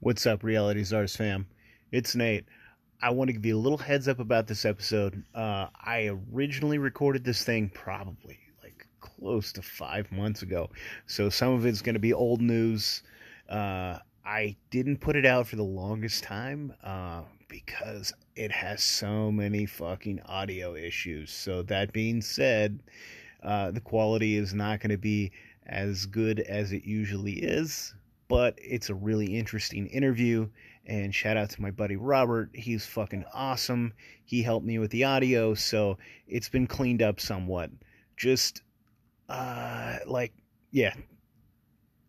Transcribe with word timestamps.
What's 0.00 0.26
up, 0.26 0.44
Reality 0.44 0.84
Czars 0.84 1.16
fam? 1.16 1.48
It's 1.90 2.14
Nate. 2.14 2.44
I 3.02 3.10
want 3.10 3.30
to 3.30 3.32
give 3.32 3.44
you 3.44 3.56
a 3.56 3.58
little 3.58 3.76
heads 3.76 4.06
up 4.06 4.20
about 4.20 4.46
this 4.46 4.64
episode. 4.64 5.24
Uh, 5.34 5.66
I 5.74 6.16
originally 6.32 6.78
recorded 6.78 7.24
this 7.24 7.42
thing 7.42 7.68
probably 7.74 8.38
like 8.62 8.86
close 9.00 9.52
to 9.54 9.62
five 9.62 10.12
months 10.12 10.42
ago, 10.42 10.70
so 11.06 11.28
some 11.28 11.52
of 11.52 11.66
it's 11.66 11.82
going 11.82 11.96
to 11.96 12.00
be 12.00 12.12
old 12.12 12.40
news. 12.40 13.02
Uh, 13.48 13.98
I 14.24 14.54
didn't 14.70 14.98
put 14.98 15.16
it 15.16 15.26
out 15.26 15.48
for 15.48 15.56
the 15.56 15.64
longest 15.64 16.22
time 16.22 16.72
uh, 16.84 17.22
because 17.48 18.12
it 18.36 18.52
has 18.52 18.84
so 18.84 19.32
many 19.32 19.66
fucking 19.66 20.20
audio 20.26 20.76
issues. 20.76 21.32
So, 21.32 21.62
that 21.62 21.92
being 21.92 22.22
said, 22.22 22.84
uh, 23.42 23.72
the 23.72 23.80
quality 23.80 24.36
is 24.36 24.54
not 24.54 24.78
going 24.78 24.90
to 24.90 24.96
be 24.96 25.32
as 25.66 26.06
good 26.06 26.38
as 26.38 26.70
it 26.70 26.84
usually 26.84 27.32
is, 27.32 27.94
but 28.28 28.54
it's 28.58 28.90
a 28.90 28.94
really 28.94 29.36
interesting 29.36 29.86
interview. 29.86 30.48
And 30.86 31.14
shout 31.14 31.36
out 31.36 31.50
to 31.50 31.62
my 31.62 31.70
buddy 31.70 31.96
Robert. 31.96 32.50
He's 32.54 32.86
fucking 32.86 33.24
awesome. 33.34 33.92
He 34.24 34.42
helped 34.42 34.66
me 34.66 34.78
with 34.78 34.90
the 34.90 35.04
audio, 35.04 35.54
so 35.54 35.98
it's 36.26 36.48
been 36.48 36.66
cleaned 36.66 37.02
up 37.02 37.20
somewhat. 37.20 37.70
Just, 38.16 38.62
uh, 39.28 39.96
like, 40.06 40.32
yeah. 40.70 40.94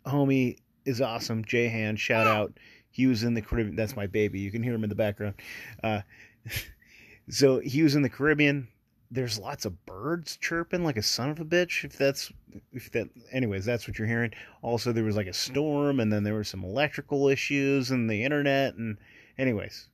Homie 0.06 0.58
is 0.86 1.02
awesome. 1.02 1.44
Jehan, 1.46 1.96
shout 1.96 2.28
out. 2.28 2.54
He 2.90 3.08
was 3.08 3.24
in 3.24 3.34
the 3.34 3.42
Caribbean. 3.42 3.76
That's 3.76 3.96
my 3.96 4.08
baby. 4.08 4.40
You 4.40 4.52
can 4.52 4.64
hear 4.64 4.74
him 4.74 4.84
in 4.84 4.90
the 4.90 4.96
background. 4.96 5.36
Uh, 5.84 6.02
so 7.30 7.60
he 7.60 7.84
was 7.84 7.96
in 7.96 8.02
the 8.02 8.10
Caribbean 8.10 8.68
there's 9.12 9.40
lots 9.40 9.66
of 9.66 9.86
birds 9.86 10.38
chirping 10.38 10.84
like 10.84 10.98
a 10.98 11.02
son 11.02 11.30
of 11.30 11.40
a 11.40 11.46
bitch 11.46 11.84
if 11.84 11.98
that's 11.98 12.32
if 12.72 12.92
that 12.92 13.10
anyways 13.32 13.66
that's 13.66 13.88
what 13.88 13.98
you're 13.98 14.08
hearing. 14.08 14.32
Also 14.62 14.92
there 14.92 15.04
was 15.04 15.16
like 15.16 15.28
a 15.28 15.34
storm 15.34 16.00
and 16.00 16.12
then 16.12 16.24
there 16.24 16.36
were 16.36 16.44
some 16.44 16.64
electrical 16.64 17.28
issues 17.28 17.92
and 17.92 18.10
the 18.10 18.24
internet 18.24 18.76
and 18.76 18.98
anyways 19.38 19.88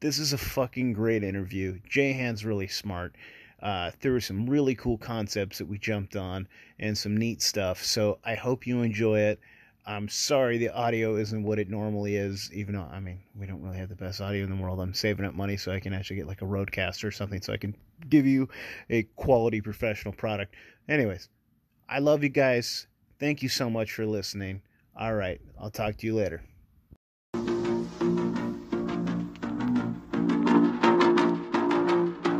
this 0.00 0.18
is 0.18 0.32
a 0.32 0.38
fucking 0.38 0.92
great 0.92 1.24
interview. 1.24 1.78
Jehan's 1.88 2.44
really 2.44 2.68
smart. 2.68 3.16
Uh, 3.60 3.90
there 4.00 4.12
were 4.12 4.20
some 4.20 4.48
really 4.48 4.74
cool 4.74 4.98
concepts 4.98 5.58
that 5.58 5.66
we 5.66 5.78
jumped 5.78 6.14
on 6.14 6.46
and 6.78 6.96
some 6.96 7.16
neat 7.16 7.40
stuff 7.40 7.82
so 7.82 8.18
i 8.22 8.34
hope 8.34 8.66
you 8.66 8.82
enjoy 8.82 9.18
it 9.18 9.40
I'm 9.88 10.08
sorry 10.08 10.58
the 10.58 10.74
audio 10.74 11.14
isn't 11.14 11.44
what 11.44 11.60
it 11.60 11.70
normally 11.70 12.16
is, 12.16 12.50
even 12.52 12.74
though, 12.74 12.88
I 12.90 12.98
mean, 12.98 13.20
we 13.38 13.46
don't 13.46 13.62
really 13.62 13.78
have 13.78 13.88
the 13.88 13.94
best 13.94 14.20
audio 14.20 14.42
in 14.42 14.50
the 14.50 14.56
world. 14.56 14.80
I'm 14.80 14.92
saving 14.92 15.24
up 15.24 15.34
money 15.34 15.56
so 15.56 15.70
I 15.70 15.78
can 15.78 15.94
actually 15.94 16.16
get 16.16 16.26
like 16.26 16.42
a 16.42 16.44
Rodecaster 16.44 17.04
or 17.04 17.12
something 17.12 17.40
so 17.40 17.52
I 17.52 17.56
can 17.56 17.76
give 18.08 18.26
you 18.26 18.48
a 18.90 19.04
quality 19.14 19.60
professional 19.60 20.12
product. 20.12 20.56
Anyways, 20.88 21.28
I 21.88 22.00
love 22.00 22.24
you 22.24 22.30
guys. 22.30 22.88
Thank 23.20 23.44
you 23.44 23.48
so 23.48 23.70
much 23.70 23.92
for 23.92 24.04
listening. 24.04 24.62
All 24.98 25.14
right, 25.14 25.40
I'll 25.60 25.70
talk 25.70 25.96
to 25.98 26.06
you 26.06 26.16
later. 26.16 26.42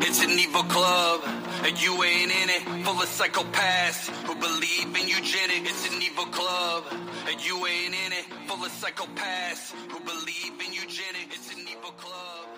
It's 0.03 0.25
an 0.25 0.31
evil 0.31 0.65
club, 0.65 1.21
and 1.67 1.83
you 1.83 2.03
ain't 2.05 2.31
in 2.31 2.49
it. 2.51 2.63
Full 2.85 2.95
of 3.03 3.09
psychopaths 3.09 4.09
who 4.27 4.35
believe 4.37 4.89
in 4.97 5.09
eugenics. 5.09 5.71
It's 5.71 5.95
an 5.95 6.01
evil 6.03 6.27
club, 6.27 6.85
and 7.29 7.45
you 7.45 7.67
ain't 7.67 7.95
in 7.95 8.13
it. 8.13 8.27
Full 8.49 8.65
of 8.65 8.71
psychopaths 8.73 9.73
who 9.91 9.99
believe 10.01 10.55
in 10.65 10.73
eugenics. 10.73 11.35
It's 11.35 11.53
an 11.55 11.67
evil 11.69 11.93
club, 11.93 12.49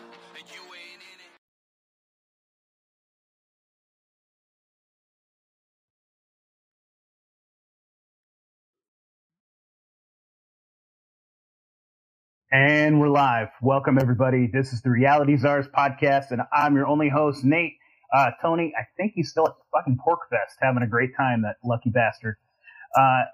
and 12.50 12.98
we're 12.98 13.10
live. 13.10 13.48
Welcome, 13.60 13.98
everybody. 14.00 14.48
This 14.50 14.72
is 14.72 14.80
the 14.80 14.90
Reality 14.90 15.36
Czars 15.36 15.66
podcast, 15.76 16.30
and 16.30 16.42
I'm 16.52 16.76
your 16.76 16.86
only 16.86 17.10
host, 17.10 17.44
Nate. 17.44 17.74
Uh, 18.12 18.30
Tony, 18.40 18.72
I 18.78 18.84
think 18.96 19.12
he's 19.14 19.30
still 19.30 19.46
at 19.46 19.54
fucking 19.72 19.98
Pork 20.02 20.20
Fest 20.30 20.56
having 20.60 20.82
a 20.82 20.86
great 20.86 21.10
time, 21.16 21.42
that 21.42 21.56
lucky 21.64 21.90
bastard. 21.90 22.36
Uh, 22.96 23.24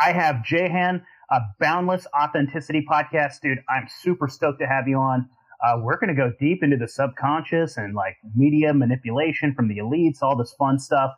I 0.00 0.12
have 0.12 0.44
Jehan, 0.44 1.02
a 1.30 1.40
Boundless 1.58 2.06
Authenticity 2.18 2.86
podcast. 2.88 3.40
Dude, 3.42 3.58
I'm 3.68 3.88
super 4.00 4.28
stoked 4.28 4.60
to 4.60 4.66
have 4.66 4.88
you 4.88 4.96
on. 4.96 5.28
Uh, 5.62 5.78
we're 5.82 5.98
going 5.98 6.08
to 6.08 6.14
go 6.14 6.32
deep 6.40 6.62
into 6.62 6.76
the 6.76 6.88
subconscious 6.88 7.76
and 7.76 7.94
like 7.94 8.16
media 8.34 8.72
manipulation 8.72 9.54
from 9.54 9.68
the 9.68 9.78
elites, 9.78 10.22
all 10.22 10.36
this 10.36 10.54
fun 10.58 10.78
stuff. 10.78 11.12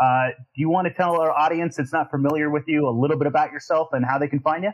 Uh, 0.00 0.28
do 0.54 0.60
you 0.60 0.68
want 0.68 0.86
to 0.86 0.94
tell 0.94 1.20
our 1.20 1.32
audience 1.32 1.76
that's 1.76 1.92
not 1.92 2.10
familiar 2.10 2.48
with 2.50 2.64
you 2.68 2.88
a 2.88 2.94
little 2.94 3.18
bit 3.18 3.26
about 3.26 3.50
yourself 3.50 3.88
and 3.92 4.04
how 4.04 4.18
they 4.18 4.28
can 4.28 4.38
find 4.40 4.62
you? 4.62 4.70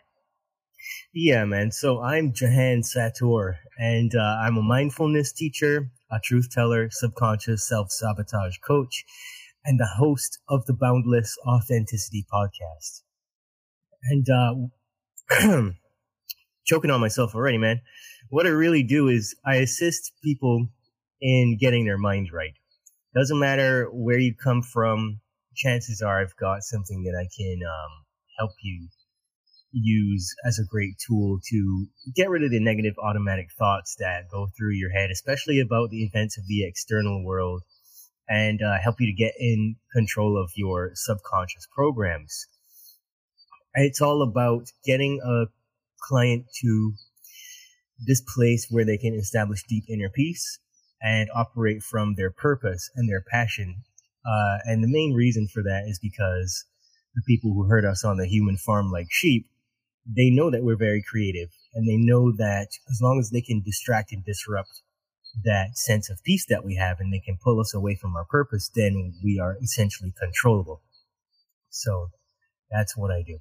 Yeah, 1.12 1.45
man. 1.45 1.71
So 1.71 2.03
I'm 2.03 2.33
Jehan 2.33 2.83
Sattaur, 2.83 3.55
and 3.78 4.15
uh, 4.15 4.39
I'm 4.43 4.56
a 4.56 4.62
mindfulness 4.62 5.33
teacher, 5.33 5.91
a 6.11 6.19
truth 6.22 6.50
teller, 6.50 6.89
subconscious 6.91 7.69
self 7.69 7.91
sabotage 7.91 8.59
coach, 8.59 9.05
and 9.65 9.78
the 9.78 9.89
host 9.99 10.39
of 10.49 10.67
the 10.67 10.75
Boundless 10.75 11.37
Authenticity 11.47 12.27
podcast. 12.33 13.03
And 14.03 14.27
uh, 14.28 15.71
choking 16.67 16.91
on 16.91 17.00
myself 17.00 17.34
already, 17.34 17.59
man. 17.59 17.81
What 18.28 18.47
I 18.47 18.50
really 18.50 18.83
do 18.83 19.09
is 19.09 19.34
I 19.47 19.56
assist 19.56 20.12
people 20.23 20.69
in 21.21 21.56
getting 21.61 21.84
their 21.84 21.99
mind 21.99 22.28
right. 22.33 22.55
Doesn't 23.15 23.39
matter 23.39 23.89
where 23.93 24.19
you 24.19 24.34
come 24.34 24.62
from. 24.62 25.21
Chances 25.55 26.03
are 26.03 26.21
I've 26.21 26.37
got 26.37 26.62
something 26.62 27.05
that 27.05 27.17
I 27.17 27.28
can 27.37 27.61
um, 27.62 28.05
help 28.39 28.53
you 28.62 28.89
use 29.75 30.35
as 30.47 30.59
a 30.59 30.67
great 30.67 30.95
tool 31.05 31.41
to 31.51 31.87
get 32.15 32.31
rid 32.31 32.45
of 32.45 32.51
the 32.51 32.61
negative 32.61 32.95
automatic 33.03 33.49
thoughts 33.59 33.97
that 33.99 34.31
go 34.31 34.49
through 34.57 34.73
your 34.73 34.91
head, 34.91 35.11
especially 35.11 35.61
about 35.61 35.91
the 35.91 36.05
events 36.05 36.39
of 36.39 36.47
the 36.47 36.65
external 36.67 37.25
world, 37.25 37.62
and 38.29 38.61
uh, 38.62 38.79
help 38.83 39.01
you 39.01 39.07
to 39.07 39.12
get 39.12 39.35
in 39.39 39.77
control 39.95 40.41
of 40.43 40.51
your 40.57 40.93
subconscious 40.95 41.67
programs. 41.75 42.47
It's 43.75 44.01
all 44.01 44.23
about 44.23 44.67
getting 44.85 45.21
a 45.25 45.47
client 46.09 46.47
to 46.62 46.93
this 48.06 48.23
place 48.35 48.69
where 48.71 48.85
they 48.85 48.99
can 48.99 49.15
establish 49.15 49.65
deep 49.69 49.85
inner 49.89 50.09
peace 50.09 50.59
and 51.03 51.29
operate 51.35 51.83
from 51.83 52.15
their 52.15 52.31
purpose 52.31 52.91
and 52.95 53.09
their 53.09 53.23
passion. 53.31 53.83
Uh, 54.25 54.59
and 54.65 54.83
the 54.83 54.89
main 54.89 55.12
reason 55.12 55.49
for 55.53 55.62
that 55.62 55.85
is 55.87 55.99
because 56.01 56.65
the 57.15 57.23
people 57.27 57.53
who 57.53 57.65
herd 57.69 57.85
us 57.85 58.05
on 58.05 58.17
the 58.17 58.27
human 58.27 58.56
farm 58.56 58.91
like 58.91 59.06
sheep 59.11 59.49
they 60.06 60.31
know 60.31 60.50
that 60.50 60.62
we're 60.62 60.76
very 60.76 61.03
creative 61.03 61.50
and 61.75 61.88
they 61.88 61.97
know 61.97 62.32
that 62.37 62.69
as 62.91 63.00
long 63.03 63.19
as 63.19 63.31
they 63.31 63.41
can 63.41 63.62
distract 63.62 64.12
and 64.12 64.25
disrupt 64.25 64.82
that 65.42 65.76
sense 65.76 66.10
of 66.10 66.22
peace 66.22 66.47
that 66.48 66.65
we 66.65 66.76
have 66.76 67.00
and 67.00 67.12
they 67.12 67.19
can 67.19 67.38
pull 67.42 67.60
us 67.60 67.75
away 67.75 67.97
from 67.97 68.14
our 68.14 68.25
purpose, 68.25 68.70
then 68.75 69.14
we 69.25 69.41
are 69.41 69.56
essentially 69.62 70.12
controllable. 70.19 70.82
So 71.70 72.10
that's 72.70 72.97
what 72.97 73.10
I 73.10 73.22
do. 73.26 73.38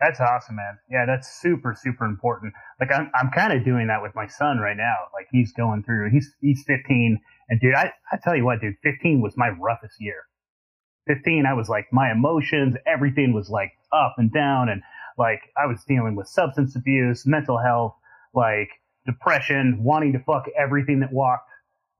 That's 0.00 0.18
awesome, 0.18 0.56
man. 0.56 0.78
Yeah, 0.88 1.04
that's 1.04 1.40
super, 1.42 1.76
super 1.78 2.06
important. 2.06 2.54
Like 2.80 2.90
I'm, 2.90 3.10
I'm 3.14 3.30
kind 3.30 3.52
of 3.52 3.64
doing 3.64 3.88
that 3.88 4.00
with 4.00 4.12
my 4.14 4.26
son 4.26 4.58
right 4.58 4.76
now. 4.76 4.96
Like 5.12 5.26
he's 5.30 5.52
going 5.52 5.82
through, 5.82 6.10
he's, 6.10 6.32
he's 6.40 6.64
15 6.66 7.20
and 7.50 7.60
dude, 7.60 7.74
I, 7.74 7.92
I 8.10 8.16
tell 8.22 8.34
you 8.34 8.44
what, 8.44 8.60
dude, 8.60 8.76
15 8.82 9.20
was 9.20 9.34
my 9.36 9.50
roughest 9.60 9.96
year. 9.98 10.22
15, 11.08 11.44
I 11.44 11.54
was 11.54 11.68
like, 11.68 11.86
my 11.92 12.10
emotions, 12.12 12.76
everything 12.86 13.34
was 13.34 13.50
like 13.50 13.72
up 13.92 14.14
and 14.16 14.32
down 14.32 14.68
and 14.68 14.82
like 15.20 15.42
I 15.62 15.66
was 15.66 15.84
dealing 15.86 16.16
with 16.16 16.26
substance 16.26 16.74
abuse, 16.74 17.26
mental 17.26 17.58
health, 17.58 17.94
like 18.34 18.70
depression, 19.04 19.84
wanting 19.84 20.14
to 20.14 20.18
fuck 20.20 20.46
everything 20.58 21.00
that 21.00 21.12
walked, 21.12 21.50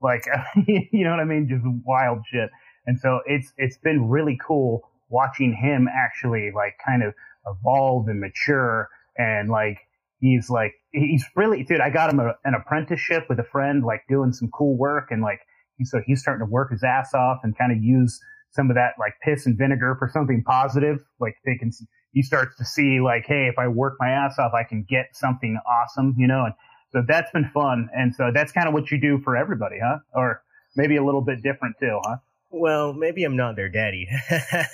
like 0.01 0.25
you 0.67 1.03
know 1.03 1.11
what 1.11 1.19
I 1.19 1.25
mean, 1.25 1.47
just 1.47 1.63
wild 1.85 2.23
shit. 2.29 2.49
And 2.87 2.99
so 2.99 3.21
it's 3.27 3.53
it's 3.57 3.77
been 3.77 4.09
really 4.09 4.39
cool 4.45 4.89
watching 5.09 5.53
him 5.53 5.87
actually 5.87 6.51
like 6.55 6.73
kind 6.83 7.03
of 7.03 7.13
evolve 7.45 8.07
and 8.07 8.19
mature 8.19 8.89
and 9.17 9.51
like 9.51 9.77
he's 10.19 10.49
like 10.49 10.73
he's 10.93 11.25
really 11.35 11.63
dude 11.63 11.81
i 11.81 11.89
got 11.89 12.09
him 12.09 12.19
a, 12.19 12.33
an 12.45 12.53
apprenticeship 12.53 13.25
with 13.27 13.39
a 13.39 13.43
friend 13.43 13.83
like 13.83 14.03
doing 14.07 14.31
some 14.31 14.49
cool 14.53 14.77
work 14.77 15.07
and 15.09 15.21
like 15.21 15.41
he, 15.77 15.83
so 15.83 15.99
he's 16.05 16.21
starting 16.21 16.45
to 16.45 16.49
work 16.49 16.71
his 16.71 16.83
ass 16.83 17.13
off 17.13 17.39
and 17.43 17.57
kind 17.57 17.71
of 17.71 17.83
use 17.83 18.21
some 18.51 18.69
of 18.69 18.75
that 18.75 18.93
like 18.99 19.13
piss 19.21 19.45
and 19.45 19.57
vinegar 19.57 19.95
for 19.99 20.07
something 20.07 20.43
positive 20.45 20.99
like 21.19 21.35
they 21.45 21.55
can 21.55 21.71
he 22.13 22.21
starts 22.21 22.57
to 22.57 22.65
see 22.65 22.99
like, 22.99 23.25
hey, 23.25 23.47
if 23.47 23.57
I 23.57 23.67
work 23.67 23.95
my 23.99 24.09
ass 24.09 24.37
off, 24.37 24.53
I 24.53 24.63
can 24.63 24.83
get 24.87 25.15
something 25.15 25.59
awesome, 25.65 26.15
you 26.17 26.27
know. 26.27 26.45
And 26.45 26.53
so 26.91 27.03
that's 27.07 27.31
been 27.31 27.49
fun, 27.53 27.89
and 27.95 28.13
so 28.13 28.31
that's 28.33 28.51
kind 28.51 28.67
of 28.67 28.73
what 28.73 28.91
you 28.91 28.99
do 28.99 29.19
for 29.23 29.37
everybody, 29.37 29.77
huh? 29.83 29.99
Or 30.13 30.43
maybe 30.75 30.97
a 30.97 31.03
little 31.03 31.21
bit 31.21 31.41
different 31.41 31.75
too, 31.79 31.99
huh? 32.03 32.17
Well, 32.49 32.93
maybe 32.93 33.23
I'm 33.23 33.37
not 33.37 33.55
their 33.55 33.69
daddy. 33.69 34.09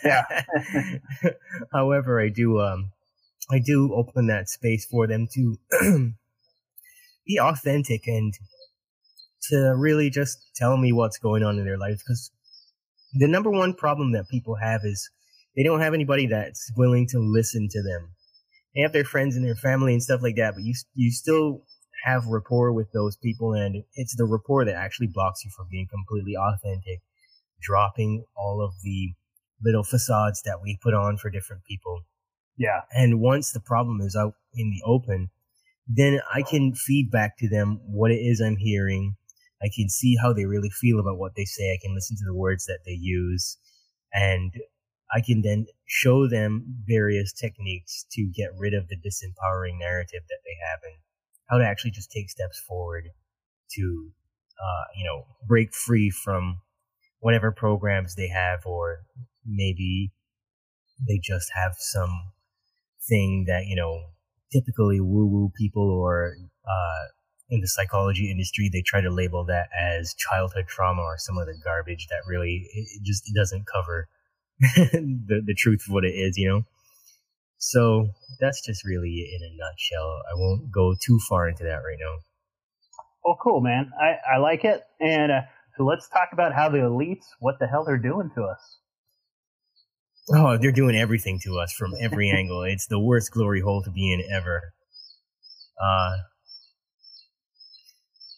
yeah. 0.04 0.24
However, 1.72 2.19
I 2.19 2.30
do 2.30 2.60
um 2.60 2.92
I 3.51 3.60
do 3.60 3.94
open 3.94 4.28
that 4.28 4.50
space 4.50 4.86
for 4.86 5.07
them 5.07 5.28
to 5.33 5.57
be 7.28 7.40
authentic 7.40 8.07
and 8.07 8.33
to 9.50 9.75
really 9.78 10.10
just 10.10 10.40
tell 10.56 10.75
me 10.75 10.92
what's 10.92 11.19
going 11.19 11.44
on 11.44 11.60
in 11.60 11.66
their 11.66 11.78
life 11.78 12.00
because 12.00 12.31
the 13.13 13.28
number 13.28 13.50
one 13.50 13.74
problem 13.74 14.12
that 14.12 14.28
people 14.28 14.56
have 14.56 14.81
is 14.83 15.10
they 15.57 15.63
don't 15.63 15.81
have 15.81 15.95
anybody 15.95 16.27
that's 16.27 16.71
willing 16.77 17.07
to 17.07 17.19
listen 17.19 17.68
to 17.71 17.81
them. 17.81 18.13
they 18.75 18.81
have 18.83 18.94
their 18.94 19.04
friends 19.04 19.36
and 19.36 19.44
their 19.44 19.56
family 19.56 19.94
and 19.94 20.04
stuff 20.04 20.21
like 20.21 20.36
that, 20.36 20.54
but 20.54 20.63
you 20.63 20.75
you 20.94 21.12
still 21.12 21.63
have 22.06 22.27
rapport 22.27 22.71
with 22.71 22.92
those 22.94 23.18
people, 23.18 23.54
and 23.54 23.83
it's 23.95 24.15
the 24.15 24.25
rapport 24.25 24.63
that 24.65 24.75
actually 24.75 25.09
blocks 25.12 25.44
you 25.44 25.51
from 25.56 25.68
being 25.69 25.88
completely 25.89 26.36
authentic, 26.38 27.01
dropping 27.59 28.24
all 28.38 28.63
of 28.63 28.75
the 28.83 29.13
little 29.63 29.83
facades 29.83 30.44
that 30.44 30.59
we 30.62 30.77
put 30.81 30.94
on 30.94 31.18
for 31.18 31.31
different 31.31 31.63
people. 31.65 32.04
Yeah. 32.57 32.81
And 32.92 33.19
once 33.19 33.51
the 33.51 33.59
problem 33.59 34.01
is 34.01 34.15
out 34.15 34.33
in 34.54 34.69
the 34.69 34.81
open, 34.86 35.30
then 35.88 36.19
I 36.33 36.42
can 36.42 36.74
feed 36.75 37.09
back 37.12 37.38
to 37.39 37.50
them 37.50 37.80
what 37.86 38.12
it 38.12 38.19
is 38.19 38.42
I'm 38.42 38.57
hearing. 38.57 39.15
I 39.62 39.69
can 39.75 39.89
see 39.89 40.18
how 40.21 40.33
they 40.33 40.45
really 40.45 40.69
feel 40.69 41.00
about 41.00 41.18
what 41.18 41.33
they 41.36 41.45
say. 41.45 41.71
I 41.71 41.80
can 41.81 41.95
listen 41.95 42.18
to 42.18 42.25
the 42.25 42.36
words 42.36 42.65
that 42.65 42.80
they 42.86 42.98
use. 43.00 43.57
And 44.13 44.54
I 45.12 45.21
can 45.21 45.42
then 45.42 45.68
show 45.86 46.27
them 46.27 46.65
various 46.86 47.31
techniques 47.31 48.06
to 48.12 48.24
get 48.36 48.50
rid 48.57 48.74
of 48.74 48.88
the 48.89 48.98
disempowering 48.98 49.80
narrative 49.80 50.24
that 50.27 50.39
they 50.45 50.57
have 50.69 50.80
and 50.83 50.95
how 51.50 51.57
to 51.57 51.65
actually 51.65 51.92
just 51.92 52.12
take 52.12 52.30
steps 52.30 52.59
forward 52.59 53.09
to, 53.75 54.12
uh, 54.62 54.83
you 54.95 55.06
know, 55.06 55.25
break 55.48 55.74
free 55.74 56.09
from 56.09 56.62
whatever 57.19 57.51
programs 57.51 58.15
they 58.15 58.27
have, 58.27 58.65
or 58.65 59.00
maybe 59.45 60.12
they 61.07 61.19
just 61.21 61.51
have 61.54 61.75
some 61.77 62.31
thing 63.07 63.45
that, 63.48 63.65
you 63.65 63.75
know, 63.75 64.07
typically 64.51 65.00
woo 65.00 65.25
woo 65.25 65.51
people 65.57 65.89
or, 65.89 66.36
uh, 66.68 67.06
in 67.50 67.62
the 67.62 67.68
psychology 67.68 68.30
industry, 68.30 68.69
they 68.71 68.81
try 68.81 69.00
to 69.00 69.09
label 69.09 69.45
that 69.45 69.69
as 69.80 70.13
childhood 70.15 70.68
trauma 70.68 71.01
or 71.01 71.18
some 71.18 71.38
other 71.38 71.56
garbage 71.63 72.07
that 72.09 72.19
really 72.27 72.68
it 72.74 73.04
just 73.04 73.24
doesn't 73.33 73.65
cover 73.65 74.09
the 74.59 75.42
the 75.45 75.56
truth 75.56 75.83
of 75.88 75.94
what 75.94 76.04
it 76.04 76.13
is, 76.13 76.38
you 76.38 76.50
know. 76.50 76.63
So 77.57 78.09
that's 78.39 78.65
just 78.65 78.86
really 78.86 79.09
it 79.09 79.36
in 79.36 79.42
a 79.44 79.51
nutshell. 79.57 80.21
I 80.31 80.36
won't 80.36 80.71
go 80.71 80.95
too 81.00 81.19
far 81.27 81.50
into 81.50 81.63
that 81.63 81.77
right 81.77 81.98
now. 82.00 82.18
Well, 83.24 83.38
cool, 83.42 83.62
man. 83.62 83.92
I, 84.00 84.36
I 84.36 84.38
like 84.38 84.63
it. 84.63 84.83
And 85.00 85.31
uh, 85.31 85.42
so 85.75 85.83
let's 85.83 86.07
talk 86.07 86.30
about 86.31 86.54
how 86.54 86.69
the 86.69 86.77
elites, 86.77 87.25
what 87.39 87.59
the 87.59 87.68
hell 87.68 87.83
they're 87.86 87.98
doing 87.98 88.31
to 88.36 88.44
us. 88.44 88.80
Oh, 90.33 90.57
they're 90.57 90.71
doing 90.71 90.95
everything 90.95 91.39
to 91.44 91.59
us 91.59 91.74
from 91.74 91.94
every 92.00 92.30
angle. 92.36 92.63
It's 92.63 92.88
the 92.88 93.00
worst 93.00 93.31
glory 93.31 93.62
hole 93.62 93.83
to 93.83 93.92
be 93.92 94.13
in 94.13 94.24
ever. 94.33 94.74
Uh, 95.81 96.18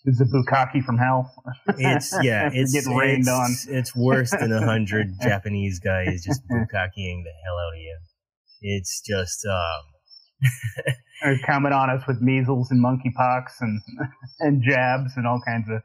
Is 0.09 0.17
the 0.17 0.25
bukkake 0.25 0.83
from 0.83 0.97
hell? 0.97 1.31
it's 1.77 2.17
yeah, 2.23 2.49
it's 2.51 2.73
getting 2.73 2.95
rained 2.95 3.27
it's, 3.27 3.29
on. 3.29 3.75
It's 3.75 3.95
worse 3.95 4.31
than 4.31 4.51
a 4.51 4.65
hundred 4.65 5.13
Japanese 5.21 5.79
guys 5.79 6.23
just 6.25 6.41
bukkakeing 6.51 7.23
the 7.23 7.33
hell 7.45 7.57
out 7.59 7.73
of 7.75 7.79
you. 7.79 7.97
It's 8.61 9.01
just 9.01 9.45
um, 9.45 10.49
They're 11.21 11.39
coming 11.45 11.73
on 11.73 11.91
us 11.91 12.01
with 12.07 12.21
measles 12.21 12.71
and 12.71 12.83
monkeypox 12.83 13.61
and 13.61 13.81
and 14.39 14.63
jabs 14.63 15.11
and 15.15 15.27
all 15.27 15.41
kinds 15.45 15.69
of 15.69 15.83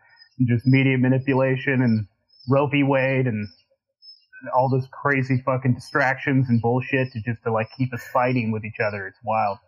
just 0.48 0.64
media 0.66 0.96
manipulation 0.96 1.82
and 1.82 2.06
Roe 2.48 2.66
v. 2.66 2.82
Wade 2.82 3.26
and 3.26 3.46
all 4.56 4.70
those 4.70 4.88
crazy 4.90 5.42
fucking 5.44 5.74
distractions 5.74 6.46
and 6.48 6.62
bullshit 6.62 7.12
to 7.12 7.20
just 7.20 7.42
to 7.44 7.52
like 7.52 7.68
keep 7.76 7.92
us 7.92 8.02
fighting 8.10 8.52
with 8.52 8.64
each 8.64 8.80
other. 8.80 9.06
It's 9.06 9.18
wild. 9.22 9.58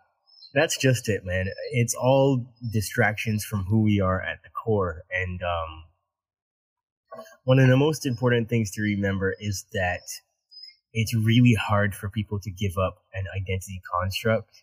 That's 0.57 0.79
just 0.79 1.11
it, 1.11 1.23
man. 1.23 1.49
It's 1.73 1.95
all 1.95 2.47
distractions 2.73 3.45
from 3.45 3.65
who 3.65 3.83
we 3.83 4.01
are 4.01 4.23
at 4.23 4.43
the 4.43 4.49
core. 4.49 5.03
And 5.11 5.43
um, 5.43 5.85
one 7.45 7.59
of 7.59 7.69
the 7.69 7.77
most 7.77 8.07
important 8.07 8.49
things 8.49 8.71
to 8.73 8.81
remember 8.81 9.37
is 9.39 9.67
that 9.75 10.01
it's 10.95 11.15
really 11.15 11.53
hard 11.53 11.95
for 11.95 12.09
people 12.09 12.41
to 12.41 12.51
give 12.51 12.73
up 12.79 12.97
an 13.13 13.27
identity 13.37 13.83
construct 14.01 14.63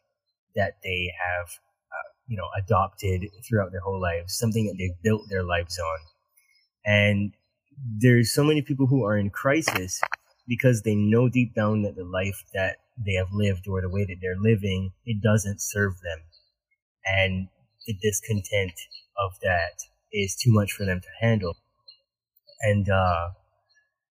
that 0.56 0.78
they 0.84 1.14
have, 1.20 1.48
uh, 1.92 2.10
you 2.26 2.38
know, 2.38 2.50
adopted 2.58 3.30
throughout 3.48 3.72
their 3.72 3.82
whole 3.82 4.02
lives, 4.02 4.36
something 4.36 4.66
that 4.66 4.76
they've 4.80 5.00
built 5.04 5.22
their 5.30 5.44
lives 5.44 5.78
on. 5.78 6.00
And 6.84 7.34
there's 8.00 8.34
so 8.34 8.44
many 8.44 8.64
people 8.64 8.88
who 8.88 9.06
are 9.06 9.16
in 9.16 9.30
crisis 9.30 10.02
because 10.48 10.82
they 10.82 10.96
know 10.96 11.30
deep 11.30 11.54
down 11.54 11.84
that 11.84 11.96
the 11.96 12.04
life 12.04 12.44
that 12.56 12.78
they 12.98 13.14
have 13.14 13.32
lived 13.32 13.68
or 13.68 13.82
the 13.82 13.90
way 13.90 14.06
that 14.06 14.18
they're 14.22 14.40
living, 14.40 14.92
it 15.06 15.22
doesn't 15.22 15.62
serve 15.62 15.94
them. 16.02 16.20
And 17.06 17.48
the 17.86 17.94
discontent 18.02 18.74
of 19.18 19.40
that 19.42 19.84
is 20.12 20.36
too 20.36 20.52
much 20.52 20.72
for 20.72 20.86
them 20.86 21.02
to 21.02 21.08
handle. 21.20 21.58
And, 22.62 22.90
uh, 22.90 23.30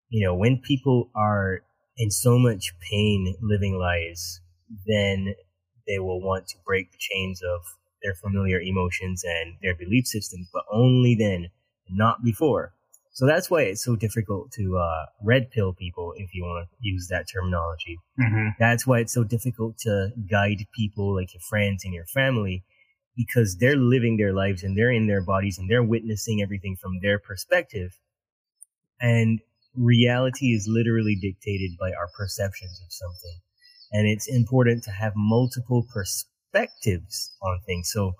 you 0.08 0.24
know, 0.26 0.34
when 0.34 0.58
people 0.58 1.10
are 1.14 1.62
in 1.96 2.10
so 2.10 2.38
much 2.38 2.74
pain 2.90 3.34
living 3.40 3.78
lives, 3.78 4.40
then 4.86 5.34
they 5.86 5.98
will 5.98 6.20
want 6.20 6.48
to 6.48 6.56
break 6.66 6.90
the 6.90 6.98
chains 6.98 7.40
of 7.42 7.60
their 8.02 8.14
familiar 8.14 8.60
emotions 8.60 9.24
and 9.24 9.54
their 9.62 9.74
belief 9.74 10.06
systems, 10.06 10.48
but 10.52 10.64
only 10.72 11.14
then, 11.14 11.50
not 11.88 12.24
before. 12.24 12.74
So 13.14 13.26
that's 13.26 13.50
why 13.50 13.62
it's 13.62 13.84
so 13.84 13.94
difficult 13.94 14.52
to 14.52 14.78
uh, 14.78 15.06
red 15.22 15.50
pill 15.50 15.74
people, 15.74 16.14
if 16.16 16.34
you 16.34 16.44
want 16.44 16.66
to 16.66 16.76
use 16.80 17.08
that 17.10 17.26
terminology. 17.30 17.98
Mm-hmm. 18.18 18.48
That's 18.58 18.86
why 18.86 19.00
it's 19.00 19.12
so 19.12 19.22
difficult 19.22 19.76
to 19.80 20.10
guide 20.30 20.66
people 20.74 21.14
like 21.14 21.34
your 21.34 21.42
friends 21.42 21.84
and 21.84 21.92
your 21.92 22.06
family 22.06 22.64
because 23.14 23.58
they're 23.58 23.76
living 23.76 24.16
their 24.16 24.32
lives 24.32 24.62
and 24.62 24.76
they're 24.76 24.90
in 24.90 25.06
their 25.06 25.22
bodies 25.22 25.58
and 25.58 25.70
they're 25.70 25.82
witnessing 25.82 26.40
everything 26.42 26.76
from 26.80 27.00
their 27.02 27.18
perspective. 27.18 27.98
And 28.98 29.40
reality 29.76 30.54
is 30.54 30.66
literally 30.66 31.16
dictated 31.20 31.72
by 31.78 31.92
our 31.92 32.08
perceptions 32.16 32.80
of 32.82 32.90
something. 32.90 33.40
And 33.92 34.08
it's 34.08 34.26
important 34.26 34.84
to 34.84 34.90
have 34.90 35.12
multiple 35.14 35.86
perspectives 35.92 37.36
on 37.42 37.60
things. 37.66 37.90
So 37.92 38.14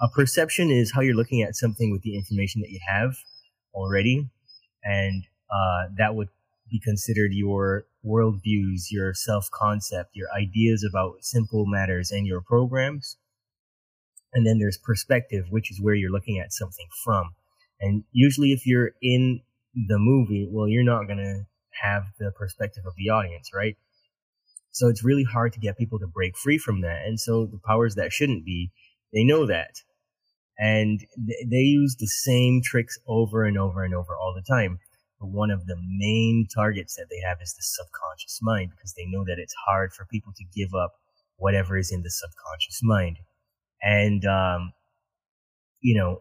a 0.00 0.08
perception 0.08 0.70
is 0.70 0.92
how 0.92 1.00
you're 1.00 1.16
looking 1.16 1.42
at 1.42 1.56
something 1.56 1.90
with 1.90 2.02
the 2.02 2.14
information 2.14 2.60
that 2.60 2.70
you 2.70 2.78
have 2.86 3.16
already. 3.74 4.28
And 4.82 5.24
uh, 5.50 5.92
that 5.98 6.14
would 6.14 6.28
be 6.70 6.80
considered 6.80 7.32
your 7.32 7.84
worldviews, 8.04 8.90
your 8.90 9.12
self 9.14 9.50
concept, 9.50 10.10
your 10.14 10.28
ideas 10.32 10.86
about 10.88 11.16
simple 11.24 11.66
matters, 11.66 12.10
and 12.10 12.26
your 12.26 12.40
programs. 12.40 13.16
And 14.32 14.46
then 14.46 14.58
there's 14.58 14.78
perspective, 14.78 15.46
which 15.50 15.70
is 15.70 15.80
where 15.80 15.94
you're 15.94 16.12
looking 16.12 16.38
at 16.38 16.52
something 16.52 16.86
from. 17.04 17.34
And 17.80 18.04
usually, 18.12 18.52
if 18.52 18.66
you're 18.66 18.92
in 19.02 19.40
the 19.74 19.98
movie, 19.98 20.48
well, 20.50 20.68
you're 20.68 20.84
not 20.84 21.06
going 21.06 21.18
to 21.18 21.46
have 21.82 22.04
the 22.18 22.30
perspective 22.30 22.84
of 22.86 22.94
the 22.96 23.10
audience, 23.10 23.50
right? 23.54 23.76
So 24.72 24.88
it's 24.88 25.04
really 25.04 25.24
hard 25.24 25.52
to 25.54 25.60
get 25.60 25.78
people 25.78 25.98
to 25.98 26.06
break 26.06 26.36
free 26.36 26.58
from 26.58 26.82
that. 26.82 27.04
And 27.04 27.18
so 27.18 27.46
the 27.46 27.60
powers 27.64 27.96
that 27.96 28.12
shouldn't 28.12 28.44
be, 28.44 28.70
they 29.12 29.24
know 29.24 29.46
that. 29.46 29.82
And 30.60 31.00
th- 31.00 31.46
they 31.50 31.56
use 31.56 31.96
the 31.98 32.06
same 32.06 32.60
tricks 32.62 32.98
over 33.08 33.44
and 33.44 33.58
over 33.58 33.82
and 33.82 33.94
over 33.94 34.14
all 34.14 34.34
the 34.34 34.42
time. 34.46 34.78
But 35.18 35.28
one 35.28 35.50
of 35.50 35.66
the 35.66 35.76
main 35.76 36.46
targets 36.54 36.96
that 36.96 37.06
they 37.10 37.20
have 37.26 37.38
is 37.42 37.54
the 37.54 37.62
subconscious 37.62 38.40
mind 38.42 38.70
because 38.70 38.92
they 38.92 39.06
know 39.06 39.24
that 39.24 39.38
it's 39.38 39.54
hard 39.66 39.92
for 39.92 40.04
people 40.04 40.32
to 40.36 40.44
give 40.54 40.74
up 40.74 40.92
whatever 41.36 41.78
is 41.78 41.90
in 41.90 42.02
the 42.02 42.10
subconscious 42.10 42.80
mind. 42.82 43.18
And, 43.82 44.24
um, 44.26 44.72
you 45.80 45.96
know, 45.96 46.20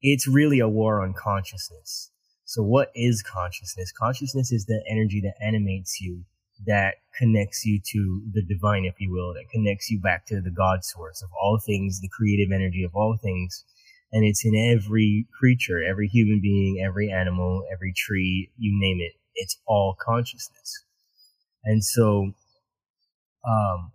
it's 0.00 0.26
really 0.26 0.60
a 0.60 0.68
war 0.68 1.02
on 1.02 1.12
consciousness. 1.12 2.10
So 2.44 2.62
what 2.62 2.90
is 2.94 3.22
consciousness? 3.22 3.92
Consciousness 3.92 4.50
is 4.50 4.64
the 4.64 4.82
energy 4.90 5.20
that 5.20 5.34
animates 5.44 6.00
you, 6.00 6.24
that 6.66 6.96
connects 7.16 7.64
you 7.64 7.80
to 7.92 8.22
the 8.32 8.42
divine, 8.42 8.84
if 8.84 8.94
you 9.00 9.10
will, 9.10 9.34
that 9.34 9.50
connects 9.50 9.90
you 9.90 10.00
back 10.00 10.26
to 10.26 10.40
the 10.40 10.50
God 10.50 10.84
source 10.84 11.22
of 11.22 11.28
all 11.40 11.58
things, 11.58 12.00
the 12.00 12.08
creative 12.08 12.52
energy 12.52 12.84
of 12.84 12.94
all 12.94 13.16
things. 13.20 13.64
And 14.12 14.24
it's 14.24 14.44
in 14.44 14.54
every 14.54 15.26
creature, 15.38 15.82
every 15.82 16.08
human 16.08 16.40
being, 16.40 16.82
every 16.84 17.10
animal, 17.10 17.64
every 17.72 17.92
tree, 17.94 18.50
you 18.58 18.72
name 18.80 18.98
it. 19.00 19.12
It's 19.34 19.58
all 19.66 19.96
consciousness. 20.00 20.84
And 21.64 21.84
so, 21.84 22.32
um, 23.46 23.92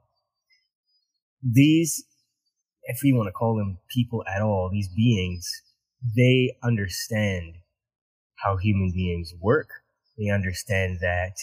these, 1.42 2.06
if 2.84 3.04
you 3.04 3.16
want 3.16 3.28
to 3.28 3.32
call 3.32 3.56
them 3.56 3.80
people 3.90 4.24
at 4.34 4.42
all, 4.42 4.70
these 4.72 4.88
beings, 4.88 5.50
they 6.16 6.56
understand 6.64 7.56
how 8.44 8.58
human 8.58 8.92
beings 8.94 9.34
work. 9.40 9.70
They 10.18 10.30
understand 10.30 11.00
that 11.02 11.34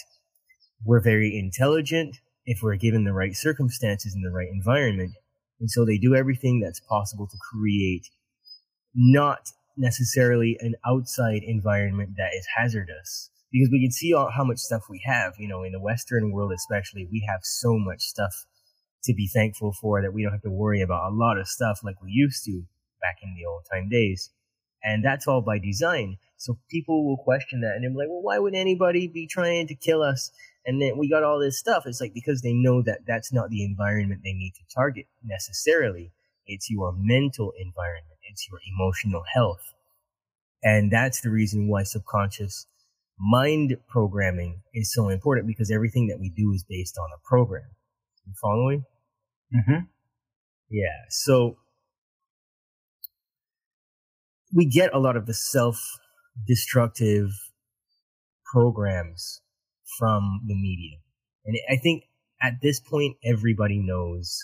we're 0.85 1.01
very 1.01 1.37
intelligent 1.37 2.17
if 2.45 2.61
we're 2.61 2.75
given 2.75 3.03
the 3.03 3.13
right 3.13 3.35
circumstances 3.35 4.13
and 4.13 4.25
the 4.25 4.35
right 4.35 4.49
environment. 4.51 5.13
And 5.59 5.69
so 5.69 5.85
they 5.85 5.97
do 5.97 6.15
everything 6.15 6.59
that's 6.59 6.79
possible 6.79 7.27
to 7.27 7.37
create 7.51 8.07
not 8.95 9.51
necessarily 9.77 10.57
an 10.59 10.75
outside 10.85 11.43
environment 11.43 12.11
that 12.17 12.31
is 12.35 12.47
hazardous. 12.57 13.29
Because 13.51 13.69
we 13.71 13.83
can 13.83 13.91
see 13.91 14.13
all, 14.13 14.31
how 14.35 14.43
much 14.43 14.59
stuff 14.59 14.83
we 14.89 15.01
have, 15.05 15.33
you 15.37 15.47
know, 15.47 15.63
in 15.63 15.73
the 15.73 15.79
Western 15.79 16.31
world 16.31 16.53
especially, 16.53 17.07
we 17.11 17.25
have 17.27 17.41
so 17.43 17.77
much 17.77 18.01
stuff 18.01 18.45
to 19.03 19.13
be 19.13 19.27
thankful 19.27 19.73
for 19.73 20.01
that 20.01 20.13
we 20.13 20.23
don't 20.23 20.31
have 20.31 20.41
to 20.43 20.49
worry 20.49 20.81
about 20.81 21.11
a 21.11 21.15
lot 21.15 21.37
of 21.37 21.47
stuff 21.47 21.79
like 21.83 22.01
we 22.01 22.11
used 22.11 22.45
to 22.45 22.63
back 23.01 23.17
in 23.21 23.35
the 23.35 23.45
old 23.45 23.65
time 23.71 23.89
days. 23.89 24.29
And 24.83 25.03
that's 25.03 25.27
all 25.27 25.41
by 25.41 25.59
design. 25.59 26.17
So 26.37 26.57
people 26.69 27.05
will 27.05 27.17
question 27.17 27.61
that 27.61 27.75
and 27.75 27.83
they're 27.83 27.91
like, 27.91 28.09
well, 28.09 28.21
why 28.21 28.39
would 28.39 28.55
anybody 28.55 29.07
be 29.07 29.27
trying 29.27 29.67
to 29.67 29.75
kill 29.75 30.01
us? 30.01 30.31
And 30.65 30.81
then 30.81 30.97
we 30.97 31.09
got 31.09 31.23
all 31.23 31.39
this 31.39 31.57
stuff. 31.57 31.83
It's 31.85 31.99
like 31.99 32.13
because 32.13 32.41
they 32.41 32.53
know 32.53 32.81
that 32.83 32.99
that's 33.07 33.33
not 33.33 33.49
the 33.49 33.63
environment 33.63 34.21
they 34.23 34.33
need 34.33 34.53
to 34.55 34.75
target 34.75 35.07
necessarily. 35.23 36.11
It's 36.45 36.69
your 36.69 36.93
mental 36.95 37.53
environment. 37.57 38.19
It's 38.29 38.47
your 38.49 38.59
emotional 38.75 39.23
health. 39.33 39.73
And 40.63 40.91
that's 40.91 41.21
the 41.21 41.31
reason 41.31 41.67
why 41.67 41.83
subconscious 41.83 42.67
mind 43.19 43.77
programming 43.87 44.61
is 44.73 44.93
so 44.93 45.09
important 45.09 45.47
because 45.47 45.71
everything 45.71 46.07
that 46.07 46.19
we 46.19 46.29
do 46.29 46.51
is 46.53 46.63
based 46.67 46.97
on 46.97 47.09
a 47.15 47.27
program. 47.27 47.69
You 48.25 48.33
following? 48.39 48.85
Mm-hmm. 49.53 49.85
Yeah. 50.69 51.05
So 51.09 51.57
we 54.53 54.65
get 54.65 54.93
a 54.93 54.99
lot 54.99 55.15
of 55.15 55.25
the 55.25 55.33
self 55.33 55.81
destructive 56.47 57.29
programs 58.45 59.40
from 59.97 60.41
the 60.45 60.55
media. 60.55 60.97
And 61.45 61.57
I 61.69 61.77
think 61.77 62.03
at 62.41 62.61
this 62.61 62.79
point, 62.79 63.17
everybody 63.23 63.79
knows, 63.79 64.39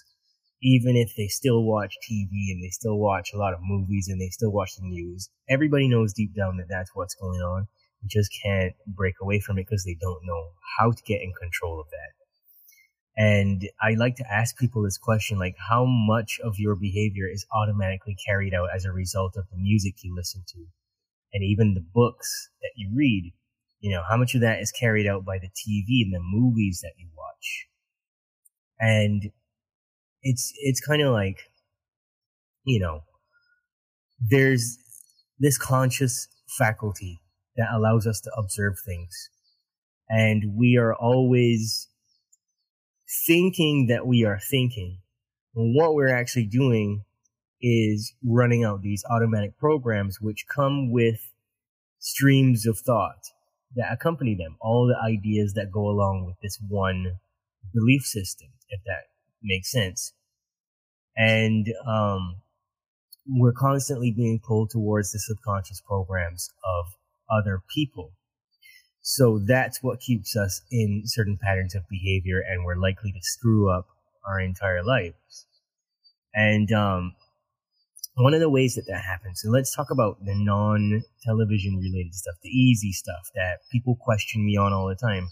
even 0.61 0.95
if 0.95 1.13
they 1.15 1.27
still 1.27 1.63
watch 1.63 1.95
TV 2.09 2.29
and 2.51 2.63
they 2.63 2.69
still 2.69 2.97
watch 2.97 3.31
a 3.33 3.37
lot 3.37 3.53
of 3.53 3.59
movies 3.61 4.07
and 4.09 4.19
they 4.19 4.29
still 4.29 4.51
watch 4.51 4.75
the 4.75 4.87
news, 4.87 5.29
everybody 5.49 5.87
knows 5.87 6.13
deep 6.13 6.35
down 6.35 6.57
that 6.57 6.67
that's 6.69 6.91
what's 6.93 7.15
going 7.15 7.41
on. 7.41 7.67
You 8.01 8.09
just 8.09 8.31
can't 8.43 8.73
break 8.85 9.15
away 9.21 9.39
from 9.39 9.57
it 9.57 9.65
because 9.67 9.83
they 9.83 9.97
don't 9.99 10.25
know 10.25 10.51
how 10.77 10.91
to 10.91 11.03
get 11.03 11.21
in 11.21 11.33
control 11.39 11.79
of 11.79 11.87
that. 11.89 12.17
And 13.19 13.67
I 13.81 13.95
like 13.95 14.15
to 14.17 14.31
ask 14.31 14.55
people 14.57 14.83
this 14.83 14.99
question, 14.99 15.39
like 15.39 15.55
how 15.69 15.85
much 15.85 16.39
of 16.43 16.59
your 16.59 16.75
behavior 16.75 17.27
is 17.27 17.47
automatically 17.51 18.15
carried 18.23 18.53
out 18.53 18.69
as 18.73 18.85
a 18.85 18.91
result 18.91 19.35
of 19.35 19.49
the 19.49 19.57
music 19.57 19.95
you 20.03 20.13
listen 20.15 20.43
to 20.49 20.65
and 21.33 21.43
even 21.43 21.73
the 21.73 21.85
books 21.93 22.49
that 22.61 22.73
you 22.75 22.91
read? 22.95 23.33
You 23.79 23.91
know, 23.91 24.01
how 24.09 24.17
much 24.17 24.33
of 24.35 24.41
that 24.41 24.59
is 24.59 24.71
carried 24.71 25.07
out 25.07 25.23
by 25.23 25.37
the 25.37 25.47
TV 25.47 26.03
and 26.03 26.13
the 26.13 26.19
movies 26.21 26.79
that 26.81 26.93
you 26.97 27.07
watch? 27.15 27.67
And 28.79 29.31
it's, 30.21 30.53
it's 30.57 30.81
kind 30.81 31.01
of 31.01 31.13
like, 31.13 31.37
you 32.63 32.79
know, 32.79 33.01
there's 34.19 34.77
this 35.39 35.57
conscious 35.57 36.27
faculty 36.57 37.21
that 37.55 37.67
allows 37.71 38.07
us 38.07 38.19
to 38.21 38.31
observe 38.37 38.75
things. 38.85 39.29
And 40.09 40.55
we 40.57 40.77
are 40.77 40.95
always 40.95 41.87
thinking 43.25 43.87
that 43.87 44.07
we 44.07 44.25
are 44.25 44.39
thinking. 44.39 44.99
And 45.55 45.75
what 45.75 45.93
we're 45.93 46.13
actually 46.13 46.45
doing 46.45 47.03
is 47.61 48.13
running 48.23 48.63
out 48.63 48.81
these 48.81 49.03
automatic 49.09 49.57
programs 49.57 50.21
which 50.21 50.45
come 50.47 50.91
with 50.91 51.31
streams 51.99 52.65
of 52.65 52.77
thought 52.77 53.31
that 53.75 53.91
accompany 53.91 54.35
them, 54.35 54.57
all 54.61 54.87
the 54.87 54.97
ideas 54.97 55.53
that 55.53 55.71
go 55.71 55.87
along 55.87 56.25
with 56.25 56.35
this 56.41 56.57
one 56.67 57.19
belief 57.73 58.03
system, 58.03 58.49
if 58.69 58.81
that 58.85 59.09
makes 59.43 59.71
sense. 59.71 60.13
And 61.15 61.67
um, 61.85 62.41
we're 63.27 63.53
constantly 63.53 64.11
being 64.11 64.39
pulled 64.39 64.69
towards 64.69 65.11
the 65.11 65.19
subconscious 65.19 65.81
programs 65.81 66.49
of 66.63 66.93
other 67.29 67.61
people. 67.73 68.11
So 69.01 69.39
that's 69.39 69.81
what 69.81 69.99
keeps 69.99 70.35
us 70.35 70.61
in 70.71 71.03
certain 71.05 71.37
patterns 71.41 71.75
of 71.75 71.87
behavior, 71.89 72.43
and 72.47 72.65
we're 72.65 72.75
likely 72.75 73.11
to 73.11 73.19
screw 73.21 73.71
up 73.71 73.87
our 74.27 74.39
entire 74.39 74.83
lives. 74.83 75.45
And 76.33 76.71
um, 76.71 77.15
one 78.23 78.33
of 78.33 78.39
the 78.39 78.49
ways 78.49 78.75
that 78.75 78.85
that 78.87 79.03
happens, 79.03 79.43
and 79.43 79.53
let's 79.53 79.75
talk 79.75 79.91
about 79.91 80.17
the 80.25 80.33
non-television 80.33 81.75
related 81.77 82.15
stuff, 82.15 82.35
the 82.41 82.49
easy 82.49 82.91
stuff 82.91 83.29
that 83.35 83.59
people 83.71 83.95
question 83.95 84.43
me 84.43 84.57
on 84.57 84.73
all 84.73 84.87
the 84.87 84.95
time. 84.95 85.29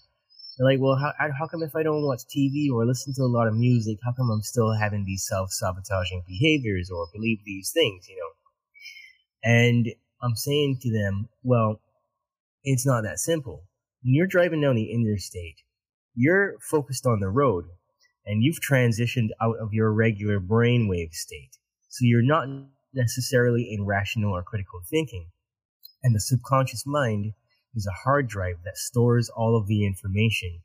They're 0.57 0.67
like, 0.67 0.79
well, 0.79 0.95
how, 0.95 1.11
how 1.17 1.47
come 1.47 1.63
if 1.63 1.75
I 1.75 1.83
don't 1.83 2.05
watch 2.05 2.21
TV 2.29 2.71
or 2.71 2.85
listen 2.85 3.13
to 3.15 3.23
a 3.23 3.27
lot 3.27 3.47
of 3.47 3.55
music, 3.55 3.97
how 4.05 4.13
come 4.13 4.29
I'm 4.29 4.43
still 4.43 4.73
having 4.73 5.03
these 5.03 5.25
self-sabotaging 5.27 6.23
behaviors 6.27 6.89
or 6.89 7.07
believe 7.11 7.39
these 7.43 7.71
things, 7.73 8.07
you 8.07 8.15
know? 8.15 8.29
And 9.43 9.87
I'm 10.21 10.35
saying 10.35 10.77
to 10.81 10.91
them, 10.91 11.27
well, 11.43 11.81
it's 12.63 12.85
not 12.85 13.01
that 13.01 13.19
simple. 13.19 13.63
When 14.03 14.13
you're 14.13 14.27
driving 14.27 14.61
down 14.61 14.75
the 14.75 14.91
interstate, 14.91 15.57
you're 16.13 16.55
focused 16.59 17.05
on 17.05 17.19
the 17.19 17.29
road 17.29 17.65
and 18.25 18.43
you've 18.43 18.59
transitioned 18.61 19.29
out 19.41 19.57
of 19.59 19.73
your 19.73 19.91
regular 19.91 20.39
brainwave 20.39 21.13
state. 21.13 21.57
So 21.89 21.99
you're 22.01 22.21
not 22.21 22.47
necessarily 22.95 23.69
in 23.71 23.85
rational 23.85 24.31
or 24.31 24.43
critical 24.43 24.81
thinking. 24.89 25.27
And 26.03 26.15
the 26.15 26.19
subconscious 26.19 26.85
mind 26.85 27.33
is 27.75 27.87
a 27.87 28.03
hard 28.03 28.27
drive 28.27 28.57
that 28.63 28.77
stores 28.77 29.29
all 29.29 29.57
of 29.57 29.67
the 29.67 29.85
information 29.85 30.61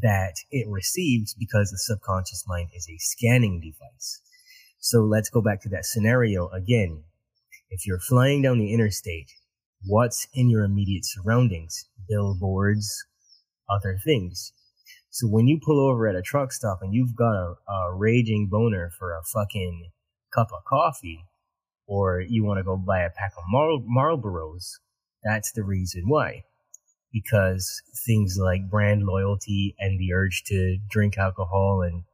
that 0.00 0.34
it 0.50 0.66
receives 0.68 1.34
because 1.34 1.70
the 1.70 1.78
subconscious 1.78 2.44
mind 2.46 2.70
is 2.74 2.88
a 2.88 2.98
scanning 2.98 3.60
device. 3.60 4.22
So 4.78 5.00
let's 5.00 5.28
go 5.28 5.42
back 5.42 5.60
to 5.62 5.68
that 5.70 5.84
scenario 5.84 6.48
again. 6.48 7.04
If 7.70 7.86
you're 7.86 8.00
flying 8.00 8.42
down 8.42 8.58
the 8.58 8.72
interstate 8.72 9.32
what's 9.86 10.28
in 10.32 10.48
your 10.48 10.64
immediate 10.64 11.04
surroundings, 11.04 11.88
billboards, 12.08 13.04
other 13.68 13.98
things. 14.02 14.52
So 15.10 15.26
when 15.26 15.46
you 15.46 15.60
pull 15.62 15.80
over 15.80 16.08
at 16.08 16.16
a 16.16 16.22
truck 16.22 16.52
stop 16.52 16.78
and 16.82 16.94
you've 16.94 17.16
got 17.16 17.34
a, 17.34 17.54
a 17.70 17.94
raging 17.94 18.48
boner 18.50 18.90
for 18.98 19.12
a 19.12 19.22
fucking 19.22 19.90
cup 20.32 20.48
of 20.52 20.64
coffee, 20.64 21.24
or 21.86 22.20
you 22.20 22.44
want 22.44 22.58
to 22.58 22.64
go 22.64 22.76
buy 22.76 23.00
a 23.00 23.10
pack 23.10 23.32
of 23.36 23.44
Marl- 23.48 23.84
Marlboros, 23.88 24.78
that's 25.24 25.52
the 25.52 25.62
reason 25.62 26.04
why. 26.06 26.44
Because 27.12 27.82
things 28.06 28.38
like 28.40 28.70
brand 28.70 29.02
loyalty 29.02 29.74
and 29.78 29.98
the 30.00 30.12
urge 30.14 30.44
to 30.46 30.78
drink 30.90 31.18
alcohol 31.18 31.82
and 31.86 32.04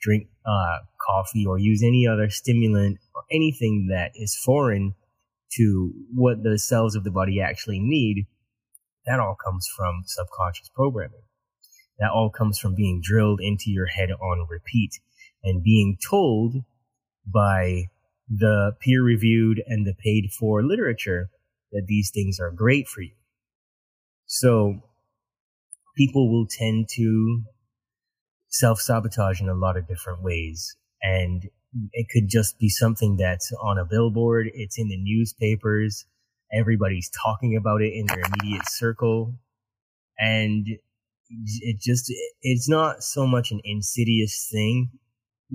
drink 0.00 0.28
uh, 0.46 0.78
coffee 1.00 1.44
or 1.46 1.58
use 1.58 1.82
any 1.82 2.06
other 2.06 2.30
stimulant 2.30 2.98
or 3.14 3.22
anything 3.32 3.88
that 3.90 4.12
is 4.14 4.36
foreign 4.36 4.94
to 5.56 5.92
what 6.12 6.42
the 6.42 6.58
cells 6.58 6.94
of 6.94 7.04
the 7.04 7.10
body 7.10 7.40
actually 7.40 7.80
need, 7.80 8.26
that 9.06 9.20
all 9.20 9.36
comes 9.42 9.66
from 9.76 10.02
subconscious 10.06 10.70
programming. 10.74 11.22
That 11.98 12.10
all 12.10 12.30
comes 12.30 12.58
from 12.58 12.74
being 12.74 13.00
drilled 13.02 13.40
into 13.40 13.70
your 13.70 13.86
head 13.86 14.10
on 14.10 14.46
repeat 14.48 15.00
and 15.42 15.62
being 15.62 15.96
told 16.08 16.56
by 17.26 17.84
the 18.28 18.72
peer 18.80 19.02
reviewed 19.02 19.62
and 19.66 19.86
the 19.86 19.94
paid 19.94 20.30
for 20.30 20.62
literature 20.62 21.30
that 21.72 21.86
these 21.86 22.10
things 22.10 22.38
are 22.40 22.50
great 22.50 22.88
for 22.88 23.02
you. 23.02 23.14
So 24.26 24.80
people 25.96 26.30
will 26.30 26.46
tend 26.46 26.88
to 26.94 27.42
self 28.48 28.80
sabotage 28.80 29.40
in 29.40 29.48
a 29.48 29.54
lot 29.54 29.76
of 29.76 29.86
different 29.86 30.22
ways. 30.22 30.76
And 31.02 31.48
it 31.92 32.06
could 32.08 32.28
just 32.28 32.58
be 32.58 32.68
something 32.68 33.16
that's 33.16 33.52
on 33.60 33.78
a 33.78 33.84
billboard. 33.84 34.48
It's 34.54 34.78
in 34.78 34.88
the 34.88 34.96
newspapers. 34.96 36.06
Everybody's 36.52 37.10
talking 37.10 37.56
about 37.56 37.82
it 37.82 37.92
in 37.92 38.06
their 38.06 38.22
immediate 38.40 38.66
circle. 38.68 39.34
And 40.18 40.66
it 41.28 41.80
just, 41.80 42.12
it's 42.42 42.68
not 42.68 43.02
so 43.02 43.26
much 43.26 43.50
an 43.50 43.60
insidious 43.64 44.48
thing 44.50 44.90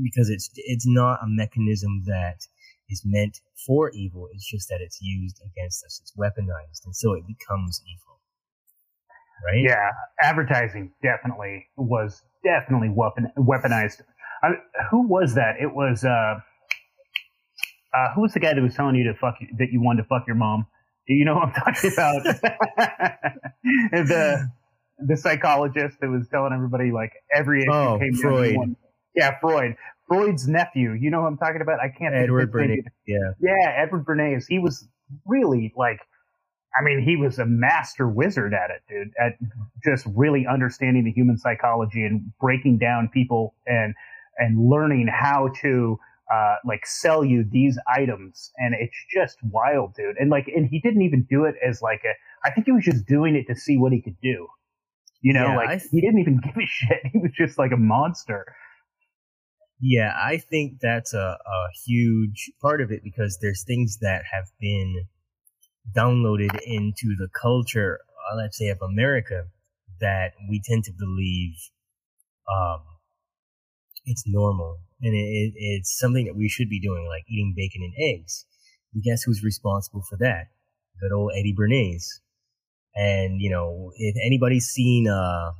because 0.02 0.30
it's, 0.30 0.50
it's 0.56 0.86
not 0.86 1.20
a 1.24 1.28
mechanism 1.28 2.04
that 2.06 2.48
is 2.90 3.04
meant 3.06 3.40
for 3.66 3.92
evil. 3.92 4.28
It's 4.34 4.50
just 4.50 4.70
that 4.70 4.80
it's 4.82 5.00
used 5.02 5.42
against 5.46 5.84
us. 5.86 6.00
It's 6.02 6.14
weaponized. 6.18 6.86
And 6.86 6.96
so 6.96 7.14
it 7.14 7.24
becomes 7.28 7.82
evil. 7.86 8.20
Right? 9.46 9.64
Yeah. 9.68 9.92
Advertising 10.22 10.92
definitely 11.02 11.68
was 11.78 12.22
definitely 12.44 12.90
weapon, 12.90 13.32
weaponized 13.38 14.02
I, 14.42 14.50
who 14.90 15.08
was 15.08 15.36
that? 15.36 15.56
It 15.60 15.74
was 15.74 16.04
uh, 16.04 16.10
uh, 17.94 18.14
who 18.16 18.22
was 18.22 18.34
the 18.34 18.40
guy 18.40 18.54
that 18.54 18.62
was 18.62 18.76
telling 18.76 18.96
you 18.96 19.06
to 19.06 19.14
fuck 19.14 19.36
that 19.58 19.72
you 19.72 19.82
wanted 19.82 20.04
to 20.04 20.08
fuck 20.08 20.24
your 20.28 20.36
mom? 20.36 20.68
Do 21.08 21.14
you 21.14 21.26
know 21.26 21.36
what 21.36 21.50
I'm 21.50 21.54
talking 21.54 21.92
about? 21.92 22.24
the 23.92 24.50
the 25.00 25.18
psychologist 25.18 25.98
that 26.02 26.10
was 26.10 26.28
telling 26.30 26.54
everybody 26.54 26.92
like 26.92 27.14
every 27.34 27.64
issue 27.64 27.72
oh, 27.72 28.00
came 28.00 28.14
Freud. 28.14 28.56
One. 28.56 28.76
Yeah, 29.16 29.40
Freud. 29.40 29.76
Freud's 30.10 30.48
nephew. 30.48 30.94
You 30.94 31.12
know 31.12 31.22
who 31.22 31.28
I'm 31.28 31.38
talking 31.38 31.62
about? 31.62 31.80
I 31.80 31.90
can't. 31.90 32.14
Edward 32.16 32.52
Bernays. 32.52 32.84
Yeah. 33.08 33.18
Yeah, 33.40 33.76
Edward 33.78 34.06
Bernays. 34.06 34.46
He 34.50 34.60
was 34.60 34.88
really 35.26 35.74
like 35.78 36.00
I 36.80 36.84
mean, 36.84 37.02
he 37.02 37.16
was 37.16 37.40
a 37.40 37.46
master 37.46 38.08
wizard 38.08 38.54
at 38.54 38.70
it, 38.70 38.82
dude, 38.88 39.12
at 39.20 39.34
just 39.84 40.06
really 40.16 40.46
understanding 40.48 41.04
the 41.04 41.12
human 41.12 41.38
psychology 41.38 42.06
and 42.06 42.32
breaking 42.40 42.78
down 42.78 43.10
people 43.14 43.56
and 43.66 43.96
and 44.38 44.70
learning 44.70 45.08
how 45.12 45.50
to 45.62 46.00
uh, 46.34 46.56
like 46.66 46.86
sell 46.86 47.26
you 47.26 47.44
these 47.44 47.78
items 47.94 48.52
and 48.58 48.76
it's 48.80 48.96
just 49.14 49.38
wild 49.44 49.96
dude 49.96 50.16
and 50.20 50.30
like 50.30 50.48
and 50.48 50.68
he 50.70 50.80
didn't 50.80 51.02
even 51.02 51.26
do 51.28 51.46
it 51.46 51.56
as 51.68 51.82
like 51.82 52.02
a 52.06 52.14
i 52.48 52.52
think 52.52 52.68
he 52.68 52.72
was 52.72 52.86
just 52.86 53.04
doing 53.08 53.36
it 53.36 53.52
to 53.52 53.60
see 53.60 53.78
what 53.78 53.92
he 53.92 54.00
could 54.00 54.16
do 54.22 54.48
you 55.22 55.34
know 55.34 55.48
Yeah, 55.48 55.56
like 55.56 55.70
th- 55.70 55.90
he 55.92 56.00
didn't 56.02 56.20
even 56.20 56.40
give 56.44 56.56
a 56.56 56.66
shit 56.68 57.00
he 57.12 57.18
was 57.18 57.32
just 57.36 57.58
like 57.58 57.72
a 57.72 57.78
monster 57.78 58.46
Yeah, 59.82 60.14
I 60.16 60.38
think 60.38 60.80
that's 60.82 61.14
a, 61.14 61.38
a 61.46 61.68
huge 61.86 62.52
part 62.62 62.82
of 62.82 62.92
it 62.92 63.02
because 63.04 63.38
there's 63.42 63.64
things 63.64 64.00
that 64.02 64.24
have 64.32 64.46
been 64.60 65.06
downloaded 65.96 66.60
into 66.66 67.16
the 67.18 67.30
culture, 67.40 68.00
uh, 68.32 68.38
let's 68.38 68.58
say, 68.58 68.70
of 68.70 68.82
America 68.82 69.46
that 70.02 70.34
we 70.50 70.62
tend 70.64 70.84
to 70.86 70.92
believe 70.98 71.56
um, 72.52 72.82
it's 74.06 74.24
normal 74.28 74.80
and 75.02 75.14
it, 75.16 75.18
it, 75.18 75.54
it's 75.56 75.98
something 75.98 76.26
that 76.26 76.36
we 76.36 76.50
should 76.50 76.70
be 76.70 76.80
doing, 76.80 77.08
like 77.08 77.24
eating 77.30 77.54
bacon 77.56 77.82
and 77.84 77.94
eggs. 78.20 78.46
But 78.94 79.04
guess 79.04 79.24
who's 79.24 79.44
responsible 79.44 80.04
for 80.10 80.18
that? 80.18 80.48
Good 81.00 81.14
old 81.14 81.32
Eddie 81.38 81.56
Bernays. 81.58 82.06
And 82.96 83.42
you 83.42 83.50
know, 83.50 83.92
if 83.98 84.16
anybody's 84.26 84.66
seen 84.68 85.08
uh, 85.08 85.52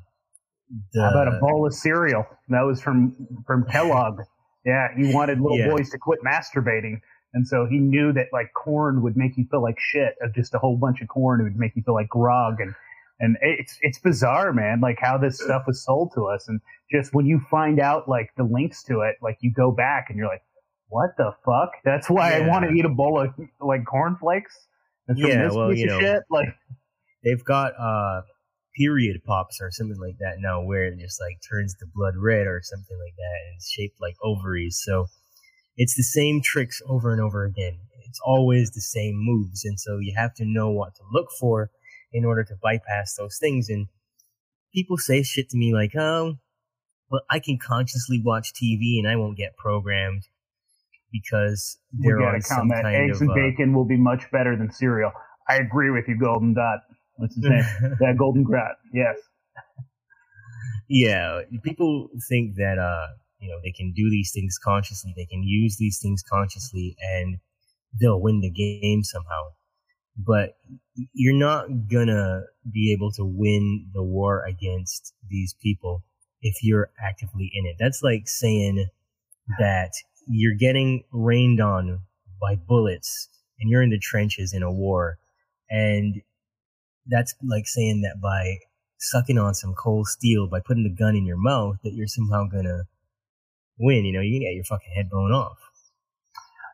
the, 0.94 1.02
How 1.02 1.10
about 1.10 1.28
a 1.28 1.40
bowl 1.40 1.66
of 1.66 1.74
cereal? 1.74 2.26
That 2.50 2.62
was 2.62 2.82
from 2.82 3.16
from 3.46 3.66
Kellogg. 3.66 4.22
Yeah, 4.66 4.88
he 4.96 5.14
wanted 5.14 5.40
little 5.40 5.58
yeah. 5.58 5.70
boys 5.70 5.90
to 5.92 5.98
quit 5.98 6.20
masturbating. 6.26 7.02
And 7.34 7.48
so 7.48 7.68
he 7.70 7.78
knew 7.78 8.12
that 8.14 8.28
like 8.34 8.52
corn 8.54 9.04
would 9.04 9.16
make 9.16 9.38
you 9.38 9.46
feel 9.50 9.62
like 9.62 9.80
shit. 9.80 10.16
Of 10.22 10.34
just 10.34 10.54
a 10.54 10.60
whole 10.60 10.78
bunch 10.78 11.02
of 11.02 11.08
corn, 11.08 11.42
it 11.42 11.44
would 11.44 11.58
make 11.58 11.76
you 11.76 11.84
feel 11.84 11.94
like 11.94 12.10
grog. 12.10 12.60
And 12.60 12.74
and 13.20 13.38
it's 13.42 13.78
it's 13.82 14.00
bizarre, 14.00 14.54
man. 14.54 14.80
Like 14.82 14.98
how 15.00 15.18
this 15.18 15.40
stuff 15.40 15.64
was 15.68 15.84
sold 15.84 16.12
to 16.16 16.26
us, 16.26 16.48
and 16.48 16.60
just 16.92 17.14
when 17.14 17.26
you 17.26 17.42
find 17.52 17.80
out 17.80 18.08
like 18.08 18.30
the 18.38 18.44
links 18.44 18.84
to 18.86 19.02
it, 19.02 19.16
like 19.22 19.38
you 19.42 19.52
go 19.52 19.72
back 19.72 20.08
and 20.10 20.18
you're 20.18 20.28
like, 20.28 20.44
what 20.88 21.12
the 21.18 21.32
fuck? 21.46 21.72
That's 21.84 22.10
why 22.10 22.32
yeah. 22.32 22.46
I 22.46 22.48
want 22.48 22.66
to 22.66 22.72
eat 22.72 22.86
a 22.86 22.90
bowl 22.90 23.22
of 23.22 23.30
like 23.60 23.86
cornflakes. 23.86 24.56
Yeah, 25.16 25.50
well, 25.52 25.74
you 25.74 25.88
know, 25.88 26.00
shit? 26.00 26.24
like 26.30 26.50
they've 27.24 27.44
got 27.44 27.74
uh 27.80 28.22
period 28.80 29.22
pops 29.26 29.60
or 29.62 29.70
something 29.72 30.00
like 30.00 30.18
that 30.20 30.38
now, 30.40 30.64
where 30.64 30.86
it 30.86 31.00
just 31.00 31.20
like 31.20 31.38
turns 31.50 31.76
the 31.76 31.88
blood 31.94 32.14
red 32.18 32.48
or 32.48 32.62
something 32.64 32.98
like 32.98 33.16
that, 33.18 33.38
and 33.46 33.56
it's 33.58 33.70
shaped 33.70 33.98
like 34.02 34.16
ovaries. 34.24 34.82
So 34.84 35.08
it's 35.76 35.96
the 35.96 36.04
same 36.04 36.42
tricks 36.44 36.82
over 36.88 37.12
and 37.12 37.22
over 37.22 37.44
again. 37.44 37.78
It's 38.08 38.20
always 38.26 38.72
the 38.72 38.82
same 38.82 39.16
moves, 39.18 39.66
and 39.66 39.80
so 39.80 40.00
you 40.00 40.14
have 40.16 40.34
to 40.36 40.46
know 40.46 40.70
what 40.70 40.96
to 40.96 41.04
look 41.12 41.28
for 41.40 41.70
in 42.12 42.26
order 42.26 42.44
to 42.44 42.56
bypass 42.62 43.16
those 43.16 43.38
things. 43.40 43.70
And 43.70 43.88
people 44.74 44.98
say 44.98 45.22
shit 45.24 45.50
to 45.50 45.58
me 45.58 45.74
like, 45.74 45.96
"Oh, 45.96 46.36
well, 47.12 47.22
I 47.30 47.40
can 47.40 47.60
consciously 47.60 48.22
watch 48.24 48.54
TV 48.54 48.98
and 48.98 49.08
I 49.08 49.16
won't 49.16 49.38
get 49.38 49.58
programmed 49.58 50.24
because 51.12 51.78
there 51.92 52.22
are 52.22 52.40
some 52.42 52.70
kind 52.70 52.88
eggs 52.88 53.18
of, 53.18 53.30
and 53.30 53.32
uh, 53.32 53.34
bacon 53.36 53.74
will 53.74 53.86
be 53.86 53.98
much 53.98 54.32
better 54.32 54.56
than 54.56 54.72
cereal." 54.72 55.12
I 55.48 55.56
agree 55.56 55.90
with 55.90 56.08
you, 56.08 56.18
Golden 56.18 56.54
Dot. 56.54 56.80
What's 57.20 57.36
his 57.36 57.44
name? 57.44 57.98
yeah, 58.02 58.14
Golden 58.18 58.44
Grat. 58.44 58.78
Yes. 58.94 59.18
Yeah, 60.88 61.42
people 61.64 62.08
think 62.30 62.56
that 62.56 62.80
uh, 62.80 63.14
you 63.40 63.50
know 63.50 63.60
they 63.62 63.74
can 63.74 63.92
do 63.92 64.10
these 64.10 64.32
things 64.34 64.58
consciously. 64.58 65.14
They 65.16 65.26
can 65.26 65.44
use 65.44 65.78
these 65.78 66.00
things 66.02 66.24
consciously, 66.24 66.96
and 67.02 67.40
they'll 68.00 68.22
win 68.22 68.40
the 68.40 68.50
game 68.50 69.04
somehow. 69.04 69.52
But 70.18 70.58
you're 71.14 71.38
not 71.38 71.68
gonna 71.92 72.44
be 72.72 72.94
able 72.94 73.12
to 73.14 73.26
win 73.26 73.88
the 73.94 74.04
war 74.04 74.46
against 74.46 75.14
these 75.30 75.54
people 75.62 76.04
if 76.42 76.64
you're 76.64 76.90
actively 77.04 77.52
in 77.54 77.66
it. 77.66 77.76
That's 77.78 78.02
like 78.02 78.28
saying 78.28 78.88
that 79.60 79.92
you're 80.26 80.56
getting 80.56 81.04
rained 81.12 81.60
on 81.60 82.00
by 82.42 82.56
bullets 82.56 83.28
and 83.60 83.70
you're 83.70 83.84
in 83.84 83.90
the 83.90 84.00
trenches 84.00 84.54
in 84.54 84.64
a 84.64 84.72
war 84.72 85.20
and 85.70 86.22
that's 87.10 87.36
like 87.44 87.68
saying 87.68 88.02
that 88.02 88.22
by 88.22 88.58
sucking 88.98 89.38
on 89.38 89.54
some 89.54 89.74
cold 89.74 90.08
steel, 90.08 90.48
by 90.48 90.60
putting 90.60 90.84
the 90.84 90.90
gun 90.90 91.16
in 91.16 91.26
your 91.26 91.38
mouth, 91.38 91.78
that 91.84 91.94
you're 91.94 92.08
somehow 92.08 92.46
gonna 92.46 92.84
win. 93.78 94.06
You 94.06 94.14
know, 94.14 94.22
you 94.22 94.40
get 94.40 94.54
your 94.54 94.66
fucking 94.66 94.94
head 94.96 95.10
blown 95.10 95.32
off. 95.32 95.58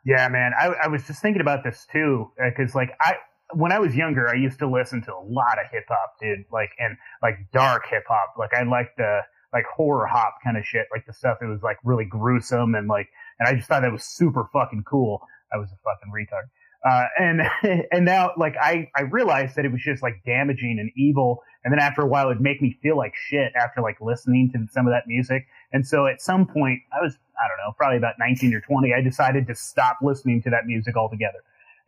Yeah, 0.06 0.28
man. 0.30 0.52
I, 0.60 0.68
I 0.84 0.88
was 0.88 1.06
just 1.08 1.22
thinking 1.22 1.42
about 1.42 1.64
this 1.64 1.88
too, 1.92 2.32
because 2.38 2.76
uh, 2.76 2.80
like 2.80 2.92
I, 3.02 3.16
when 3.54 3.72
I 3.72 3.80
was 3.80 3.96
younger, 3.96 4.28
I 4.28 4.36
used 4.36 4.60
to 4.60 4.70
listen 4.70 5.02
to 5.04 5.14
a 5.14 5.24
lot 5.24 5.60
of 5.64 5.72
hip 5.72 5.86
hop, 5.88 6.14
dude. 6.22 6.46
Like 6.52 6.72
and 6.78 6.98
like 7.22 7.38
dark 7.52 7.88
hip 7.90 8.04
hop. 8.08 8.36
Like 8.38 8.54
I 8.54 8.64
liked 8.64 8.98
the 8.98 9.22
like 9.54 9.66
horror 9.74 10.06
hop 10.06 10.36
kind 10.44 10.58
of 10.58 10.66
shit, 10.66 10.88
like 10.92 11.06
the 11.06 11.14
stuff 11.14 11.38
that 11.40 11.48
was 11.48 11.64
like 11.64 11.78
really 11.84 12.06
gruesome 12.06 12.76
and 12.76 12.88
like, 12.88 13.08
and 13.40 13.48
I 13.48 13.56
just 13.56 13.68
thought 13.68 13.82
that 13.82 13.92
was 13.92 14.04
super 14.04 14.50
fucking 14.52 14.84
cool. 14.88 15.22
I 15.54 15.58
was 15.58 15.70
a 15.72 15.78
fucking 15.84 16.12
retard. 16.12 16.50
Uh, 16.88 17.04
and 17.18 17.42
and 17.92 18.06
now 18.06 18.32
like 18.38 18.56
I 18.62 18.90
I 18.96 19.02
realized 19.02 19.56
that 19.56 19.66
it 19.66 19.72
was 19.72 19.82
just 19.82 20.04
like 20.04 20.22
damaging 20.26 20.78
and 20.80 20.92
evil, 20.96 21.42
and 21.64 21.72
then 21.72 21.80
after 21.80 22.02
a 22.02 22.08
while 22.08 22.30
it'd 22.30 22.42
make 22.42 22.62
me 22.62 22.78
feel 22.82 22.98
like 22.98 23.14
shit 23.16 23.54
after 23.56 23.82
like 23.82 24.00
listening 24.00 24.52
to 24.54 24.66
some 24.72 24.86
of 24.86 24.94
that 24.94 25.04
music. 25.08 25.48
And 25.74 25.86
so 25.86 26.06
at 26.06 26.22
some 26.22 26.46
point 26.46 26.82
I 26.94 27.04
was 27.04 27.18
I 27.38 27.48
don't 27.48 27.58
know 27.58 27.74
probably 27.78 27.98
about 27.98 28.16
19 28.20 28.54
or 28.54 28.62
20 28.62 28.94
I 28.94 29.02
decided 29.02 29.48
to 29.48 29.56
stop 29.56 29.98
listening 30.02 30.42
to 30.44 30.50
that 30.52 30.66
music 30.66 30.96
altogether. 30.96 31.40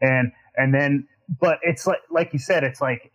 And 0.02 0.32
and 0.56 0.74
then 0.74 1.08
but 1.40 1.60
it's 1.62 1.86
like 1.86 2.02
like 2.10 2.34
you 2.34 2.40
said 2.40 2.64
it's 2.64 2.82
like 2.82 3.12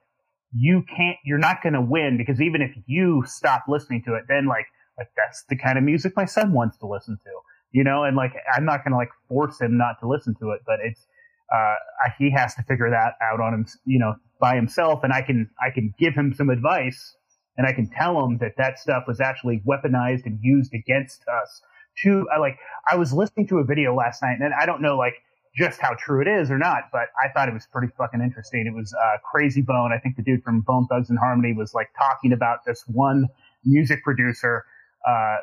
you 0.54 0.84
can't 0.94 1.16
you're 1.24 1.38
not 1.38 1.62
going 1.62 1.72
to 1.72 1.80
win 1.80 2.16
because 2.16 2.40
even 2.40 2.60
if 2.60 2.70
you 2.86 3.24
stop 3.26 3.64
listening 3.68 4.02
to 4.04 4.14
it 4.14 4.24
then 4.28 4.46
like 4.46 4.66
like 4.98 5.08
that's 5.16 5.44
the 5.48 5.56
kind 5.56 5.78
of 5.78 5.84
music 5.84 6.12
my 6.14 6.26
son 6.26 6.52
wants 6.52 6.76
to 6.76 6.86
listen 6.86 7.18
to 7.24 7.30
you 7.70 7.82
know 7.82 8.04
and 8.04 8.16
like 8.16 8.34
i'm 8.54 8.66
not 8.66 8.84
going 8.84 8.92
to 8.92 8.98
like 8.98 9.08
force 9.28 9.60
him 9.60 9.78
not 9.78 9.98
to 9.98 10.06
listen 10.06 10.34
to 10.34 10.50
it 10.50 10.60
but 10.66 10.78
it's 10.82 11.06
uh, 11.54 11.74
he 12.18 12.30
has 12.30 12.54
to 12.54 12.62
figure 12.62 12.90
that 12.90 13.14
out 13.22 13.40
on 13.40 13.54
him, 13.54 13.66
you 13.84 13.98
know, 13.98 14.14
by 14.40 14.56
himself. 14.56 15.00
And 15.02 15.12
I 15.12 15.22
can, 15.22 15.50
I 15.60 15.70
can 15.70 15.94
give 15.98 16.14
him 16.14 16.34
some 16.34 16.50
advice 16.50 17.16
and 17.56 17.66
I 17.66 17.72
can 17.72 17.88
tell 17.90 18.24
him 18.24 18.38
that 18.38 18.52
that 18.56 18.78
stuff 18.78 19.04
was 19.06 19.20
actually 19.20 19.62
weaponized 19.66 20.24
and 20.24 20.38
used 20.40 20.72
against 20.74 21.22
us. 21.28 21.62
To 22.04 22.26
I 22.34 22.38
like, 22.38 22.56
I 22.90 22.96
was 22.96 23.12
listening 23.12 23.46
to 23.48 23.58
a 23.58 23.64
video 23.64 23.94
last 23.94 24.22
night 24.22 24.38
and 24.40 24.54
I 24.58 24.64
don't 24.64 24.80
know 24.80 24.96
like 24.96 25.14
just 25.54 25.80
how 25.80 25.94
true 25.98 26.22
it 26.22 26.28
is 26.28 26.50
or 26.50 26.58
not, 26.58 26.84
but 26.90 27.08
I 27.22 27.28
thought 27.34 27.48
it 27.48 27.54
was 27.54 27.66
pretty 27.70 27.92
fucking 27.98 28.22
interesting. 28.22 28.66
It 28.66 28.74
was 28.74 28.94
uh, 28.94 29.18
Krayzie 29.20 29.64
Bone. 29.64 29.92
I 29.94 29.98
think 29.98 30.16
the 30.16 30.22
dude 30.22 30.42
from 30.42 30.62
Bone 30.62 30.86
Thugs 30.86 31.10
and 31.10 31.18
Harmony 31.18 31.52
was 31.52 31.74
like 31.74 31.88
talking 31.98 32.32
about 32.32 32.60
this 32.66 32.82
one 32.86 33.28
music 33.64 34.02
producer 34.02 34.64
uh, 35.06 35.36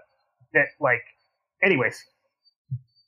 that 0.54 0.66
like, 0.80 1.04
anyways, 1.64 2.04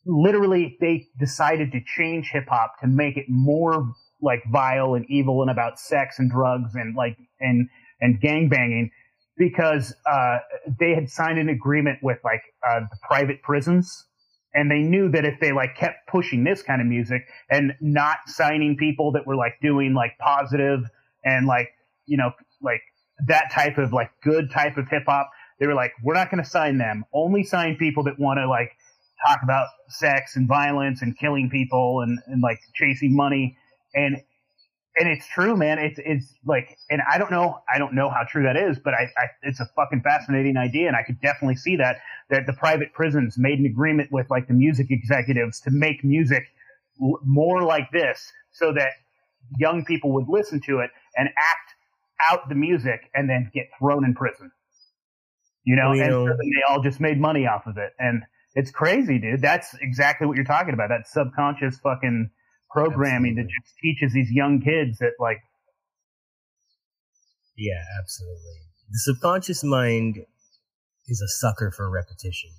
literally 0.05 0.77
they 0.81 1.07
decided 1.19 1.71
to 1.71 1.79
change 1.85 2.29
hip 2.31 2.45
hop 2.49 2.79
to 2.81 2.87
make 2.87 3.17
it 3.17 3.25
more 3.29 3.93
like 4.21 4.43
vile 4.51 4.93
and 4.93 5.05
evil 5.09 5.41
and 5.41 5.51
about 5.51 5.79
sex 5.79 6.19
and 6.19 6.31
drugs 6.31 6.75
and 6.75 6.95
like 6.95 7.17
and 7.39 7.67
and 7.99 8.19
gang 8.19 8.49
banging 8.49 8.91
because 9.37 9.93
uh, 10.05 10.37
they 10.79 10.93
had 10.93 11.09
signed 11.09 11.39
an 11.39 11.49
agreement 11.49 11.99
with 12.01 12.17
like 12.23 12.41
uh, 12.67 12.81
the 12.81 12.97
private 13.01 13.41
prisons. 13.41 14.05
And 14.53 14.69
they 14.69 14.79
knew 14.79 15.09
that 15.11 15.23
if 15.23 15.39
they 15.39 15.53
like 15.53 15.77
kept 15.77 16.07
pushing 16.07 16.43
this 16.43 16.61
kind 16.61 16.81
of 16.81 16.87
music 16.87 17.21
and 17.49 17.73
not 17.79 18.17
signing 18.27 18.75
people 18.77 19.13
that 19.13 19.25
were 19.25 19.35
like 19.35 19.53
doing 19.61 19.93
like 19.93 20.17
positive 20.19 20.81
and 21.23 21.47
like 21.47 21.69
you 22.05 22.17
know 22.17 22.31
like 22.61 22.81
that 23.27 23.51
type 23.53 23.77
of 23.77 23.93
like 23.93 24.11
good 24.21 24.51
type 24.51 24.77
of 24.77 24.89
hip 24.89 25.03
hop 25.07 25.29
they 25.61 25.67
were 25.67 25.75
like 25.75 25.93
we're 26.03 26.15
not 26.15 26.29
going 26.31 26.43
to 26.43 26.49
sign 26.49 26.79
them. 26.79 27.05
Only 27.13 27.43
sign 27.43 27.77
people 27.77 28.03
that 28.05 28.19
want 28.19 28.39
to 28.39 28.49
like 28.49 28.71
talk 29.25 29.39
about 29.43 29.67
sex 29.89 30.35
and 30.35 30.47
violence 30.47 31.01
and 31.01 31.17
killing 31.17 31.49
people 31.49 32.01
and, 32.01 32.19
and 32.27 32.41
like 32.41 32.59
chasing 32.73 33.15
money. 33.15 33.57
And 33.93 34.17
and 34.97 35.07
it's 35.07 35.27
true 35.27 35.55
man. 35.55 35.79
It's 35.79 35.99
it's 36.03 36.33
like 36.45 36.77
and 36.89 37.01
i 37.09 37.17
don't 37.17 37.31
know 37.31 37.59
i 37.73 37.77
don't 37.77 37.93
know 37.93 38.09
how 38.09 38.23
true 38.27 38.43
that 38.43 38.57
is 38.57 38.77
but 38.83 38.93
I, 38.93 39.03
I 39.17 39.27
it's 39.43 39.59
a 39.59 39.69
fucking 39.75 40.01
fascinating 40.01 40.57
idea 40.57 40.87
and 40.87 40.97
i 40.97 41.03
could 41.03 41.21
definitely 41.21 41.55
see 41.55 41.77
that 41.77 41.97
that 42.29 42.45
the 42.45 42.53
private 42.53 42.91
prisons 42.93 43.37
made 43.37 43.59
an 43.59 43.65
agreement 43.65 44.11
with 44.11 44.29
like 44.29 44.47
the 44.47 44.53
music 44.53 44.87
executives 44.89 45.61
to 45.61 45.71
make 45.71 46.03
music 46.03 46.43
l- 47.01 47.19
more 47.23 47.63
like 47.63 47.89
this 47.91 48.31
so 48.51 48.73
that 48.73 48.91
young 49.57 49.85
people 49.85 50.11
would 50.13 50.27
listen 50.27 50.61
to 50.65 50.79
it 50.79 50.91
and 51.15 51.29
act 51.37 51.75
out 52.31 52.49
the 52.49 52.55
music 52.55 53.09
and 53.13 53.29
then 53.29 53.49
get 53.53 53.67
thrown 53.79 54.05
in 54.05 54.13
prison. 54.13 54.51
You 55.63 55.75
know, 55.75 55.89
well, 55.89 55.95
you 55.95 56.03
and 56.03 56.11
know, 56.11 56.25
they 56.27 56.63
all 56.69 56.81
just 56.81 56.99
made 56.99 57.19
money 57.19 57.45
off 57.47 57.67
of 57.67 57.77
it 57.77 57.93
and 57.99 58.23
it's 58.53 58.71
crazy, 58.71 59.19
dude. 59.19 59.41
That's 59.41 59.73
exactly 59.81 60.27
what 60.27 60.35
you're 60.35 60.45
talking 60.45 60.73
about. 60.73 60.89
That 60.89 61.07
subconscious 61.07 61.77
fucking 61.79 62.29
programming 62.69 63.37
absolutely. 63.37 63.43
that 63.43 63.49
just 63.49 63.75
teaches 63.81 64.13
these 64.13 64.31
young 64.31 64.61
kids 64.61 64.97
that 64.99 65.13
like. 65.19 65.39
Yeah, 67.57 67.83
absolutely. 68.01 68.67
The 68.89 68.99
subconscious 68.99 69.63
mind 69.63 70.17
is 71.07 71.21
a 71.21 71.27
sucker 71.27 71.71
for 71.75 71.89
repetition. 71.89 72.49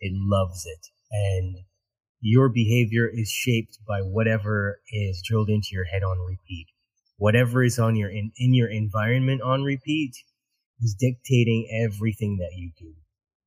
It 0.00 0.12
loves 0.14 0.64
it. 0.66 0.86
And 1.10 1.56
your 2.20 2.48
behavior 2.48 3.08
is 3.12 3.28
shaped 3.30 3.78
by 3.86 4.00
whatever 4.00 4.80
is 4.90 5.22
drilled 5.24 5.48
into 5.48 5.68
your 5.72 5.84
head 5.84 6.02
on 6.02 6.18
repeat. 6.18 6.66
Whatever 7.16 7.62
is 7.62 7.78
on 7.78 7.96
your 7.96 8.10
in, 8.10 8.32
in 8.38 8.54
your 8.54 8.70
environment 8.70 9.42
on 9.42 9.62
repeat 9.62 10.14
is 10.80 10.94
dictating 10.98 11.68
everything 11.72 12.38
that 12.38 12.56
you 12.56 12.72
do. 12.78 12.94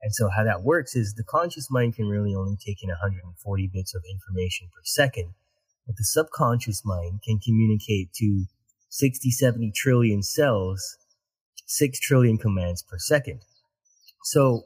And 0.02 0.14
so 0.14 0.30
how 0.30 0.44
that 0.44 0.64
works 0.64 0.96
is 0.96 1.14
the 1.14 1.24
conscious 1.24 1.70
mind 1.70 1.96
can 1.96 2.08
really 2.08 2.34
only 2.34 2.58
take 2.58 2.82
in 2.82 2.90
140 2.90 3.70
bits 3.72 3.94
of 3.94 4.04
information 4.10 4.68
per 4.74 4.82
second, 4.84 5.34
but 5.86 5.96
the 5.98 6.04
subconscious 6.04 6.84
mind 6.84 7.22
can 7.24 7.40
communicate 7.40 8.12
to 8.14 8.46
60, 8.90 9.30
70 9.30 9.72
trillion 9.76 10.24
cells, 10.24 10.98
6 11.68 12.00
trillion 12.00 12.38
commands 12.38 12.82
per 12.82 12.98
second. 12.98 13.42
So 14.24 14.64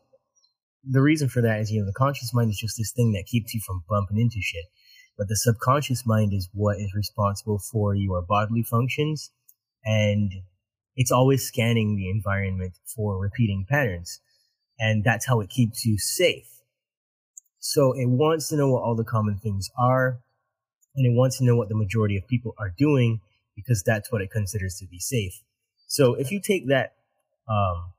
the 0.89 1.02
reason 1.02 1.28
for 1.28 1.41
that 1.41 1.60
is, 1.60 1.71
you 1.71 1.82
know, 1.82 1.86
the 1.86 1.93
conscious 1.93 2.34
mind 2.34 2.50
is 2.50 2.58
just 2.58 2.78
this 2.78 2.91
thing 2.91 3.12
that 3.13 3.26
keeps 3.26 3.54
you 3.54 3.62
from 3.65 3.84
bumping 3.89 4.19
into 4.19 4.41
shit. 4.41 4.65
But 5.17 5.28
the 5.28 5.36
subconscious 5.36 6.06
mind 6.06 6.34
is 6.34 6.50
what 6.54 6.78
is 6.78 6.93
responsible 6.93 7.60
for 7.60 7.95
your 7.95 8.21
bodily 8.21 8.63
functions 8.63 9.32
and 9.84 10.32
it's 10.95 11.12
always 11.12 11.45
scanning 11.45 11.95
the 11.95 12.10
environment 12.10 12.74
for 12.95 13.17
repeating 13.19 13.65
patterns. 13.69 14.21
And 14.79 15.03
that's 15.03 15.25
how 15.25 15.39
it 15.39 15.49
keeps 15.49 15.85
you 15.85 15.97
safe. 15.97 16.47
So 17.59 17.93
it 17.93 18.07
wants 18.07 18.49
to 18.49 18.57
know 18.57 18.69
what 18.69 18.83
all 18.83 18.95
the 18.95 19.03
common 19.03 19.38
things 19.38 19.69
are, 19.77 20.19
and 20.95 21.05
it 21.05 21.17
wants 21.17 21.39
to 21.39 21.45
know 21.45 21.55
what 21.55 21.69
the 21.69 21.75
majority 21.75 22.17
of 22.17 22.27
people 22.27 22.53
are 22.59 22.71
doing 22.77 23.21
because 23.55 23.83
that's 23.83 24.11
what 24.11 24.21
it 24.21 24.29
considers 24.31 24.77
to 24.79 24.88
be 24.88 24.99
safe. 24.99 25.41
So 25.88 26.13
if 26.15 26.31
you 26.31 26.41
take 26.41 26.67
that 26.67 26.93
um, 27.49 27.93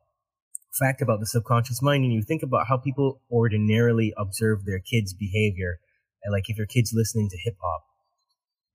fact 0.79 1.03
about 1.03 1.21
the 1.21 1.27
subconscious 1.27 1.83
mind 1.83 2.05
and 2.05 2.13
you 2.13 2.23
think 2.23 2.43
about 2.43 2.67
how 2.69 2.77
people 2.77 3.23
ordinarily 3.31 4.13
observe 4.17 4.65
their 4.65 4.79
kids' 4.79 5.15
behavior, 5.15 5.79
like 6.31 6.49
if 6.49 6.57
your 6.57 6.67
kid's 6.67 6.93
listening 6.95 7.29
to 7.31 7.39
hip 7.39 7.57
hop, 7.61 7.83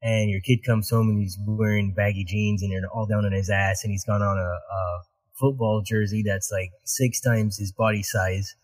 and 0.02 0.30
your 0.30 0.42
kid 0.42 0.64
comes 0.66 0.90
home 0.90 1.10
and 1.10 1.20
he's 1.20 1.38
wearing 1.46 1.94
baggy 1.94 2.26
jeans 2.26 2.64
and 2.64 2.72
they're 2.72 2.90
all 2.92 3.06
down 3.06 3.26
on 3.26 3.32
his 3.32 3.50
ass 3.50 3.84
and 3.84 3.92
he's 3.92 4.04
gone 4.04 4.22
on 4.22 4.38
a, 4.38 4.42
a 4.42 5.02
football 5.42 5.82
jersey 5.86 6.24
that's 6.26 6.52
like 6.52 6.70
six 6.86 7.20
times 7.20 7.58
his 7.58 7.74
body 7.74 8.04
size. 8.04 8.56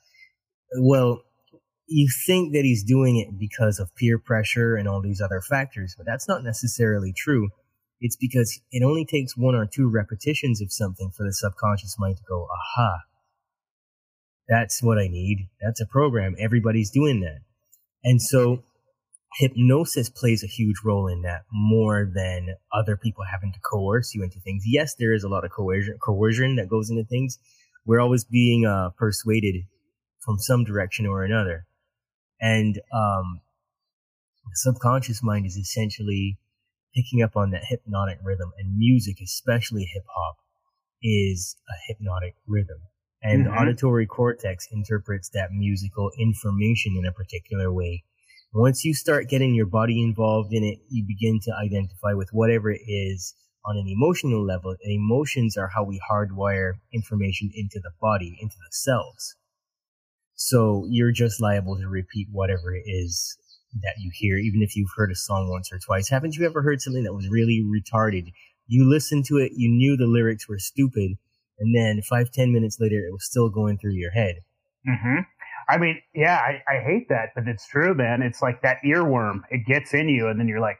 Well, 0.80 1.24
you 1.88 2.08
think 2.26 2.54
that 2.54 2.63
he's 2.63 2.84
doing 2.84 3.18
it 3.18 3.40
because 3.40 3.80
of 3.80 3.96
peer 3.96 4.20
pressure 4.20 4.76
and 4.76 4.88
all 4.88 5.02
these 5.02 5.22
other 5.22 5.42
factors, 5.42 5.96
but 5.98 6.06
that's 6.06 6.28
not 6.28 6.44
necessarily 6.44 7.13
true. 7.16 7.50
It's 8.00 8.18
because 8.18 8.62
it 8.72 8.84
only 8.86 9.06
takes 9.06 9.36
one 9.36 9.56
or 9.56 9.66
two 9.66 9.90
repetitions 9.90 10.62
of 10.62 10.72
something 10.72 11.12
for 11.16 11.24
the 11.24 11.34
subconscious 11.34 11.96
mind 11.98 12.18
to 12.18 12.24
go, 12.30 12.48
aha, 12.52 13.00
that's 14.48 14.84
what 14.84 15.00
I 15.00 15.08
need. 15.08 15.50
That's 15.62 15.82
a 15.82 15.86
program. 15.86 16.36
Everybody's 16.40 16.92
doing 16.92 17.22
that. 17.22 17.40
And 18.04 18.22
so 18.22 18.63
hypnosis 19.36 20.10
plays 20.10 20.44
a 20.44 20.48
huge 20.48 20.78
role 20.84 21.08
in 21.08 21.22
that 21.22 21.44
more 21.52 22.10
than 22.13 22.56
other 22.74 22.98
people 22.98 23.24
having 23.30 23.52
to 23.54 23.60
coerce 23.60 24.13
you 24.16 24.24
into 24.24 24.40
things. 24.40 24.63
Yes, 24.66 24.96
there 24.96 25.13
is 25.13 25.24
a 25.24 25.30
lot 25.30 25.46
of 25.46 25.52
coercion, 25.52 25.98
coercion 26.02 26.56
that 26.56 26.70
goes 26.70 26.90
into 26.90 27.04
things. 27.04 27.38
We're 27.86 28.00
always 28.00 28.24
being 28.24 28.66
uh, 28.66 28.90
persuaded 28.98 29.63
from 30.20 30.40
some 30.40 30.63
direction 30.63 31.06
or 31.06 31.24
another. 31.24 31.66
And 32.40 32.80
um, 32.94 33.42
the 34.46 34.56
subconscious 34.56 35.24
mind 35.24 35.46
is 35.46 35.56
essentially 35.56 36.38
picking 36.96 37.22
up 37.22 37.36
on 37.36 37.52
that 37.52 37.66
hypnotic 37.66 38.18
rhythm, 38.24 38.52
and 38.58 38.78
music, 38.78 39.18
especially 39.24 39.88
hip 39.94 40.04
hop, 40.10 40.38
is 41.04 41.56
a 41.70 41.76
hypnotic 41.88 42.36
rhythm. 42.48 42.80
And 43.22 43.46
mm-hmm. 43.46 43.54
the 43.54 43.60
auditory 43.60 44.06
cortex 44.06 44.68
interprets 44.72 45.30
that 45.30 45.52
musical 45.52 46.12
information 46.18 46.96
in 46.98 47.06
a 47.06 47.12
particular 47.12 47.72
way 47.72 48.04
once 48.54 48.84
you 48.84 48.94
start 48.94 49.30
getting 49.30 49.54
your 49.54 49.66
body 49.66 50.02
involved 50.02 50.54
in 50.54 50.64
it, 50.64 50.80
you 50.90 51.04
begin 51.06 51.40
to 51.44 51.52
identify 51.64 52.14
with 52.14 52.30
whatever 52.32 52.72
it 52.72 52.82
is 52.88 53.36
on 53.66 53.78
an 53.78 53.88
emotional 53.88 54.46
level. 54.46 54.72
And 54.72 54.94
emotions 54.94 55.58
are 55.58 55.68
how 55.68 55.84
we 55.84 56.00
hardwire 56.12 56.74
information 56.94 57.52
into 57.54 57.80
the 57.80 57.92
body, 58.02 58.38
into 58.42 58.56
the 58.58 58.72
cells. 58.72 59.36
So 60.36 60.86
you're 60.90 61.12
just 61.12 61.42
liable 61.42 61.78
to 61.78 61.88
repeat 61.88 62.28
whatever 62.32 62.74
it 62.74 62.84
is 62.86 63.38
that 63.82 63.96
you 64.00 64.12
hear, 64.14 64.38
even 64.38 64.62
if 64.62 64.76
you've 64.76 64.92
heard 64.96 65.12
a 65.12 65.16
song 65.16 65.50
once 65.50 65.72
or 65.72 65.80
twice. 65.80 66.10
Haven't 66.10 66.36
you 66.36 66.46
ever 66.46 66.62
heard 66.62 66.82
something 66.82 67.04
that 67.04 67.14
was 67.14 67.28
really 67.28 67.64
retarded? 67.66 68.32
You 68.68 68.90
listened 68.90 69.26
to 69.26 69.38
it, 69.38 69.54
you 69.56 69.70
knew 69.70 69.98
the 69.98 70.08
lyrics 70.08 70.48
were 70.48 70.60
stupid, 70.60 71.18
and 71.60 71.76
then 71.76 72.02
five, 72.02 72.32
ten 72.32 72.54
minutes 72.54 72.78
later, 72.80 73.00
it 73.00 73.12
was 73.12 73.26
still 73.26 73.50
going 73.50 73.78
through 73.78 73.94
your 73.94 74.12
head. 74.12 74.38
Mm-hmm. 74.88 75.20
I 75.69 75.77
mean, 75.77 76.01
yeah, 76.15 76.38
I, 76.38 76.62
I 76.77 76.82
hate 76.82 77.10
that, 77.10 77.30
but 77.36 77.47
it's 77.47 77.67
true, 77.67 77.93
man. 77.93 78.21
It's 78.21 78.41
like 78.41 78.62
that 78.62 78.77
earworm. 78.86 79.41
It 79.49 79.65
gets 79.65 79.93
in 79.93 80.08
you, 80.08 80.27
and 80.27 80.39
then 80.39 80.47
you're 80.47 80.62
like, 80.62 80.77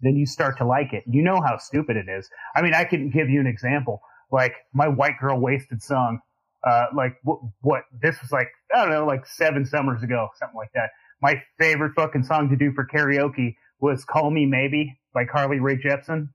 then 0.00 0.14
you 0.14 0.26
start 0.26 0.58
to 0.58 0.66
like 0.66 0.92
it. 0.92 1.02
You 1.06 1.22
know 1.22 1.40
how 1.40 1.58
stupid 1.58 1.96
it 1.96 2.06
is. 2.08 2.30
I 2.54 2.62
mean, 2.62 2.72
I 2.72 2.84
can 2.84 3.10
give 3.10 3.28
you 3.28 3.40
an 3.40 3.48
example. 3.48 4.00
Like 4.30 4.54
my 4.72 4.86
white 4.86 5.18
girl 5.20 5.40
wasted 5.40 5.82
song. 5.82 6.20
Uh, 6.64 6.86
like 6.94 7.16
what, 7.24 7.40
what? 7.62 7.82
This 8.00 8.20
was 8.20 8.30
like 8.30 8.48
I 8.74 8.82
don't 8.82 8.90
know, 8.90 9.06
like 9.06 9.26
seven 9.26 9.64
summers 9.64 10.02
ago, 10.02 10.28
something 10.38 10.56
like 10.56 10.72
that. 10.74 10.90
My 11.20 11.42
favorite 11.58 11.94
fucking 11.96 12.22
song 12.22 12.48
to 12.50 12.56
do 12.56 12.72
for 12.72 12.86
karaoke 12.86 13.56
was 13.80 14.04
"Call 14.04 14.30
Me 14.30 14.46
Maybe" 14.46 14.98
by 15.14 15.24
Carly 15.24 15.58
Rae 15.58 15.78
Jepsen. 15.78 16.28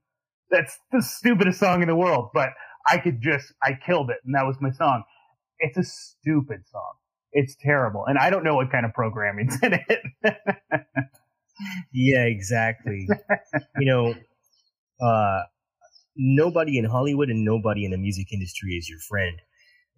That's 0.50 0.78
the 0.92 1.00
stupidest 1.00 1.58
song 1.58 1.80
in 1.80 1.88
the 1.88 1.96
world, 1.96 2.30
but 2.34 2.50
I 2.86 2.98
could 2.98 3.22
just 3.22 3.52
I 3.62 3.78
killed 3.86 4.10
it, 4.10 4.18
and 4.26 4.34
that 4.34 4.44
was 4.44 4.56
my 4.60 4.72
song. 4.72 5.04
It's 5.58 5.78
a 5.78 5.84
stupid 5.84 6.64
song 6.70 6.92
it's 7.34 7.56
terrible. 7.60 8.04
And 8.06 8.16
I 8.16 8.30
don't 8.30 8.44
know 8.44 8.54
what 8.54 8.70
kind 8.70 8.86
of 8.86 8.94
programming's 8.94 9.58
in 9.62 9.74
it. 9.74 10.02
yeah, 11.92 12.24
exactly. 12.24 13.06
you 13.78 13.86
know, 13.86 14.14
uh, 15.04 15.42
nobody 16.16 16.78
in 16.78 16.84
Hollywood 16.84 17.28
and 17.28 17.44
nobody 17.44 17.84
in 17.84 17.90
the 17.90 17.98
music 17.98 18.32
industry 18.32 18.74
is 18.74 18.88
your 18.88 19.00
friend. 19.00 19.36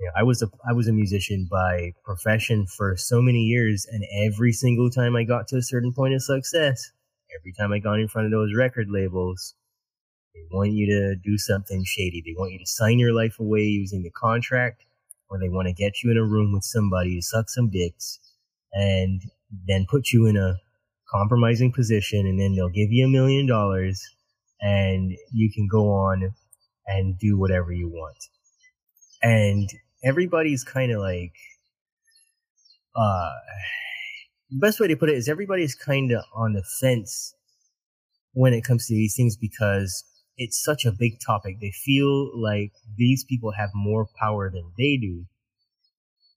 You 0.01 0.07
know, 0.07 0.13
I 0.21 0.23
was 0.25 0.43
a 0.43 0.49
I 0.69 0.73
was 0.73 0.89
a 0.89 0.93
musician 0.93 1.49
by 1.51 1.93
profession 2.05 2.67
for 2.67 2.97
so 2.97 3.23
many 3.23 3.41
years, 3.41 3.87
and 3.91 4.05
every 4.27 4.53
single 4.53 4.91
time 4.91 5.17
I 5.17 5.25
got 5.25 5.49
to 5.49 5.57
a 5.57 5.63
certain 5.63 5.93
point 5.93 6.15
of 6.15 6.23
success, 6.23 6.91
every 7.39 7.55
time 7.59 7.73
I 7.73 7.79
got 7.79 8.01
in 8.01 8.09
front 8.09 8.27
of 8.27 8.33
those 8.33 8.55
record 8.55 8.89
labels, 8.91 9.55
they 10.35 10.43
want 10.51 10.73
you 10.73 10.87
to 10.87 11.17
do 11.17 11.39
something 11.39 11.83
shady. 11.87 12.23
They 12.25 12.35
want 12.37 12.53
you 12.53 12.59
to 12.59 12.67
sign 12.67 12.99
your 12.99 13.15
life 13.15 13.41
away 13.41 13.63
using 13.63 14.03
the 14.03 14.11
contract 14.11 14.85
or 15.29 15.39
they 15.39 15.49
want 15.49 15.67
to 15.69 15.75
get 15.75 16.03
you 16.03 16.11
in 16.11 16.17
a 16.17 16.25
room 16.25 16.53
with 16.53 16.65
somebody 16.65 17.17
to 17.17 17.23
suck 17.23 17.49
some 17.49 17.71
dicks 17.71 18.19
and 18.73 19.23
then 19.67 19.87
put 19.89 20.11
you 20.13 20.27
in 20.27 20.37
a 20.37 20.57
compromising 21.11 21.73
position 21.73 22.27
and 22.27 22.41
then 22.41 22.55
they'll 22.55 22.69
give 22.69 22.91
you 22.91 23.07
a 23.07 23.11
million 23.11 23.47
dollars 23.47 24.03
and 24.61 25.13
you 25.33 25.51
can 25.53 25.67
go 25.71 25.91
on 25.91 26.33
and 26.87 27.19
do 27.19 27.39
whatever 27.39 27.73
you 27.73 27.89
want. 27.89 28.17
And 29.23 29.69
everybody's 30.05 30.65
kind 30.65 30.93
of 30.93 31.01
like, 31.01 31.33
uh, 32.95 33.31
the 34.51 34.59
best 34.59 34.81
way 34.81 34.87
to 34.89 34.97
put 34.97 35.11
it 35.11 35.17
is 35.17 35.29
everybody's 35.29 35.75
kind 35.75 36.13
of 36.13 36.25
on 36.35 36.53
the 36.53 36.63
fence 36.81 37.35
when 38.33 38.53
it 38.53 38.65
comes 38.65 38.87
to 38.87 38.95
these 38.95 39.15
things 39.17 39.37
because 39.37 40.05
it's 40.37 40.63
such 40.63 40.85
a 40.85 40.93
big 40.93 41.19
topic. 41.25 41.57
They 41.61 41.73
feel 41.73 42.31
like 42.39 42.73
these 42.97 43.25
people 43.25 43.53
have 43.53 43.71
more 43.75 44.07
power 44.21 44.51
than 44.51 44.73
they 44.77 44.99
do. 45.01 45.27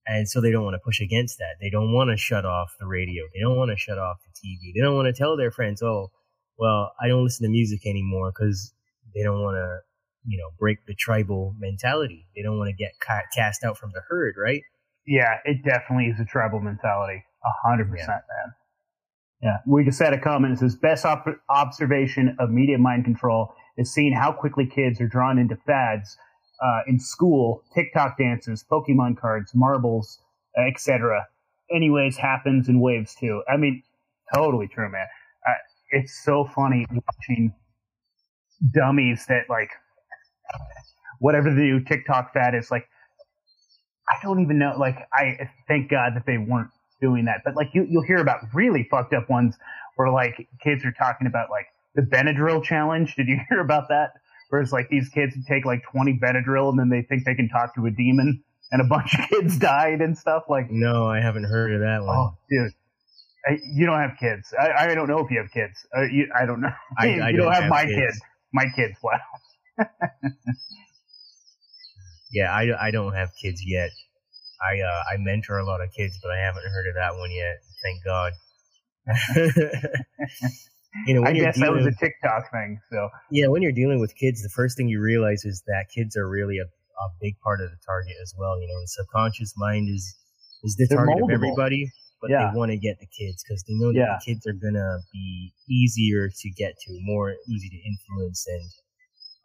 And 0.07 0.27
so 0.27 0.41
they 0.41 0.51
don't 0.51 0.63
want 0.63 0.73
to 0.73 0.83
push 0.83 1.01
against 1.01 1.37
that. 1.37 1.57
They 1.61 1.69
don't 1.69 1.93
want 1.93 2.09
to 2.09 2.17
shut 2.17 2.45
off 2.45 2.75
the 2.79 2.87
radio. 2.87 3.25
They 3.33 3.41
don't 3.41 3.57
want 3.57 3.71
to 3.71 3.77
shut 3.77 3.99
off 3.99 4.17
the 4.23 4.31
TV. 4.31 4.73
They 4.73 4.81
don't 4.81 4.95
want 4.95 5.13
to 5.13 5.13
tell 5.13 5.37
their 5.37 5.51
friends, 5.51 5.83
oh, 5.83 6.11
well, 6.57 6.93
I 6.99 7.07
don't 7.07 7.23
listen 7.23 7.45
to 7.45 7.51
music 7.51 7.85
anymore 7.85 8.31
because 8.31 8.73
they 9.13 9.21
don't 9.21 9.41
want 9.41 9.55
to, 9.55 9.79
you 10.25 10.37
know, 10.37 10.49
break 10.57 10.85
the 10.87 10.95
tribal 10.95 11.53
mentality. 11.59 12.25
They 12.35 12.41
don't 12.41 12.57
want 12.57 12.69
to 12.69 12.75
get 12.75 12.93
ca- 12.99 13.27
cast 13.35 13.63
out 13.63 13.77
from 13.77 13.91
the 13.93 14.01
herd, 14.09 14.35
right? 14.41 14.61
Yeah, 15.05 15.37
it 15.45 15.63
definitely 15.63 16.05
is 16.05 16.19
a 16.19 16.25
tribal 16.25 16.59
mentality. 16.59 17.23
A 17.45 17.67
hundred 17.67 17.89
percent, 17.89 18.09
man. 18.09 18.53
Yeah. 19.41 19.57
We 19.65 19.85
just 19.85 19.99
had 19.99 20.13
a 20.13 20.19
comment. 20.19 20.53
It 20.53 20.59
says, 20.59 20.75
best 20.75 21.05
op- 21.05 21.27
observation 21.49 22.35
of 22.39 22.49
media 22.49 22.77
mind 22.77 23.05
control 23.05 23.53
is 23.79 23.91
seeing 23.93 24.13
how 24.13 24.31
quickly 24.31 24.65
kids 24.65 24.99
are 25.01 25.07
drawn 25.07 25.39
into 25.39 25.55
fads 25.55 26.17
uh, 26.61 26.81
in 26.85 26.99
school, 26.99 27.63
TikTok 27.73 28.17
dances, 28.17 28.63
Pokemon 28.69 29.17
cards, 29.17 29.51
marbles, 29.55 30.19
etc. 30.67 31.25
Anyways, 31.73 32.17
happens 32.17 32.67
in 32.67 32.81
waves 32.81 33.15
too. 33.15 33.41
I 33.51 33.55
mean, 33.55 33.81
totally 34.35 34.67
true, 34.67 34.91
man. 34.91 35.07
Uh, 35.47 35.53
it's 35.91 36.23
so 36.23 36.43
funny 36.43 36.85
watching 36.91 37.53
dummies 38.73 39.25
that 39.29 39.43
like 39.49 39.71
whatever 41.19 41.49
the 41.49 41.61
new 41.61 41.83
TikTok 41.83 42.33
fad 42.33 42.55
is. 42.55 42.69
Like, 42.69 42.87
I 44.09 44.21
don't 44.21 44.41
even 44.41 44.59
know. 44.59 44.75
Like, 44.77 44.97
I 45.13 45.49
thank 45.69 45.89
God 45.89 46.13
that 46.15 46.25
they 46.25 46.37
weren't 46.37 46.71
doing 47.01 47.25
that. 47.25 47.41
But 47.45 47.55
like, 47.55 47.69
you 47.73 47.87
you'll 47.89 48.03
hear 48.03 48.17
about 48.17 48.41
really 48.53 48.87
fucked 48.91 49.13
up 49.13 49.29
ones 49.29 49.55
where 49.95 50.11
like 50.11 50.49
kids 50.61 50.83
are 50.83 50.91
talking 50.91 51.27
about 51.27 51.49
like 51.49 51.67
the 51.99 52.05
Benadryl 52.05 52.63
challenge. 52.63 53.15
Did 53.15 53.27
you 53.27 53.39
hear 53.49 53.59
about 53.59 53.89
that? 53.89 54.13
Where 54.49 54.61
it's 54.61 54.71
like 54.71 54.89
these 54.89 55.09
kids 55.09 55.35
take 55.47 55.65
like 55.65 55.83
20 55.91 56.19
Benadryl 56.21 56.69
and 56.69 56.79
then 56.79 56.89
they 56.89 57.03
think 57.03 57.25
they 57.25 57.35
can 57.35 57.49
talk 57.49 57.75
to 57.75 57.85
a 57.85 57.91
demon 57.91 58.43
and 58.71 58.81
a 58.81 58.85
bunch 58.85 59.13
of 59.13 59.29
kids 59.29 59.59
died 59.59 60.01
and 60.01 60.17
stuff. 60.17 60.43
Like, 60.49 60.71
no, 60.71 61.07
I 61.07 61.21
haven't 61.21 61.43
heard 61.43 61.73
of 61.73 61.81
that 61.81 62.03
one. 62.03 62.17
Oh, 62.17 62.37
dude. 62.49 62.71
I, 63.47 63.57
you 63.73 63.85
don't 63.85 63.99
have 63.99 64.17
kids. 64.19 64.53
I, 64.59 64.91
I 64.91 64.95
don't 64.95 65.07
know 65.07 65.19
if 65.19 65.31
you 65.31 65.37
have 65.37 65.51
kids. 65.51 65.85
Uh, 65.95 66.03
you, 66.03 66.31
I 66.35 66.45
don't 66.45 66.61
know. 66.61 66.71
I, 66.97 67.05
you 67.07 67.19
don't, 67.19 67.35
don't, 67.35 67.53
have, 67.53 67.63
have 67.63 67.69
my 67.69 67.85
kids. 67.85 67.95
kid. 67.95 68.13
My 68.51 68.65
kids. 68.75 68.97
Wow. 69.03 69.19
yeah, 72.31 72.51
I, 72.51 72.87
I 72.87 72.91
don't 72.91 73.13
have 73.13 73.29
kids 73.41 73.61
yet. 73.65 73.91
I 74.61 74.81
uh, 74.81 75.03
I 75.13 75.17
mentor 75.19 75.59
a 75.59 75.65
lot 75.65 75.79
of 75.79 75.89
kids, 75.93 76.19
but 76.21 76.31
I 76.31 76.37
haven't 76.39 76.63
heard 76.63 76.89
of 76.89 76.95
that 76.95 77.15
one 77.15 77.31
yet. 77.31 77.61
Thank 77.81 78.03
God. 78.03 78.33
You 81.05 81.13
know, 81.13 81.23
I 81.27 81.33
guess 81.33 81.59
that 81.59 81.71
was 81.71 81.85
a 81.85 81.91
TikTok 81.99 82.51
thing. 82.51 82.79
So 82.91 83.09
yeah, 83.31 83.47
when 83.47 83.61
you're 83.61 83.71
dealing 83.71 83.99
with 83.99 84.15
kids, 84.15 84.41
the 84.41 84.49
first 84.49 84.77
thing 84.77 84.89
you 84.89 85.01
realize 85.01 85.45
is 85.45 85.63
that 85.67 85.85
kids 85.93 86.17
are 86.17 86.27
really 86.27 86.57
a, 86.57 86.65
a 86.65 87.07
big 87.21 87.39
part 87.43 87.61
of 87.61 87.69
the 87.69 87.77
target 87.85 88.15
as 88.21 88.33
well. 88.37 88.59
You 88.59 88.67
know, 88.67 88.79
the 88.81 88.87
subconscious 88.87 89.53
mind 89.57 89.89
is 89.89 90.15
is 90.63 90.75
the 90.75 90.87
They're 90.87 90.97
target 90.97 91.23
moldable. 91.23 91.29
of 91.29 91.31
everybody, 91.31 91.91
but 92.21 92.29
yeah. 92.29 92.51
they 92.51 92.57
want 92.57 92.71
to 92.71 92.77
get 92.77 92.99
the 92.99 93.07
kids 93.07 93.43
because 93.43 93.63
they 93.67 93.75
know 93.75 93.93
that 93.93 93.99
yeah. 93.99 94.17
the 94.19 94.25
kids 94.25 94.45
are 94.47 94.53
gonna 94.53 94.99
be 95.13 95.53
easier 95.69 96.29
to 96.29 96.49
get 96.51 96.73
to, 96.87 96.97
more 97.01 97.35
easy 97.47 97.69
to 97.69 97.79
influence, 97.85 98.45
and 98.47 98.65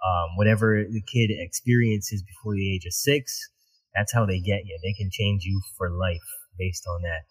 Um, 0.05 0.37
whatever 0.37 0.85
the 0.85 1.01
kid 1.01 1.33
experiences 1.33 2.21
before 2.23 2.53
the 2.55 2.69
age 2.75 2.85
of 2.85 2.93
six, 2.93 3.41
that's 3.97 4.13
how 4.13 4.27
they 4.27 4.37
get 4.37 4.67
you. 4.69 4.77
They 4.83 4.93
can 4.93 5.09
change 5.11 5.45
you 5.45 5.63
for 5.79 5.89
life 5.89 6.29
based 6.59 6.85
on 6.87 7.01
that. 7.09 7.25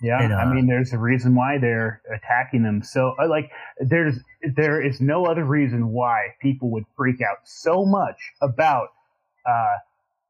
Yeah, 0.00 0.20
And, 0.20 0.34
I 0.34 0.42
uh, 0.42 0.54
mean, 0.54 0.66
there's 0.66 0.92
a 0.92 0.98
reason 0.98 1.34
why 1.34 1.58
they're 1.58 2.02
attacking 2.12 2.64
them. 2.64 2.82
So, 2.82 3.14
uh, 3.22 3.28
like, 3.28 3.50
there's 3.78 4.18
there 4.56 4.80
is 4.80 5.00
no 5.00 5.26
other 5.26 5.44
reason 5.44 5.88
why 5.88 6.34
people 6.40 6.70
would 6.72 6.84
freak 6.96 7.20
out 7.20 7.38
so 7.44 7.84
much 7.84 8.16
about 8.40 8.88
uh, 9.46 9.76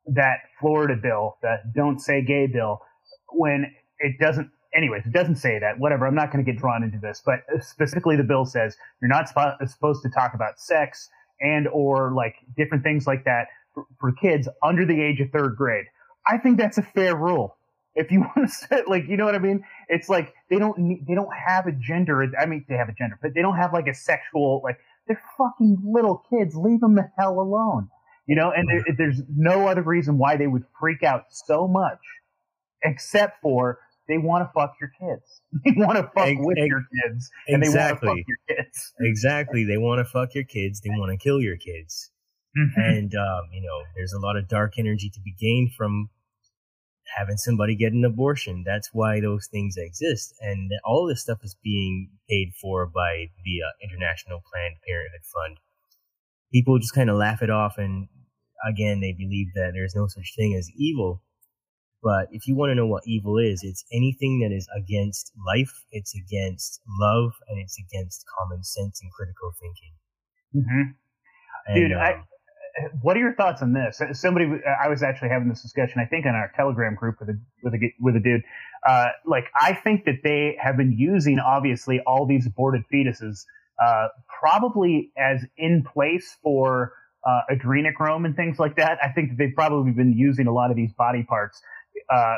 that 0.08 0.40
Florida 0.60 0.96
bill, 1.00 1.38
that 1.42 1.72
"Don't 1.74 2.00
Say 2.00 2.22
Gay" 2.22 2.46
bill, 2.46 2.82
when 3.30 3.72
it 3.98 4.18
doesn't. 4.20 4.50
Anyways, 4.74 5.04
it 5.06 5.12
doesn't 5.12 5.36
say 5.36 5.58
that. 5.58 5.78
Whatever. 5.78 6.06
I'm 6.06 6.14
not 6.14 6.32
going 6.32 6.44
to 6.44 6.50
get 6.50 6.60
drawn 6.60 6.82
into 6.82 6.98
this, 6.98 7.22
but 7.24 7.40
specifically, 7.60 8.16
the 8.16 8.24
bill 8.24 8.44
says 8.44 8.76
you're 9.00 9.08
not 9.08 9.28
supposed 9.28 10.02
to 10.02 10.10
talk 10.10 10.32
about 10.34 10.60
sex 10.60 11.08
and 11.40 11.68
or 11.68 12.12
like 12.14 12.36
different 12.56 12.82
things 12.82 13.06
like 13.06 13.24
that 13.24 13.48
for, 13.74 13.84
for 14.00 14.12
kids 14.12 14.48
under 14.62 14.86
the 14.86 15.00
age 15.00 15.20
of 15.20 15.30
third 15.30 15.56
grade. 15.56 15.86
I 16.26 16.38
think 16.38 16.58
that's 16.58 16.78
a 16.78 16.82
fair 16.82 17.16
rule. 17.16 17.56
If 17.94 18.10
you 18.10 18.20
want 18.36 18.48
to 18.48 18.48
say, 18.48 18.82
like, 18.86 19.04
you 19.08 19.16
know 19.16 19.24
what 19.24 19.34
I 19.34 19.38
mean? 19.38 19.64
It's 19.88 20.08
like 20.08 20.34
they 20.50 20.58
don't 20.58 20.78
need, 20.78 21.06
they 21.06 21.14
don't 21.14 21.32
have 21.34 21.66
a 21.66 21.72
gender. 21.72 22.24
I 22.38 22.46
mean, 22.46 22.64
they 22.68 22.76
have 22.76 22.88
a 22.88 22.94
gender, 22.94 23.18
but 23.20 23.34
they 23.34 23.42
don't 23.42 23.56
have 23.56 23.72
like 23.72 23.86
a 23.86 23.94
sexual, 23.94 24.60
like, 24.64 24.78
they're 25.06 25.22
fucking 25.36 25.78
little 25.84 26.24
kids. 26.30 26.54
Leave 26.54 26.80
them 26.80 26.94
the 26.94 27.10
hell 27.18 27.40
alone. 27.40 27.88
You 28.26 28.36
know, 28.36 28.52
and 28.54 28.68
there, 28.68 28.84
there's 28.96 29.20
no 29.28 29.66
other 29.66 29.82
reason 29.82 30.16
why 30.16 30.36
they 30.36 30.46
would 30.46 30.64
freak 30.78 31.02
out 31.02 31.24
so 31.30 31.66
much 31.66 31.98
except 32.84 33.42
for 33.42 33.80
they 34.08 34.16
want 34.16 34.44
to 34.48 34.52
fuck 34.54 34.74
your 34.80 34.90
kids. 35.00 35.42
They 35.64 35.72
want 35.76 35.96
to 35.96 36.04
fuck 36.14 36.28
with 36.38 36.58
your 36.58 36.82
kids 37.02 37.30
and 37.48 37.62
they 37.62 37.68
want 37.68 37.78
to 37.78 37.80
exactly. 37.80 38.08
fuck 38.08 38.16
your 38.26 38.56
kids. 38.56 38.92
Exactly. 39.00 39.64
They 39.64 39.76
want 39.76 39.98
to 39.98 40.04
fuck 40.04 40.34
your 40.34 40.44
kids. 40.44 40.80
They 40.80 40.90
want 40.90 41.10
to 41.10 41.16
kill 41.22 41.40
your 41.40 41.56
kids. 41.56 42.10
and 42.76 43.14
um, 43.14 43.48
you 43.50 43.62
know 43.62 43.82
there's 43.96 44.12
a 44.12 44.18
lot 44.18 44.36
of 44.36 44.46
dark 44.46 44.74
energy 44.78 45.08
to 45.08 45.20
be 45.20 45.34
gained 45.40 45.72
from 45.72 46.10
having 47.16 47.36
somebody 47.36 47.76
get 47.76 47.92
an 47.92 48.04
abortion. 48.04 48.64
That's 48.66 48.90
why 48.92 49.20
those 49.20 49.46
things 49.46 49.76
exist. 49.76 50.34
And 50.40 50.70
all 50.84 51.06
this 51.06 51.22
stuff 51.22 51.38
is 51.42 51.56
being 51.62 52.10
paid 52.28 52.52
for 52.60 52.86
by 52.86 53.26
the 53.44 53.62
uh, 53.62 53.72
international 53.82 54.42
planned 54.50 54.76
parenthood 54.86 55.24
fund. 55.24 55.58
People 56.52 56.78
just 56.78 56.94
kind 56.94 57.10
of 57.10 57.16
laugh 57.16 57.42
it 57.42 57.50
off 57.50 57.78
and 57.78 58.08
again 58.68 59.00
they 59.00 59.12
believe 59.12 59.48
that 59.54 59.72
there's 59.74 59.94
no 59.96 60.06
such 60.06 60.34
thing 60.36 60.54
as 60.54 60.70
evil. 60.76 61.22
But 62.02 62.28
if 62.32 62.48
you 62.48 62.56
want 62.56 62.70
to 62.70 62.74
know 62.74 62.86
what 62.86 63.06
evil 63.06 63.38
is 63.38 63.62
it's 63.62 63.84
anything 63.92 64.40
that 64.40 64.54
is 64.54 64.68
against 64.76 65.32
life 65.46 65.84
it's 65.90 66.14
against 66.14 66.80
love 67.00 67.32
and 67.48 67.58
it's 67.58 67.78
against 67.78 68.24
common 68.38 68.62
sense 68.64 69.00
and 69.02 69.10
critical 69.12 69.52
thinking. 69.60 69.94
Hmm 70.52 70.90
and, 71.66 71.76
Dude, 71.76 71.92
I- 71.92 72.12
um, 72.14 72.24
what 73.02 73.16
are 73.16 73.20
your 73.20 73.34
thoughts 73.34 73.62
on 73.62 73.72
this? 73.72 74.00
Somebody, 74.12 74.46
I 74.82 74.88
was 74.88 75.02
actually 75.02 75.28
having 75.28 75.48
this 75.48 75.62
discussion, 75.62 76.00
I 76.00 76.06
think, 76.06 76.24
in 76.26 76.32
our 76.32 76.50
Telegram 76.56 76.94
group 76.94 77.16
with 77.20 77.28
a 77.30 77.38
with 77.62 77.74
a 77.74 77.92
with 78.00 78.16
a 78.16 78.20
dude. 78.20 78.42
Uh, 78.88 79.08
like, 79.26 79.44
I 79.54 79.74
think 79.74 80.04
that 80.06 80.20
they 80.24 80.56
have 80.60 80.76
been 80.76 80.92
using 80.92 81.38
obviously 81.38 82.00
all 82.06 82.26
these 82.26 82.46
aborted 82.46 82.82
fetuses, 82.92 83.44
uh, 83.84 84.08
probably 84.40 85.12
as 85.16 85.44
in 85.56 85.84
place 85.84 86.36
for 86.42 86.92
uh, 87.26 87.40
adrenochrome 87.50 88.24
and 88.24 88.34
things 88.34 88.58
like 88.58 88.76
that. 88.76 88.98
I 89.02 89.08
think 89.08 89.30
that 89.30 89.38
they've 89.38 89.54
probably 89.54 89.92
been 89.92 90.16
using 90.16 90.46
a 90.46 90.52
lot 90.52 90.70
of 90.70 90.76
these 90.76 90.92
body 90.92 91.22
parts. 91.22 91.62
Uh, 92.12 92.36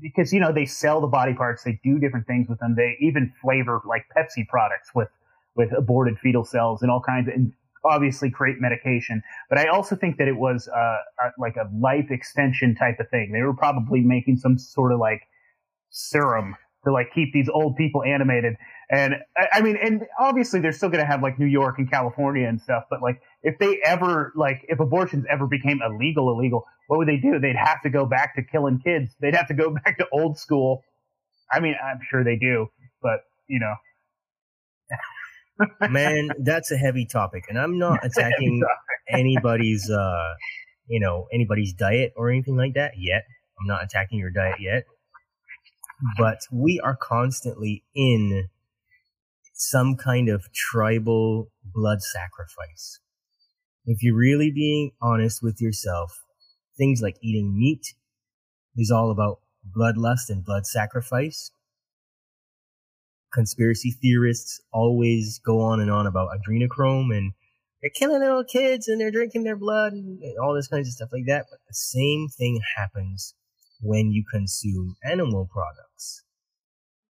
because 0.00 0.32
you 0.32 0.40
know 0.40 0.52
they 0.52 0.66
sell 0.66 1.00
the 1.00 1.06
body 1.06 1.34
parts, 1.34 1.62
they 1.62 1.80
do 1.84 1.98
different 1.98 2.26
things 2.26 2.48
with 2.48 2.58
them. 2.58 2.74
They 2.76 2.96
even 3.00 3.32
flavor 3.40 3.80
like 3.86 4.04
Pepsi 4.16 4.46
products 4.48 4.90
with 4.94 5.08
with 5.56 5.70
aborted 5.76 6.18
fetal 6.18 6.44
cells 6.44 6.82
and 6.82 6.90
all 6.90 7.00
kinds 7.00 7.28
of, 7.28 7.34
and 7.34 7.52
obviously 7.84 8.30
create 8.30 8.56
medication. 8.60 9.22
But 9.48 9.58
I 9.58 9.66
also 9.66 9.96
think 9.96 10.18
that 10.18 10.28
it 10.28 10.36
was 10.36 10.68
uh, 10.68 10.78
uh, 10.78 11.30
like 11.38 11.56
a 11.56 11.68
life 11.78 12.10
extension 12.10 12.74
type 12.74 12.98
of 13.00 13.08
thing. 13.10 13.32
They 13.32 13.42
were 13.42 13.54
probably 13.54 14.00
making 14.00 14.38
some 14.38 14.58
sort 14.58 14.92
of 14.92 14.98
like 14.98 15.22
serum 15.90 16.56
to 16.84 16.92
like 16.92 17.12
keep 17.14 17.32
these 17.32 17.48
old 17.48 17.76
people 17.76 18.02
animated. 18.02 18.56
And 18.90 19.16
I, 19.36 19.58
I 19.58 19.62
mean, 19.62 19.76
and 19.82 20.02
obviously 20.18 20.60
they're 20.60 20.72
still 20.72 20.90
going 20.90 21.00
to 21.00 21.06
have 21.06 21.22
like 21.22 21.38
New 21.38 21.46
York 21.46 21.78
and 21.78 21.90
California 21.90 22.46
and 22.48 22.60
stuff. 22.60 22.84
But 22.90 23.02
like 23.02 23.20
if 23.42 23.58
they 23.58 23.80
ever 23.84 24.32
like 24.36 24.64
if 24.68 24.80
abortions 24.80 25.24
ever 25.30 25.46
became 25.46 25.80
illegal, 25.82 26.30
illegal, 26.30 26.66
what 26.88 26.98
would 26.98 27.08
they 27.08 27.16
do? 27.16 27.38
They'd 27.38 27.56
have 27.56 27.82
to 27.82 27.90
go 27.90 28.06
back 28.06 28.34
to 28.36 28.42
killing 28.42 28.80
kids. 28.84 29.14
They'd 29.20 29.34
have 29.34 29.48
to 29.48 29.54
go 29.54 29.70
back 29.84 29.98
to 29.98 30.06
old 30.12 30.38
school. 30.38 30.84
I 31.50 31.60
mean, 31.60 31.74
I'm 31.82 32.00
sure 32.08 32.24
they 32.24 32.36
do, 32.36 32.68
but 33.02 33.20
you 33.48 33.60
know. 33.60 33.74
man, 35.90 36.30
that's 36.40 36.70
a 36.70 36.76
heavy 36.76 37.06
topic, 37.06 37.44
and 37.48 37.58
I'm 37.58 37.78
not 37.78 38.00
That's 38.02 38.16
a 38.18 38.22
heavy 38.22 38.32
attacking 38.34 38.62
anybody's, 39.08 39.90
uh, 39.90 40.34
you 40.86 41.00
know, 41.00 41.26
anybody's 41.32 41.72
diet 41.72 42.12
or 42.16 42.30
anything 42.30 42.56
like 42.56 42.74
that 42.74 42.92
yet. 42.98 43.24
I'm 43.60 43.66
not 43.66 43.84
attacking 43.84 44.18
your 44.18 44.30
diet 44.30 44.56
yet, 44.60 44.84
but 46.18 46.38
we 46.52 46.80
are 46.80 46.96
constantly 46.96 47.84
in 47.94 48.48
some 49.52 49.96
kind 49.96 50.28
of 50.28 50.52
tribal 50.52 51.50
blood 51.64 52.02
sacrifice. 52.02 52.98
If 53.86 54.02
you're 54.02 54.16
really 54.16 54.50
being 54.50 54.92
honest 55.00 55.42
with 55.42 55.60
yourself, 55.60 56.24
things 56.76 57.00
like 57.00 57.16
eating 57.22 57.56
meat 57.56 57.94
is 58.76 58.90
all 58.90 59.10
about 59.10 59.40
bloodlust 59.76 60.28
and 60.28 60.44
blood 60.44 60.66
sacrifice 60.66 61.50
conspiracy 63.34 63.90
theorists 63.90 64.60
always 64.72 65.40
go 65.44 65.60
on 65.60 65.80
and 65.80 65.90
on 65.90 66.06
about 66.06 66.30
adrenochrome 66.30 67.14
and 67.14 67.32
they're 67.82 67.90
killing 67.90 68.20
little 68.20 68.44
kids 68.44 68.88
and 68.88 69.00
they're 69.00 69.10
drinking 69.10 69.42
their 69.44 69.56
blood 69.56 69.92
and 69.92 70.20
all 70.42 70.54
this 70.54 70.68
kinds 70.68 70.88
of 70.88 70.94
stuff 70.94 71.10
like 71.12 71.26
that. 71.26 71.46
But 71.50 71.58
the 71.68 71.74
same 71.74 72.28
thing 72.28 72.60
happens 72.76 73.34
when 73.82 74.10
you 74.10 74.24
consume 74.30 74.96
animal 75.04 75.48
products. 75.52 76.22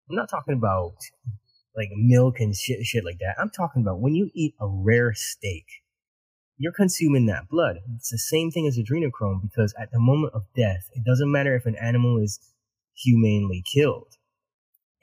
I'm 0.09 0.17
not 0.17 0.31
talking 0.31 0.55
about 0.55 0.95
like 1.77 1.91
milk 1.95 2.41
and 2.41 2.55
shit, 2.55 2.85
shit 2.85 3.05
like 3.05 3.19
that. 3.19 3.35
I'm 3.39 3.51
talking 3.51 3.83
about 3.83 4.01
when 4.01 4.15
you 4.15 4.31
eat 4.35 4.55
a 4.61 4.67
rare 4.67 5.13
steak, 5.15 5.67
you're 6.57 6.73
consuming 6.73 7.27
that 7.27 7.49
blood. 7.49 7.77
It's 7.97 8.11
the 8.11 8.19
same 8.19 8.51
thing 8.51 8.67
as 8.67 8.79
adrenochrome 8.79 9.43
because 9.43 9.75
at 9.79 9.91
the 9.91 10.01
moment 10.01 10.35
of 10.35 10.45
death, 10.57 10.89
it 10.95 11.05
doesn't 11.05 11.33
matter 11.33 11.55
if 11.55 11.67
an 11.67 11.77
animal 11.77 12.19
is 12.19 12.39
humanely 12.95 13.63
killed 13.75 14.17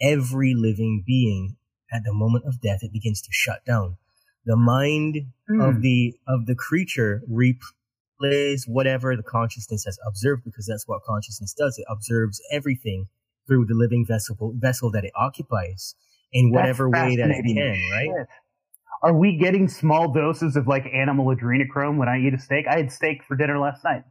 every 0.01 0.53
living 0.55 1.03
being 1.05 1.55
at 1.91 2.03
the 2.03 2.13
moment 2.13 2.45
of 2.45 2.61
death 2.61 2.79
it 2.83 2.93
begins 2.93 3.21
to 3.21 3.29
shut 3.31 3.63
down 3.65 3.97
the 4.45 4.55
mind 4.55 5.31
Hmm. 5.47 5.61
of 5.61 5.81
the 5.81 6.15
of 6.27 6.45
the 6.45 6.55
creature 6.55 7.21
replays 7.29 8.67
whatever 8.67 9.15
the 9.15 9.23
consciousness 9.23 9.85
has 9.85 9.97
observed 10.07 10.43
because 10.43 10.67
that's 10.67 10.87
what 10.87 11.01
consciousness 11.03 11.53
does 11.53 11.77
it 11.77 11.85
observes 11.89 12.41
everything 12.51 13.07
through 13.47 13.65
the 13.65 13.73
living 13.73 14.05
vessel 14.05 14.53
vessel 14.55 14.91
that 14.91 15.03
it 15.05 15.11
occupies 15.15 15.95
in 16.31 16.51
whatever 16.51 16.89
way 16.89 17.15
that 17.15 17.29
it 17.31 17.43
can 17.43 17.79
right. 17.91 18.27
Are 19.01 19.13
we 19.13 19.37
getting 19.37 19.67
small 19.69 20.11
doses 20.11 20.55
of 20.57 20.67
like 20.67 20.85
animal 20.93 21.33
adrenochrome 21.33 21.97
when 21.97 22.09
I 22.09 22.19
eat 22.19 22.33
a 22.33 22.37
steak? 22.39 22.65
I 22.67 22.75
had 22.77 22.91
steak 22.91 23.23
for 23.23 23.35
dinner 23.37 23.57
last 23.57 23.83
night. 23.83 24.03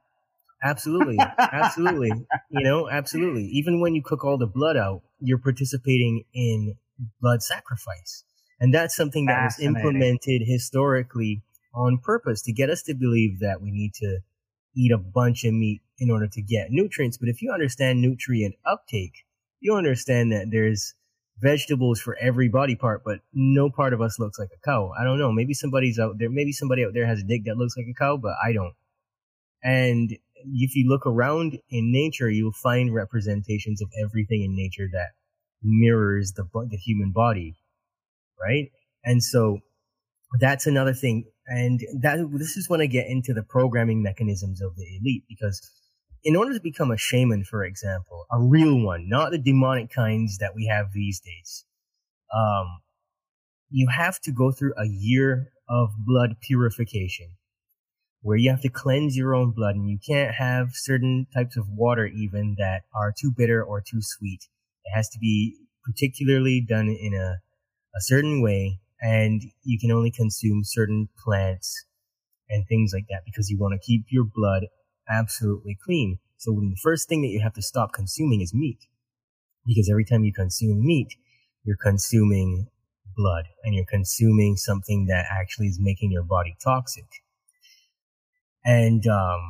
Absolutely, 0.62 1.18
absolutely. 1.38 2.26
You 2.50 2.64
know, 2.64 2.88
absolutely. 2.88 3.44
Even 3.44 3.80
when 3.80 3.94
you 3.94 4.02
cook 4.02 4.24
all 4.24 4.38
the 4.38 4.46
blood 4.46 4.76
out, 4.76 5.02
you're 5.20 5.38
participating 5.38 6.24
in 6.34 6.76
blood 7.20 7.42
sacrifice. 7.42 8.24
And 8.60 8.74
that's 8.74 8.96
something 8.96 9.26
that 9.26 9.44
was 9.44 9.60
implemented 9.60 10.42
historically 10.44 11.42
on 11.74 11.98
purpose 11.98 12.42
to 12.42 12.52
get 12.52 12.70
us 12.70 12.82
to 12.82 12.94
believe 12.94 13.40
that 13.40 13.60
we 13.60 13.70
need 13.70 13.94
to 13.94 14.18
eat 14.76 14.92
a 14.92 14.98
bunch 14.98 15.44
of 15.44 15.54
meat 15.54 15.80
in 15.98 16.10
order 16.10 16.26
to 16.26 16.42
get 16.42 16.70
nutrients. 16.70 17.16
But 17.16 17.28
if 17.28 17.40
you 17.42 17.52
understand 17.52 18.00
nutrient 18.00 18.56
uptake, 18.64 19.24
you 19.60 19.74
understand 19.74 20.32
that 20.32 20.46
there's 20.50 20.94
vegetables 21.40 22.00
for 22.00 22.16
every 22.20 22.48
body 22.48 22.74
part, 22.74 23.02
but 23.04 23.20
no 23.32 23.70
part 23.70 23.92
of 23.92 24.00
us 24.00 24.18
looks 24.18 24.38
like 24.38 24.50
a 24.52 24.60
cow. 24.66 24.92
I 24.98 25.04
don't 25.04 25.18
know. 25.18 25.30
Maybe 25.32 25.54
somebody's 25.54 25.98
out 25.98 26.18
there, 26.18 26.30
maybe 26.30 26.52
somebody 26.52 26.84
out 26.84 26.94
there 26.94 27.06
has 27.06 27.20
a 27.20 27.24
dick 27.24 27.42
that 27.44 27.56
looks 27.56 27.76
like 27.76 27.86
a 27.86 27.94
cow, 27.94 28.16
but 28.16 28.34
I 28.44 28.52
don't. 28.52 28.74
And 29.62 30.16
if 30.44 30.74
you 30.74 30.88
look 30.88 31.06
around 31.06 31.58
in 31.70 31.92
nature, 31.92 32.30
you'll 32.30 32.52
find 32.52 32.94
representations 32.94 33.82
of 33.82 33.88
everything 34.02 34.42
in 34.42 34.54
nature 34.54 34.88
that 34.92 35.10
mirrors 35.62 36.32
the 36.32 36.44
the 36.70 36.76
human 36.76 37.12
body, 37.12 37.56
right? 38.40 38.70
And 39.04 39.22
so 39.22 39.60
that's 40.40 40.66
another 40.66 40.94
thing. 40.94 41.24
And 41.46 41.80
that 42.00 42.18
this 42.32 42.56
is 42.56 42.68
when 42.68 42.80
I 42.80 42.86
get 42.86 43.06
into 43.06 43.32
the 43.32 43.42
programming 43.42 44.02
mechanisms 44.02 44.60
of 44.60 44.76
the 44.76 44.84
elite 45.00 45.24
because 45.28 45.60
in 46.24 46.36
order 46.36 46.52
to 46.52 46.60
become 46.60 46.90
a 46.90 46.98
shaman, 46.98 47.44
for 47.44 47.64
example, 47.64 48.26
a 48.30 48.40
real 48.40 48.78
one, 48.78 49.08
not 49.08 49.30
the 49.30 49.38
demonic 49.38 49.90
kinds 49.90 50.38
that 50.38 50.54
we 50.54 50.66
have 50.66 50.92
these 50.92 51.20
days, 51.20 51.64
um, 52.36 52.80
you 53.70 53.88
have 53.88 54.20
to 54.20 54.32
go 54.32 54.50
through 54.50 54.74
a 54.76 54.86
year 54.86 55.52
of 55.68 55.90
blood 55.98 56.36
purification 56.40 57.37
where 58.22 58.36
you 58.36 58.50
have 58.50 58.62
to 58.62 58.68
cleanse 58.68 59.16
your 59.16 59.34
own 59.34 59.52
blood 59.52 59.76
and 59.76 59.88
you 59.88 59.98
can't 60.04 60.34
have 60.34 60.70
certain 60.72 61.26
types 61.34 61.56
of 61.56 61.68
water 61.68 62.06
even 62.06 62.56
that 62.58 62.82
are 62.94 63.12
too 63.16 63.32
bitter 63.36 63.62
or 63.62 63.80
too 63.80 64.00
sweet. 64.00 64.48
It 64.84 64.90
has 64.94 65.08
to 65.10 65.18
be 65.18 65.56
particularly 65.84 66.60
done 66.60 66.88
in 66.88 67.14
a, 67.14 67.38
a 67.96 68.00
certain 68.00 68.42
way 68.42 68.80
and 69.00 69.42
you 69.62 69.78
can 69.78 69.92
only 69.92 70.10
consume 70.10 70.62
certain 70.64 71.08
plants 71.24 71.84
and 72.48 72.66
things 72.66 72.92
like 72.92 73.06
that 73.08 73.22
because 73.24 73.50
you 73.50 73.58
want 73.58 73.80
to 73.80 73.86
keep 73.86 74.06
your 74.08 74.24
blood 74.24 74.66
absolutely 75.08 75.78
clean. 75.82 76.18
So 76.36 76.52
the 76.52 76.76
first 76.82 77.08
thing 77.08 77.22
that 77.22 77.28
you 77.28 77.40
have 77.40 77.54
to 77.54 77.62
stop 77.62 77.92
consuming 77.92 78.40
is 78.40 78.54
meat. 78.54 78.86
Because 79.66 79.88
every 79.90 80.04
time 80.04 80.24
you 80.24 80.32
consume 80.32 80.84
meat, 80.84 81.14
you're 81.64 81.76
consuming 81.76 82.68
blood 83.16 83.44
and 83.64 83.74
you're 83.74 83.84
consuming 83.84 84.56
something 84.56 85.06
that 85.06 85.26
actually 85.30 85.66
is 85.66 85.78
making 85.80 86.10
your 86.10 86.22
body 86.22 86.56
toxic. 86.62 87.06
And, 88.64 89.06
um, 89.06 89.40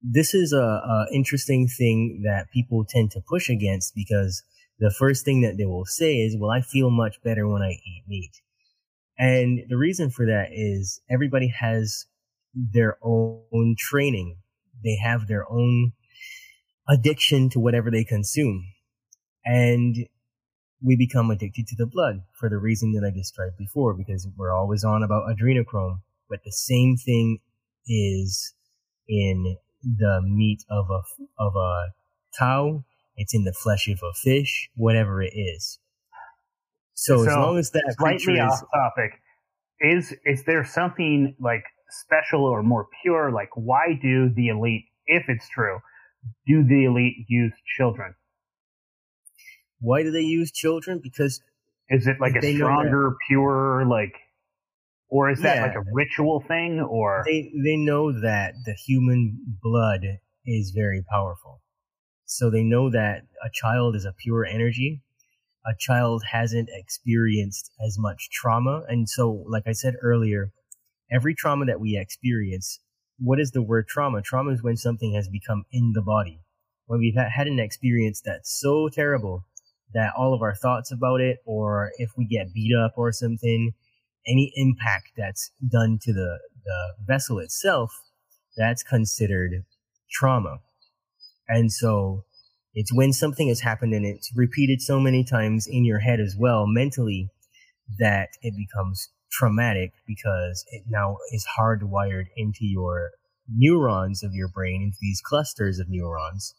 this 0.00 0.32
is 0.32 0.52
a, 0.52 0.58
a 0.58 1.06
interesting 1.12 1.66
thing 1.66 2.22
that 2.24 2.50
people 2.52 2.84
tend 2.88 3.10
to 3.12 3.20
push 3.20 3.48
against 3.48 3.94
because 3.94 4.42
the 4.78 4.94
first 4.96 5.24
thing 5.24 5.40
that 5.42 5.56
they 5.56 5.64
will 5.64 5.84
say 5.84 6.14
is, 6.18 6.36
well, 6.38 6.50
I 6.50 6.60
feel 6.60 6.90
much 6.90 7.16
better 7.24 7.48
when 7.48 7.62
I 7.62 7.70
eat 7.70 8.04
meat. 8.06 8.30
And 9.18 9.60
the 9.68 9.76
reason 9.76 10.10
for 10.10 10.26
that 10.26 10.50
is 10.52 11.00
everybody 11.10 11.48
has 11.48 12.06
their 12.54 12.96
own 13.02 13.74
training. 13.76 14.36
They 14.84 14.96
have 15.02 15.26
their 15.26 15.50
own 15.50 15.92
addiction 16.88 17.50
to 17.50 17.60
whatever 17.60 17.90
they 17.90 18.04
consume. 18.04 18.66
And 19.44 19.96
we 20.80 20.94
become 20.94 21.30
addicted 21.30 21.66
to 21.66 21.76
the 21.76 21.86
blood 21.86 22.22
for 22.38 22.48
the 22.48 22.58
reason 22.58 22.92
that 22.92 23.04
I 23.04 23.10
described 23.10 23.56
before, 23.58 23.94
because 23.94 24.28
we're 24.36 24.54
always 24.54 24.84
on 24.84 25.02
about 25.02 25.24
adrenochrome. 25.28 26.02
But 26.30 26.44
the 26.44 26.52
same 26.52 26.96
thing 26.96 27.40
is 27.88 28.54
in 29.08 29.56
the 29.82 30.20
meat 30.22 30.64
of 30.70 30.86
a, 30.90 31.02
of 31.42 31.54
a 31.56 31.92
cow. 32.38 32.84
It's 33.16 33.34
in 33.34 33.44
the 33.44 33.52
flesh 33.52 33.88
of 33.88 33.98
a 33.98 34.14
fish, 34.14 34.70
whatever 34.76 35.22
it 35.22 35.32
is. 35.34 35.78
So, 36.94 37.24
so 37.24 37.30
as 37.30 37.36
long 37.36 37.58
as 37.58 37.70
that 37.70 37.94
slightly 37.98 38.34
is, 38.34 38.40
off 38.40 38.60
topic, 38.74 39.20
is 39.80 40.14
is 40.24 40.44
there 40.44 40.64
something 40.64 41.36
like 41.40 41.64
special 41.90 42.44
or 42.44 42.62
more 42.62 42.86
pure? 43.02 43.30
Like, 43.32 43.50
why 43.54 43.98
do 44.00 44.30
the 44.34 44.48
elite, 44.48 44.84
if 45.06 45.24
it's 45.28 45.48
true, 45.48 45.78
do 46.46 46.64
the 46.64 46.84
elite 46.84 47.24
use 47.28 47.52
children? 47.76 48.14
Why 49.80 50.02
do 50.02 50.10
they 50.10 50.22
use 50.22 50.50
children? 50.50 51.00
Because 51.02 51.40
is 51.88 52.06
it 52.06 52.16
like 52.20 52.34
a 52.34 52.54
stronger, 52.54 53.16
pure, 53.28 53.86
like, 53.86 54.14
or 55.08 55.30
is 55.30 55.40
that 55.40 55.56
yeah, 55.56 55.62
like 55.62 55.74
a 55.74 55.84
ritual 55.92 56.44
thing? 56.46 56.80
Or 56.80 57.22
they 57.26 57.50
they 57.64 57.76
know 57.76 58.12
that 58.12 58.54
the 58.64 58.74
human 58.74 59.38
blood 59.62 60.02
is 60.44 60.72
very 60.74 61.02
powerful, 61.08 61.62
so 62.24 62.50
they 62.50 62.62
know 62.62 62.90
that 62.90 63.22
a 63.44 63.50
child 63.52 63.96
is 63.96 64.04
a 64.04 64.12
pure 64.12 64.44
energy. 64.44 65.02
A 65.66 65.74
child 65.78 66.22
hasn't 66.30 66.68
experienced 66.72 67.70
as 67.84 67.98
much 67.98 68.30
trauma, 68.30 68.84
and 68.88 69.08
so, 69.08 69.44
like 69.48 69.64
I 69.66 69.72
said 69.72 69.94
earlier, 70.00 70.52
every 71.10 71.34
trauma 71.34 71.66
that 71.66 71.80
we 71.80 71.98
experience, 71.98 72.80
what 73.18 73.40
is 73.40 73.50
the 73.50 73.62
word 73.62 73.86
trauma? 73.88 74.22
Trauma 74.22 74.52
is 74.52 74.62
when 74.62 74.76
something 74.76 75.14
has 75.14 75.28
become 75.28 75.64
in 75.72 75.92
the 75.94 76.02
body. 76.02 76.40
When 76.86 77.00
we've 77.00 77.16
had 77.16 77.46
an 77.46 77.58
experience 77.58 78.22
that's 78.24 78.58
so 78.58 78.88
terrible 78.88 79.44
that 79.94 80.12
all 80.16 80.32
of 80.32 80.42
our 80.42 80.54
thoughts 80.54 80.92
about 80.92 81.20
it, 81.20 81.38
or 81.44 81.90
if 81.98 82.10
we 82.16 82.26
get 82.26 82.54
beat 82.54 82.74
up 82.74 82.94
or 82.96 83.12
something, 83.12 83.72
any 84.28 84.52
impact 84.56 85.12
that's 85.16 85.50
done 85.66 85.98
to 86.02 86.12
the, 86.12 86.38
the 86.64 86.94
vessel 87.06 87.38
itself, 87.38 87.90
that's 88.56 88.82
considered 88.82 89.64
trauma. 90.10 90.58
And 91.48 91.72
so 91.72 92.24
it's 92.74 92.94
when 92.94 93.12
something 93.12 93.48
has 93.48 93.60
happened 93.60 93.94
and 93.94 94.04
it's 94.04 94.30
repeated 94.36 94.80
so 94.80 95.00
many 95.00 95.24
times 95.24 95.66
in 95.66 95.84
your 95.84 96.00
head 96.00 96.20
as 96.20 96.36
well, 96.38 96.66
mentally, 96.66 97.30
that 97.98 98.28
it 98.42 98.54
becomes 98.56 99.08
traumatic 99.30 99.92
because 100.06 100.64
it 100.68 100.84
now 100.88 101.16
is 101.32 101.46
hardwired 101.58 102.26
into 102.36 102.60
your 102.64 103.12
neurons 103.52 104.22
of 104.22 104.34
your 104.34 104.48
brain, 104.48 104.82
into 104.82 104.98
these 105.00 105.22
clusters 105.24 105.78
of 105.78 105.88
neurons. 105.88 106.54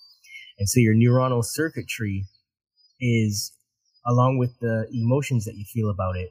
And 0.58 0.68
so 0.68 0.80
your 0.80 0.96
neuronal 0.96 1.44
circuitry 1.44 2.26
is, 3.00 3.54
along 4.06 4.40
with 4.40 4.60
the 4.60 4.88
emotions 4.92 5.46
that 5.46 5.56
you 5.56 5.66
feel 5.66 5.90
about 5.90 6.18
it, 6.18 6.30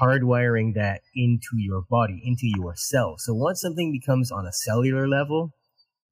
hardwiring 0.00 0.74
that 0.74 1.00
into 1.14 1.56
your 1.56 1.82
body, 1.88 2.20
into 2.24 2.50
your 2.56 2.74
cells. 2.76 3.24
So 3.24 3.34
once 3.34 3.60
something 3.60 3.92
becomes 3.92 4.30
on 4.30 4.46
a 4.46 4.52
cellular 4.52 5.08
level, 5.08 5.52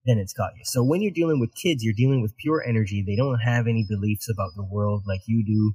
then 0.06 0.18
it's 0.18 0.32
got 0.32 0.52
you. 0.56 0.62
So 0.64 0.82
when 0.82 1.02
you're 1.02 1.12
dealing 1.12 1.40
with 1.40 1.54
kids, 1.54 1.82
you're 1.82 1.94
dealing 1.94 2.22
with 2.22 2.36
pure 2.36 2.62
energy. 2.66 3.02
They 3.06 3.16
don't 3.16 3.38
have 3.38 3.66
any 3.66 3.86
beliefs 3.88 4.28
about 4.28 4.50
the 4.56 4.64
world 4.64 5.04
like 5.06 5.22
you 5.26 5.44
do. 5.44 5.74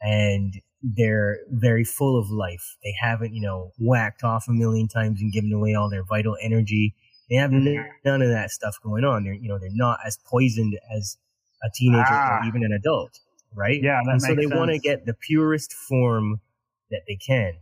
And 0.00 0.54
they're 0.82 1.38
very 1.50 1.84
full 1.84 2.18
of 2.18 2.30
life. 2.30 2.76
They 2.84 2.94
haven't, 3.00 3.34
you 3.34 3.40
know, 3.40 3.72
whacked 3.78 4.22
off 4.22 4.46
a 4.48 4.52
million 4.52 4.88
times 4.88 5.20
and 5.20 5.32
given 5.32 5.52
away 5.52 5.74
all 5.74 5.90
their 5.90 6.04
vital 6.04 6.36
energy. 6.40 6.94
They 7.28 7.36
have 7.36 7.50
mm-hmm. 7.50 7.82
none 8.04 8.22
of 8.22 8.28
that 8.28 8.50
stuff 8.50 8.76
going 8.82 9.04
on. 9.04 9.24
They're, 9.24 9.34
you 9.34 9.48
know, 9.48 9.58
they're 9.58 9.70
not 9.72 9.98
as 10.06 10.18
poisoned 10.30 10.78
as 10.96 11.16
a 11.64 11.68
teenager 11.74 12.04
ah. 12.08 12.38
or 12.38 12.46
even 12.46 12.62
an 12.62 12.72
adult, 12.72 13.18
right? 13.54 13.80
Yeah, 13.82 14.00
and 14.04 14.22
so 14.22 14.34
they 14.34 14.46
want 14.46 14.70
to 14.70 14.78
get 14.78 15.06
the 15.06 15.14
purest 15.14 15.72
form 15.72 16.40
that 16.90 17.02
they 17.06 17.16
can. 17.16 17.54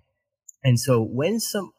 And 0.62 0.78
so 0.78 1.02
when 1.02 1.40
some, 1.40 1.72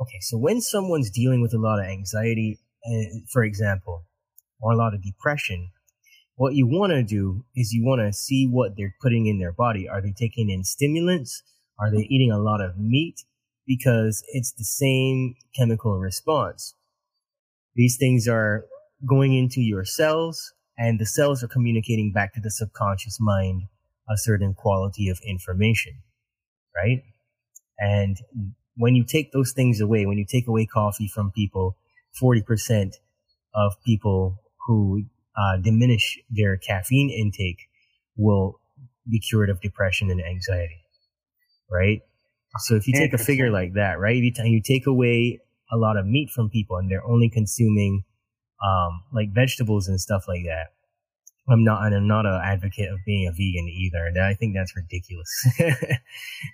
okay, 0.00 0.18
so 0.20 0.38
when 0.38 0.60
someone's 0.60 1.10
dealing 1.10 1.40
with 1.40 1.54
a 1.54 1.58
lot 1.58 1.78
of 1.78 1.86
anxiety, 1.86 2.58
uh, 2.86 3.20
for 3.32 3.42
example, 3.42 4.04
or 4.60 4.72
a 4.72 4.76
lot 4.76 4.94
of 4.94 5.02
depression, 5.02 5.70
what 6.36 6.54
you 6.54 6.66
want 6.66 6.92
to 6.92 7.02
do 7.02 7.44
is 7.54 7.72
you 7.72 7.84
want 7.84 8.00
to 8.00 8.12
see 8.12 8.46
what 8.46 8.72
they're 8.76 8.94
putting 9.02 9.26
in 9.26 9.38
their 9.38 9.52
body. 9.52 9.88
Are 9.88 10.00
they 10.00 10.12
taking 10.12 10.50
in 10.50 10.64
stimulants? 10.64 11.42
Are 11.78 11.90
they 11.90 12.06
eating 12.08 12.30
a 12.32 12.38
lot 12.38 12.60
of 12.60 12.78
meat? 12.78 13.24
Because 13.66 14.24
it's 14.32 14.52
the 14.52 14.64
same 14.64 15.34
chemical 15.54 15.98
response. 15.98 16.74
These 17.74 17.96
things 17.98 18.26
are 18.26 18.64
going 19.06 19.34
into 19.34 19.60
your 19.60 19.84
cells 19.84 20.52
and 20.76 20.98
the 20.98 21.06
cells 21.06 21.42
are 21.42 21.48
communicating 21.48 22.12
back 22.12 22.34
to 22.34 22.40
the 22.40 22.50
subconscious 22.50 23.18
mind 23.20 23.64
a 24.08 24.16
certain 24.16 24.54
quality 24.54 25.08
of 25.08 25.20
information, 25.24 26.02
right? 26.74 27.02
And 27.78 28.16
when 28.76 28.94
you 28.94 29.04
take 29.04 29.32
those 29.32 29.52
things 29.52 29.80
away, 29.80 30.06
when 30.06 30.18
you 30.18 30.26
take 30.26 30.46
away 30.46 30.66
coffee 30.66 31.08
from 31.08 31.30
people, 31.30 31.76
40% 32.20 32.94
of 33.54 33.74
people 33.84 34.40
who 34.66 35.04
uh, 35.36 35.58
diminish 35.62 36.18
their 36.30 36.56
caffeine 36.56 37.10
intake 37.10 37.68
will 38.16 38.60
be 39.08 39.18
cured 39.18 39.50
of 39.50 39.60
depression 39.60 40.10
and 40.10 40.20
anxiety, 40.22 40.84
right? 41.70 42.00
So 42.58 42.74
if 42.74 42.86
you 42.88 42.94
take 42.94 43.12
a 43.12 43.18
figure 43.18 43.50
like 43.50 43.74
that, 43.74 43.98
right, 43.98 44.16
you, 44.16 44.32
t- 44.32 44.48
you 44.48 44.60
take 44.60 44.86
away 44.86 45.40
a 45.72 45.76
lot 45.76 45.96
of 45.96 46.06
meat 46.06 46.30
from 46.30 46.50
people 46.50 46.76
and 46.76 46.90
they're 46.90 47.04
only 47.04 47.30
consuming 47.30 48.04
um, 48.64 49.04
like 49.12 49.32
vegetables 49.32 49.88
and 49.88 50.00
stuff 50.00 50.24
like 50.26 50.42
that. 50.44 50.72
I'm 51.50 51.64
not, 51.64 51.84
and 51.84 51.94
I'm 51.94 52.06
not 52.06 52.26
an 52.26 52.40
advocate 52.44 52.92
of 52.92 53.00
being 53.04 53.26
a 53.26 53.32
vegan 53.32 53.68
either. 53.68 54.12
I 54.22 54.34
think 54.34 54.54
that's 54.54 54.76
ridiculous. 54.76 55.30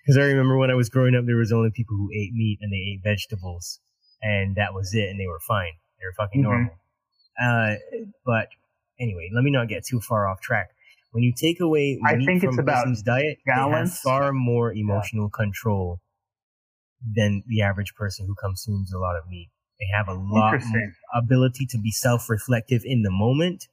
Because 0.03 0.19
I 0.19 0.23
remember 0.23 0.57
when 0.57 0.71
I 0.71 0.75
was 0.75 0.89
growing 0.89 1.15
up, 1.15 1.27
there 1.27 1.37
was 1.37 1.53
only 1.53 1.71
people 1.71 1.97
who 1.97 2.11
ate 2.13 2.33
meat 2.33 2.59
and 2.61 2.73
they 2.73 2.77
ate 2.77 3.01
vegetables, 3.03 3.81
and 4.23 4.57
that 4.57 4.73
was 4.73 4.95
it, 4.95 5.09
and 5.09 5.21
they 5.21 5.27
were 5.27 5.41
fine. 5.41 5.73
They 5.99 6.07
were 6.07 6.15
fucking 6.17 6.43
mm-hmm. 6.43 6.51
normal. 6.51 6.75
Uh, 7.41 7.75
but 8.25 8.49
anyway, 9.01 9.31
let 9.35 9.43
me 9.43 9.51
not 9.51 9.69
get 9.69 9.85
too 9.85 10.01
far 10.01 10.29
off 10.29 10.41
track. 10.41 10.71
When 11.11 11.23
you 11.23 11.33
take 11.37 11.61
away 11.61 11.99
I 12.05 12.17
meat 12.17 12.41
from 12.41 12.59
a 12.59 12.63
person's 12.63 13.03
diet, 13.03 13.39
balance. 13.47 14.03
they 14.03 14.11
have 14.11 14.21
far 14.21 14.33
more 14.33 14.73
emotional 14.73 15.31
yeah. 15.33 15.45
control 15.45 16.01
than 17.15 17.43
the 17.47 17.63
average 17.63 17.95
person 17.95 18.27
who 18.27 18.35
consumes 18.35 18.93
a 18.93 18.99
lot 18.99 19.17
of 19.17 19.29
meat. 19.29 19.51
They 19.79 19.87
have 19.95 20.09
a 20.09 20.15
lot 20.15 20.61
more 20.65 20.93
ability 21.15 21.67
to 21.67 21.79
be 21.79 21.91
self-reflective 21.91 22.83
in 22.85 23.03
the 23.03 23.11
moment 23.11 23.69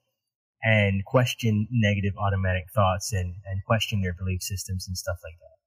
and 0.63 1.03
question 1.05 1.67
negative 1.71 2.13
automatic 2.17 2.65
thoughts 2.73 3.11
and, 3.11 3.35
and 3.45 3.63
question 3.65 4.01
their 4.01 4.13
belief 4.13 4.41
systems 4.41 4.87
and 4.87 4.97
stuff 4.97 5.17
like 5.23 5.37
that. 5.39 5.57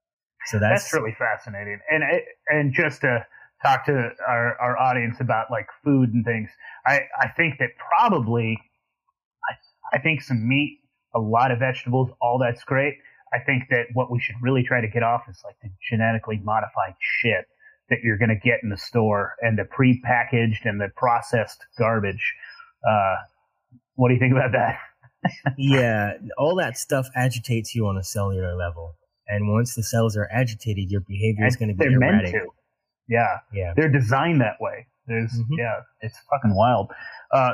So 0.46 0.58
that's, 0.58 0.84
that's 0.84 0.94
really 0.94 1.14
fascinating. 1.18 1.80
And 1.90 2.02
and 2.48 2.72
just 2.72 3.00
to 3.02 3.26
talk 3.64 3.84
to 3.86 4.10
our, 4.26 4.56
our 4.60 4.78
audience 4.78 5.16
about 5.20 5.50
like 5.50 5.66
food 5.84 6.14
and 6.14 6.24
things, 6.24 6.50
I, 6.86 7.00
I 7.20 7.28
think 7.36 7.58
that 7.58 7.70
probably 7.76 8.58
I 9.50 9.96
I 9.96 10.00
think 10.00 10.22
some 10.22 10.48
meat, 10.48 10.80
a 11.14 11.18
lot 11.18 11.50
of 11.50 11.58
vegetables, 11.58 12.10
all 12.20 12.38
that's 12.38 12.64
great. 12.64 12.94
I 13.32 13.38
think 13.40 13.64
that 13.70 13.86
what 13.92 14.10
we 14.10 14.20
should 14.20 14.36
really 14.40 14.62
try 14.62 14.80
to 14.80 14.88
get 14.88 15.02
off 15.02 15.22
is 15.28 15.42
like 15.44 15.56
the 15.62 15.68
genetically 15.90 16.40
modified 16.44 16.94
shit 17.00 17.46
that 17.90 17.98
you're 18.02 18.16
going 18.16 18.30
to 18.30 18.36
get 18.36 18.60
in 18.62 18.68
the 18.70 18.76
store 18.76 19.34
and 19.40 19.58
the 19.58 19.64
pre-packaged 19.64 20.64
and 20.64 20.80
the 20.80 20.88
processed 20.96 21.58
garbage. 21.78 22.34
Uh, 22.88 23.16
what 23.94 24.08
do 24.08 24.14
you 24.14 24.20
think 24.20 24.32
about 24.32 24.52
that? 24.52 24.78
Yeah, 25.58 26.14
all 26.38 26.56
that 26.56 26.78
stuff 26.78 27.06
agitates 27.14 27.74
you 27.74 27.86
on 27.86 27.96
a 27.96 28.04
cellular 28.04 28.56
level. 28.56 28.94
And 29.28 29.52
once 29.52 29.74
the 29.74 29.82
cells 29.82 30.16
are 30.16 30.28
agitated, 30.32 30.90
your 30.90 31.00
behavior 31.00 31.44
and 31.44 31.48
is 31.48 31.56
going 31.56 31.68
to 31.68 31.74
be 31.74 31.84
erratic. 31.92 32.32
Meant 32.32 32.44
to. 32.44 32.50
Yeah. 33.08 33.38
Yeah. 33.52 33.72
They're 33.76 33.90
designed 33.90 34.40
that 34.40 34.56
way. 34.60 34.86
There's, 35.06 35.32
mm-hmm. 35.32 35.54
yeah, 35.58 35.80
it's 36.00 36.16
fucking 36.30 36.54
wild. 36.54 36.90
Uh, 37.32 37.52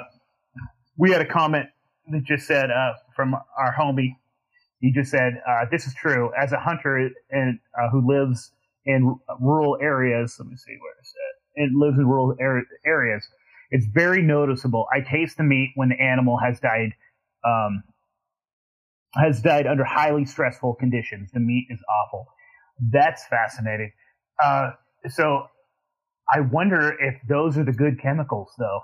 we 0.97 1.11
had 1.11 1.21
a 1.21 1.27
comment 1.27 1.67
that 2.11 2.25
just 2.25 2.47
said 2.47 2.71
uh, 2.71 2.93
from 3.15 3.35
our 3.35 3.75
homie. 3.79 4.17
He 4.81 4.93
just 4.93 5.11
said, 5.11 5.35
uh, 5.49 5.67
"This 5.71 5.87
is 5.87 5.95
true. 5.95 6.33
As 6.37 6.53
a 6.53 6.59
hunter 6.59 7.11
and 7.31 7.59
uh, 7.79 7.89
who 7.91 8.07
lives 8.07 8.51
in 8.85 9.17
rural 9.41 9.79
areas, 9.81 10.37
let 10.39 10.49
me 10.49 10.57
see 10.57 10.77
where 10.81 10.93
it's 10.99 11.15
at. 11.57 11.65
it 11.65 11.73
lives 11.73 11.99
in 11.99 12.07
rural 12.07 12.35
areas, 12.85 13.29
it's 13.71 13.87
very 13.87 14.23
noticeable. 14.23 14.87
I 14.93 15.01
taste 15.01 15.37
the 15.37 15.45
meat 15.45 15.73
when 15.77 15.89
the 15.89 16.01
animal 16.01 16.39
has 16.39 16.61
died, 16.61 16.93
um, 17.47 17.83
has 19.15 19.41
died 19.43 19.67
under 19.67 19.85
highly 19.85 20.25
stressful 20.25 20.75
conditions. 20.75 21.31
The 21.33 21.41
meat 21.41 21.67
is 21.71 21.81
awful. 21.89 22.27
That's 22.91 23.27
fascinating. 23.27 23.93
Uh, 24.43 24.71
so 25.09 25.47
I 26.33 26.41
wonder 26.41 26.97
if 26.99 27.17
those 27.29 27.59
are 27.59 27.65
the 27.65 27.73
good 27.73 28.01
chemicals, 28.01 28.53
though. 28.59 28.81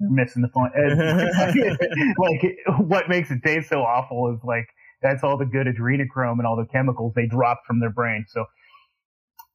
You're 0.00 0.10
missing 0.10 0.42
the 0.42 0.48
point. 0.48 0.72
like, 2.18 2.56
what 2.88 3.08
makes 3.08 3.30
it 3.30 3.42
taste 3.44 3.68
so 3.68 3.80
awful 3.80 4.32
is 4.34 4.40
like 4.44 4.66
that's 5.02 5.22
all 5.24 5.36
the 5.36 5.44
good 5.44 5.66
adrenochrome 5.66 6.38
and 6.38 6.46
all 6.46 6.56
the 6.56 6.66
chemicals 6.72 7.12
they 7.14 7.26
drop 7.26 7.62
from 7.66 7.80
their 7.80 7.90
brain. 7.90 8.24
So 8.28 8.44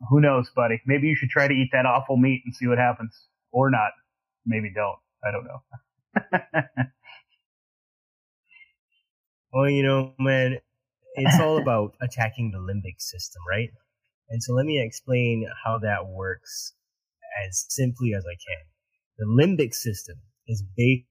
who 0.10 0.20
knows, 0.22 0.50
buddy? 0.56 0.82
Maybe 0.86 1.08
you 1.08 1.16
should 1.16 1.30
try 1.30 1.48
to 1.48 1.54
eat 1.54 1.70
that 1.72 1.86
awful 1.86 2.18
meat 2.18 2.44
and 2.46 2.54
see 2.56 2.68
what 2.68 2.78
happens, 2.78 3.16
or 3.52 3.70
not. 3.70 3.92
Maybe 4.46 4.72
don't. 4.74 4.98
I 5.24 5.32
don't 5.32 5.46
know. 5.46 6.84
well, 9.54 9.70
you 9.70 9.84
know, 9.84 10.14
man, 10.20 10.58
it's 11.16 11.40
all 11.40 11.58
about 11.62 11.94
attacking 12.02 12.52
the 12.52 12.58
limbic 12.58 13.00
system, 13.00 13.42
right? 13.50 13.70
And 14.30 14.42
so 14.42 14.54
let 14.54 14.66
me 14.66 14.82
explain 14.84 15.48
how 15.64 15.78
that 15.80 16.08
works 16.08 16.74
as 17.48 17.66
simply 17.70 18.14
as 18.14 18.26
I 18.26 18.34
can. 18.36 18.66
The 19.18 19.26
limbic 19.26 19.74
system 19.74 20.18
is 20.48 20.64
based. 20.76 21.06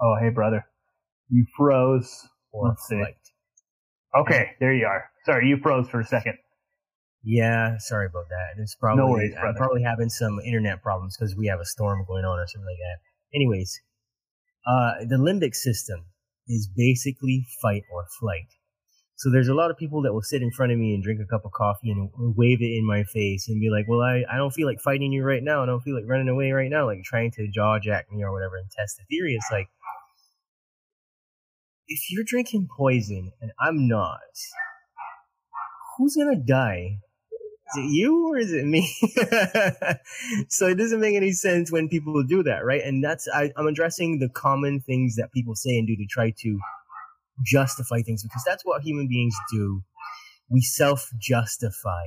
Oh, 0.00 0.16
hey, 0.20 0.28
brother. 0.28 0.66
You 1.30 1.46
froze. 1.56 2.28
Let's 2.52 2.86
see. 2.86 3.02
Okay, 4.16 4.52
there 4.60 4.74
you 4.74 4.86
are. 4.86 5.10
Sorry, 5.24 5.48
you 5.48 5.58
froze 5.62 5.88
for 5.88 6.00
a 6.00 6.04
second. 6.04 6.38
Yeah, 7.22 7.76
sorry 7.78 8.06
about 8.06 8.28
that. 8.28 8.62
It's 8.62 8.76
probably 8.76 9.02
no 9.02 9.10
worries, 9.10 9.34
I'm 9.42 9.54
probably 9.54 9.82
having 9.82 10.08
some 10.08 10.38
internet 10.40 10.82
problems 10.82 11.16
because 11.16 11.34
we 11.34 11.48
have 11.48 11.60
a 11.60 11.64
storm 11.64 12.04
going 12.06 12.24
on 12.24 12.38
or 12.38 12.46
something 12.46 12.66
like 12.66 12.78
that. 12.78 13.36
Anyways, 13.36 13.80
uh, 14.66 15.04
the 15.08 15.16
limbic 15.16 15.54
system 15.54 16.06
is 16.48 16.68
basically 16.74 17.46
fight 17.62 17.82
or 17.92 18.06
flight. 18.20 18.48
So 19.16 19.30
there's 19.30 19.48
a 19.48 19.54
lot 19.54 19.70
of 19.70 19.78
people 19.78 20.02
that 20.02 20.12
will 20.12 20.22
sit 20.22 20.42
in 20.42 20.50
front 20.50 20.72
of 20.72 20.78
me 20.78 20.92
and 20.94 21.02
drink 21.02 21.20
a 21.20 21.26
cup 21.26 21.46
of 21.46 21.52
coffee 21.52 21.90
and 21.90 22.10
wave 22.36 22.60
it 22.60 22.76
in 22.76 22.86
my 22.86 23.02
face 23.04 23.48
and 23.48 23.60
be 23.60 23.70
like, 23.70 23.86
"Well, 23.88 24.02
I, 24.02 24.24
I 24.30 24.36
don't 24.36 24.52
feel 24.52 24.66
like 24.66 24.80
fighting 24.80 25.12
you 25.12 25.24
right 25.24 25.42
now. 25.42 25.62
I 25.62 25.66
don't 25.66 25.80
feel 25.80 25.94
like 25.94 26.04
running 26.06 26.28
away 26.28 26.52
right 26.52 26.70
now, 26.70 26.86
like 26.86 27.02
trying 27.02 27.30
to 27.32 27.48
jaw 27.48 27.78
jack 27.78 28.12
me 28.12 28.22
or 28.22 28.32
whatever 28.32 28.56
and 28.56 28.70
test 28.70 28.98
the 28.98 29.04
theory." 29.08 29.34
It's 29.34 29.48
like 29.50 29.68
if 31.88 32.10
you're 32.10 32.24
drinking 32.24 32.68
poison 32.76 33.32
and 33.40 33.52
I'm 33.60 33.88
not, 33.88 34.20
who's 35.96 36.16
gonna 36.16 36.36
die? 36.36 36.98
Is 37.68 37.76
it 37.78 37.90
you 37.90 38.28
or 38.28 38.38
is 38.38 38.52
it 38.52 38.64
me? 38.64 38.88
so 40.48 40.68
it 40.68 40.76
doesn't 40.76 41.00
make 41.00 41.16
any 41.16 41.32
sense 41.32 41.72
when 41.72 41.88
people 41.88 42.22
do 42.22 42.42
that, 42.44 42.64
right? 42.64 42.82
And 42.82 43.02
that's 43.02 43.28
I, 43.34 43.50
I'm 43.56 43.66
addressing 43.66 44.18
the 44.18 44.28
common 44.28 44.80
things 44.80 45.16
that 45.16 45.32
people 45.32 45.54
say 45.56 45.76
and 45.76 45.86
do 45.86 45.96
to 45.96 46.06
try 46.06 46.32
to 46.42 46.58
justify 47.44 48.02
things 48.02 48.22
because 48.22 48.44
that's 48.46 48.64
what 48.64 48.82
human 48.82 49.08
beings 49.08 49.34
do. 49.52 49.82
We 50.48 50.60
self 50.60 51.10
justify 51.18 52.04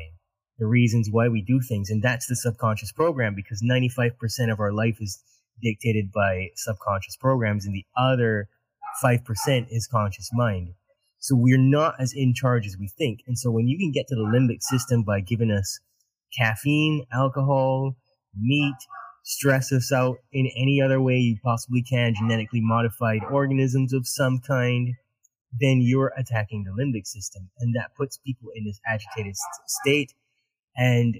the 0.60 0.68
reasons 0.68 1.10
why 1.10 1.30
we 1.30 1.42
do 1.42 1.62
things. 1.62 1.90
And 1.90 2.04
that's 2.04 2.28
the 2.28 2.36
subconscious 2.36 2.92
program 2.92 3.34
because 3.36 3.64
95% 3.64 4.52
of 4.52 4.60
our 4.60 4.74
life 4.74 4.98
is 5.00 5.24
dictated 5.62 6.12
by 6.12 6.50
subconscious 6.56 7.16
programs 7.16 7.66
and 7.66 7.74
the 7.74 7.86
other 7.98 8.50
5% 9.04 9.68
is 9.70 9.88
conscious 9.88 10.30
mind. 10.34 10.74
So 11.20 11.36
we're 11.36 11.58
not 11.58 11.96
as 12.00 12.14
in 12.16 12.34
charge 12.34 12.66
as 12.66 12.78
we 12.80 12.88
think. 12.88 13.20
And 13.28 13.38
so 13.38 13.52
when 13.52 13.68
you 13.68 13.78
can 13.78 13.92
get 13.92 14.08
to 14.08 14.16
the 14.16 14.22
limbic 14.22 14.62
system 14.62 15.04
by 15.04 15.20
giving 15.20 15.52
us 15.52 15.80
caffeine, 16.38 17.06
alcohol, 17.14 17.96
meat, 18.36 18.76
stress 19.24 19.72
us 19.72 19.92
out 19.92 20.18
in 20.32 20.50
any 20.58 20.82
other 20.82 21.02
way 21.02 21.16
you 21.18 21.38
possibly 21.44 21.84
can, 21.84 22.14
genetically 22.16 22.62
modified 22.62 23.22
organisms 23.30 23.94
of 23.94 24.08
some 24.08 24.40
kind, 24.40 24.96
then 25.60 25.82
you're 25.82 26.14
attacking 26.18 26.64
the 26.64 26.72
limbic 26.72 27.06
system. 27.06 27.50
And 27.60 27.76
that 27.76 27.96
puts 27.98 28.18
people 28.18 28.50
in 28.56 28.66
this 28.66 28.80
agitated 28.88 29.36
state. 29.68 30.14
And 30.76 31.18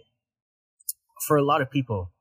for 1.28 1.38
a 1.38 1.44
lot 1.44 1.62
of 1.62 1.70
people, 1.70 2.12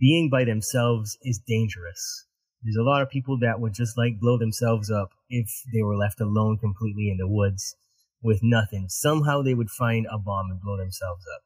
being 0.00 0.30
by 0.30 0.44
themselves 0.44 1.18
is 1.22 1.40
dangerous. 1.46 2.26
There's 2.62 2.76
a 2.76 2.82
lot 2.82 3.02
of 3.02 3.10
people 3.10 3.38
that 3.40 3.60
would 3.60 3.74
just 3.74 3.98
like 3.98 4.20
blow 4.20 4.38
themselves 4.38 4.90
up 4.90 5.10
if 5.28 5.62
they 5.72 5.82
were 5.82 5.96
left 5.96 6.20
alone 6.20 6.58
completely 6.58 7.10
in 7.10 7.16
the 7.16 7.26
woods 7.26 7.76
with 8.22 8.40
nothing. 8.42 8.86
Somehow 8.88 9.42
they 9.42 9.54
would 9.54 9.70
find 9.70 10.06
a 10.10 10.18
bomb 10.18 10.50
and 10.50 10.60
blow 10.60 10.76
themselves 10.76 11.24
up. 11.34 11.42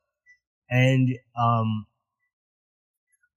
And 0.69 1.19
um, 1.41 1.87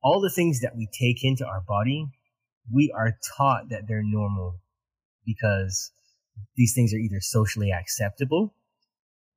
all 0.03 0.19
the 0.19 0.29
things 0.29 0.59
that 0.61 0.75
we 0.75 0.87
take 0.87 1.23
into 1.23 1.45
our 1.45 1.61
body, 1.61 2.07
we 2.71 2.91
are 2.95 3.17
taught 3.37 3.69
that 3.69 3.87
they're 3.87 4.03
normal 4.03 4.59
because 5.25 5.91
these 6.57 6.73
things 6.73 6.93
are 6.93 6.97
either 6.97 7.21
socially 7.21 7.71
acceptable, 7.71 8.53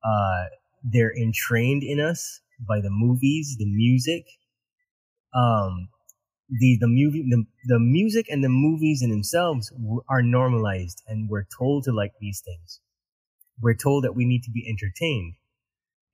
uh, 0.04 0.44
they're 0.82 1.14
entrained 1.16 1.82
in 1.82 2.00
us 2.00 2.40
by 2.66 2.80
the 2.80 2.90
movies, 2.90 3.56
the 3.58 3.66
music, 3.66 4.26
um, 5.34 5.88
the 6.60 6.76
the 6.80 6.88
movie 6.88 7.24
the, 7.28 7.44
the 7.66 7.78
music 7.78 8.26
and 8.28 8.44
the 8.44 8.48
movies 8.48 9.02
in 9.02 9.10
themselves 9.10 9.72
are 10.08 10.22
normalized 10.22 11.02
and 11.06 11.28
we're 11.28 11.46
told 11.58 11.84
to 11.84 11.92
like 11.92 12.12
these 12.20 12.42
things. 12.44 12.80
We're 13.60 13.76
told 13.76 14.04
that 14.04 14.14
we 14.14 14.24
need 14.24 14.42
to 14.44 14.50
be 14.50 14.66
entertained. 14.68 15.34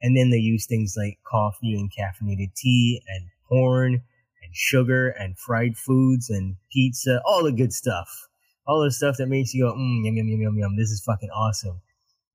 And 0.01 0.17
then 0.17 0.31
they 0.31 0.37
use 0.37 0.67
things 0.67 0.95
like 0.97 1.19
coffee 1.27 1.75
and 1.75 1.91
caffeinated 1.91 2.55
tea 2.55 3.03
and 3.09 3.27
porn 3.49 3.95
and 3.95 4.53
sugar 4.53 5.09
and 5.09 5.37
fried 5.37 5.77
foods 5.77 6.31
and 6.31 6.57
pizza 6.73 7.21
all 7.25 7.43
the 7.43 7.53
good 7.53 7.73
stuff. 7.73 8.29
All 8.67 8.85
the 8.85 8.93
stuff 8.93 9.17
that 9.19 9.29
makes 9.29 9.55
you 9.55 9.65
go 9.65 9.73
mm, 9.73 10.05
yum 10.05 10.17
yum 10.17 10.29
yum 10.29 10.41
yum 10.41 10.59
yum 10.59 10.77
this 10.77 10.91
is 10.91 11.03
fucking 11.05 11.31
awesome. 11.31 11.81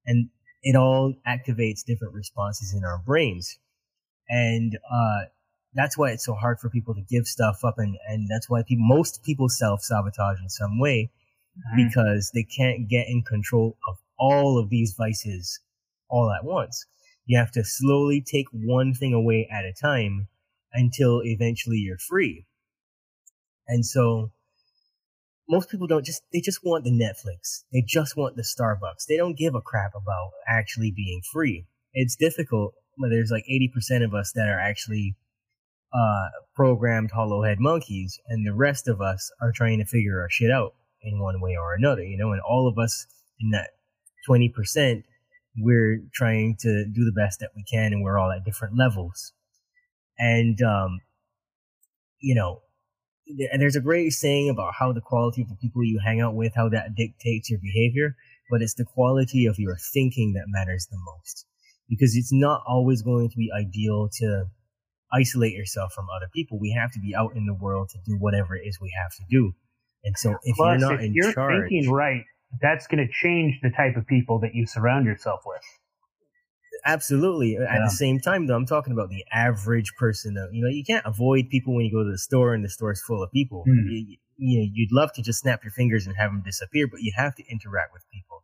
And 0.05 0.29
it 0.61 0.75
all 0.75 1.13
activates 1.25 1.85
different 1.85 2.13
responses 2.13 2.73
in 2.73 2.83
our 2.83 3.01
brains. 3.05 3.59
And 4.27 4.77
uh 4.91 5.25
that's 5.75 5.97
why 5.97 6.11
it's 6.11 6.25
so 6.25 6.35
hard 6.35 6.59
for 6.59 6.69
people 6.69 6.93
to 6.93 7.01
give 7.01 7.25
stuff 7.25 7.63
up 7.63 7.75
and, 7.77 7.97
and 8.07 8.27
that's 8.29 8.49
why 8.49 8.63
people, 8.63 8.85
most 8.85 9.23
people 9.23 9.49
self-sabotage 9.49 10.39
in 10.41 10.49
some 10.49 10.79
way 10.79 11.11
mm-hmm. 11.57 11.87
because 11.87 12.31
they 12.33 12.43
can't 12.43 12.87
get 12.87 13.07
in 13.07 13.23
control 13.23 13.77
of 13.87 13.97
all 14.17 14.57
of 14.57 14.69
these 14.69 14.93
vices 14.97 15.59
all 16.09 16.31
at 16.31 16.45
once. 16.45 16.85
You 17.25 17.37
have 17.37 17.51
to 17.51 17.63
slowly 17.63 18.21
take 18.21 18.47
one 18.51 18.93
thing 18.93 19.13
away 19.13 19.47
at 19.51 19.65
a 19.65 19.73
time 19.73 20.27
until 20.73 21.21
eventually 21.23 21.77
you're 21.77 21.97
free. 21.97 22.45
And 23.67 23.85
so 23.85 24.31
most 25.47 25.69
people 25.69 25.87
don't 25.87 26.05
just, 26.05 26.23
they 26.33 26.41
just 26.41 26.63
want 26.63 26.83
the 26.83 26.91
Netflix. 26.91 27.63
They 27.71 27.83
just 27.85 28.17
want 28.17 28.35
the 28.35 28.43
Starbucks. 28.43 29.05
They 29.07 29.17
don't 29.17 29.37
give 29.37 29.55
a 29.55 29.61
crap 29.61 29.91
about 29.95 30.31
actually 30.47 30.91
being 30.91 31.21
free. 31.31 31.65
It's 31.93 32.15
difficult, 32.15 32.73
but 32.97 33.09
there's 33.09 33.31
like 33.31 33.45
80% 33.49 34.03
of 34.03 34.13
us 34.13 34.31
that 34.33 34.49
are 34.49 34.59
actually 34.59 35.15
uh, 35.93 36.29
programmed 36.55 37.11
hollowhead 37.11 37.59
monkeys, 37.59 38.19
and 38.27 38.45
the 38.45 38.53
rest 38.53 38.87
of 38.87 39.01
us 39.01 39.31
are 39.41 39.51
trying 39.51 39.79
to 39.79 39.85
figure 39.85 40.19
our 40.21 40.29
shit 40.29 40.51
out 40.51 40.73
in 41.01 41.19
one 41.19 41.41
way 41.41 41.55
or 41.55 41.73
another, 41.73 42.03
you 42.03 42.17
know, 42.17 42.31
and 42.31 42.41
all 42.41 42.67
of 42.67 42.77
us 42.77 43.05
in 43.39 43.51
that 43.51 43.71
20%, 44.27 45.03
we're 45.57 46.01
trying 46.13 46.55
to 46.59 46.85
do 46.85 47.05
the 47.05 47.11
best 47.11 47.39
that 47.39 47.51
we 47.55 47.63
can, 47.63 47.93
and 47.93 48.03
we're 48.03 48.17
all 48.17 48.31
at 48.31 48.45
different 48.45 48.77
levels. 48.77 49.33
And, 50.17 50.61
um, 50.61 50.99
you 52.19 52.33
know, 52.33 52.61
and 53.51 53.61
there's 53.61 53.75
a 53.75 53.81
great 53.81 54.11
saying 54.11 54.49
about 54.49 54.73
how 54.79 54.91
the 54.91 55.01
quality 55.01 55.41
of 55.41 55.49
the 55.49 55.55
people 55.55 55.83
you 55.83 55.99
hang 56.03 56.21
out 56.21 56.35
with, 56.35 56.53
how 56.55 56.69
that 56.69 56.95
dictates 56.95 57.49
your 57.49 57.59
behavior, 57.59 58.15
but 58.49 58.61
it's 58.61 58.73
the 58.73 58.85
quality 58.85 59.45
of 59.45 59.59
your 59.59 59.77
thinking 59.93 60.33
that 60.33 60.45
matters 60.47 60.87
the 60.89 60.97
most. 60.97 61.45
Because 61.89 62.15
it's 62.15 62.33
not 62.33 62.63
always 62.67 63.01
going 63.01 63.29
to 63.29 63.37
be 63.37 63.51
ideal 63.51 64.09
to 64.19 64.45
isolate 65.13 65.53
yourself 65.53 65.93
from 65.93 66.07
other 66.15 66.29
people. 66.33 66.59
We 66.59 66.71
have 66.71 66.91
to 66.93 66.99
be 66.99 67.15
out 67.15 67.35
in 67.35 67.45
the 67.45 67.53
world 67.53 67.89
to 67.89 67.97
do 68.05 68.17
whatever 68.17 68.55
it 68.55 68.63
is 68.65 68.79
we 68.81 68.91
have 69.01 69.11
to 69.15 69.23
do. 69.29 69.53
And 70.03 70.17
so 70.17 70.35
if 70.43 70.55
Plus, 70.55 70.79
you're 70.79 70.89
not 70.89 70.99
if 70.99 71.05
in 71.05 71.13
you're 71.13 71.33
charge, 71.33 71.69
thinking 71.69 71.91
right, 71.91 72.23
that's 72.61 72.87
going 72.87 73.05
to 73.05 73.11
change 73.11 73.59
the 73.61 73.69
type 73.69 73.95
of 73.95 74.05
people 74.07 74.39
that 74.39 74.53
you 74.53 74.65
surround 74.65 75.05
yourself 75.05 75.41
with. 75.45 75.61
Absolutely. 76.85 77.53
Yeah. 77.53 77.73
At 77.73 77.85
the 77.85 77.91
same 77.91 78.19
time, 78.19 78.47
though, 78.47 78.55
I'm 78.55 78.65
talking 78.65 78.91
about 78.91 79.09
the 79.09 79.23
average 79.31 79.93
person. 79.97 80.33
Though, 80.33 80.49
you 80.51 80.61
know, 80.61 80.69
you 80.69 80.83
can't 80.83 81.05
avoid 81.05 81.49
people 81.49 81.75
when 81.75 81.85
you 81.85 81.91
go 81.91 82.03
to 82.03 82.11
the 82.11 82.17
store 82.17 82.53
and 82.53 82.63
the 82.63 82.69
store 82.69 82.91
is 82.91 83.01
full 83.01 83.23
of 83.23 83.31
people. 83.31 83.63
Mm. 83.67 83.85
You, 83.89 84.17
you 84.37 84.59
know, 84.59 84.67
you'd 84.73 84.91
love 84.91 85.13
to 85.13 85.21
just 85.21 85.39
snap 85.39 85.63
your 85.63 85.71
fingers 85.71 86.05
and 86.05 86.15
have 86.17 86.31
them 86.31 86.41
disappear, 86.43 86.87
but 86.87 87.01
you 87.01 87.13
have 87.15 87.35
to 87.35 87.43
interact 87.49 87.93
with 87.93 88.03
people. 88.11 88.43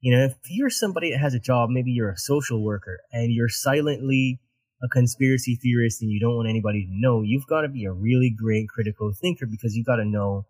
You 0.00 0.16
know, 0.16 0.24
if 0.24 0.34
you're 0.50 0.68
somebody 0.68 1.12
that 1.12 1.18
has 1.18 1.32
a 1.32 1.38
job, 1.38 1.70
maybe 1.70 1.92
you're 1.92 2.10
a 2.10 2.18
social 2.18 2.62
worker 2.62 2.98
and 3.12 3.32
you're 3.32 3.48
silently 3.48 4.40
a 4.82 4.88
conspiracy 4.88 5.54
theorist 5.54 6.02
and 6.02 6.10
you 6.10 6.18
don't 6.18 6.36
want 6.36 6.48
anybody 6.48 6.84
to 6.84 6.92
know, 6.92 7.22
you've 7.22 7.46
got 7.46 7.62
to 7.62 7.68
be 7.68 7.84
a 7.84 7.92
really 7.92 8.30
great 8.30 8.68
critical 8.68 9.12
thinker 9.12 9.46
because 9.46 9.76
you've 9.76 9.86
got 9.86 9.96
to 9.96 10.04
know 10.04 10.46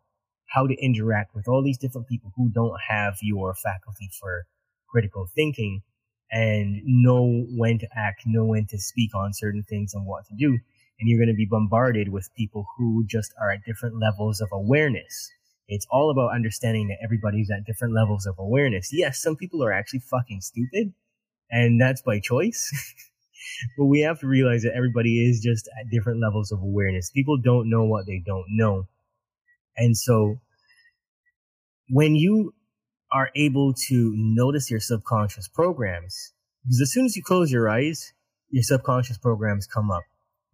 how 0.47 0.67
to 0.67 0.75
interact 0.83 1.35
with 1.35 1.49
all 1.49 1.63
these 1.63 1.79
different 1.79 2.09
people 2.09 2.33
who 2.37 2.49
don't 2.49 2.79
have 2.89 3.17
your 3.23 3.55
faculty 3.55 4.11
for 4.19 4.47
critical 4.89 5.27
thinking 5.35 5.83
and 6.31 6.81
know 6.85 7.45
when 7.51 7.79
to 7.79 7.87
act, 7.95 8.23
know 8.27 8.45
when 8.45 8.67
to 8.67 8.79
speak 8.79 9.15
on 9.15 9.35
certain 9.35 9.63
things 9.63 9.93
and 9.93 10.07
what 10.07 10.25
to 10.27 10.35
do. 10.35 10.59
And 10.99 11.09
you're 11.09 11.19
going 11.19 11.29
to 11.29 11.35
be 11.35 11.49
bombarded 11.51 12.09
with 12.11 12.35
people 12.37 12.67
who 12.77 13.05
just 13.07 13.35
are 13.41 13.51
at 13.51 13.65
different 13.65 13.99
levels 14.01 14.41
of 14.41 14.49
awareness. 14.53 15.31
It's 15.69 15.87
all 15.91 16.11
about 16.11 16.35
understanding 16.35 16.89
that 16.89 16.99
everybody's 17.03 17.51
at 17.51 17.65
different 17.67 17.95
levels 17.95 18.27
of 18.27 18.39
awareness. 18.39 18.91
Yes, 18.93 19.21
some 19.21 19.37
people 19.37 19.63
are 19.65 19.73
actually 19.73 20.01
fucking 20.01 20.41
stupid, 20.41 20.93
and 21.51 21.81
that's 21.81 22.03
by 22.03 22.21
choice. 22.21 22.71
but 23.77 23.87
we 23.87 24.01
have 24.01 24.21
to 24.21 24.27
realize 24.27 24.63
that 24.63 24.75
everybody 24.75 25.29
is 25.29 25.41
just 25.41 25.69
at 25.81 25.91
different 25.91 26.21
levels 26.21 26.53
of 26.53 26.61
awareness. 26.61 27.11
People 27.11 27.39
don't 27.39 27.71
know 27.71 27.85
what 27.85 28.07
they 28.07 28.23
don't 28.25 28.47
know. 28.49 28.87
And 29.77 29.97
so 29.97 30.41
when 31.89 32.15
you 32.15 32.55
are 33.13 33.31
able 33.37 33.75
to 33.89 34.13
notice 34.17 34.71
your 34.71 34.81
subconscious 34.81 35.49
programs, 35.49 36.33
because 36.65 36.81
as 36.81 36.93
soon 36.93 37.05
as 37.05 37.17
you 37.17 37.23
close 37.23 37.51
your 37.51 37.69
eyes, 37.69 38.13
your 38.51 38.63
subconscious 38.63 39.19
programs 39.19 39.67
come 39.67 39.91
up. 39.91 40.05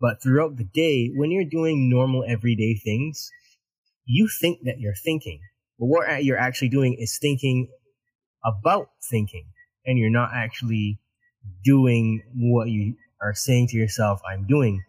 But 0.01 0.22
throughout 0.22 0.57
the 0.57 0.64
day, 0.64 1.11
when 1.14 1.30
you're 1.30 1.45
doing 1.45 1.91
normal 1.91 2.24
everyday 2.26 2.74
things, 2.74 3.30
you 4.05 4.28
think 4.41 4.61
that 4.62 4.78
you're 4.78 4.95
thinking. 4.95 5.41
But 5.78 5.86
what 5.86 6.24
you're 6.24 6.39
actually 6.39 6.68
doing 6.70 6.95
is 6.95 7.18
thinking 7.18 7.68
about 8.45 8.91
thinking. 9.11 9.47
And 9.84 9.99
you're 9.99 10.11
not 10.11 10.30
actually 10.34 10.99
doing 11.64 12.22
what 12.34 12.68
you 12.68 12.94
are 13.22 13.34
saying 13.34 13.68
to 13.68 13.76
yourself, 13.76 14.20
I'm 14.30 14.46
doing. 14.46 14.82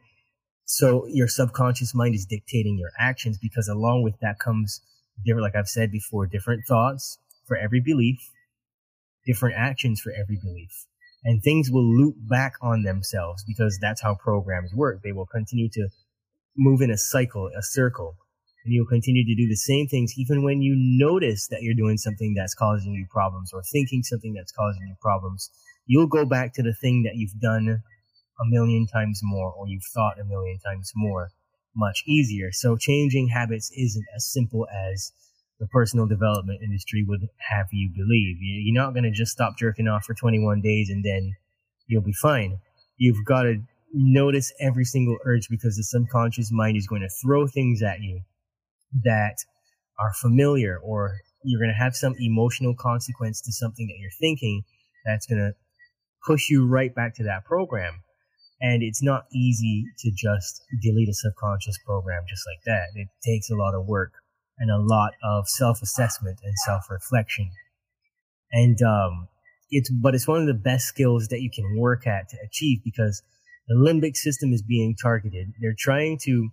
So 0.65 1.07
your 1.07 1.27
subconscious 1.27 1.95
mind 1.95 2.15
is 2.15 2.25
dictating 2.25 2.77
your 2.77 2.91
actions 2.99 3.37
because 3.41 3.67
along 3.67 4.03
with 4.03 4.19
that 4.21 4.39
comes 4.39 4.81
different, 5.25 5.43
like 5.43 5.55
I've 5.55 5.67
said 5.67 5.91
before, 5.91 6.27
different 6.27 6.65
thoughts 6.67 7.17
for 7.47 7.57
every 7.57 7.81
belief, 7.81 8.19
different 9.25 9.55
actions 9.57 9.99
for 9.99 10.11
every 10.11 10.37
belief. 10.41 10.85
And 11.23 11.43
things 11.43 11.69
will 11.69 11.83
loop 11.83 12.15
back 12.29 12.53
on 12.61 12.83
themselves 12.83 13.43
because 13.45 13.77
that's 13.81 14.01
how 14.01 14.15
programs 14.15 14.73
work. 14.73 15.01
They 15.03 15.11
will 15.11 15.25
continue 15.25 15.69
to 15.73 15.89
move 16.55 16.81
in 16.81 16.91
a 16.91 16.97
cycle, 16.97 17.47
a 17.47 17.61
circle, 17.61 18.15
and 18.63 18.73
you'll 18.73 18.85
continue 18.85 19.25
to 19.25 19.35
do 19.35 19.47
the 19.47 19.55
same 19.55 19.87
things 19.87 20.13
even 20.17 20.43
when 20.43 20.61
you 20.61 20.75
notice 20.77 21.47
that 21.47 21.61
you're 21.61 21.73
doing 21.73 21.97
something 21.97 22.33
that's 22.35 22.53
causing 22.53 22.93
you 22.93 23.05
problems 23.09 23.51
or 23.53 23.63
thinking 23.63 24.03
something 24.03 24.33
that's 24.33 24.51
causing 24.51 24.81
you 24.87 24.95
problems. 25.01 25.49
You'll 25.89 26.05
go 26.05 26.23
back 26.23 26.53
to 26.53 26.61
the 26.61 26.75
thing 26.79 27.01
that 27.01 27.15
you've 27.15 27.39
done 27.41 27.81
a 28.39 28.45
million 28.45 28.85
times 28.85 29.21
more 29.23 29.51
or 29.51 29.67
you've 29.67 29.89
thought 29.91 30.19
a 30.21 30.23
million 30.23 30.59
times 30.59 30.91
more 30.95 31.31
much 31.75 32.03
easier. 32.05 32.51
So 32.51 32.77
changing 32.77 33.29
habits 33.29 33.71
isn't 33.75 34.05
as 34.15 34.31
simple 34.31 34.67
as 34.71 35.11
the 35.59 35.65
personal 35.65 36.05
development 36.05 36.61
industry 36.63 37.03
would 37.07 37.27
have 37.49 37.65
you 37.71 37.89
believe. 37.89 38.37
You're 38.39 38.79
not 38.79 38.93
going 38.93 39.03
to 39.03 39.11
just 39.11 39.31
stop 39.31 39.57
jerking 39.57 39.87
off 39.87 40.05
for 40.05 40.13
21 40.13 40.61
days 40.61 40.91
and 40.91 41.03
then 41.03 41.35
you'll 41.87 42.03
be 42.03 42.13
fine. 42.13 42.59
You've 42.97 43.25
got 43.25 43.43
to 43.43 43.55
notice 43.91 44.53
every 44.61 44.85
single 44.85 45.17
urge 45.25 45.49
because 45.49 45.75
the 45.75 45.83
subconscious 45.83 46.51
mind 46.51 46.77
is 46.77 46.85
going 46.85 47.01
to 47.01 47.09
throw 47.09 47.47
things 47.47 47.81
at 47.81 48.01
you 48.01 48.21
that 49.03 49.37
are 49.97 50.13
familiar 50.13 50.77
or 50.77 51.17
you're 51.43 51.59
going 51.59 51.73
to 51.73 51.83
have 51.83 51.95
some 51.95 52.13
emotional 52.19 52.75
consequence 52.75 53.41
to 53.41 53.51
something 53.51 53.87
that 53.87 53.97
you're 53.99 54.11
thinking 54.19 54.61
that's 55.03 55.25
going 55.25 55.39
to 55.39 55.53
push 56.25 56.49
you 56.49 56.67
right 56.67 56.93
back 56.93 57.15
to 57.15 57.23
that 57.23 57.45
program. 57.45 58.01
And 58.61 58.83
it's 58.83 59.01
not 59.01 59.23
easy 59.33 59.85
to 59.99 60.11
just 60.11 60.61
delete 60.81 61.09
a 61.09 61.13
subconscious 61.13 61.77
program 61.85 62.23
just 62.27 62.43
like 62.45 62.63
that. 62.65 62.87
It 62.99 63.07
takes 63.25 63.49
a 63.49 63.55
lot 63.55 63.73
of 63.73 63.85
work 63.85 64.11
and 64.57 64.69
a 64.69 64.77
lot 64.77 65.13
of 65.23 65.47
self-assessment 65.47 66.39
and 66.43 66.53
self-reflection. 66.65 67.51
And, 68.51 68.81
um, 68.81 69.27
it's, 69.69 69.89
but 69.89 70.15
it's 70.15 70.27
one 70.27 70.41
of 70.41 70.47
the 70.47 70.53
best 70.53 70.87
skills 70.87 71.27
that 71.29 71.41
you 71.41 71.49
can 71.49 71.77
work 71.77 72.05
at 72.05 72.27
to 72.29 72.37
achieve 72.45 72.79
because 72.83 73.21
the 73.67 73.75
limbic 73.75 74.17
system 74.17 74.51
is 74.51 74.61
being 74.61 74.95
targeted. 75.01 75.53
They're 75.61 75.75
trying 75.77 76.17
to 76.23 76.49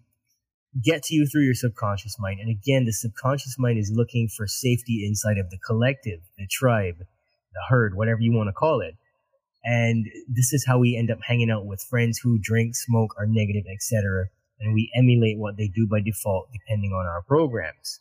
get 0.84 1.02
to 1.04 1.14
you 1.14 1.26
through 1.26 1.44
your 1.44 1.54
subconscious 1.54 2.18
mind. 2.20 2.38
And 2.40 2.50
again, 2.50 2.84
the 2.84 2.92
subconscious 2.92 3.56
mind 3.58 3.78
is 3.78 3.90
looking 3.92 4.28
for 4.28 4.46
safety 4.46 5.04
inside 5.06 5.38
of 5.38 5.50
the 5.50 5.58
collective, 5.66 6.20
the 6.36 6.46
tribe, 6.50 6.98
the 6.98 7.62
herd, 7.68 7.96
whatever 7.96 8.20
you 8.20 8.32
want 8.32 8.48
to 8.48 8.52
call 8.52 8.80
it. 8.82 8.94
And 9.66 10.06
this 10.28 10.52
is 10.52 10.64
how 10.64 10.78
we 10.78 10.96
end 10.96 11.10
up 11.10 11.18
hanging 11.26 11.50
out 11.50 11.66
with 11.66 11.82
friends 11.82 12.20
who 12.22 12.38
drink, 12.40 12.76
smoke, 12.76 13.14
are 13.18 13.26
negative, 13.26 13.64
etc. 13.70 14.26
And 14.60 14.72
we 14.72 14.92
emulate 14.96 15.38
what 15.38 15.56
they 15.56 15.66
do 15.66 15.88
by 15.90 16.00
default, 16.00 16.48
depending 16.52 16.92
on 16.92 17.04
our 17.04 17.22
programs. 17.22 18.00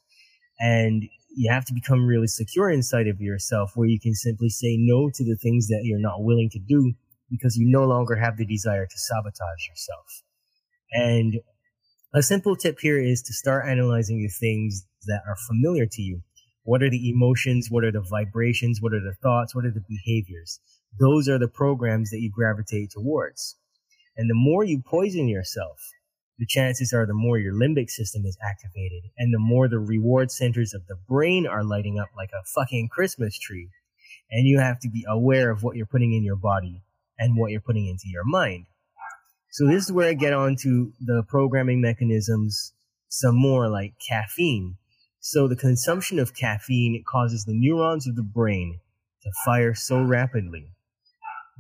And 0.60 1.04
you 1.36 1.52
have 1.52 1.66
to 1.66 1.74
become 1.74 2.06
really 2.06 2.28
secure 2.28 2.70
inside 2.70 3.08
of 3.08 3.20
yourself 3.20 3.72
where 3.74 3.88
you 3.88 4.00
can 4.00 4.14
simply 4.14 4.50
say 4.50 4.78
no 4.80 5.10
to 5.10 5.26
the 5.26 5.36
things 5.36 5.68
that 5.68 5.82
you're 5.84 6.00
not 6.00 6.24
willing 6.24 6.52
to 6.52 6.60
do 6.60 6.94
because 7.32 7.58
you 7.58 7.68
no 7.68 7.84
longer 7.84 8.16
have 8.16 8.38
the 8.38 8.46
desire 8.46 8.86
to 8.86 8.98
sabotage 8.98 9.68
yourself. 9.68 10.22
And 10.92 11.42
a 12.14 12.22
simple 12.22 12.56
tip 12.56 12.80
here 12.80 13.02
is 13.02 13.24
to 13.24 13.34
start 13.34 13.68
analyzing 13.68 14.22
the 14.22 14.30
things 14.30 14.86
that 15.08 15.24
are 15.28 15.36
familiar 15.48 15.88
to 15.88 16.02
you. 16.02 16.22
What 16.64 16.84
are 16.84 16.90
the 16.90 17.10
emotions? 17.10 17.68
What 17.70 17.84
are 17.84 17.92
the 17.92 18.06
vibrations? 18.08 18.82
What 18.82 18.94
are 18.94 19.02
the 19.02 19.16
thoughts? 19.22 19.54
What 19.54 19.66
are 19.66 19.72
the 19.72 19.84
behaviors? 19.88 20.60
Those 21.00 21.28
are 21.28 21.40
the 21.40 21.48
programs 21.48 22.10
that 22.12 22.22
you 22.22 22.32
gravitate 22.32 22.92
towards. 22.92 23.58
And 24.16 24.30
the 24.30 24.36
more 24.36 24.64
you 24.64 24.82
poison 24.86 25.28
yourself, 25.28 25.80
the 26.38 26.46
chances 26.46 26.94
are 26.94 27.06
the 27.06 27.14
more 27.14 27.38
your 27.38 27.54
limbic 27.54 27.90
system 27.90 28.26
is 28.26 28.38
activated 28.42 29.04
and 29.18 29.34
the 29.34 29.40
more 29.40 29.68
the 29.68 29.80
reward 29.80 30.32
centers 30.32 30.74
of 30.74 30.88
the 30.88 30.96
brain 31.08 31.46
are 31.46 31.64
lighting 31.64 32.00
up 32.00 32.10
like 32.16 32.32
a 32.32 32.44
fucking 32.44 32.90
Christmas 32.90 33.38
tree. 33.38 33.70
And 34.32 34.48
you 34.48 34.60
have 34.60 34.80
to 34.82 34.90
be 34.90 35.06
aware 35.08 35.50
of 35.50 35.64
what 35.64 35.76
you're 35.76 35.86
putting 35.86 36.14
in 36.14 36.24
your 36.24 36.36
body 36.36 36.82
and 37.18 37.38
what 37.38 37.52
you're 37.52 37.62
putting 37.62 37.88
into 37.88 38.08
your 38.08 38.26
mind. 38.26 38.66
So 39.52 39.68
this 39.68 39.84
is 39.86 39.92
where 39.92 40.10
I 40.10 40.14
get 40.14 40.34
on 40.34 40.56
to 40.62 40.92
the 41.00 41.24
programming 41.28 41.82
mechanisms 41.82 42.74
some 43.08 43.36
more 43.36 43.70
like 43.70 43.94
caffeine. 44.06 44.78
So 45.20 45.48
the 45.48 45.56
consumption 45.56 46.20
of 46.20 46.36
caffeine 46.36 47.04
causes 47.10 47.46
the 47.46 47.54
neurons 47.54 48.08
of 48.08 48.16
the 48.16 48.24
brain 48.24 48.80
to 49.24 49.32
fire 49.46 49.74
so 49.74 50.02
rapidly 50.02 50.75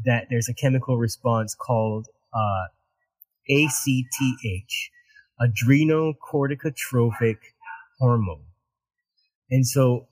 that 0.04 0.28
there's 0.30 0.50
a 0.50 0.54
chemical 0.54 0.98
response 0.98 1.56
called 1.56 2.08
uh, 2.34 2.66
ACTH, 3.50 4.92
adrenocorticotropic 5.42 7.38
hormone. 8.00 8.46
And 9.50 9.66
so 9.66 10.08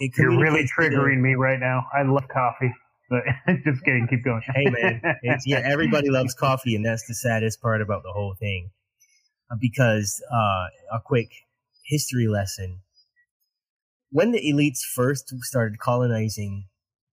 it 0.00 0.12
You're 0.16 0.40
really 0.40 0.66
triggering 0.78 1.20
me 1.20 1.34
right 1.34 1.60
now. 1.60 1.86
I 1.94 2.02
love 2.02 2.26
coffee. 2.28 2.74
But 3.10 3.24
just 3.64 3.84
kidding, 3.84 4.06
keep 4.08 4.24
going. 4.24 4.40
hey 4.54 4.70
man, 4.70 5.02
yeah, 5.44 5.60
everybody 5.64 6.10
loves 6.10 6.32
coffee, 6.32 6.76
and 6.76 6.84
that's 6.84 7.06
the 7.08 7.14
saddest 7.14 7.60
part 7.60 7.82
about 7.82 8.04
the 8.04 8.12
whole 8.12 8.36
thing. 8.38 8.70
Uh, 9.50 9.56
because 9.60 10.22
uh, 10.32 10.96
a 10.96 11.00
quick 11.04 11.28
history 11.84 12.28
lesson: 12.28 12.82
when 14.10 14.30
the 14.30 14.38
elites 14.38 14.78
first 14.78 15.34
started 15.40 15.80
colonizing 15.80 16.66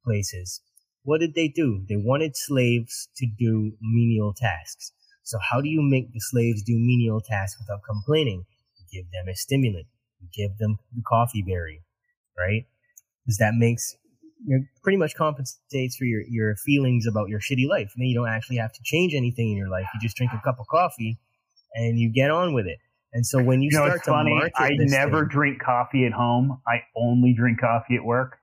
places, 0.06 0.62
what 1.08 1.22
did 1.22 1.36
they 1.36 1.48
do? 1.48 1.86
They 1.88 1.96
wanted 1.96 2.36
slaves 2.36 3.08
to 3.16 3.26
do 3.26 3.72
menial 3.80 4.34
tasks. 4.34 4.92
So 5.24 5.38
how 5.40 5.62
do 5.62 5.70
you 5.70 5.82
make 5.82 6.12
the 6.12 6.20
slaves 6.20 6.62
do 6.62 6.74
menial 6.78 7.22
tasks 7.22 7.58
without 7.62 7.80
complaining? 7.90 8.44
You 8.78 8.86
give 8.92 9.10
them 9.14 9.30
a 9.30 9.34
stimulant. 9.34 9.88
You 10.20 10.28
give 10.36 10.58
them 10.58 10.80
the 10.94 11.02
coffee 11.08 11.46
berry, 11.48 11.82
right? 12.38 12.66
Because 13.24 13.38
that 13.38 13.54
makes 13.54 13.96
you 14.46 14.58
know, 14.58 14.64
pretty 14.84 14.98
much 14.98 15.16
compensates 15.16 15.96
for 15.96 16.04
your, 16.04 16.24
your 16.28 16.58
feelings 16.58 17.08
about 17.08 17.30
your 17.30 17.40
shitty 17.40 17.70
life. 17.70 17.94
And 17.96 18.02
then 18.02 18.08
you 18.08 18.16
don't 18.16 18.28
actually 18.28 18.58
have 18.58 18.74
to 18.74 18.80
change 18.84 19.14
anything 19.16 19.52
in 19.52 19.56
your 19.56 19.70
life. 19.70 19.86
You 19.94 20.02
just 20.02 20.18
drink 20.18 20.34
a 20.34 20.42
cup 20.44 20.60
of 20.60 20.68
coffee 20.68 21.20
and 21.74 21.98
you 21.98 22.12
get 22.12 22.32
on 22.32 22.54
with 22.54 22.68
it. 22.68 22.80
And 23.14 23.26
so 23.26 23.42
when 23.42 23.62
you, 23.62 23.70
you 23.72 23.80
know, 23.80 23.86
start 23.86 24.04
to 24.04 24.12
funny. 24.12 24.32
market 24.32 24.52
I 24.58 24.72
never 24.78 25.22
thing, 25.22 25.30
drink 25.30 25.62
coffee 25.62 26.06
at 26.06 26.12
home. 26.12 26.60
I 26.68 26.82
only 26.98 27.34
drink 27.34 27.62
coffee 27.62 27.96
at 27.96 28.04
work. 28.04 28.40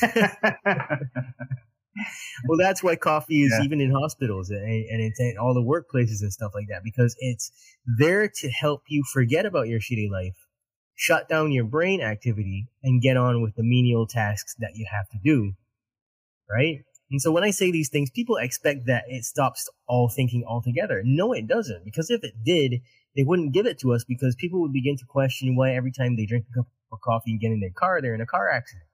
well, 2.48 2.58
that's 2.58 2.82
why 2.82 2.96
coffee 2.96 3.42
is 3.42 3.52
yeah. 3.56 3.64
even 3.64 3.80
in 3.80 3.90
hospitals 3.90 4.50
and, 4.50 4.64
and 4.64 5.02
it's 5.02 5.20
in 5.20 5.36
all 5.40 5.54
the 5.54 5.60
workplaces 5.60 6.22
and 6.22 6.32
stuff 6.32 6.52
like 6.54 6.66
that 6.68 6.82
because 6.82 7.14
it's 7.18 7.50
there 7.98 8.28
to 8.28 8.48
help 8.50 8.82
you 8.88 9.02
forget 9.12 9.44
about 9.46 9.68
your 9.68 9.80
shitty 9.80 10.10
life 10.10 10.36
shut 10.94 11.28
down 11.28 11.52
your 11.52 11.64
brain 11.64 12.00
activity 12.00 12.68
and 12.82 13.02
get 13.02 13.16
on 13.16 13.42
with 13.42 13.54
the 13.56 13.62
menial 13.62 14.06
tasks 14.06 14.54
that 14.58 14.72
you 14.74 14.86
have 14.90 15.08
to 15.10 15.18
do. 15.22 15.52
Right? 16.50 16.84
And 17.10 17.20
so 17.20 17.32
when 17.32 17.44
I 17.44 17.50
say 17.50 17.70
these 17.70 17.88
things, 17.88 18.10
people 18.10 18.36
expect 18.36 18.86
that 18.86 19.04
it 19.08 19.24
stops 19.24 19.68
all 19.86 20.08
thinking 20.08 20.44
altogether. 20.46 21.02
No, 21.04 21.32
it 21.32 21.46
doesn't. 21.46 21.84
Because 21.84 22.10
if 22.10 22.24
it 22.24 22.34
did, 22.44 22.80
they 23.16 23.22
wouldn't 23.22 23.52
give 23.52 23.66
it 23.66 23.78
to 23.80 23.92
us 23.92 24.04
because 24.04 24.34
people 24.36 24.60
would 24.62 24.72
begin 24.72 24.96
to 24.96 25.04
question 25.04 25.56
why 25.56 25.74
every 25.74 25.92
time 25.92 26.16
they 26.16 26.24
drink 26.24 26.46
a 26.50 26.58
cup 26.58 26.68
of 26.90 27.00
coffee 27.00 27.32
and 27.32 27.40
get 27.40 27.52
in 27.52 27.60
their 27.60 27.70
car, 27.70 28.00
they're 28.00 28.14
in 28.14 28.20
a 28.20 28.26
car 28.26 28.48
accident. 28.48 28.86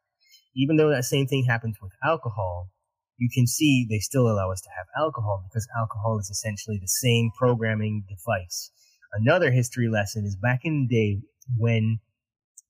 Even 0.57 0.77
though 0.77 0.91
that 0.91 1.05
same 1.05 1.27
thing 1.27 1.45
happens 1.45 1.77
with 1.81 1.93
alcohol, 2.03 2.71
you 3.19 3.29
can 3.33 3.47
see 3.47 3.87
they 3.89 3.99
still 3.99 4.29
allow 4.29 4.51
us 4.51 4.61
to 4.63 4.71
have 4.77 4.87
alcohol 4.99 5.45
because 5.49 5.67
alcohol 5.79 6.19
is 6.19 6.31
essentially 6.31 6.79
the 6.81 6.89
same 6.89 7.31
programming 7.37 8.05
device. 8.09 8.71
Another 9.13 9.51
history 9.51 9.89
lesson 9.89 10.25
is 10.25 10.37
back 10.37 10.61
in 10.65 10.87
the 10.89 10.95
day, 10.95 11.21
when 11.57 11.99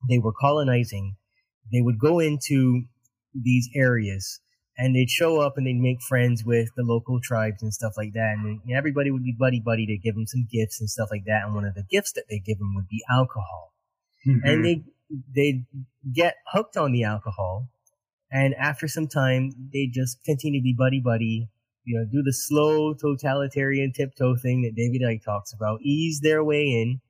they 0.09 0.18
were 0.18 0.32
colonizing, 0.32 1.16
they 1.72 1.80
would 1.80 1.99
go 1.99 2.18
into 2.18 2.82
these 3.34 3.68
areas 3.74 4.40
and 4.78 4.94
they'd 4.94 5.11
show 5.11 5.40
up 5.40 5.55
and 5.57 5.66
they'd 5.66 5.74
make 5.74 6.01
friends 6.01 6.44
with 6.44 6.68
the 6.76 6.84
local 6.84 7.20
tribes 7.20 7.62
and 7.62 7.74
stuff 7.74 7.94
like 7.96 8.12
that. 8.14 8.36
And 8.38 8.61
everybody 8.74 9.11
would 9.11 9.24
be 9.24 9.34
buddy 9.36 9.61
buddy 9.61 9.86
to 9.86 9.99
give 9.99 10.14
them 10.14 10.26
some 10.26 10.46
gifts 10.51 10.80
and 10.80 10.88
stuff 10.88 11.09
like 11.11 11.24
that. 11.26 11.42
And 11.44 11.55
one 11.55 11.64
of 11.64 11.74
the 11.74 11.84
gifts 11.90 12.12
that 12.12 12.24
they 12.30 12.38
give 12.38 12.59
them 12.59 12.74
would 12.76 12.88
be 12.88 13.03
alcohol. 13.11 13.74
Mm-hmm. 14.26 14.46
And 14.49 14.64
they 14.64 14.84
they 15.34 15.64
get 16.12 16.36
hooked 16.53 16.76
on 16.76 16.92
the 16.92 17.05
alcohol, 17.05 17.68
and 18.31 18.55
after 18.55 18.87
some 18.89 19.09
time, 19.09 19.53
they 19.72 19.87
just 19.87 20.22
continue 20.24 20.61
to 20.61 20.64
be 20.64 20.74
buddy 20.76 21.01
buddy. 21.01 21.49
You 21.85 21.99
know, 21.99 22.07
do 22.11 22.22
the 22.22 22.33
slow 22.33 22.93
totalitarian 22.93 23.93
tiptoe 23.93 24.37
thing 24.37 24.62
that 24.62 24.74
David 24.74 25.01
Icke 25.03 25.24
talks 25.24 25.55
about, 25.55 25.81
ease 25.83 26.20
their 26.20 26.45
way 26.45 26.64
in, 26.64 27.01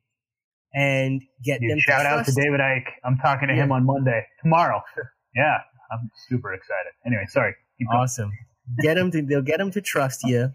and 0.72 1.20
get 1.42 1.60
Dude, 1.60 1.72
them. 1.72 1.78
Shout 1.80 2.06
out 2.06 2.24
to 2.26 2.32
David 2.32 2.60
Icke. 2.60 2.86
I'm 3.04 3.16
talking 3.16 3.48
to 3.48 3.54
yeah. 3.54 3.64
him 3.64 3.72
on 3.72 3.84
Monday 3.84 4.24
tomorrow. 4.40 4.80
yeah, 5.34 5.58
I'm 5.90 6.10
super 6.28 6.52
excited. 6.52 6.92
Anyway, 7.04 7.24
sorry. 7.28 7.54
Awesome. 7.92 8.30
Get 8.80 8.94
them 8.94 9.10
to. 9.10 9.22
They'll 9.22 9.42
get 9.42 9.58
them 9.58 9.70
to 9.72 9.80
trust 9.80 10.22
you, 10.24 10.50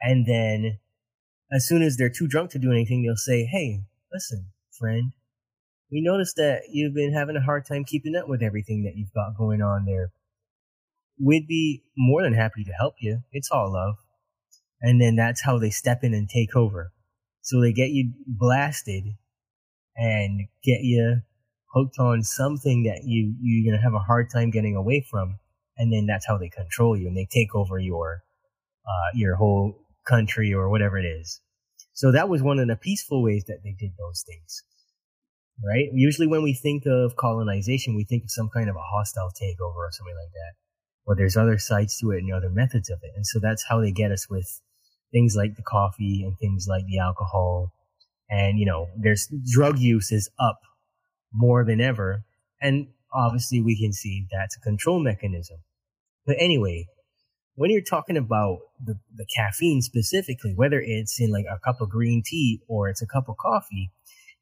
and 0.00 0.26
then 0.26 0.78
as 1.52 1.66
soon 1.68 1.82
as 1.82 1.96
they're 1.96 2.10
too 2.10 2.26
drunk 2.26 2.50
to 2.52 2.58
do 2.58 2.72
anything, 2.72 3.02
they'll 3.02 3.16
say, 3.16 3.44
"Hey, 3.44 3.82
listen, 4.12 4.46
friend, 4.78 5.12
we 5.90 6.00
noticed 6.00 6.36
that 6.36 6.62
you've 6.70 6.94
been 6.94 7.12
having 7.12 7.36
a 7.36 7.42
hard 7.42 7.66
time 7.66 7.84
keeping 7.84 8.16
up 8.16 8.28
with 8.28 8.42
everything 8.42 8.84
that 8.84 8.96
you've 8.96 9.12
got 9.12 9.36
going 9.36 9.62
on 9.62 9.84
there. 9.84 10.12
We'd 11.22 11.46
be 11.46 11.84
more 11.96 12.22
than 12.22 12.34
happy 12.34 12.64
to 12.64 12.72
help 12.72 12.94
you. 13.00 13.22
It's 13.32 13.50
all 13.50 13.72
love." 13.72 13.96
And 14.80 15.00
then 15.00 15.16
that's 15.16 15.42
how 15.42 15.58
they 15.58 15.70
step 15.70 16.02
in 16.02 16.14
and 16.14 16.28
take 16.28 16.56
over. 16.56 16.92
So 17.42 17.60
they 17.60 17.72
get 17.72 17.90
you 17.90 18.12
blasted 18.26 19.04
and 19.96 20.48
get 20.62 20.80
you 20.82 21.22
hooked 21.74 21.98
on 21.98 22.22
something 22.22 22.84
that 22.84 23.02
you 23.04 23.34
you're 23.40 23.70
gonna 23.70 23.82
have 23.82 23.94
a 23.94 23.98
hard 23.98 24.30
time 24.30 24.50
getting 24.50 24.76
away 24.76 25.04
from, 25.10 25.38
and 25.76 25.92
then 25.92 26.06
that's 26.06 26.26
how 26.26 26.38
they 26.38 26.48
control 26.48 26.96
you 26.96 27.08
and 27.08 27.16
they 27.16 27.26
take 27.30 27.54
over 27.54 27.78
your 27.78 28.22
uh, 28.86 29.10
your 29.14 29.36
whole 29.36 29.78
country 30.06 30.52
or 30.54 30.68
whatever 30.70 30.98
it 30.98 31.04
is. 31.04 31.40
So 31.92 32.12
that 32.12 32.28
was 32.28 32.42
one 32.42 32.58
of 32.58 32.68
the 32.68 32.76
peaceful 32.76 33.22
ways 33.22 33.44
that 33.46 33.62
they 33.62 33.72
did 33.78 33.92
those 33.98 34.24
things. 34.26 34.62
Right? 35.62 35.88
Usually 35.92 36.26
when 36.26 36.42
we 36.42 36.54
think 36.54 36.84
of 36.86 37.16
colonization, 37.16 37.94
we 37.94 38.04
think 38.04 38.24
of 38.24 38.30
some 38.30 38.48
kind 38.48 38.70
of 38.70 38.76
a 38.76 38.82
hostile 38.82 39.30
takeover 39.30 39.76
or 39.76 39.90
something 39.92 40.14
like 40.14 40.32
that. 40.32 40.54
But 41.06 41.18
there's 41.18 41.36
other 41.36 41.58
sides 41.58 41.98
to 41.98 42.12
it 42.12 42.18
and 42.18 42.32
other 42.32 42.50
methods 42.50 42.88
of 42.88 43.00
it. 43.02 43.10
And 43.14 43.26
so 43.26 43.40
that's 43.40 43.64
how 43.68 43.80
they 43.80 43.92
get 43.92 44.10
us 44.10 44.28
with 44.30 44.60
things 45.12 45.34
like 45.36 45.56
the 45.56 45.62
coffee 45.62 46.22
and 46.24 46.38
things 46.38 46.66
like 46.68 46.86
the 46.86 46.98
alcohol. 46.98 47.72
And, 48.30 48.58
you 48.58 48.64
know, 48.64 48.88
there's 48.96 49.28
drug 49.52 49.78
use 49.78 50.12
is 50.12 50.30
up 50.38 50.60
more 51.32 51.64
than 51.64 51.80
ever. 51.80 52.24
And 52.62 52.88
obviously 53.12 53.60
we 53.60 53.78
can 53.78 53.92
see 53.92 54.26
that's 54.30 54.56
a 54.56 54.60
control 54.60 55.00
mechanism. 55.00 55.58
But 56.26 56.36
anyway, 56.38 56.86
when 57.54 57.70
you're 57.70 57.82
talking 57.82 58.16
about 58.16 58.58
the, 58.82 58.94
the 59.14 59.26
caffeine 59.36 59.82
specifically, 59.82 60.54
whether 60.54 60.80
it's 60.80 61.20
in 61.20 61.30
like 61.30 61.46
a 61.50 61.58
cup 61.58 61.80
of 61.80 61.90
green 61.90 62.22
tea 62.24 62.60
or 62.68 62.88
it's 62.88 63.02
a 63.02 63.06
cup 63.06 63.28
of 63.28 63.36
coffee, 63.36 63.90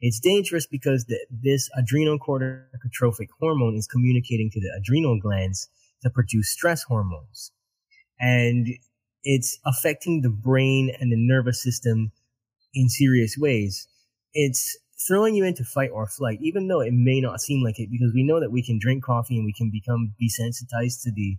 it's 0.00 0.20
dangerous 0.20 0.66
because 0.66 1.04
the, 1.06 1.18
this 1.30 1.68
adrenal 1.76 2.18
corticotrophic 2.18 3.28
hormone 3.40 3.76
is 3.76 3.86
communicating 3.86 4.50
to 4.52 4.60
the 4.60 4.70
adrenal 4.78 5.18
glands 5.20 5.68
to 6.02 6.10
produce 6.10 6.50
stress 6.50 6.84
hormones. 6.84 7.52
And 8.20 8.68
it's 9.24 9.58
affecting 9.66 10.22
the 10.22 10.30
brain 10.30 10.94
and 11.00 11.12
the 11.12 11.16
nervous 11.16 11.62
system 11.62 12.12
in 12.74 12.88
serious 12.88 13.36
ways. 13.36 13.88
It's 14.32 14.76
throwing 15.06 15.34
you 15.34 15.44
into 15.44 15.64
fight 15.64 15.90
or 15.92 16.06
flight, 16.06 16.38
even 16.42 16.68
though 16.68 16.80
it 16.80 16.92
may 16.92 17.20
not 17.20 17.40
seem 17.40 17.62
like 17.64 17.78
it, 17.78 17.90
because 17.90 18.12
we 18.14 18.24
know 18.24 18.40
that 18.40 18.52
we 18.52 18.64
can 18.64 18.78
drink 18.80 19.04
coffee 19.04 19.36
and 19.36 19.44
we 19.44 19.52
can 19.52 19.70
become 19.70 20.14
desensitized 20.20 21.02
to 21.02 21.12
the 21.12 21.38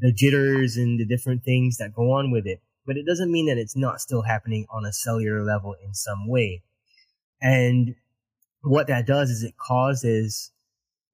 the 0.00 0.12
jitters 0.12 0.76
and 0.76 0.98
the 0.98 1.04
different 1.04 1.44
things 1.44 1.76
that 1.76 1.94
go 1.94 2.12
on 2.12 2.30
with 2.30 2.46
it. 2.46 2.62
But 2.86 2.96
it 2.96 3.04
doesn't 3.06 3.30
mean 3.30 3.46
that 3.46 3.58
it's 3.58 3.76
not 3.76 4.00
still 4.00 4.22
happening 4.22 4.66
on 4.70 4.86
a 4.86 4.92
cellular 4.92 5.44
level 5.44 5.74
in 5.84 5.94
some 5.94 6.26
way. 6.26 6.62
And 7.42 7.96
what 8.62 8.86
that 8.86 9.06
does 9.06 9.28
is 9.28 9.42
it 9.42 9.56
causes 9.58 10.52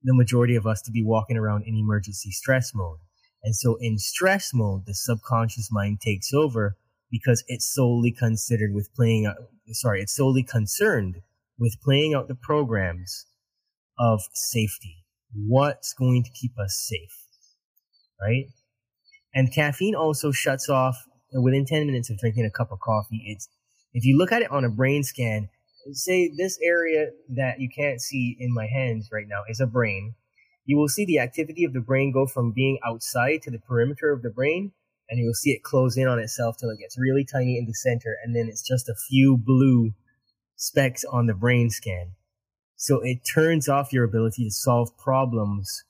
the 0.02 0.14
majority 0.14 0.54
of 0.54 0.66
us 0.66 0.82
to 0.82 0.92
be 0.92 1.02
walking 1.02 1.36
around 1.36 1.64
in 1.66 1.74
emergency 1.74 2.30
stress 2.30 2.72
mode. 2.74 2.98
And 3.42 3.56
so 3.56 3.76
in 3.80 3.98
stress 3.98 4.50
mode, 4.52 4.84
the 4.86 4.94
subconscious 4.94 5.70
mind 5.72 6.00
takes 6.00 6.32
over 6.32 6.76
because 7.10 7.42
it's 7.48 7.72
solely 7.72 8.12
considered 8.12 8.74
with 8.74 8.94
playing, 8.94 9.32
sorry, 9.72 10.02
it's 10.02 10.14
solely 10.14 10.42
concerned 10.42 11.16
with 11.58 11.80
playing 11.82 12.14
out 12.14 12.28
the 12.28 12.34
programs 12.34 13.26
of 13.98 14.20
safety. 14.34 15.04
What's 15.34 15.94
going 15.94 16.24
to 16.24 16.30
keep 16.30 16.58
us 16.58 16.76
safe? 16.86 17.24
Right? 18.20 18.46
And 19.34 19.52
caffeine 19.52 19.94
also 19.94 20.30
shuts 20.30 20.68
off 20.68 20.96
within 21.32 21.64
10 21.64 21.86
minutes 21.86 22.10
of 22.10 22.18
drinking 22.18 22.44
a 22.44 22.50
cup 22.50 22.72
of 22.72 22.80
coffee. 22.80 23.24
It's, 23.26 23.48
if 23.92 24.04
you 24.04 24.16
look 24.16 24.32
at 24.32 24.42
it 24.42 24.50
on 24.50 24.64
a 24.64 24.70
brain 24.70 25.02
scan, 25.02 25.48
say 25.92 26.30
this 26.36 26.58
area 26.62 27.10
that 27.30 27.60
you 27.60 27.68
can't 27.68 28.00
see 28.00 28.36
in 28.38 28.52
my 28.52 28.66
hands 28.66 29.08
right 29.12 29.26
now 29.28 29.42
is 29.48 29.60
a 29.60 29.66
brain. 29.66 30.14
You 30.64 30.76
will 30.76 30.88
see 30.88 31.04
the 31.04 31.18
activity 31.18 31.64
of 31.64 31.72
the 31.72 31.80
brain 31.80 32.12
go 32.12 32.26
from 32.26 32.52
being 32.52 32.78
outside 32.86 33.42
to 33.42 33.50
the 33.50 33.58
perimeter 33.58 34.12
of 34.12 34.22
the 34.22 34.30
brain, 34.30 34.72
and 35.08 35.18
you'll 35.18 35.34
see 35.34 35.50
it 35.50 35.62
close 35.62 35.96
in 35.96 36.06
on 36.06 36.18
itself 36.18 36.56
till 36.58 36.70
it 36.70 36.78
gets 36.78 36.98
really 36.98 37.24
tiny 37.24 37.58
in 37.58 37.66
the 37.66 37.74
center, 37.74 38.16
and 38.22 38.36
then 38.36 38.48
it's 38.48 38.66
just 38.66 38.88
a 38.88 38.94
few 39.08 39.36
blue 39.36 39.92
specks 40.56 41.04
on 41.04 41.26
the 41.26 41.34
brain 41.34 41.70
scan. 41.70 42.12
So 42.76 43.00
it 43.00 43.24
turns 43.24 43.68
off 43.68 43.92
your 43.92 44.04
ability 44.04 44.44
to 44.44 44.50
solve 44.50 44.96
problems. 44.98 45.84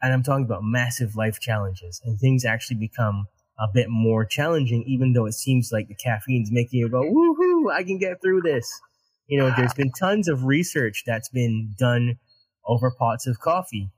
And 0.00 0.12
I'm 0.12 0.24
talking 0.24 0.44
about 0.44 0.64
massive 0.64 1.14
life 1.14 1.38
challenges 1.38 2.00
and 2.04 2.18
things 2.18 2.44
actually 2.44 2.78
become 2.78 3.26
a 3.58 3.68
bit 3.72 3.88
more 3.88 4.24
challenging, 4.24 4.82
even 4.84 5.12
though 5.12 5.26
it 5.26 5.34
seems 5.34 5.70
like 5.70 5.86
the 5.86 5.94
caffeine's 5.94 6.50
making 6.50 6.80
you 6.80 6.88
go, 6.88 7.02
woohoo, 7.02 7.72
I 7.72 7.84
can 7.84 7.98
get 7.98 8.20
through 8.20 8.40
this. 8.40 8.80
You 9.26 9.38
know, 9.38 9.52
there's 9.56 9.74
been 9.74 9.92
tons 9.92 10.28
of 10.28 10.44
research 10.44 11.04
that's 11.06 11.28
been 11.28 11.74
done 11.78 12.18
over 12.66 12.90
pots 12.90 13.26
of 13.26 13.38
coffee. 13.40 13.90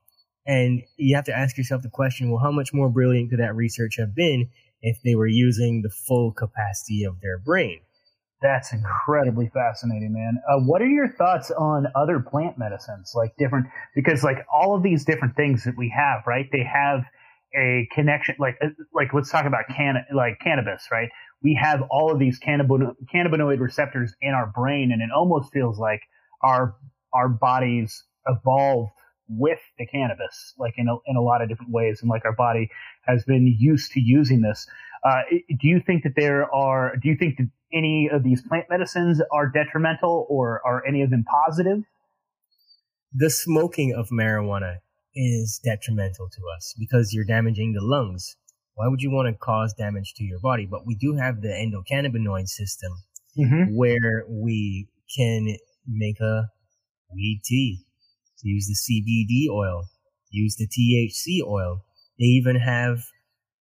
And 0.46 0.82
you 0.96 1.16
have 1.16 1.24
to 1.24 1.36
ask 1.36 1.56
yourself 1.56 1.82
the 1.82 1.90
question, 1.90 2.30
well, 2.30 2.42
how 2.42 2.52
much 2.52 2.72
more 2.72 2.90
brilliant 2.90 3.30
could 3.30 3.40
that 3.40 3.54
research 3.54 3.96
have 3.98 4.14
been 4.14 4.50
if 4.82 4.98
they 5.02 5.14
were 5.14 5.26
using 5.26 5.82
the 5.82 5.90
full 5.90 6.32
capacity 6.32 7.04
of 7.04 7.20
their 7.20 7.38
brain? 7.38 7.80
That's 8.42 8.74
incredibly 8.74 9.50
fascinating, 9.54 10.12
man. 10.12 10.36
Uh, 10.46 10.60
what 10.60 10.82
are 10.82 10.88
your 10.88 11.08
thoughts 11.08 11.50
on 11.50 11.86
other 11.94 12.20
plant 12.20 12.58
medicines, 12.58 13.12
like 13.14 13.34
different? 13.38 13.66
Because 13.94 14.22
like 14.22 14.44
all 14.52 14.76
of 14.76 14.82
these 14.82 15.06
different 15.06 15.34
things 15.34 15.64
that 15.64 15.78
we 15.78 15.88
have, 15.96 16.26
right? 16.26 16.46
They 16.52 16.62
have 16.62 17.04
a 17.56 17.88
connection. 17.94 18.36
Like 18.38 18.58
uh, 18.62 18.68
like 18.92 19.14
let's 19.14 19.30
talk 19.30 19.46
about 19.46 19.64
can 19.74 20.04
like 20.14 20.40
cannabis, 20.40 20.88
right? 20.92 21.08
We 21.44 21.54
have 21.62 21.82
all 21.90 22.10
of 22.10 22.18
these 22.18 22.40
cannabino- 22.40 22.96
cannabinoid 23.14 23.60
receptors 23.60 24.14
in 24.20 24.32
our 24.32 24.46
brain, 24.46 24.90
and 24.92 25.02
it 25.02 25.10
almost 25.14 25.52
feels 25.52 25.78
like 25.78 26.00
our 26.42 26.74
our 27.12 27.28
bodies 27.28 28.02
evolved 28.26 28.90
with 29.28 29.60
the 29.78 29.86
cannabis, 29.86 30.54
like 30.58 30.74
in 30.76 30.88
a, 30.88 30.96
in 31.06 31.16
a 31.16 31.20
lot 31.20 31.42
of 31.42 31.48
different 31.48 31.70
ways, 31.70 32.00
and 32.00 32.10
like 32.10 32.24
our 32.24 32.34
body 32.34 32.70
has 33.02 33.24
been 33.24 33.46
used 33.46 33.92
to 33.92 34.00
using 34.00 34.40
this. 34.40 34.66
Uh, 35.04 35.20
do 35.30 35.68
you 35.68 35.80
think 35.86 36.02
that 36.02 36.14
there 36.16 36.52
are? 36.52 36.96
Do 36.96 37.08
you 37.08 37.16
think 37.16 37.36
that 37.36 37.48
any 37.72 38.08
of 38.10 38.22
these 38.22 38.40
plant 38.40 38.66
medicines 38.70 39.20
are 39.32 39.48
detrimental 39.48 40.26
or 40.28 40.62
are 40.64 40.82
any 40.86 41.02
of 41.02 41.10
them 41.10 41.24
positive? 41.24 41.82
The 43.12 43.30
smoking 43.30 43.94
of 43.94 44.08
marijuana 44.08 44.78
is 45.14 45.60
detrimental 45.62 46.28
to 46.30 46.40
us 46.56 46.74
because 46.78 47.12
you're 47.12 47.24
damaging 47.24 47.72
the 47.72 47.80
lungs. 47.82 48.36
Why 48.74 48.88
would 48.88 49.02
you 49.02 49.10
want 49.10 49.28
to 49.28 49.38
cause 49.38 49.72
damage 49.74 50.14
to 50.16 50.24
your 50.24 50.40
body? 50.40 50.66
But 50.66 50.86
we 50.86 50.94
do 50.94 51.16
have 51.16 51.40
the 51.40 51.48
endocannabinoid 51.48 52.48
system 52.48 52.92
mm-hmm. 53.38 53.76
where 53.76 54.24
we 54.28 54.88
can 55.16 55.56
make 55.86 56.20
a 56.20 56.48
weed 57.12 57.42
tea, 57.44 57.84
use 58.42 58.66
the 58.66 58.74
CBD 58.74 59.52
oil, 59.52 59.84
use 60.30 60.56
the 60.56 60.66
THC 60.66 61.46
oil. 61.46 61.84
They 62.18 62.26
even 62.26 62.56
have 62.56 63.04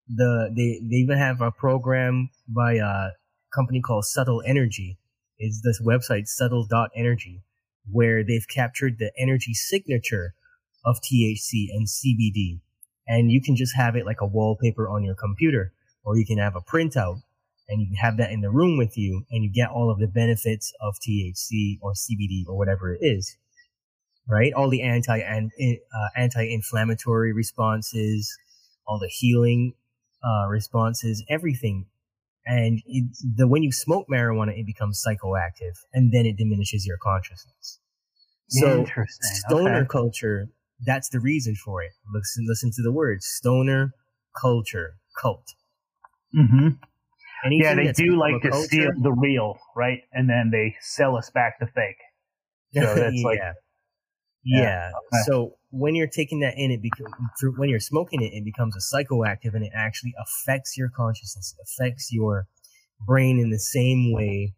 the 0.07 0.51
they, 0.55 0.79
they 0.81 0.97
even 0.97 1.17
have 1.17 1.41
a 1.41 1.51
program 1.51 2.29
by 2.47 2.73
a 2.73 3.11
company 3.53 3.81
called 3.81 4.05
Subtle 4.05 4.41
Energy. 4.45 4.97
Is 5.39 5.61
this 5.63 5.81
website 5.81 6.27
subtle.energy 6.27 7.43
where 7.89 8.23
they've 8.23 8.47
captured 8.47 8.97
the 8.97 9.11
energy 9.17 9.53
signature 9.53 10.33
of 10.85 10.97
THC 11.01 11.67
and 11.71 11.87
CBD. 11.87 12.61
And 13.07 13.31
you 13.31 13.41
can 13.41 13.55
just 13.55 13.75
have 13.75 13.95
it 13.95 14.05
like 14.05 14.21
a 14.21 14.25
wallpaper 14.25 14.87
on 14.87 15.03
your 15.03 15.15
computer, 15.15 15.73
or 16.03 16.17
you 16.17 16.25
can 16.25 16.37
have 16.37 16.55
a 16.55 16.61
printout 16.61 17.21
and 17.69 17.81
you 17.81 17.87
can 17.87 17.95
have 17.95 18.17
that 18.17 18.31
in 18.31 18.41
the 18.41 18.49
room 18.49 18.77
with 18.77 18.97
you 18.97 19.25
and 19.31 19.43
you 19.43 19.49
get 19.49 19.69
all 19.69 19.89
of 19.89 19.99
the 19.99 20.07
benefits 20.07 20.73
of 20.81 20.95
THC 20.95 21.79
or 21.81 21.93
CBD 21.93 22.43
or 22.47 22.57
whatever 22.57 22.93
it 22.93 22.99
is. 23.01 23.37
Right? 24.27 24.53
All 24.53 24.69
the 24.69 24.81
anti, 24.81 25.21
uh, 25.21 26.07
anti-inflammatory 26.15 27.33
responses, 27.33 28.33
all 28.87 28.99
the 28.99 29.09
healing, 29.09 29.73
uh, 30.23 30.47
responses, 30.47 31.23
everything 31.29 31.87
and 32.45 32.81
it, 32.85 33.05
the 33.35 33.47
when 33.47 33.63
you 33.63 33.71
smoke 33.71 34.07
marijuana, 34.11 34.57
it 34.57 34.65
becomes 34.65 35.03
psychoactive, 35.05 35.77
and 35.93 36.11
then 36.11 36.25
it 36.25 36.37
diminishes 36.37 36.85
your 36.85 36.97
consciousness. 36.97 37.79
So 38.49 38.85
stoner 39.21 39.77
okay. 39.79 39.87
culture, 39.87 40.49
that's 40.85 41.09
the 41.09 41.19
reason 41.19 41.55
for 41.55 41.81
it. 41.83 41.91
Listen, 42.13 42.45
listen 42.47 42.71
to 42.75 42.81
the 42.81 42.91
words 42.91 43.25
stoner 43.25 43.93
culture, 44.39 44.95
cult. 45.21 45.53
Mm-hmm. 46.35 46.69
Anything 47.45 47.61
Yeah, 47.63 47.75
they 47.75 47.91
do 47.91 48.17
like 48.17 48.41
to 48.41 48.49
culture- 48.49 48.67
steal 48.67 48.91
the 49.01 49.11
real, 49.11 49.57
right? 49.75 49.99
And 50.13 50.29
then 50.29 50.49
they 50.51 50.75
sell 50.81 51.15
us 51.17 51.29
back 51.29 51.59
the 51.59 51.67
fake. 51.67 51.97
So 52.73 52.95
that's 52.95 53.21
like- 53.23 53.37
yeah. 53.37 53.53
Yeah, 54.45 54.61
Yeah. 54.61 54.87
okay. 54.97 55.21
So 55.27 55.55
when 55.69 55.93
you're 55.95 56.07
taking 56.07 56.39
that 56.41 56.55
in, 56.57 56.71
it 56.71 56.81
becomes 56.81 57.11
when 57.57 57.69
you're 57.69 57.79
smoking 57.79 58.21
it, 58.21 58.33
it 58.33 58.43
becomes 58.43 58.75
a 58.75 58.79
psychoactive, 58.79 59.53
and 59.53 59.63
it 59.63 59.71
actually 59.75 60.13
affects 60.19 60.75
your 60.77 60.89
consciousness, 60.89 61.55
it 61.57 61.63
affects 61.63 62.11
your 62.11 62.47
brain 63.05 63.39
in 63.39 63.51
the 63.51 63.59
same 63.59 64.11
way, 64.11 64.53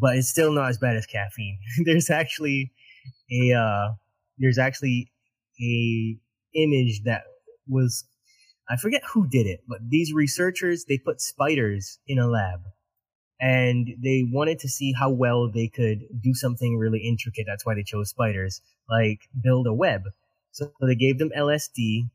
but 0.00 0.16
it's 0.16 0.28
still 0.28 0.52
not 0.52 0.68
as 0.70 0.78
bad 0.78 0.96
as 0.96 1.06
caffeine. 1.06 1.58
there's 1.84 2.08
actually 2.08 2.72
a 3.32 3.52
uh, 3.52 3.88
there's 4.38 4.58
actually 4.58 5.10
a 5.60 6.18
image 6.54 7.02
that 7.04 7.22
was 7.68 8.04
I 8.68 8.76
forget 8.76 9.02
who 9.12 9.26
did 9.26 9.46
it, 9.46 9.60
but 9.68 9.78
these 9.88 10.12
researchers 10.12 10.84
they 10.86 10.98
put 10.98 11.20
spiders 11.20 11.98
in 12.06 12.18
a 12.18 12.26
lab 12.26 12.60
and 13.40 13.88
they 14.02 14.24
wanted 14.30 14.58
to 14.60 14.68
see 14.68 14.92
how 14.92 15.10
well 15.10 15.50
they 15.50 15.68
could 15.68 16.00
do 16.20 16.34
something 16.34 16.78
really 16.78 17.00
intricate. 17.00 17.44
That's 17.46 17.66
why 17.66 17.74
they 17.74 17.82
chose 17.82 18.10
spiders, 18.10 18.60
like 18.88 19.20
build 19.42 19.66
a 19.66 19.74
web. 19.74 20.02
So 20.52 20.72
they 20.80 20.94
gave 20.94 21.18
them 21.18 21.30
LSD, 21.36 22.08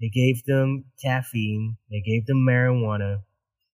they 0.00 0.08
gave 0.08 0.44
them 0.44 0.84
caffeine, 1.00 1.76
they 1.90 2.00
gave 2.00 2.26
them 2.26 2.44
marijuana, 2.46 3.22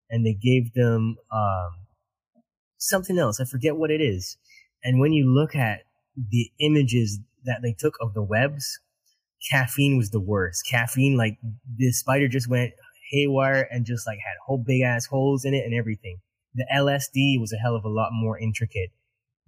and 0.10 0.26
they 0.26 0.34
gave 0.34 0.74
them 0.74 1.16
um, 1.32 1.72
something 2.78 3.18
else. 3.18 3.40
I 3.40 3.46
forget 3.46 3.78
what 3.78 3.90
it 3.90 4.02
is. 4.02 4.38
And 4.84 5.00
when 5.00 5.14
you 5.14 5.34
look 5.34 5.56
at 5.56 5.82
the 6.16 6.52
images 6.60 7.20
that 7.46 7.62
they 7.64 7.74
took 7.78 7.96
of 8.02 8.14
the 8.14 8.22
webs, 8.22 8.80
caffeine 9.50 9.98
was 9.98 10.10
the 10.12 10.20
worst. 10.20 10.66
Caffeine, 10.70 11.18
like 11.18 11.38
the 11.78 11.92
spider 11.92 12.28
just 12.28 12.50
went 12.50 12.74
haywire 13.12 13.68
and 13.72 13.86
just 13.86 14.08
like 14.08 14.20
had 14.20 14.36
whole 14.46 14.64
big 14.66 14.82
ass 14.82 15.06
holes 15.06 15.46
in 15.46 15.54
it 15.54 15.66
and 15.66 15.74
everything. 15.74 16.20
The 16.54 16.66
LSD 16.74 17.40
was 17.40 17.54
a 17.54 17.58
hell 17.58 17.76
of 17.76 17.86
a 17.86 17.90
lot 17.90 18.10
more 18.12 18.38
intricate 18.38 18.92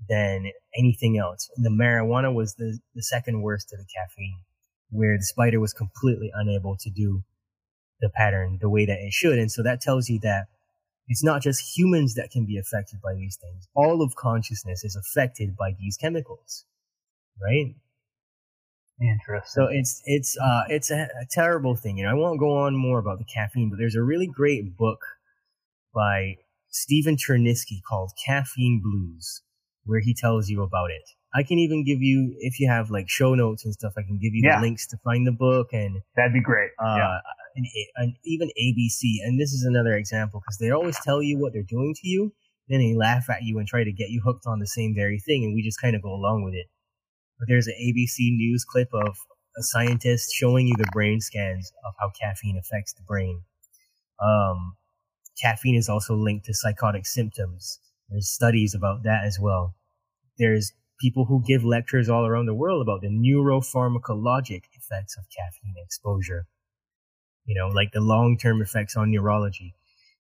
than 0.09 0.51
anything 0.77 1.17
else. 1.17 1.49
The 1.57 1.69
marijuana 1.69 2.33
was 2.33 2.55
the, 2.55 2.79
the 2.95 3.03
second 3.03 3.41
worst 3.41 3.69
to 3.69 3.77
the 3.77 3.85
caffeine, 3.85 4.41
where 4.89 5.17
the 5.17 5.23
spider 5.23 5.59
was 5.59 5.73
completely 5.73 6.31
unable 6.33 6.77
to 6.77 6.89
do 6.89 7.23
the 8.01 8.09
pattern 8.09 8.57
the 8.61 8.69
way 8.69 8.85
that 8.85 8.99
it 8.99 9.13
should. 9.13 9.39
And 9.39 9.51
so 9.51 9.63
that 9.63 9.81
tells 9.81 10.09
you 10.09 10.19
that 10.23 10.47
it's 11.07 11.23
not 11.23 11.41
just 11.41 11.77
humans 11.77 12.15
that 12.15 12.31
can 12.31 12.45
be 12.45 12.57
affected 12.57 13.01
by 13.01 13.13
these 13.13 13.37
things. 13.37 13.67
All 13.75 14.01
of 14.01 14.15
consciousness 14.15 14.83
is 14.83 14.95
affected 14.95 15.55
by 15.57 15.75
these 15.77 15.97
chemicals, 15.97 16.65
right? 17.41 17.75
Interesting. 19.01 19.49
So 19.63 19.67
it's 19.71 20.01
it's 20.05 20.37
uh 20.37 20.63
it's 20.69 20.91
a, 20.91 21.03
a 21.21 21.25
terrible 21.31 21.75
thing. 21.75 21.97
You 21.97 22.05
know, 22.05 22.11
I 22.11 22.13
won't 22.13 22.39
go 22.39 22.55
on 22.57 22.75
more 22.75 22.99
about 22.99 23.17
the 23.17 23.25
caffeine, 23.25 23.69
but 23.69 23.77
there's 23.77 23.95
a 23.95 24.03
really 24.03 24.27
great 24.27 24.77
book 24.77 24.99
by 25.93 26.35
Stephen 26.69 27.17
Cherniske 27.17 27.81
called 27.87 28.11
Caffeine 28.25 28.81
Blues, 28.83 29.41
where 29.85 29.99
he 29.99 30.13
tells 30.13 30.47
you 30.49 30.61
about 30.63 30.89
it. 30.91 31.03
I 31.35 31.41
can 31.41 31.57
even 31.57 31.83
give 31.83 32.01
you, 32.01 32.35
if 32.39 32.59
you 32.59 32.69
have 32.69 32.91
like 32.91 33.09
show 33.09 33.33
notes 33.33 33.65
and 33.65 33.73
stuff, 33.73 33.93
I 33.97 34.03
can 34.03 34.19
give 34.21 34.33
you 34.35 34.41
Yeah. 34.45 34.57
the 34.57 34.61
links 34.61 34.87
to 34.89 34.97
find 35.03 35.25
the 35.25 35.31
book 35.31 35.69
and 35.73 36.01
That'd 36.15 36.33
be 36.33 36.41
great. 36.41 36.69
uh, 36.79 36.95
yeah. 36.97 37.17
and, 37.55 37.65
and 37.97 38.15
even 38.23 38.49
ABC. 38.49 39.17
And 39.25 39.39
this 39.39 39.51
is 39.51 39.63
another 39.63 39.95
example 39.95 40.39
because 40.41 40.57
they 40.59 40.69
always 40.69 40.97
tell 41.03 41.23
you 41.23 41.39
what 41.39 41.51
they're 41.53 41.63
doing 41.67 41.95
to 41.95 42.07
you, 42.07 42.33
then 42.69 42.79
they 42.79 42.93
laugh 42.93 43.29
at 43.31 43.41
you 43.41 43.57
and 43.57 43.67
try 43.67 43.83
to 43.83 43.91
get 43.91 44.09
you 44.09 44.21
hooked 44.23 44.45
on 44.45 44.59
the 44.59 44.67
same 44.67 44.93
very 44.95 45.19
thing, 45.19 45.43
and 45.43 45.55
we 45.55 45.63
just 45.63 45.81
kind 45.81 45.95
of 45.95 46.03
go 46.03 46.13
along 46.13 46.43
with 46.43 46.53
it. 46.53 46.67
But 47.39 47.47
there's 47.47 47.67
an 47.67 47.75
ABC 47.81 48.35
News 48.35 48.63
clip 48.63 48.89
of 48.93 49.17
a 49.57 49.63
scientist 49.63 50.33
showing 50.33 50.67
you 50.67 50.75
the 50.77 50.89
brain 50.91 51.19
scans 51.19 51.71
of 51.85 51.93
how 51.99 52.11
caffeine 52.19 52.57
affects 52.57 52.93
the 52.93 53.03
brain. 53.03 53.43
Um, 54.23 54.75
caffeine 55.41 55.75
is 55.75 55.89
also 55.89 56.15
linked 56.15 56.45
to 56.45 56.53
psychotic 56.53 57.05
symptoms. 57.05 57.79
There's 58.09 58.29
studies 58.29 58.73
about 58.75 59.03
that 59.03 59.25
as 59.25 59.39
well. 59.39 59.75
There's 60.37 60.73
people 60.99 61.25
who 61.25 61.43
give 61.45 61.63
lectures 61.63 62.09
all 62.09 62.25
around 62.25 62.45
the 62.45 62.53
world 62.53 62.81
about 62.81 63.01
the 63.01 63.09
neuropharmacologic 63.09 64.63
effects 64.73 65.17
of 65.17 65.25
caffeine 65.29 65.75
exposure. 65.83 66.47
You 67.45 67.55
know, 67.59 67.67
like 67.67 67.91
the 67.91 68.01
long 68.01 68.37
term 68.37 68.61
effects 68.61 68.95
on 68.95 69.11
neurology, 69.11 69.75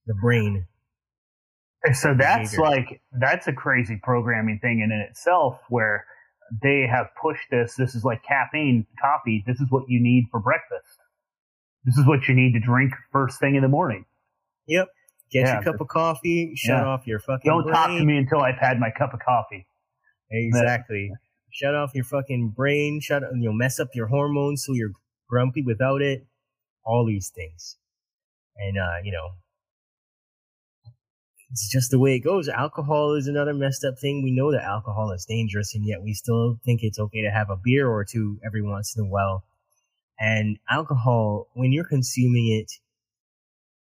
the 0.05 0.13
brain. 0.13 0.67
So 1.93 2.13
that's 2.17 2.51
behavior. 2.51 2.69
like 2.69 3.01
that's 3.19 3.47
a 3.47 3.53
crazy 3.53 3.99
programming 4.01 4.59
thing 4.59 4.79
in 4.79 4.91
and 4.91 5.01
itself 5.01 5.59
where 5.69 6.05
they 6.61 6.85
have 6.89 7.07
pushed 7.21 7.49
this. 7.51 7.75
This 7.75 7.95
is 7.95 8.03
like 8.03 8.23
caffeine, 8.23 8.85
coffee. 9.01 9.43
This 9.47 9.59
is 9.59 9.67
what 9.69 9.83
you 9.87 10.01
need 10.01 10.25
for 10.31 10.39
breakfast. 10.39 10.99
This 11.85 11.97
is 11.97 12.05
what 12.05 12.27
you 12.27 12.35
need 12.35 12.53
to 12.53 12.59
drink 12.59 12.93
first 13.11 13.39
thing 13.39 13.55
in 13.55 13.61
the 13.61 13.67
morning. 13.67 14.05
Yep. 14.67 14.87
Get 15.31 15.45
Yeah, 15.47 15.53
your 15.55 15.63
cup 15.63 15.81
of 15.81 15.87
coffee, 15.87 16.53
shut 16.55 16.77
yeah. 16.77 16.85
off 16.85 17.07
your 17.07 17.19
fucking 17.19 17.49
Don't 17.49 17.63
brain. 17.63 17.73
talk 17.73 17.87
to 17.89 18.05
me 18.05 18.17
until 18.17 18.41
I've 18.41 18.57
had 18.59 18.79
my 18.79 18.91
cup 18.91 19.13
of 19.13 19.19
coffee. 19.19 19.65
Exactly. 20.29 21.11
Shut 21.51 21.75
off 21.75 21.91
your 21.93 22.03
fucking 22.05 22.49
brain. 22.55 22.99
Shut. 23.01 23.23
You'll 23.35 23.53
mess 23.53 23.79
up 23.79 23.89
your 23.93 24.07
hormones, 24.07 24.63
so 24.65 24.73
you're 24.73 24.91
grumpy 25.29 25.61
without 25.61 26.01
it. 26.01 26.25
All 26.85 27.05
these 27.05 27.31
things, 27.33 27.77
and 28.57 28.77
uh, 28.77 28.97
you 29.03 29.11
know, 29.11 29.29
it's 31.53 31.69
just 31.69 31.91
the 31.91 31.99
way 31.99 32.15
it 32.15 32.21
goes. 32.21 32.49
Alcohol 32.49 33.13
is 33.13 33.27
another 33.27 33.53
messed 33.53 33.85
up 33.85 33.99
thing. 33.99 34.23
We 34.23 34.31
know 34.31 34.51
that 34.51 34.63
alcohol 34.63 35.11
is 35.11 35.23
dangerous, 35.23 35.75
and 35.75 35.85
yet 35.85 36.01
we 36.01 36.15
still 36.15 36.59
think 36.65 36.81
it's 36.81 36.97
okay 36.97 37.21
to 37.21 37.29
have 37.29 37.51
a 37.51 37.59
beer 37.63 37.87
or 37.87 38.03
two 38.03 38.39
every 38.43 38.63
once 38.63 38.95
in 38.97 39.05
a 39.05 39.07
while. 39.07 39.43
And 40.19 40.57
alcohol, 40.67 41.49
when 41.53 41.71
you're 41.71 41.87
consuming 41.87 42.47
it, 42.59 42.71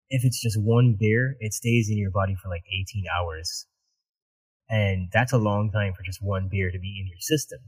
if 0.10 0.26
it's 0.26 0.42
just 0.42 0.60
one 0.60 0.98
beer, 1.00 1.38
it 1.40 1.54
stays 1.54 1.88
in 1.88 2.00
your 2.00 2.10
body 2.10 2.34
for 2.34 2.50
like 2.50 2.64
18 2.68 3.06
hours. 3.16 3.68
And 4.68 5.10
that's 5.14 5.32
a 5.32 5.38
long 5.38 5.72
time 5.72 5.94
for 5.94 6.02
just 6.02 6.20
one 6.20 6.50
beer 6.50 6.72
to 6.72 6.80
be 6.80 7.00
in 7.00 7.08
your 7.08 7.20
system. 7.20 7.60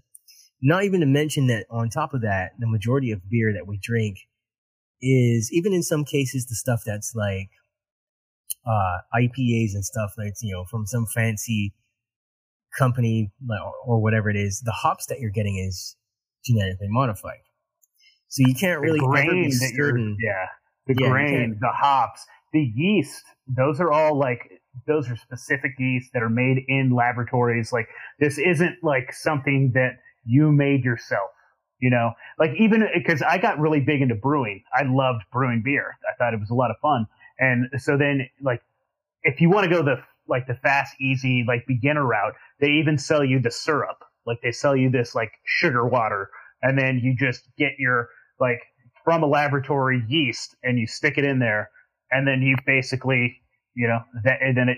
Not 0.60 0.86
even 0.86 1.02
to 1.02 1.06
mention 1.06 1.46
that 1.48 1.68
on 1.70 1.89
top 1.89 2.16
of 2.16 2.22
that, 2.22 2.54
the 2.58 2.66
majority 2.66 3.12
of 3.12 3.30
beer 3.30 3.54
that 3.54 3.68
we 3.68 3.78
drink 3.78 4.18
is, 5.04 5.52
even 5.54 5.72
in 5.72 5.84
some 5.84 6.04
cases, 6.04 6.48
the 6.48 6.56
stuff 6.56 6.82
that's 6.84 7.14
like 7.14 7.52
uh, 8.66 8.97
IPAs 9.16 9.74
and 9.74 9.84
stuff 9.86 10.14
that's, 10.18 10.41
you 10.43 10.54
know, 10.54 10.66
from 10.66 10.86
some 10.86 11.06
fancy 11.14 11.74
company 12.78 13.32
or, 13.49 13.74
or 13.86 14.01
whatever 14.01 14.30
it 14.30 14.36
is, 14.36 14.62
the 14.66 14.72
hops 14.72 15.06
that 15.08 15.20
you're 15.20 15.32
getting 15.32 15.58
is 15.58 15.95
genetically 16.45 16.88
modified. 16.89 17.39
So 18.28 18.43
you 18.47 18.56
can't 18.56 18.82
really 18.82 18.99
the 18.99 19.06
grain 19.06 19.49
that 19.49 19.74
you're, 19.76 19.97
yeah, 20.20 20.47
the 20.88 20.95
Yeah, 20.97 21.10
grain, 21.10 21.58
the 21.60 21.70
hops, 21.72 22.26
the 22.51 22.72
yeast. 22.76 23.24
Those 23.47 23.80
are 23.80 23.91
all 23.91 24.18
like 24.18 24.39
those 24.88 25.10
are 25.10 25.16
specific 25.16 25.74
yeast 25.78 26.10
that 26.14 26.24
are 26.24 26.30
made 26.30 26.64
in 26.68 26.91
laboratories. 26.95 27.72
Like 27.72 27.88
this 28.20 28.39
isn't 28.39 28.78
like 28.84 29.14
something 29.14 29.72
that 29.76 29.99
you 30.26 30.51
made 30.51 30.84
yourself. 30.84 31.30
You 31.80 31.89
know, 31.89 32.14
like 32.39 32.51
even 32.60 32.88
because 32.95 33.22
I 33.22 33.38
got 33.38 33.60
really 33.60 33.82
big 33.82 34.01
into 34.01 34.16
brewing. 34.16 34.64
I 34.74 34.84
loved 34.84 35.24
brewing 35.32 35.62
beer. 35.64 35.95
I 36.10 36.16
thought 36.18 36.34
it 36.34 36.39
was 36.39 36.49
a 36.49 36.56
lot 36.56 36.72
of 36.72 36.78
fun. 36.82 37.06
And 37.44 37.82
so 37.82 37.98
then, 37.98 38.30
like, 38.41 38.62
if 39.24 39.41
you 39.41 39.50
want 39.50 39.66
to 39.66 39.70
go 39.70 39.84
the 39.84 39.98
like 40.28 40.48
the 40.48 40.56
fast, 40.56 40.96
easy, 41.02 41.44
like 41.46 41.66
beginner 41.68 42.06
route, 42.06 42.34
they 42.62 42.70
even 42.72 42.98
sell 42.98 43.24
you 43.24 43.41
the 43.41 43.52
syrup. 43.52 43.98
Like 44.26 44.39
they 44.41 44.52
sell 44.52 44.76
you 44.76 44.89
this 44.89 45.14
like 45.14 45.32
sugar 45.46 45.86
water, 45.86 46.30
and 46.62 46.78
then 46.78 47.00
you 47.04 47.16
just 47.18 47.44
get 47.58 47.74
your 47.78 48.10
like 48.39 48.62
from 49.04 49.24
a 49.24 49.28
laboratory 49.28 50.02
yeast, 50.08 50.56
and 50.64 50.80
you 50.80 50.88
stick 50.88 51.18
it 51.18 51.26
in 51.26 51.39
there, 51.39 51.70
and 52.12 52.26
then 52.26 52.41
you 52.41 52.56
basically, 52.66 53.41
you 53.76 53.88
know, 53.88 54.00
that 54.24 54.41
and 54.41 54.56
then 54.56 54.70
it 54.70 54.78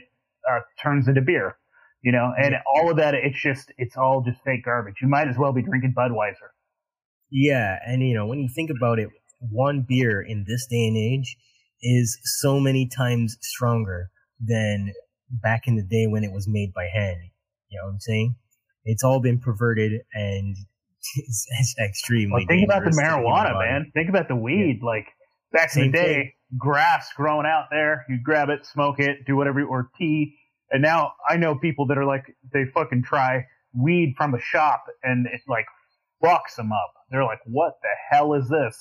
uh, 0.50 0.62
turns 0.82 1.08
into 1.08 1.22
beer. 1.22 1.56
You 2.02 2.12
know, 2.12 2.34
and 2.38 2.56
all 2.76 2.90
of 2.92 2.98
that, 2.98 3.14
it's 3.14 3.40
just 3.40 3.72
it's 3.78 3.98
all 3.98 4.24
just 4.24 4.44
fake 4.44 4.66
garbage. 4.66 4.96
You 5.02 5.08
might 5.08 5.28
as 5.28 5.38
well 5.38 5.54
be 5.54 5.62
drinking 5.62 5.94
Budweiser. 5.96 6.50
Yeah, 7.32 7.78
and 7.86 8.02
you 8.02 8.16
know, 8.16 8.26
when 8.26 8.40
you 8.40 8.50
think 8.50 8.72
about 8.72 8.98
it, 8.98 9.10
one 9.40 9.86
beer 9.88 10.22
in 10.22 10.46
this 10.48 10.66
day 10.68 10.88
and 10.88 10.98
age 10.98 11.38
is 11.82 12.18
so 12.24 12.60
many 12.60 12.88
times 12.88 13.38
stronger 13.42 14.10
than 14.40 14.94
back 15.30 15.68
in 15.68 15.76
the 15.76 15.84
day 15.84 16.08
when 16.08 16.24
it 16.24 16.32
was 16.32 16.48
made 16.48 16.74
by 16.74 16.88
hand. 16.94 17.18
You 17.70 17.80
know 17.80 17.88
what 17.88 17.94
I'm 17.94 18.00
saying? 18.00 18.36
It's 18.84 19.04
all 19.04 19.20
been 19.20 19.40
perverted 19.40 20.02
and 20.14 20.56
it's, 21.16 21.48
it's 21.60 21.76
extremely. 21.80 22.32
Well, 22.32 22.46
think 22.48 22.66
about 22.66 22.84
the 22.84 22.92
dangerous 22.92 22.98
to 22.98 23.16
human 23.16 23.26
marijuana, 23.26 23.60
man. 23.60 23.92
Think 23.94 24.10
about 24.10 24.28
the 24.28 24.36
weed. 24.36 24.80
Like 24.82 25.08
back 25.52 25.76
in 25.76 25.92
the 25.92 25.98
day, 25.98 26.14
thing. 26.14 26.32
grass 26.58 27.10
growing 27.16 27.46
out 27.46 27.66
there, 27.72 28.06
you 28.10 28.20
grab 28.24 28.50
it, 28.50 28.66
smoke 28.66 29.00
it, 29.00 29.26
do 29.26 29.36
whatever, 29.36 29.64
or 29.64 29.90
tea. 29.98 30.36
And 30.72 30.82
now 30.82 31.14
I 31.30 31.38
know 31.38 31.56
people 31.56 31.88
that 31.88 31.98
are 31.98 32.06
like, 32.06 32.24
they 32.54 32.66
fucking 32.74 33.04
try 33.04 33.46
weed 33.74 34.16
from 34.18 34.34
a 34.34 34.40
shop 34.40 34.86
and 35.04 35.28
it 35.28 35.42
like 35.48 35.66
fucks 36.24 36.56
them 36.56 36.72
up. 36.72 36.94
They're 37.12 37.24
like, 37.24 37.40
what 37.46 37.74
the 37.82 37.90
hell 38.10 38.34
is 38.34 38.48
this? 38.50 38.78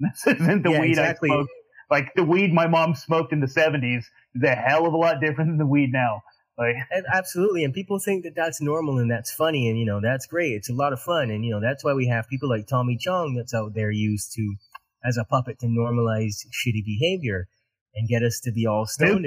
This 0.00 0.26
isn't 0.40 0.64
the 0.64 0.72
Yeah, 0.72 0.80
weed 0.80 0.90
exactly. 0.90 1.30
I 1.30 1.34
smoked. 1.34 1.50
Like 1.90 2.12
the 2.14 2.24
weed 2.24 2.52
my 2.52 2.66
mom 2.66 2.94
smoked 2.94 3.32
in 3.32 3.40
the 3.40 3.46
70s 3.46 4.04
is 4.34 4.42
a 4.42 4.54
hell 4.54 4.86
of 4.86 4.92
a 4.94 4.96
lot 4.96 5.20
different 5.20 5.50
than 5.50 5.58
the 5.58 5.66
weed 5.66 5.90
now. 5.92 6.22
Like, 6.58 6.76
And 6.90 7.04
absolutely, 7.12 7.64
and 7.64 7.74
people 7.74 7.98
think 7.98 8.24
that 8.24 8.34
that's 8.36 8.60
normal 8.60 8.98
and 8.98 9.10
that's 9.10 9.32
funny, 9.32 9.68
and 9.68 9.78
you 9.78 9.84
know 9.84 10.00
that's 10.00 10.26
great. 10.26 10.52
It's 10.52 10.70
a 10.70 10.74
lot 10.74 10.92
of 10.92 11.00
fun, 11.00 11.30
and 11.30 11.44
you 11.44 11.50
know 11.50 11.60
that's 11.60 11.84
why 11.84 11.92
we 11.94 12.06
have 12.08 12.28
people 12.28 12.48
like 12.48 12.66
Tommy 12.66 12.96
Chong 12.96 13.34
that's 13.36 13.54
out 13.54 13.74
there 13.74 13.90
used 13.90 14.32
to 14.34 14.56
as 15.04 15.16
a 15.18 15.24
puppet 15.24 15.58
to 15.60 15.66
normalize 15.66 16.46
shitty 16.52 16.84
behavior 16.84 17.48
and 17.94 18.08
get 18.08 18.22
us 18.22 18.40
to 18.44 18.52
be 18.52 18.66
all 18.66 18.86
stoned. 18.86 19.26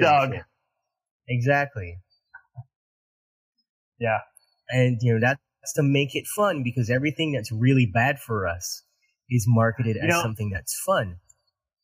Exactly. 1.28 1.98
Yeah. 3.98 4.18
And 4.70 4.98
you 5.02 5.14
know 5.14 5.20
that's 5.20 5.40
to 5.74 5.82
make 5.82 6.14
it 6.14 6.26
fun 6.26 6.62
because 6.62 6.88
everything 6.90 7.32
that's 7.32 7.52
really 7.52 7.86
bad 7.86 8.18
for 8.18 8.46
us 8.46 8.82
is 9.30 9.44
marketed 9.46 9.96
You 9.96 10.02
as 10.02 10.08
know- 10.08 10.22
something 10.22 10.50
that's 10.50 10.78
fun. 10.86 11.16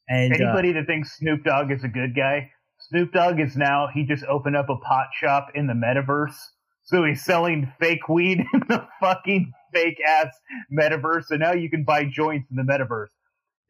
And 0.09 0.33
uh, 0.33 0.37
Anybody 0.37 0.73
that 0.73 0.87
thinks 0.87 1.17
Snoop 1.17 1.45
Dogg 1.45 1.71
is 1.71 1.85
a 1.85 1.89
good 1.89 2.15
guy, 2.15 2.51
Snoop 2.79 3.13
Dogg 3.13 3.41
is 3.41 3.57
now, 3.57 3.89
he 3.93 4.05
just 4.05 4.25
opened 4.25 4.57
up 4.57 4.69
a 4.69 4.77
pot 4.77 5.07
shop 5.15 5.49
in 5.55 5.67
the 5.67 5.73
metaverse. 5.73 6.37
So 6.85 7.05
he's 7.05 7.25
selling 7.25 7.73
fake 7.81 8.09
weed 8.09 8.41
in 8.53 8.61
the 8.69 8.87
fucking 9.01 9.53
fake 9.73 9.99
ass 10.07 10.29
metaverse. 10.73 11.25
So 11.27 11.37
now 11.37 11.53
you 11.53 11.71
can 11.71 11.85
buy 11.85 12.05
joints 12.05 12.51
in 12.51 12.57
the 12.57 12.63
metaverse. 12.63 13.09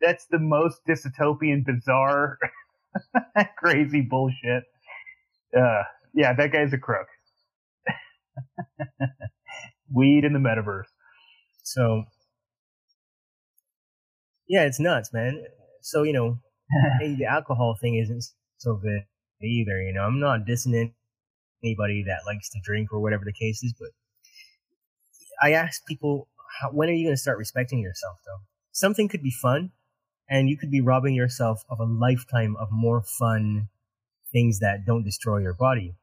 That's 0.00 0.26
the 0.26 0.40
most 0.40 0.80
dystopian, 0.88 1.64
bizarre, 1.64 2.38
crazy 3.56 4.00
bullshit. 4.00 4.64
Uh, 5.56 5.82
yeah, 6.12 6.34
that 6.34 6.52
guy's 6.52 6.72
a 6.72 6.78
crook. 6.78 7.06
weed 9.94 10.24
in 10.24 10.32
the 10.32 10.38
metaverse. 10.38 10.88
so 11.62 12.04
yeah, 14.48 14.64
it's 14.64 14.80
nuts, 14.80 15.12
man. 15.12 15.42
So 15.84 16.02
you 16.02 16.14
know, 16.14 16.38
hey, 17.00 17.14
the 17.14 17.26
alcohol 17.26 17.76
thing 17.78 17.96
isn't 17.96 18.24
so 18.56 18.76
good 18.76 19.02
either. 19.42 19.82
You 19.82 19.92
know, 19.92 20.02
I'm 20.02 20.18
not 20.18 20.46
dissing 20.46 20.92
anybody 21.62 22.04
that 22.04 22.26
likes 22.26 22.48
to 22.50 22.60
drink 22.64 22.90
or 22.90 23.00
whatever 23.00 23.24
the 23.24 23.34
case 23.34 23.62
is, 23.62 23.74
but 23.78 23.90
I 25.42 25.52
ask 25.52 25.84
people, 25.86 26.28
how, 26.60 26.70
when 26.70 26.88
are 26.88 26.92
you 26.92 27.04
going 27.04 27.14
to 27.14 27.20
start 27.20 27.36
respecting 27.36 27.80
yourself? 27.80 28.16
Though 28.24 28.44
something 28.72 29.08
could 29.08 29.22
be 29.22 29.30
fun, 29.30 29.72
and 30.26 30.48
you 30.48 30.56
could 30.56 30.70
be 30.70 30.80
robbing 30.80 31.14
yourself 31.14 31.64
of 31.68 31.78
a 31.80 31.84
lifetime 31.84 32.56
of 32.58 32.68
more 32.70 33.02
fun 33.02 33.68
things 34.32 34.60
that 34.60 34.86
don't 34.86 35.04
destroy 35.04 35.38
your 35.38 35.52
body. 35.52 35.94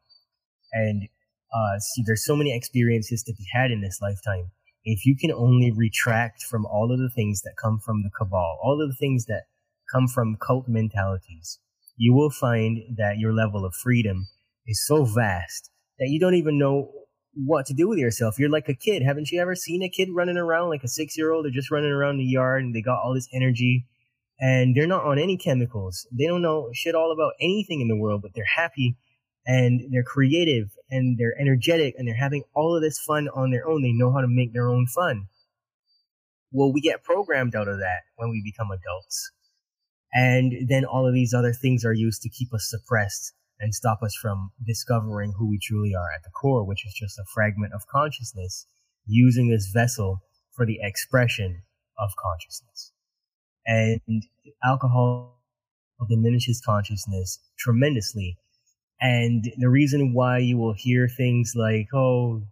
And 0.72 1.10
uh, 1.52 1.80
see, 1.80 2.04
there's 2.06 2.24
so 2.24 2.36
many 2.36 2.56
experiences 2.56 3.24
to 3.24 3.34
be 3.34 3.46
had 3.52 3.72
in 3.72 3.82
this 3.82 3.98
lifetime. 4.00 4.52
If 4.84 5.08
you 5.08 5.18
can 5.18 5.32
only 5.32 5.72
retract 5.72 6.44
from 6.44 6.68
all 6.68 6.92
of 6.92 7.00
the 7.00 7.10
things 7.10 7.42
that 7.42 7.56
come 7.60 7.80
from 7.80 8.04
the 8.04 8.12
cabal, 8.12 8.60
all 8.62 8.80
of 8.80 8.88
the 8.88 8.96
things 8.96 9.26
that 9.26 9.46
come 9.92 10.08
from 10.08 10.38
cult 10.38 10.68
mentalities, 10.68 11.60
you 11.98 12.14
will 12.14 12.30
find 12.30 12.80
that 12.98 13.18
your 13.18 13.34
level 13.34 13.66
of 13.66 13.76
freedom 13.76 14.28
is 14.66 14.86
so 14.86 15.06
vast 15.06 15.70
that 16.00 16.10
you 16.10 16.20
don't 16.20 16.36
even 16.36 16.58
know 16.58 16.92
what 17.34 17.66
to 17.66 17.74
do 17.74 17.88
with 17.88 18.00
yourself. 18.00 18.38
You're 18.38 18.50
like 18.50 18.68
a 18.70 18.74
kid. 18.74 19.04
Haven't 19.04 19.32
you 19.32 19.40
ever 19.40 19.56
seen 19.56 19.84
a 19.84 19.90
kid 19.90 20.10
running 20.12 20.38
around 20.38 20.70
like 20.70 20.84
a 20.84 20.88
six 20.88 21.18
year 21.18 21.32
old? 21.32 21.46
They're 21.46 21.52
just 21.52 21.72
running 21.72 21.92
around 21.92 22.18
the 22.18 22.26
yard 22.26 22.64
and 22.64 22.76
they 22.76 22.82
got 22.82 23.00
all 23.02 23.14
this 23.14 23.30
energy 23.34 23.86
and 24.40 24.76
they're 24.76 24.88
not 24.88 25.06
on 25.06 25.20
any 25.20 25.38
chemicals. 25.38 26.08
They 26.12 26.26
don't 26.26 26.42
know 26.42 26.70
shit 26.74 26.96
all 26.96 27.12
about 27.12 27.34
anything 27.40 27.82
in 27.82 27.88
the 27.88 27.96
world, 27.96 28.22
but 28.22 28.32
they're 28.34 28.44
happy 28.44 28.98
and 29.46 29.82
they're 29.92 30.04
creative 30.04 30.72
and 30.90 31.18
they're 31.18 31.40
energetic 31.40 31.96
and 31.98 32.08
they're 32.08 32.16
having 32.16 32.44
all 32.56 32.76
of 32.76 32.82
this 32.82 33.00
fun 33.00 33.30
on 33.36 33.52
their 33.52 33.68
own. 33.68 33.82
They 33.82 33.94
know 33.94 34.12
how 34.12 34.22
to 34.22 34.28
make 34.28 34.54
their 34.54 34.68
own 34.68 34.88
fun. 34.88 35.28
Well, 36.52 36.74
we 36.74 36.82
get 36.82 37.04
programmed 37.04 37.56
out 37.56 37.68
of 37.68 37.78
that 37.78 38.02
when 38.18 38.30
we 38.30 38.42
become 38.44 38.72
adults. 38.72 39.32
And 40.14 40.68
then 40.68 40.86
all 40.86 41.08
of 41.08 41.14
these 41.14 41.34
other 41.34 41.54
things 41.54 41.86
are 41.86 41.94
used 41.94 42.22
to 42.24 42.30
keep 42.30 42.54
us 42.54 42.68
suppressed 42.70 43.34
and 43.60 43.74
stop 43.74 44.02
us 44.02 44.16
from 44.16 44.52
discovering 44.66 45.34
who 45.38 45.50
we 45.50 45.60
truly 45.62 45.94
are 45.96 46.12
at 46.14 46.24
the 46.24 46.32
core, 46.32 46.66
which 46.66 46.86
is 46.86 46.94
just 46.94 47.20
a 47.20 47.24
fragment 47.34 47.74
of 47.74 47.88
consciousness 47.88 48.66
using 49.06 49.50
this 49.50 49.70
vessel 49.74 50.22
for 50.52 50.66
the 50.66 50.80
expression 50.82 51.62
of 51.98 52.10
consciousness. 52.18 52.92
And 53.66 54.02
alcohol 54.64 55.38
diminishes 56.10 56.62
consciousness 56.66 57.40
tremendously. 57.58 58.38
And 59.00 59.46
the 59.58 59.70
reason 59.70 60.14
why 60.14 60.40
you 60.40 60.58
will 60.58 60.74
hear 60.74 61.08
things 61.08 61.54
like, 61.56 61.88
oh, 61.94 62.44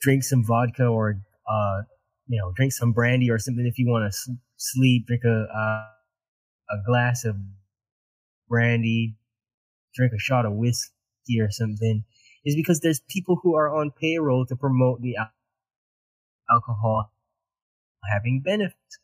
drink 0.00 0.24
some 0.24 0.44
vodka 0.44 0.84
or, 0.84 1.20
uh, 1.48 1.82
you 2.26 2.38
know, 2.38 2.52
drink 2.56 2.72
some 2.72 2.92
brandy 2.92 3.30
or 3.30 3.38
something 3.38 3.66
if 3.66 3.78
you 3.78 3.88
want 3.88 4.12
to 4.12 4.32
sleep, 4.56 5.06
drink 5.06 5.22
a, 5.24 5.46
uh, 5.56 5.93
a 6.70 6.76
glass 6.86 7.24
of 7.24 7.36
brandy, 8.48 9.16
drink 9.94 10.12
a 10.14 10.18
shot 10.18 10.46
of 10.46 10.52
whiskey 10.54 11.40
or 11.40 11.50
something, 11.50 12.04
is 12.44 12.56
because 12.56 12.80
there's 12.80 13.00
people 13.08 13.38
who 13.42 13.56
are 13.56 13.74
on 13.74 13.90
payroll 13.90 14.46
to 14.46 14.56
promote 14.56 15.02
the 15.02 15.16
al- 15.16 15.32
alcohol 16.50 17.12
having 18.12 18.40
benefits. 18.40 18.98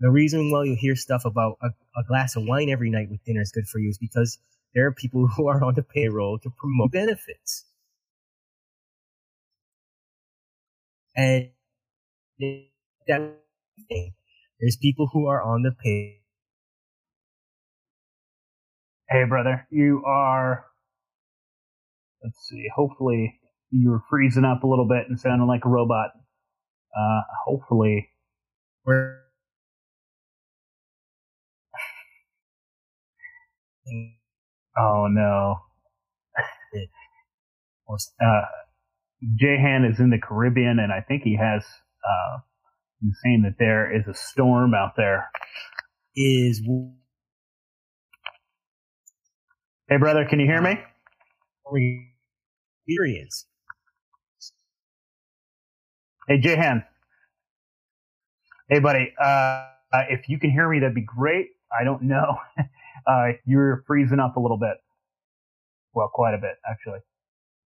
The 0.00 0.10
reason 0.10 0.50
why 0.50 0.64
you 0.64 0.76
hear 0.78 0.96
stuff 0.96 1.24
about 1.24 1.58
a, 1.62 1.68
a 1.98 2.04
glass 2.06 2.36
of 2.36 2.44
wine 2.46 2.70
every 2.70 2.90
night 2.90 3.10
with 3.10 3.24
dinner 3.24 3.40
is 3.40 3.52
good 3.52 3.66
for 3.68 3.78
you 3.78 3.88
is 3.90 3.98
because 3.98 4.38
there 4.74 4.86
are 4.86 4.92
people 4.92 5.26
who 5.36 5.48
are 5.48 5.62
on 5.64 5.74
the 5.74 5.82
payroll 5.82 6.38
to 6.40 6.50
promote 6.50 6.92
benefits. 6.92 7.64
And 11.16 11.50
that 13.08 13.34
there's 14.60 14.76
people 14.76 15.08
who 15.12 15.26
are 15.26 15.42
on 15.42 15.62
the 15.62 15.72
pay. 15.72 16.20
Hey, 19.08 19.24
brother, 19.28 19.66
you 19.70 20.02
are. 20.06 20.64
Let's 22.24 22.38
see. 22.48 22.66
Hopefully, 22.74 23.40
you 23.70 23.90
were 23.90 24.02
freezing 24.10 24.44
up 24.44 24.64
a 24.64 24.66
little 24.66 24.88
bit 24.88 25.06
and 25.08 25.18
sounding 25.20 25.46
like 25.48 25.64
a 25.64 25.68
robot. 25.68 26.10
Uh, 26.98 27.22
hopefully, 27.46 28.08
Where 28.84 29.22
oh 34.78 35.06
no. 35.10 35.56
Uh, 38.20 38.42
Jehan 39.36 39.84
is 39.84 40.00
in 40.00 40.10
the 40.10 40.18
Caribbean, 40.18 40.78
and 40.80 40.92
I 40.92 41.00
think 41.02 41.22
he 41.24 41.36
has. 41.36 41.64
Uh, 42.04 42.38
he's 43.00 43.16
saying 43.24 43.42
that 43.42 43.56
there 43.58 43.90
is 43.94 44.06
a 44.08 44.14
storm 44.14 44.74
out 44.74 44.92
there. 44.96 45.30
is 46.16 46.62
Hey, 49.88 49.98
brother, 49.98 50.24
can 50.24 50.40
you 50.40 50.46
hear 50.46 50.60
me? 50.60 50.76
experience. 52.88 53.46
Hey, 56.26 56.38
Jehan. 56.40 56.82
Hey, 58.68 58.80
buddy. 58.80 59.14
Uh, 59.22 59.68
if 60.10 60.28
you 60.28 60.40
can 60.40 60.50
hear 60.50 60.68
me, 60.68 60.80
that'd 60.80 60.92
be 60.92 61.02
great. 61.02 61.50
I 61.70 61.84
don't 61.84 62.02
know. 62.02 62.36
uh, 63.06 63.26
you're 63.44 63.84
freezing 63.86 64.18
up 64.18 64.36
a 64.36 64.40
little 64.40 64.58
bit. 64.58 64.76
Well, 65.94 66.10
quite 66.12 66.34
a 66.34 66.38
bit, 66.38 66.56
actually. 66.68 66.98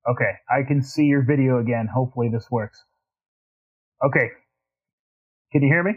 Okay, 0.07 0.33
I 0.51 0.63
can 0.69 0.83
see 0.83 1.05
your 1.05 1.23
video 1.23 1.59
again. 1.59 1.87
Hopefully, 1.87 2.29
this 2.31 2.51
works. 2.51 2.85
Okay. 4.05 4.29
Can 5.53 5.63
you 5.63 5.69
hear 5.69 5.83
me? 5.83 5.93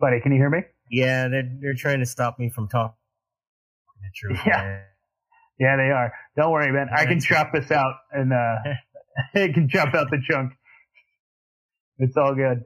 Buddy, 0.00 0.20
can 0.20 0.32
you 0.32 0.38
hear 0.38 0.50
me? 0.50 0.60
Yeah, 0.90 1.28
they're 1.28 1.50
they're 1.60 1.74
trying 1.74 2.00
to 2.00 2.06
stop 2.06 2.38
me 2.38 2.50
from 2.50 2.68
talking 2.68 2.94
the 4.02 4.10
truth. 4.14 4.40
Yeah. 4.46 4.62
man. 4.62 4.82
Yeah, 5.58 5.76
they 5.76 5.90
are. 5.90 6.12
Don't 6.36 6.52
worry, 6.52 6.72
man. 6.72 6.88
I 6.96 7.06
can 7.06 7.20
chop 7.20 7.50
this 7.52 7.70
out 7.70 7.94
and 8.12 8.32
uh 8.32 8.56
I 9.34 9.48
can 9.52 9.68
chop 9.68 9.94
out 9.94 10.08
the 10.10 10.20
chunk. 10.28 10.52
It's 11.98 12.16
all 12.16 12.34
good. 12.34 12.64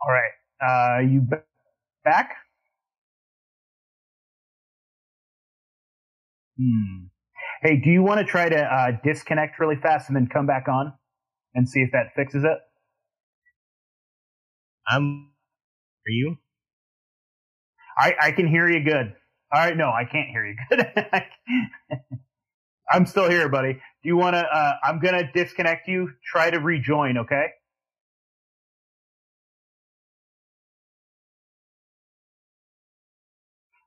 All 0.00 0.12
right. 0.12 0.32
Uh 0.62 1.00
you 1.02 1.20
b- 1.20 1.36
back? 2.04 2.30
Hmm. 6.58 7.06
Hey, 7.62 7.76
do 7.82 7.90
you 7.90 8.02
want 8.02 8.20
to 8.20 8.24
try 8.24 8.48
to 8.48 8.56
uh, 8.56 8.92
disconnect 9.04 9.58
really 9.58 9.76
fast 9.76 10.08
and 10.08 10.16
then 10.16 10.28
come 10.32 10.46
back 10.46 10.68
on 10.68 10.92
and 11.54 11.68
see 11.68 11.80
if 11.80 11.90
that 11.92 12.14
fixes 12.14 12.44
it? 12.44 12.58
I'm. 14.90 15.30
Are 16.06 16.10
you? 16.10 16.36
I, 17.98 18.14
I 18.20 18.32
can 18.32 18.48
hear 18.48 18.68
you 18.68 18.84
good. 18.84 19.14
All 19.52 19.60
right, 19.60 19.76
no, 19.76 19.88
I 19.90 20.04
can't 20.04 20.28
hear 20.30 20.46
you 20.46 20.56
good. 20.70 20.86
I'm 22.92 23.06
still 23.06 23.28
here, 23.30 23.48
buddy. 23.48 23.74
Do 23.74 23.80
you 24.08 24.16
want 24.16 24.34
to? 24.36 24.40
Uh, 24.42 24.72
I'm 24.84 25.00
gonna 25.00 25.30
disconnect 25.32 25.88
you. 25.88 26.10
Try 26.24 26.50
to 26.50 26.58
rejoin, 26.58 27.18
okay? 27.18 27.46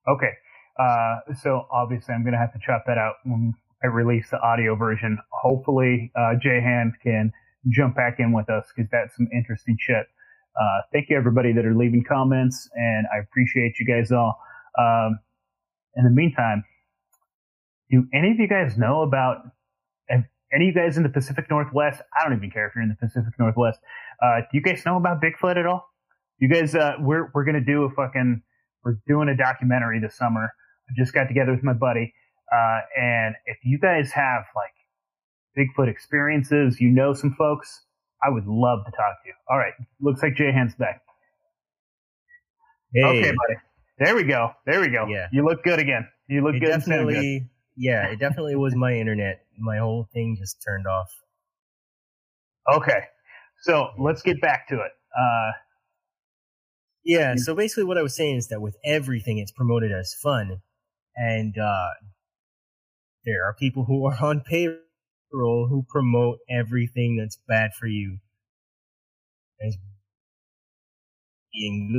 Okay. 0.08 0.32
Uh, 0.80 1.34
so 1.42 1.68
obviously, 1.72 2.16
I'm 2.16 2.24
gonna 2.26 2.38
have 2.40 2.54
to 2.54 2.60
chop 2.66 2.84
that 2.88 2.98
out 2.98 3.16
when 3.26 3.54
I 3.84 3.88
release 3.88 4.30
the 4.32 4.40
audio 4.42 4.76
version. 4.76 5.18
Hopefully, 5.32 6.12
uh, 6.18 6.34
Jehan 6.42 6.94
can 7.04 7.32
jump 7.70 7.96
back 7.96 8.18
in 8.20 8.34
with 8.34 8.50
us 8.50 8.68
because 8.76 8.90
that's 8.92 9.16
some 9.16 9.28
interesting 9.34 9.78
shit. 9.80 10.08
Uh, 10.60 10.82
thank 10.92 11.10
you 11.10 11.18
everybody 11.18 11.54
that 11.54 11.66
are 11.66 11.76
leaving 11.76 12.04
comments, 12.04 12.70
and 12.74 13.08
I 13.14 13.20
appreciate 13.20 13.80
you 13.80 13.86
guys 13.86 14.12
all. 14.12 14.40
Um, 14.78 15.20
in 15.96 16.04
the 16.04 16.10
meantime, 16.10 16.64
do 17.90 18.06
any 18.14 18.32
of 18.32 18.40
you 18.40 18.48
guys 18.48 18.78
know 18.78 19.02
about? 19.02 19.38
Any 20.54 20.68
of 20.68 20.76
you 20.76 20.82
guys 20.82 20.98
in 20.98 21.04
the 21.04 21.10
Pacific 21.10 21.50
Northwest, 21.50 22.02
I 22.14 22.28
don't 22.28 22.36
even 22.36 22.52
care 22.52 22.68
if 22.68 22.76
you're 22.76 22.84
in 22.84 22.90
the 22.90 22.96
Pacific 22.96 23.34
Northwest. 23.40 23.80
Uh, 24.22 24.42
do 24.42 24.58
you 24.58 24.62
guys 24.62 24.86
know 24.86 24.98
about 24.98 25.22
Bigfoot 25.22 25.56
at 25.56 25.66
all? 25.66 25.88
You 26.40 26.50
guys, 26.50 26.76
uh, 26.76 26.96
we're 27.00 27.32
we're 27.34 27.46
gonna 27.46 27.64
do 27.64 27.84
a 27.84 27.90
fucking, 27.90 28.42
we're 28.84 28.98
doing 29.08 29.30
a 29.30 29.38
documentary 29.38 30.02
this 30.02 30.18
summer. 30.18 30.52
I 30.90 30.94
just 30.98 31.14
got 31.14 31.30
together 31.30 31.54
with 31.54 31.64
my 31.64 31.72
buddy, 31.72 32.14
uh, 32.52 32.80
and 33.00 33.36
if 33.46 33.60
you 33.64 33.80
guys 33.80 34.12
have 34.12 34.44
like 34.54 34.74
Bigfoot 35.58 35.88
experiences, 35.90 36.82
you 36.82 36.90
know 36.90 37.14
some 37.14 37.34
folks, 37.38 37.86
I 38.24 38.30
would 38.30 38.46
love 38.46 38.86
to 38.86 38.92
talk 38.92 39.24
to 39.24 39.28
you. 39.28 39.34
All 39.50 39.58
right, 39.58 39.74
looks 40.00 40.22
like 40.22 40.36
Jehan's 40.36 40.76
back. 40.76 41.02
Hey, 42.94 43.04
Okay, 43.04 43.22
buddy. 43.32 43.60
There 44.00 44.16
we 44.16 44.24
go. 44.24 44.52
There 44.66 44.82
we 44.82 44.90
go. 44.90 45.06
Yeah. 45.08 45.28
You 45.32 45.46
look 45.46 45.64
good 45.64 45.80
again. 45.80 46.08
You 46.28 46.44
look 46.44 46.56
it 46.56 46.60
good. 46.60 46.70
sound 46.70 46.86
good. 46.86 47.14
definitely, 47.14 47.50
yeah, 47.78 48.08
it 48.08 48.20
definitely 48.20 48.56
was 48.56 48.76
my 48.76 48.94
internet. 48.94 49.46
My 49.60 49.78
whole 49.78 50.08
thing 50.14 50.38
just 50.40 50.58
turned 50.66 50.88
off. 50.88 51.10
Okay. 52.74 53.04
So 53.62 53.90
let's 54.00 54.22
get 54.22 54.42
back 54.42 54.68
to 54.70 54.76
it. 54.76 54.92
Uh, 55.18 55.52
Yeah, 57.04 57.36
so 57.36 57.56
basically 57.56 57.84
what 57.84 57.98
I 57.98 58.02
was 58.02 58.16
saying 58.16 58.38
is 58.38 58.48
that 58.50 58.62
with 58.62 58.76
everything, 58.86 59.38
it's 59.40 59.52
promoted 59.52 59.92
as 59.92 60.14
fun, 60.14 60.62
and 61.16 61.56
uh, 61.58 61.90
there 63.26 63.44
are 63.46 63.54
people 63.54 63.86
who 63.86 64.06
are 64.06 64.18
on 64.22 64.42
who 65.32 65.86
promote 65.90 66.40
everything 66.50 67.18
that's 67.18 67.38
bad 67.48 67.72
for 67.80 67.88
you 67.88 68.18
as 69.66 69.78
being 71.54 71.90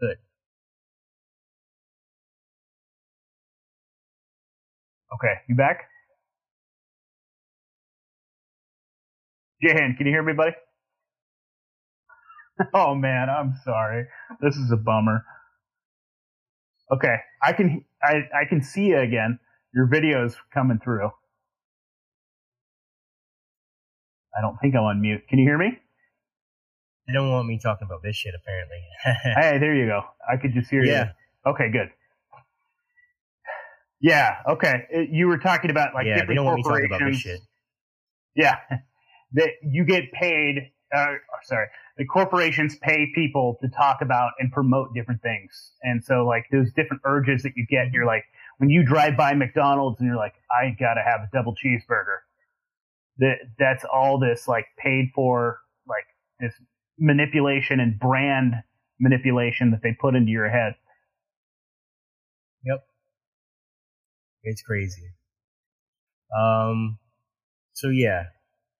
good. 0.00 0.16
okay. 5.14 5.34
You 5.48 5.54
back? 5.54 5.84
Jehan, 9.62 9.94
can 9.96 10.06
you 10.06 10.12
hear 10.12 10.22
me, 10.22 10.32
buddy? 10.34 10.52
oh 12.74 12.94
man, 12.94 13.28
I'm 13.30 13.54
sorry. 13.64 14.06
This 14.40 14.56
is 14.56 14.70
a 14.70 14.76
bummer. 14.76 15.24
Okay, 16.92 17.16
I 17.42 17.52
can 17.52 17.84
I 18.02 18.28
I 18.34 18.44
can 18.48 18.62
see 18.62 18.86
you 18.86 18.98
again. 18.98 19.38
Your 19.74 19.86
video's 19.86 20.36
coming 20.52 20.78
through. 20.82 21.10
I 24.36 24.40
don't 24.40 24.58
think 24.60 24.74
I'm 24.74 24.82
on 24.82 25.00
mute. 25.00 25.26
Can 25.28 25.38
you 25.38 25.44
hear 25.44 25.58
me? 25.58 25.78
They 27.06 27.12
don't 27.12 27.30
want 27.30 27.46
me 27.46 27.58
talking 27.62 27.86
about 27.86 28.02
this 28.02 28.16
shit, 28.16 28.34
apparently. 28.34 28.78
Hey, 29.36 29.58
there 29.58 29.74
you 29.74 29.86
go. 29.86 30.02
I 30.28 30.36
could 30.38 30.54
just 30.54 30.70
hear 30.70 30.82
yeah, 30.84 31.12
you. 31.44 31.52
Okay, 31.52 31.70
good. 31.70 31.90
Yeah. 34.00 34.36
Okay. 34.48 34.86
It- 34.90 35.10
you 35.10 35.28
were 35.28 35.38
talking 35.38 35.70
about 35.70 35.94
like 35.94 36.06
yeah, 36.06 36.14
they 36.14 36.20
different 36.20 36.36
don't 36.36 36.46
want 36.46 36.56
me 36.58 36.62
talking 36.62 36.86
about 36.86 37.00
this 37.00 37.16
shit. 37.18 37.40
Yeah, 38.34 38.56
that 39.32 39.50
you 39.62 39.84
get 39.84 40.12
paid. 40.12 40.72
Uh, 40.94 41.14
sorry, 41.42 41.66
the 41.96 42.04
corporations 42.04 42.76
pay 42.76 43.10
people 43.14 43.58
to 43.60 43.68
talk 43.68 43.98
about 44.00 44.32
and 44.38 44.52
promote 44.52 44.94
different 44.94 45.22
things, 45.22 45.72
and 45.82 46.04
so 46.04 46.26
like 46.26 46.44
those 46.52 46.72
different 46.72 47.02
urges 47.04 47.42
that 47.42 47.52
you 47.56 47.66
get, 47.66 47.92
you're 47.92 48.06
like 48.06 48.24
when 48.58 48.70
you 48.70 48.84
drive 48.84 49.16
by 49.16 49.34
McDonald's 49.34 50.00
and 50.00 50.06
you're 50.06 50.16
like, 50.16 50.34
I 50.50 50.76
gotta 50.78 51.02
have 51.02 51.20
a 51.20 51.28
double 51.32 51.54
cheeseburger. 51.54 52.23
That 53.18 53.36
that's 53.58 53.84
all 53.84 54.18
this 54.18 54.48
like 54.48 54.66
paid 54.78 55.10
for 55.14 55.58
like 55.86 56.04
this 56.40 56.54
manipulation 56.98 57.80
and 57.80 57.98
brand 57.98 58.54
manipulation 58.98 59.70
that 59.70 59.82
they 59.82 59.96
put 59.98 60.14
into 60.14 60.30
your 60.30 60.48
head. 60.48 60.74
Yep. 62.64 62.84
It's 64.42 64.62
crazy. 64.62 65.12
Um, 66.36 66.98
so 67.72 67.88
yeah, 67.88 68.24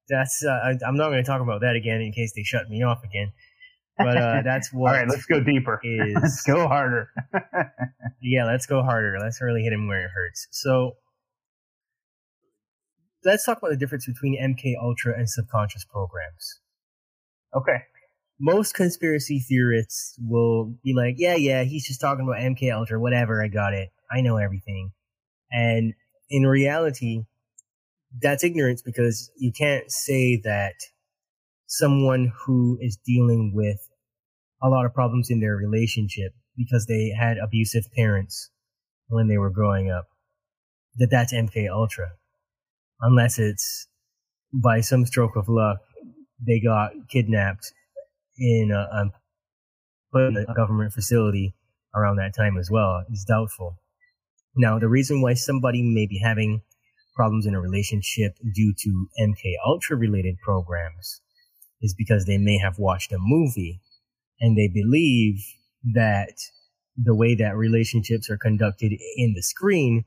that's. 0.09 0.45
Uh, 0.45 0.51
I, 0.51 0.71
I'm 0.87 0.97
not 0.97 1.11
going 1.11 1.23
to 1.23 1.29
talk 1.29 1.41
about 1.41 1.61
that 1.61 1.77
again 1.77 2.01
in 2.01 2.13
case 2.13 2.33
they 2.35 2.43
shut 2.43 2.69
me 2.69 2.83
off 2.83 3.03
again. 3.05 3.33
But 3.97 4.17
uh, 4.17 4.43
that's 4.45 4.73
what 4.73 4.95
all 4.95 5.01
right, 5.01 5.09
let's 5.09 5.27
go 5.27 5.41
deeper. 5.41 5.81
is. 5.83 6.15
Let's 6.23 6.43
go 6.43 6.67
harder. 6.69 7.11
Yeah, 8.27 8.47
let's 8.47 8.65
go 8.65 8.83
harder. 8.83 9.19
Let's 9.21 9.43
really 9.43 9.63
hit 9.63 9.75
him 9.75 9.87
where 9.87 10.07
it 10.07 10.11
hurts. 10.11 10.49
So 10.51 10.93
let's 13.25 13.45
talk 13.45 13.59
about 13.59 13.71
the 13.71 13.77
difference 13.77 14.07
between 14.07 14.41
MK 14.41 14.75
Ultra 14.81 15.17
and 15.17 15.29
subconscious 15.29 15.85
programs. 15.85 16.61
okay. 17.55 17.85
Most 18.41 18.75
conspiracy 18.75 19.39
theorists 19.39 20.19
will 20.21 20.75
be 20.83 20.93
like, 20.93 21.15
"Yeah, 21.19 21.37
yeah, 21.37 21.63
he's 21.63 21.87
just 21.87 22.01
talking 22.01 22.25
about 22.27 22.41
MK 22.41 22.73
Ultra. 22.73 22.99
Whatever, 23.01 23.43
I 23.43 23.47
got 23.49 23.75
it. 23.75 23.91
I 24.11 24.23
know 24.23 24.39
everything." 24.39 24.93
And 25.53 25.95
in 26.29 26.43
reality, 26.45 27.27
that's 28.21 28.43
ignorance 28.43 28.83
because 28.83 29.31
you 29.37 29.53
can't 29.53 29.91
say 29.91 30.41
that 30.43 30.75
someone 31.67 32.33
who 32.45 32.77
is 32.81 32.97
dealing 32.97 33.53
with 33.55 33.89
a 34.61 34.69
lot 34.69 34.85
of 34.85 34.95
problems 34.95 35.31
in 35.31 35.41
their 35.41 35.57
relationship 35.57 36.33
because 36.57 36.87
they 36.87 37.11
had 37.17 37.39
abusive 37.39 37.85
parents 37.97 38.51
when 39.09 39.29
they 39.29 39.39
were 39.39 39.51
growing 39.51 39.91
up 39.91 40.07
that 40.97 41.09
that's 41.11 41.33
MK 41.33 41.69
Ultra 41.71 42.13
unless 43.01 43.39
it's 43.39 43.87
by 44.53 44.81
some 44.81 45.05
stroke 45.05 45.37
of 45.37 45.49
luck 45.49 45.79
they 46.47 46.61
got 46.61 46.91
kidnapped 47.09 47.73
in 48.39 48.71
a, 48.73 49.11
put 50.13 50.29
in 50.29 50.37
a 50.37 50.55
government 50.55 50.93
facility 50.93 51.55
around 51.95 52.17
that 52.17 52.35
time 52.35 52.57
as 52.59 52.71
well 52.71 53.05
is 53.11 53.25
doubtful. 53.25 53.79
Now, 54.57 54.79
the 54.79 54.89
reason 54.89 55.21
why 55.21 55.35
somebody 55.35 55.83
may 55.83 56.07
be 56.07 56.19
having 56.19 56.63
problems 57.15 57.47
in 57.47 57.55
a 57.55 57.61
relationship 57.61 58.37
due 58.55 58.75
to 58.77 59.09
MK 59.21 59.55
Ultra 59.65 59.97
related 59.97 60.37
programs 60.43 61.21
is 61.81 61.95
because 61.95 62.25
they 62.25 62.39
may 62.39 62.59
have 62.59 62.79
watched 62.79 63.13
a 63.13 63.19
movie 63.19 63.81
and 64.41 64.57
they 64.57 64.69
believe 64.69 65.45
that 65.95 66.35
the 66.97 67.15
way 67.15 67.35
that 67.35 67.57
relationships 67.57 68.31
are 68.31 68.39
conducted 68.39 68.93
in 69.17 69.35
the 69.35 69.43
screen 69.43 70.05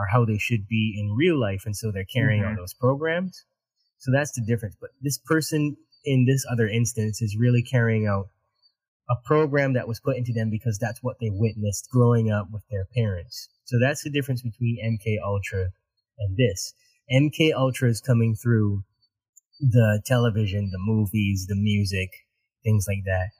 are 0.00 0.06
how 0.10 0.24
they 0.24 0.38
should 0.38 0.66
be 0.66 0.96
in 0.98 1.12
real 1.12 1.38
life. 1.38 1.62
And 1.66 1.76
so 1.76 1.90
they're 1.90 2.04
carrying 2.04 2.44
on 2.44 2.54
Mhm. 2.54 2.58
those 2.58 2.74
programs. 2.74 3.44
So 3.98 4.10
that's 4.10 4.32
the 4.32 4.40
difference. 4.40 4.76
But 4.80 4.90
this 5.00 5.18
person 5.18 5.76
in 6.04 6.24
this 6.24 6.46
other 6.50 6.68
instance 6.68 7.20
is 7.20 7.36
really 7.36 7.62
carrying 7.62 8.06
out 8.06 8.30
a 9.10 9.16
program 9.24 9.74
that 9.74 9.88
was 9.88 10.00
put 10.00 10.16
into 10.16 10.32
them 10.32 10.50
because 10.50 10.78
that's 10.78 11.02
what 11.02 11.18
they 11.20 11.30
witnessed 11.30 11.88
growing 11.90 12.30
up 12.30 12.50
with 12.50 12.62
their 12.70 12.86
parents. 12.94 13.48
So 13.64 13.78
that's 13.78 14.02
the 14.02 14.10
difference 14.10 14.42
between 14.42 14.78
MK 14.82 15.18
Ultra 15.22 15.72
and 16.18 16.36
this. 16.36 16.74
MK 17.10 17.52
Ultra 17.52 17.90
is 17.90 18.00
coming 18.00 18.36
through 18.36 18.84
the 19.60 20.00
television, 20.06 20.70
the 20.70 20.78
movies, 20.78 21.46
the 21.48 21.56
music, 21.56 22.10
things 22.64 22.86
like 22.88 23.04
that. 23.04 23.30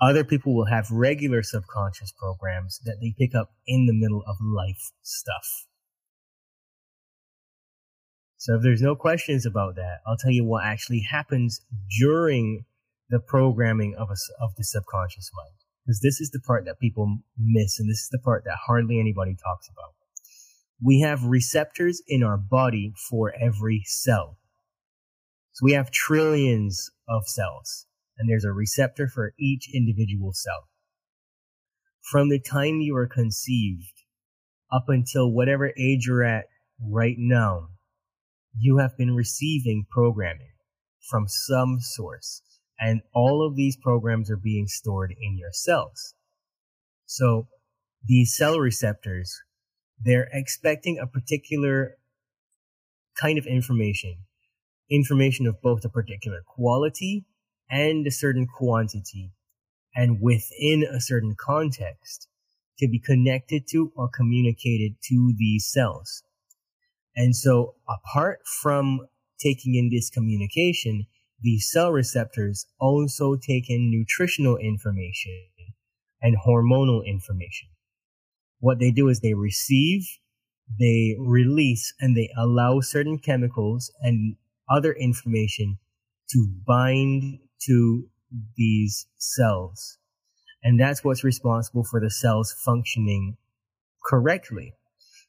Other 0.00 0.24
people 0.24 0.54
will 0.54 0.66
have 0.66 0.90
regular 0.90 1.42
subconscious 1.42 2.12
programs 2.12 2.80
that 2.84 2.98
they 3.00 3.14
pick 3.16 3.34
up 3.34 3.52
in 3.66 3.86
the 3.86 3.92
middle 3.94 4.22
of 4.26 4.36
life 4.40 4.90
stuff. 5.02 5.66
So 8.40 8.54
if 8.54 8.62
there's 8.62 8.80
no 8.80 8.96
questions 8.96 9.44
about 9.44 9.76
that, 9.76 9.98
I'll 10.06 10.16
tell 10.16 10.30
you 10.30 10.46
what 10.46 10.64
actually 10.64 11.02
happens 11.02 11.60
during 12.00 12.64
the 13.10 13.20
programming 13.20 13.94
of 13.98 14.08
a, 14.08 14.12
s- 14.12 14.30
of 14.40 14.54
the 14.56 14.64
subconscious 14.64 15.30
mind. 15.36 15.56
Because 15.84 16.00
this 16.00 16.22
is 16.22 16.30
the 16.30 16.40
part 16.40 16.64
that 16.64 16.80
people 16.80 17.18
miss 17.36 17.78
and 17.78 17.90
this 17.90 17.98
is 17.98 18.08
the 18.10 18.18
part 18.18 18.44
that 18.46 18.56
hardly 18.66 18.98
anybody 18.98 19.32
talks 19.34 19.68
about. 19.68 19.92
We 20.82 21.00
have 21.00 21.22
receptors 21.24 22.00
in 22.08 22.22
our 22.22 22.38
body 22.38 22.94
for 23.10 23.30
every 23.38 23.82
cell. 23.84 24.38
So 25.52 25.64
we 25.64 25.72
have 25.72 25.90
trillions 25.90 26.90
of 27.06 27.28
cells 27.28 27.84
and 28.16 28.26
there's 28.26 28.46
a 28.46 28.52
receptor 28.52 29.06
for 29.06 29.34
each 29.38 29.68
individual 29.74 30.32
cell. 30.32 30.70
From 32.10 32.30
the 32.30 32.40
time 32.40 32.80
you 32.80 32.96
are 32.96 33.06
conceived 33.06 34.00
up 34.72 34.84
until 34.88 35.30
whatever 35.30 35.74
age 35.78 36.06
you're 36.06 36.24
at 36.24 36.46
right 36.82 37.16
now, 37.18 37.68
you 38.56 38.78
have 38.78 38.96
been 38.96 39.14
receiving 39.14 39.86
programming 39.90 40.52
from 41.08 41.26
some 41.28 41.78
source. 41.80 42.42
And 42.78 43.02
all 43.14 43.46
of 43.46 43.56
these 43.56 43.76
programs 43.76 44.30
are 44.30 44.36
being 44.36 44.66
stored 44.66 45.14
in 45.20 45.36
your 45.36 45.52
cells. 45.52 46.14
So 47.04 47.48
these 48.04 48.34
cell 48.34 48.58
receptors, 48.58 49.42
they're 50.02 50.28
expecting 50.32 50.98
a 50.98 51.06
particular 51.06 51.96
kind 53.20 53.38
of 53.38 53.46
information, 53.46 54.16
information 54.90 55.46
of 55.46 55.60
both 55.60 55.84
a 55.84 55.90
particular 55.90 56.42
quality 56.46 57.26
and 57.68 58.06
a 58.06 58.10
certain 58.10 58.46
quantity 58.46 59.32
and 59.94 60.20
within 60.20 60.84
a 60.84 61.00
certain 61.00 61.34
context 61.38 62.28
to 62.78 62.88
be 62.88 62.98
connected 62.98 63.66
to 63.68 63.92
or 63.94 64.08
communicated 64.08 64.94
to 65.02 65.34
these 65.36 65.70
cells. 65.70 66.22
And 67.16 67.34
so 67.34 67.74
apart 67.88 68.40
from 68.62 69.06
taking 69.40 69.74
in 69.74 69.90
this 69.90 70.10
communication, 70.10 71.06
these 71.40 71.70
cell 71.70 71.90
receptors 71.90 72.66
also 72.78 73.36
take 73.36 73.70
in 73.70 73.90
nutritional 73.90 74.56
information 74.56 75.48
and 76.22 76.36
hormonal 76.46 77.04
information. 77.06 77.68
What 78.58 78.78
they 78.78 78.90
do 78.90 79.08
is 79.08 79.20
they 79.20 79.34
receive, 79.34 80.02
they 80.78 81.16
release, 81.18 81.94
and 81.98 82.16
they 82.16 82.30
allow 82.38 82.80
certain 82.80 83.18
chemicals 83.18 83.90
and 84.02 84.36
other 84.68 84.92
information 84.92 85.78
to 86.32 86.46
bind 86.66 87.38
to 87.66 88.08
these 88.56 89.06
cells. 89.16 89.98
And 90.62 90.78
that's 90.78 91.02
what's 91.02 91.24
responsible 91.24 91.84
for 91.84 92.00
the 92.00 92.10
cells 92.10 92.54
functioning 92.64 93.38
correctly. 94.04 94.74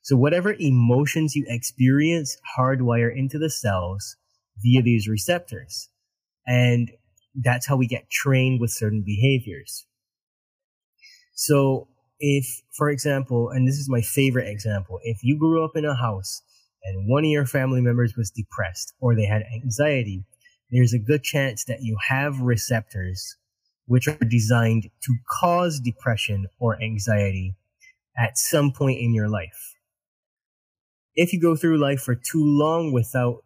So 0.02 0.18
whatever 0.18 0.56
emotions 0.60 1.36
you 1.36 1.46
experience 1.48 2.38
hardwire 2.58 3.16
into 3.16 3.38
the 3.38 3.50
cells 3.50 4.16
via 4.62 4.82
these 4.82 5.08
receptors. 5.08 5.90
And 6.46 6.92
that's 7.36 7.68
how 7.68 7.76
we 7.76 7.88
get 7.88 8.10
trained 8.10 8.60
with 8.60 8.72
certain 8.72 9.04
behaviors. 9.06 9.86
So 11.34 11.88
if, 12.20 12.62
for 12.76 12.90
example, 12.90 13.50
and 13.50 13.68
this 13.68 13.78
is 13.78 13.90
my 13.90 14.02
favorite 14.02 14.48
example, 14.48 15.00
if 15.04 15.24
you 15.24 15.38
grew 15.38 15.64
up 15.64 15.76
in 15.76 15.86
a 15.86 15.96
house 15.96 16.42
and 16.84 17.08
one 17.08 17.24
of 17.24 17.30
your 17.30 17.46
family 17.46 17.82
members 17.82 18.16
was 18.18 18.32
depressed 18.32 18.94
or 19.00 19.16
they 19.16 19.26
had 19.26 19.44
anxiety, 19.54 20.26
there's 20.72 20.94
a 20.94 21.00
good 21.00 21.24
chance 21.24 21.66
that 21.66 21.82
you 21.82 21.98
have 22.08 22.42
receptors 22.42 23.38
which 23.86 24.08
are 24.08 24.18
designed 24.28 24.90
to 25.04 25.16
cause 25.30 25.80
depression 25.80 26.48
or 26.60 26.82
anxiety 26.82 27.56
at 28.18 28.38
some 28.38 28.72
point 28.72 29.00
in 29.00 29.14
your 29.14 29.28
life. 29.28 29.76
If 31.16 31.34
you 31.34 31.42
go 31.42 31.56
through 31.56 31.82
life 31.82 32.02
for 32.02 32.16
too 32.16 32.44
long 32.44 32.94
without 32.94 33.44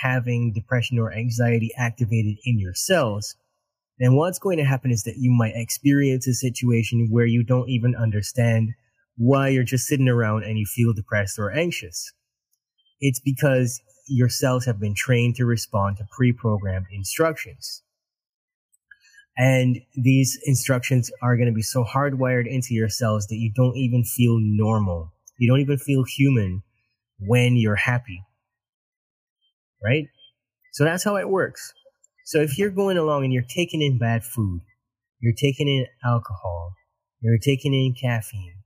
having 0.00 0.52
depression 0.52 0.98
or 0.98 1.12
anxiety 1.12 1.70
activated 1.76 2.36
in 2.44 2.58
your 2.58 2.74
cells, 2.74 3.36
then 3.98 4.14
what's 4.14 4.38
going 4.38 4.56
to 4.56 4.64
happen 4.64 4.90
is 4.90 5.02
that 5.02 5.18
you 5.18 5.30
might 5.30 5.52
experience 5.54 6.26
a 6.26 6.34
situation 6.34 7.08
where 7.10 7.26
you 7.26 7.44
don't 7.44 7.68
even 7.68 7.94
understand 7.94 8.70
why 9.16 9.48
you're 9.48 9.62
just 9.62 9.86
sitting 9.86 10.08
around 10.08 10.44
and 10.44 10.58
you 10.58 10.64
feel 10.64 10.94
depressed 10.94 11.38
or 11.38 11.52
anxious. 11.52 12.12
It's 13.00 13.20
because 13.20 13.80
your 14.08 14.28
cells 14.28 14.64
have 14.64 14.80
been 14.80 14.94
trained 14.94 15.36
to 15.36 15.44
respond 15.44 15.98
to 15.98 16.06
pre-programmed 16.10 16.86
instructions. 16.90 17.82
And 19.36 19.80
these 19.94 20.38
instructions 20.44 21.10
are 21.22 21.36
going 21.36 21.48
to 21.48 21.54
be 21.54 21.62
so 21.62 21.84
hardwired 21.84 22.46
into 22.46 22.74
your 22.74 22.88
cells 22.88 23.26
that 23.26 23.36
you 23.36 23.52
don't 23.54 23.76
even 23.76 24.04
feel 24.04 24.38
normal. 24.40 25.12
You 25.38 25.50
don't 25.50 25.60
even 25.60 25.78
feel 25.78 26.04
human 26.04 26.62
when 27.26 27.56
you're 27.56 27.76
happy. 27.76 28.22
Right? 29.82 30.06
So 30.72 30.84
that's 30.84 31.04
how 31.04 31.16
it 31.16 31.28
works. 31.28 31.72
So 32.24 32.40
if 32.40 32.56
you're 32.56 32.70
going 32.70 32.96
along 32.96 33.24
and 33.24 33.32
you're 33.32 33.42
taking 33.42 33.82
in 33.82 33.98
bad 33.98 34.24
food, 34.24 34.60
you're 35.20 35.34
taking 35.34 35.68
in 35.68 35.86
alcohol, 36.04 36.74
you're 37.20 37.38
taking 37.38 37.74
in 37.74 37.94
caffeine, 38.00 38.62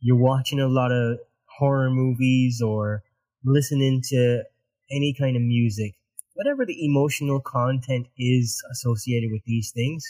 you're 0.00 0.16
watching 0.16 0.60
a 0.60 0.68
lot 0.68 0.92
of 0.92 1.18
horror 1.58 1.90
movies 1.90 2.60
or 2.60 3.02
listening 3.44 4.02
to 4.08 4.42
any 4.90 5.14
kind 5.18 5.36
of 5.36 5.42
music, 5.42 5.94
whatever 6.34 6.66
the 6.66 6.84
emotional 6.84 7.40
content 7.40 8.06
is 8.18 8.62
associated 8.70 9.30
with 9.32 9.42
these 9.46 9.72
things, 9.74 10.04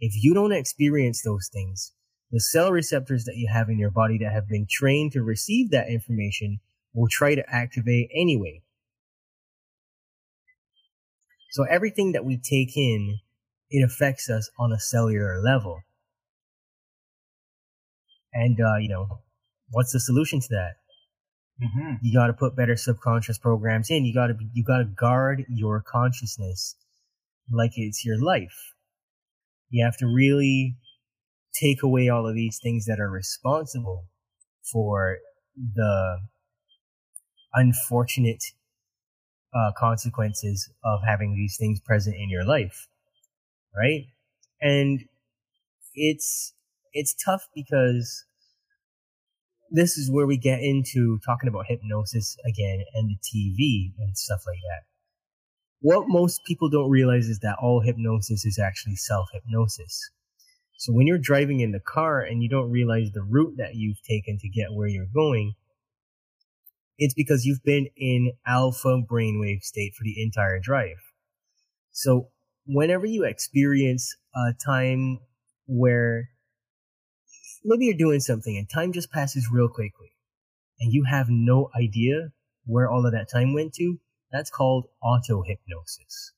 if 0.00 0.12
you 0.22 0.34
don't 0.34 0.52
experience 0.52 1.22
those 1.22 1.48
things, 1.52 1.92
the 2.30 2.40
cell 2.40 2.70
receptors 2.70 3.24
that 3.24 3.36
you 3.36 3.48
have 3.52 3.68
in 3.68 3.78
your 3.78 3.90
body 3.90 4.18
that 4.18 4.32
have 4.32 4.48
been 4.48 4.66
trained 4.70 5.12
to 5.12 5.22
receive 5.22 5.70
that 5.70 5.88
information 5.88 6.60
will 6.94 7.08
try 7.10 7.34
to 7.34 7.44
activate 7.48 8.08
anyway. 8.14 8.62
So 11.52 11.64
everything 11.64 12.12
that 12.12 12.24
we 12.24 12.36
take 12.36 12.76
in, 12.76 13.18
it 13.70 13.84
affects 13.84 14.30
us 14.30 14.50
on 14.58 14.72
a 14.72 14.78
cellular 14.78 15.40
level. 15.42 15.80
And, 18.32 18.58
uh, 18.60 18.78
you 18.78 18.88
know, 18.88 19.20
what's 19.70 19.92
the 19.92 20.00
solution 20.00 20.40
to 20.40 20.48
that? 20.50 20.74
Mm-hmm. 21.62 21.94
You 22.02 22.14
got 22.18 22.28
to 22.28 22.32
put 22.32 22.56
better 22.56 22.76
subconscious 22.76 23.38
programs 23.38 23.90
in. 23.90 24.04
You 24.04 24.14
got 24.14 24.28
to 24.28 24.34
you 24.54 24.64
got 24.64 24.78
to 24.78 24.84
guard 24.84 25.44
your 25.48 25.82
consciousness 25.86 26.76
like 27.50 27.72
it's 27.76 28.04
your 28.04 28.18
life. 28.18 28.72
You 29.68 29.84
have 29.84 29.96
to 29.98 30.06
really 30.06 30.76
take 31.52 31.82
away 31.82 32.08
all 32.08 32.26
of 32.26 32.34
these 32.34 32.58
things 32.62 32.86
that 32.86 32.98
are 32.98 33.10
responsible 33.10 34.06
for 34.72 35.18
the 35.56 36.20
unfortunate 37.54 38.44
uh, 39.54 39.72
consequences 39.76 40.70
of 40.84 41.00
having 41.06 41.34
these 41.34 41.56
things 41.58 41.80
present 41.80 42.16
in 42.16 42.30
your 42.30 42.44
life, 42.44 42.88
right? 43.76 44.06
And 44.60 45.04
it's 45.94 46.54
it's 46.92 47.14
tough 47.14 47.48
because 47.54 48.24
this 49.70 49.96
is 49.96 50.10
where 50.10 50.26
we 50.26 50.36
get 50.36 50.60
into 50.60 51.20
talking 51.24 51.48
about 51.48 51.66
hypnosis 51.68 52.36
again 52.44 52.84
and 52.94 53.08
the 53.08 53.16
TV 53.16 53.92
and 53.98 54.16
stuff 54.16 54.42
like 54.46 54.58
that. 54.68 54.82
What 55.80 56.08
most 56.08 56.44
people 56.44 56.68
don't 56.68 56.90
realize 56.90 57.28
is 57.28 57.38
that 57.40 57.56
all 57.60 57.80
hypnosis 57.80 58.44
is 58.44 58.58
actually 58.58 58.96
self 58.96 59.28
hypnosis. 59.32 60.10
So 60.76 60.92
when 60.92 61.06
you're 61.06 61.18
driving 61.18 61.60
in 61.60 61.72
the 61.72 61.80
car 61.80 62.20
and 62.20 62.42
you 62.42 62.48
don't 62.48 62.70
realize 62.70 63.12
the 63.12 63.22
route 63.22 63.54
that 63.58 63.74
you've 63.74 64.02
taken 64.02 64.38
to 64.38 64.48
get 64.48 64.72
where 64.72 64.88
you're 64.88 65.06
going, 65.12 65.54
it's 67.00 67.14
because 67.14 67.46
you've 67.46 67.64
been 67.64 67.88
in 67.96 68.32
alpha 68.46 69.00
brainwave 69.10 69.62
state 69.62 69.94
for 69.94 70.04
the 70.04 70.22
entire 70.22 70.60
drive. 70.60 70.98
So 71.92 72.28
whenever 72.66 73.06
you 73.06 73.24
experience 73.24 74.14
a 74.34 74.52
time 74.64 75.20
where 75.66 76.28
maybe 77.64 77.86
you're 77.86 77.96
doing 77.96 78.20
something 78.20 78.56
and 78.56 78.68
time 78.68 78.92
just 78.92 79.10
passes 79.10 79.48
real 79.50 79.68
quickly 79.68 80.12
and 80.78 80.92
you 80.92 81.04
have 81.04 81.28
no 81.30 81.70
idea 81.74 82.32
where 82.66 82.90
all 82.90 83.06
of 83.06 83.12
that 83.12 83.30
time 83.30 83.54
went 83.54 83.72
to, 83.74 83.98
that's 84.30 84.50
called 84.50 84.86
auto 85.02 85.42
hypnosis. 85.42 86.32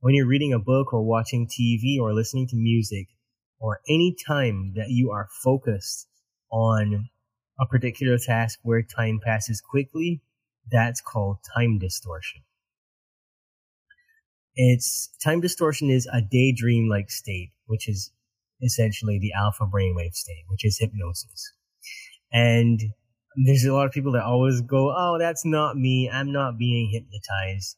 When 0.00 0.14
you're 0.14 0.26
reading 0.26 0.52
a 0.52 0.58
book 0.58 0.92
or 0.92 1.02
watching 1.02 1.48
TV 1.48 1.98
or 1.98 2.12
listening 2.12 2.48
to 2.48 2.56
music 2.56 3.08
or 3.58 3.80
any 3.88 4.14
time 4.26 4.74
that 4.76 4.90
you 4.90 5.10
are 5.10 5.28
focused 5.42 6.06
on 6.50 7.08
a 7.58 7.66
particular 7.66 8.18
task 8.18 8.58
where 8.62 8.82
time 8.82 9.20
passes 9.24 9.60
quickly, 9.60 10.20
that's 10.70 11.00
called 11.00 11.38
time 11.54 11.78
distortion. 11.78 12.42
It's 14.56 15.10
time 15.22 15.40
distortion 15.40 15.90
is 15.90 16.08
a 16.12 16.20
daydream 16.20 16.88
like 16.88 17.10
state, 17.10 17.50
which 17.66 17.88
is 17.88 18.12
essentially 18.62 19.18
the 19.18 19.32
alpha 19.32 19.64
brainwave 19.64 20.14
state, 20.14 20.44
which 20.48 20.64
is 20.64 20.78
hypnosis. 20.78 21.52
And 22.32 22.80
there's 23.44 23.64
a 23.64 23.72
lot 23.72 23.86
of 23.86 23.92
people 23.92 24.12
that 24.12 24.22
always 24.22 24.60
go, 24.60 24.92
Oh, 24.96 25.18
that's 25.18 25.44
not 25.44 25.76
me. 25.76 26.08
I'm 26.12 26.32
not 26.32 26.58
being 26.58 26.90
hypnotized. 26.90 27.76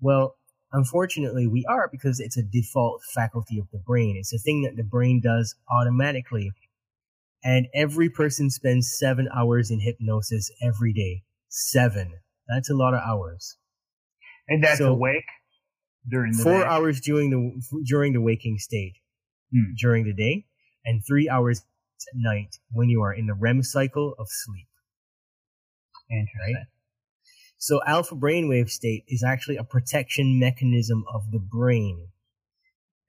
Well, 0.00 0.36
unfortunately 0.72 1.46
we 1.46 1.64
are 1.66 1.88
because 1.90 2.20
it's 2.20 2.36
a 2.36 2.42
default 2.42 3.02
faculty 3.14 3.58
of 3.58 3.70
the 3.72 3.78
brain. 3.78 4.16
It's 4.18 4.32
a 4.32 4.38
thing 4.38 4.62
that 4.62 4.76
the 4.76 4.84
brain 4.84 5.20
does 5.22 5.54
automatically. 5.70 6.52
And 7.42 7.66
every 7.74 8.10
person 8.10 8.50
spends 8.50 8.94
seven 8.98 9.28
hours 9.34 9.70
in 9.70 9.80
hypnosis 9.80 10.50
every 10.62 10.92
day. 10.92 11.22
Seven. 11.48 12.12
That's 12.48 12.70
a 12.70 12.74
lot 12.74 12.94
of 12.94 13.00
hours. 13.00 13.56
And 14.48 14.62
that's 14.62 14.78
so, 14.78 14.92
awake 14.92 15.24
during 16.08 16.32
the 16.32 16.42
four 16.42 16.60
day. 16.60 16.66
hours 16.66 17.00
during 17.00 17.30
the 17.30 17.82
during 17.84 18.12
the 18.12 18.20
waking 18.20 18.58
state 18.58 18.94
hmm. 19.52 19.74
during 19.78 20.04
the 20.04 20.12
day, 20.12 20.46
and 20.84 21.02
three 21.06 21.28
hours 21.28 21.60
at 21.60 22.16
night 22.16 22.56
when 22.72 22.88
you 22.88 23.02
are 23.02 23.12
in 23.12 23.26
the 23.26 23.34
REM 23.34 23.62
cycle 23.62 24.14
of 24.18 24.26
sleep. 24.28 24.66
Interesting. 26.10 26.54
Right? 26.56 26.66
So 27.58 27.80
alpha 27.86 28.14
brainwave 28.14 28.70
state 28.70 29.04
is 29.06 29.22
actually 29.22 29.56
a 29.56 29.64
protection 29.64 30.40
mechanism 30.40 31.04
of 31.12 31.30
the 31.30 31.38
brain. 31.38 32.08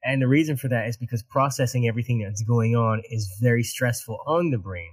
And 0.04 0.20
the 0.20 0.28
reason 0.28 0.56
for 0.56 0.68
that 0.68 0.88
is 0.88 0.96
because 0.96 1.22
processing 1.22 1.86
everything 1.86 2.20
that's 2.20 2.42
going 2.42 2.74
on 2.74 3.02
is 3.10 3.38
very 3.40 3.62
stressful 3.62 4.18
on 4.26 4.50
the 4.50 4.58
brain. 4.58 4.90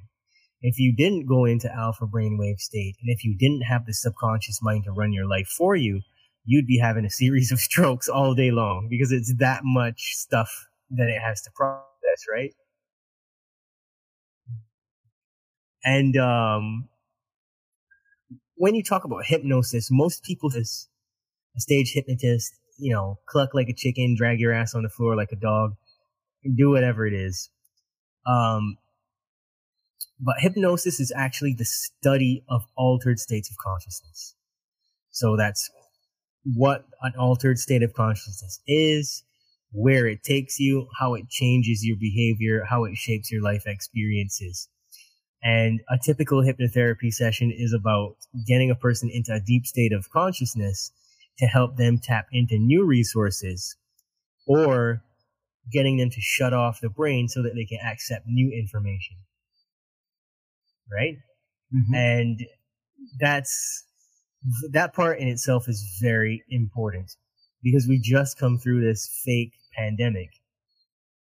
If 0.62 0.78
you 0.78 0.94
didn't 0.96 1.26
go 1.26 1.46
into 1.46 1.74
alpha 1.74 2.06
brainwave 2.06 2.60
state, 2.60 2.96
and 3.02 3.10
if 3.10 3.24
you 3.24 3.36
didn't 3.38 3.62
have 3.62 3.86
the 3.86 3.94
subconscious 3.94 4.60
mind 4.62 4.84
to 4.84 4.92
run 4.92 5.14
your 5.14 5.28
life 5.28 5.48
for 5.48 5.76
you, 5.76 6.02
you'd 6.46 6.68
be 6.68 6.78
having 6.78 7.06
a 7.06 7.10
series 7.10 7.52
of 7.52 7.60
strokes 7.70 8.08
all 8.08 8.36
day 8.36 8.52
long 8.52 8.88
because 8.90 9.12
it's 9.12 9.34
that 9.40 9.62
much 9.64 10.16
stuff 10.16 10.68
that 10.92 11.08
it 11.08 11.22
has 11.22 11.42
to 11.44 11.52
process, 11.56 12.26
right? 12.32 12.54
And 15.84 16.18
um, 16.18 16.90
when 18.56 18.76
you 18.76 18.84
talk 18.84 19.06
about 19.06 19.26
hypnosis, 19.26 19.90
most 19.90 20.24
people 20.24 20.50
just 20.50 20.90
a 21.56 21.62
stage 21.62 21.94
hypnotist, 21.94 22.54
you 22.80 22.94
know, 22.94 23.20
cluck 23.28 23.54
like 23.54 23.70
a 23.70 23.74
chicken, 23.74 24.16
drag 24.18 24.40
your 24.40 24.54
ass 24.54 24.74
on 24.74 24.84
the 24.84 24.90
floor 24.90 25.16
like 25.16 25.32
a 25.32 25.36
dog, 25.36 25.76
do 26.56 26.70
whatever 26.70 27.06
it 27.06 27.14
is. 27.14 27.50
Um, 28.26 28.78
but 30.20 30.36
hypnosis 30.40 31.00
is 31.00 31.14
actually 31.16 31.54
the 31.54 31.66
study 31.66 32.44
of 32.50 32.66
altered 32.76 33.20
states 33.20 33.50
of 33.50 33.58
consciousness. 33.58 34.36
So 35.12 35.36
that's 35.38 35.70
what 36.44 36.86
an 37.02 37.14
altered 37.18 37.58
state 37.58 37.84
of 37.84 37.94
consciousness 37.94 38.60
is, 38.68 39.24
where 39.72 40.08
it 40.08 40.24
takes 40.24 40.60
you, 40.60 40.88
how 41.00 41.14
it 41.14 41.30
changes 41.30 41.86
your 41.86 41.98
behavior, 41.98 42.66
how 42.70 42.86
it 42.86 42.96
shapes 42.96 43.32
your 43.32 43.42
life 43.42 43.64
experiences. 43.66 44.68
And 45.42 45.80
a 45.90 45.98
typical 46.04 46.44
hypnotherapy 46.44 47.14
session 47.14 47.52
is 47.56 47.74
about 47.74 48.16
getting 48.46 48.72
a 48.72 48.76
person 48.76 49.10
into 49.12 49.34
a 49.34 49.40
deep 49.40 49.66
state 49.66 49.94
of 49.94 50.10
consciousness 50.10 50.92
to 51.40 51.48
help 51.48 51.78
them 51.78 51.98
tap 51.98 52.28
into 52.32 52.58
new 52.58 52.86
resources 52.86 53.76
or 54.48 55.02
getting 55.72 55.98
them 55.98 56.10
to 56.10 56.22
shut 56.22 56.54
off 56.54 56.82
the 56.82 56.90
brain 56.90 57.28
so 57.28 57.42
that 57.42 57.56
they 57.56 57.66
can 57.66 57.80
accept 57.86 58.26
new 58.28 58.52
information. 58.52 59.18
Right? 60.92 61.18
Mhm. 61.74 61.96
And 61.96 62.48
that's 63.20 63.86
that 64.72 64.94
part 64.94 65.20
in 65.20 65.28
itself 65.28 65.68
is 65.68 65.98
very 66.02 66.44
important 66.50 67.16
because 67.62 67.88
we 67.88 68.00
just 68.00 68.38
come 68.38 68.58
through 68.58 68.82
this 68.82 69.22
fake 69.26 69.54
pandemic 69.74 70.30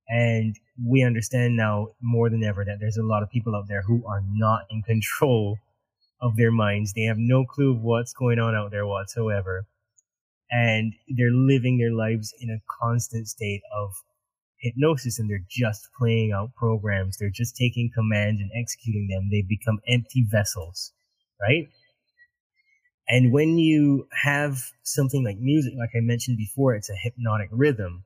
and 0.08 0.58
we 0.84 1.02
understand 1.02 1.56
now 1.56 1.88
more 2.02 2.28
than 2.28 2.44
ever 2.44 2.64
that 2.64 2.78
there's 2.80 2.96
a 2.96 3.02
lot 3.02 3.22
of 3.22 3.30
people 3.30 3.54
out 3.54 3.68
there 3.68 3.82
who 3.82 4.04
are 4.06 4.22
not 4.26 4.66
in 4.70 4.82
control 4.82 5.58
of 6.20 6.36
their 6.36 6.50
minds. 6.50 6.92
They 6.92 7.02
have 7.02 7.18
no 7.18 7.44
clue 7.44 7.72
of 7.72 7.80
what's 7.80 8.12
going 8.12 8.38
on 8.38 8.54
out 8.54 8.70
there 8.70 8.86
whatsoever. 8.86 9.66
And 10.56 10.94
they're 11.08 11.32
living 11.32 11.78
their 11.78 11.92
lives 11.92 12.32
in 12.40 12.48
a 12.48 12.62
constant 12.80 13.26
state 13.26 13.62
of 13.76 13.90
hypnosis 14.60 15.18
and 15.18 15.28
they're 15.28 15.44
just 15.50 15.88
playing 15.98 16.30
out 16.32 16.54
programs. 16.54 17.16
They're 17.16 17.28
just 17.28 17.56
taking 17.56 17.90
commands 17.92 18.40
and 18.40 18.50
executing 18.54 19.08
them. 19.08 19.30
They 19.32 19.42
become 19.42 19.80
empty 19.88 20.24
vessels, 20.30 20.92
right? 21.40 21.68
And 23.08 23.32
when 23.32 23.58
you 23.58 24.06
have 24.12 24.58
something 24.84 25.24
like 25.24 25.38
music, 25.38 25.74
like 25.76 25.90
I 25.94 26.00
mentioned 26.00 26.38
before, 26.38 26.74
it's 26.74 26.88
a 26.88 26.96
hypnotic 27.02 27.48
rhythm. 27.50 28.04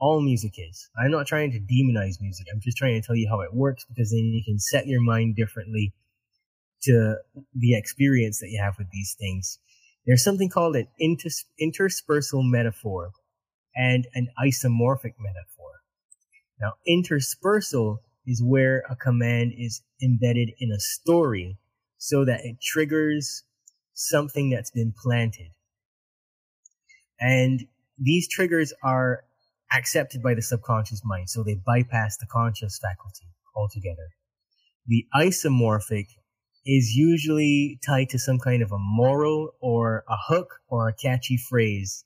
All 0.00 0.22
music 0.22 0.54
is. 0.56 0.88
I'm 0.98 1.10
not 1.10 1.26
trying 1.26 1.52
to 1.52 1.60
demonize 1.60 2.20
music. 2.20 2.46
I'm 2.52 2.60
just 2.60 2.78
trying 2.78 3.00
to 3.00 3.06
tell 3.06 3.16
you 3.16 3.28
how 3.28 3.40
it 3.42 3.52
works 3.52 3.84
because 3.84 4.10
then 4.10 4.24
you 4.24 4.42
can 4.42 4.58
set 4.58 4.86
your 4.86 5.02
mind 5.02 5.36
differently 5.36 5.92
to 6.82 7.16
the 7.54 7.76
experience 7.76 8.38
that 8.40 8.48
you 8.50 8.60
have 8.62 8.78
with 8.78 8.88
these 8.90 9.16
things. 9.18 9.58
There's 10.06 10.24
something 10.24 10.48
called 10.48 10.76
an 10.76 10.88
inters- 11.00 11.44
interspersal 11.60 12.42
metaphor 12.42 13.12
and 13.74 14.06
an 14.14 14.28
isomorphic 14.42 15.14
metaphor. 15.18 15.82
Now, 16.60 16.74
interspersal 16.86 18.02
is 18.26 18.42
where 18.42 18.82
a 18.90 18.96
command 18.96 19.52
is 19.56 19.82
embedded 20.02 20.50
in 20.58 20.70
a 20.72 20.80
story 20.80 21.58
so 21.98 22.24
that 22.24 22.44
it 22.44 22.60
triggers 22.60 23.44
something 23.92 24.50
that's 24.50 24.70
been 24.70 24.92
planted. 24.96 25.50
And 27.20 27.66
these 27.98 28.28
triggers 28.28 28.72
are 28.82 29.24
accepted 29.72 30.22
by 30.22 30.34
the 30.34 30.42
subconscious 30.42 31.02
mind, 31.04 31.30
so 31.30 31.42
they 31.42 31.54
bypass 31.54 32.16
the 32.16 32.26
conscious 32.26 32.78
faculty 32.78 33.26
altogether. 33.56 34.08
The 34.86 35.06
isomorphic 35.14 36.06
is 36.70 36.94
usually 36.94 37.80
tied 37.84 38.10
to 38.10 38.18
some 38.18 38.38
kind 38.38 38.62
of 38.62 38.70
a 38.70 38.78
moral 38.78 39.54
or 39.58 40.04
a 40.06 40.16
hook 40.28 40.60
or 40.68 40.86
a 40.86 40.92
catchy 40.92 41.38
phrase 41.38 42.04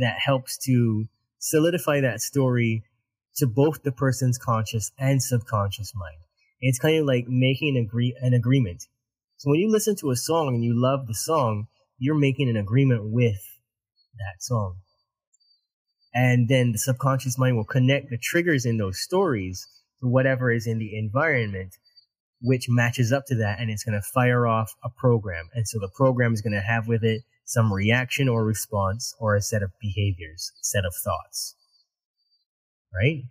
that 0.00 0.16
helps 0.18 0.58
to 0.58 1.04
solidify 1.38 2.00
that 2.00 2.20
story 2.20 2.82
to 3.36 3.46
both 3.46 3.84
the 3.84 3.92
person's 3.92 4.36
conscious 4.36 4.90
and 4.98 5.22
subconscious 5.22 5.92
mind. 5.94 6.16
It's 6.60 6.80
kind 6.80 6.98
of 6.98 7.06
like 7.06 7.26
making 7.28 7.76
an, 7.76 7.84
agree- 7.84 8.16
an 8.20 8.34
agreement. 8.34 8.82
So 9.36 9.50
when 9.50 9.60
you 9.60 9.70
listen 9.70 9.94
to 9.96 10.10
a 10.10 10.16
song 10.16 10.54
and 10.54 10.64
you 10.64 10.74
love 10.74 11.06
the 11.06 11.14
song, 11.14 11.68
you're 11.96 12.18
making 12.18 12.48
an 12.48 12.56
agreement 12.56 13.12
with 13.12 13.40
that 14.18 14.42
song. 14.42 14.78
And 16.12 16.48
then 16.48 16.72
the 16.72 16.78
subconscious 16.78 17.38
mind 17.38 17.56
will 17.56 17.64
connect 17.64 18.10
the 18.10 18.18
triggers 18.18 18.66
in 18.66 18.76
those 18.76 19.00
stories 19.00 19.68
to 20.00 20.08
whatever 20.08 20.50
is 20.50 20.66
in 20.66 20.78
the 20.78 20.98
environment, 20.98 21.76
which 22.40 22.66
matches 22.68 23.12
up 23.12 23.24
to 23.26 23.34
that. 23.36 23.60
And 23.60 23.70
it's 23.70 23.84
going 23.84 24.00
to 24.00 24.06
fire 24.06 24.46
off 24.46 24.74
a 24.84 24.90
program. 24.90 25.48
And 25.54 25.66
so 25.66 25.78
the 25.78 25.90
program 25.94 26.32
is 26.32 26.40
going 26.40 26.52
to 26.52 26.60
have 26.60 26.88
with 26.88 27.04
it 27.04 27.22
some 27.44 27.72
reaction 27.72 28.28
or 28.28 28.44
response 28.44 29.14
or 29.18 29.34
a 29.34 29.42
set 29.42 29.62
of 29.62 29.72
behaviors, 29.80 30.52
set 30.62 30.84
of 30.84 30.94
thoughts. 30.94 31.56
Right? 32.94 33.24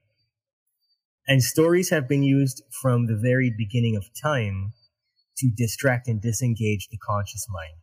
And 1.28 1.42
stories 1.42 1.90
have 1.90 2.08
been 2.08 2.24
used 2.24 2.64
from 2.82 3.08
the 3.08 3.16
very 3.16 3.54
beginning 3.56 3.96
of 3.96 4.06
time 4.22 4.74
to 5.38 5.50
distract 5.56 6.08
and 6.08 6.22
disengage 6.22 6.90
the 6.90 6.98
conscious 6.98 7.48
mind. 7.50 7.78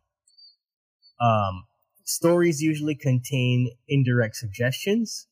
Um, 1.19 1.65
stories 2.05 2.61
usually 2.61 2.95
contain 2.95 3.71
indirect 3.87 4.35
suggestions 4.35 5.27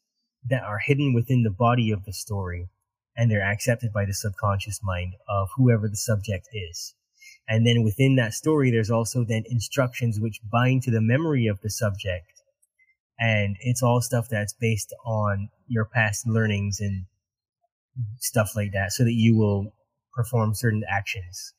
that 0.49 0.63
are 0.63 0.79
hidden 0.79 1.13
within 1.13 1.43
the 1.43 1.51
body 1.51 1.91
of 1.91 2.05
the 2.05 2.13
story 2.13 2.69
and 3.15 3.29
they're 3.29 3.43
accepted 3.43 3.91
by 3.93 4.05
the 4.05 4.13
subconscious 4.13 4.79
mind 4.83 5.13
of 5.27 5.49
whoever 5.55 5.87
the 5.87 5.97
subject 5.97 6.47
is. 6.53 6.95
And 7.47 7.65
then 7.65 7.83
within 7.83 8.15
that 8.15 8.33
story, 8.33 8.69
there's 8.69 8.91
also 8.91 9.23
then 9.23 9.43
instructions 9.47 10.19
which 10.19 10.39
bind 10.51 10.83
to 10.83 10.91
the 10.91 11.01
memory 11.01 11.47
of 11.47 11.59
the 11.61 11.69
subject. 11.69 12.43
And 13.19 13.57
it's 13.61 13.83
all 13.83 14.01
stuff 14.01 14.27
that's 14.29 14.53
based 14.53 14.93
on 15.05 15.49
your 15.67 15.85
past 15.85 16.27
learnings 16.27 16.79
and 16.79 17.05
stuff 18.19 18.55
like 18.55 18.71
that 18.73 18.91
so 18.91 19.03
that 19.03 19.13
you 19.13 19.35
will 19.35 19.73
perform 20.13 20.53
certain 20.53 20.83
actions. 20.89 21.53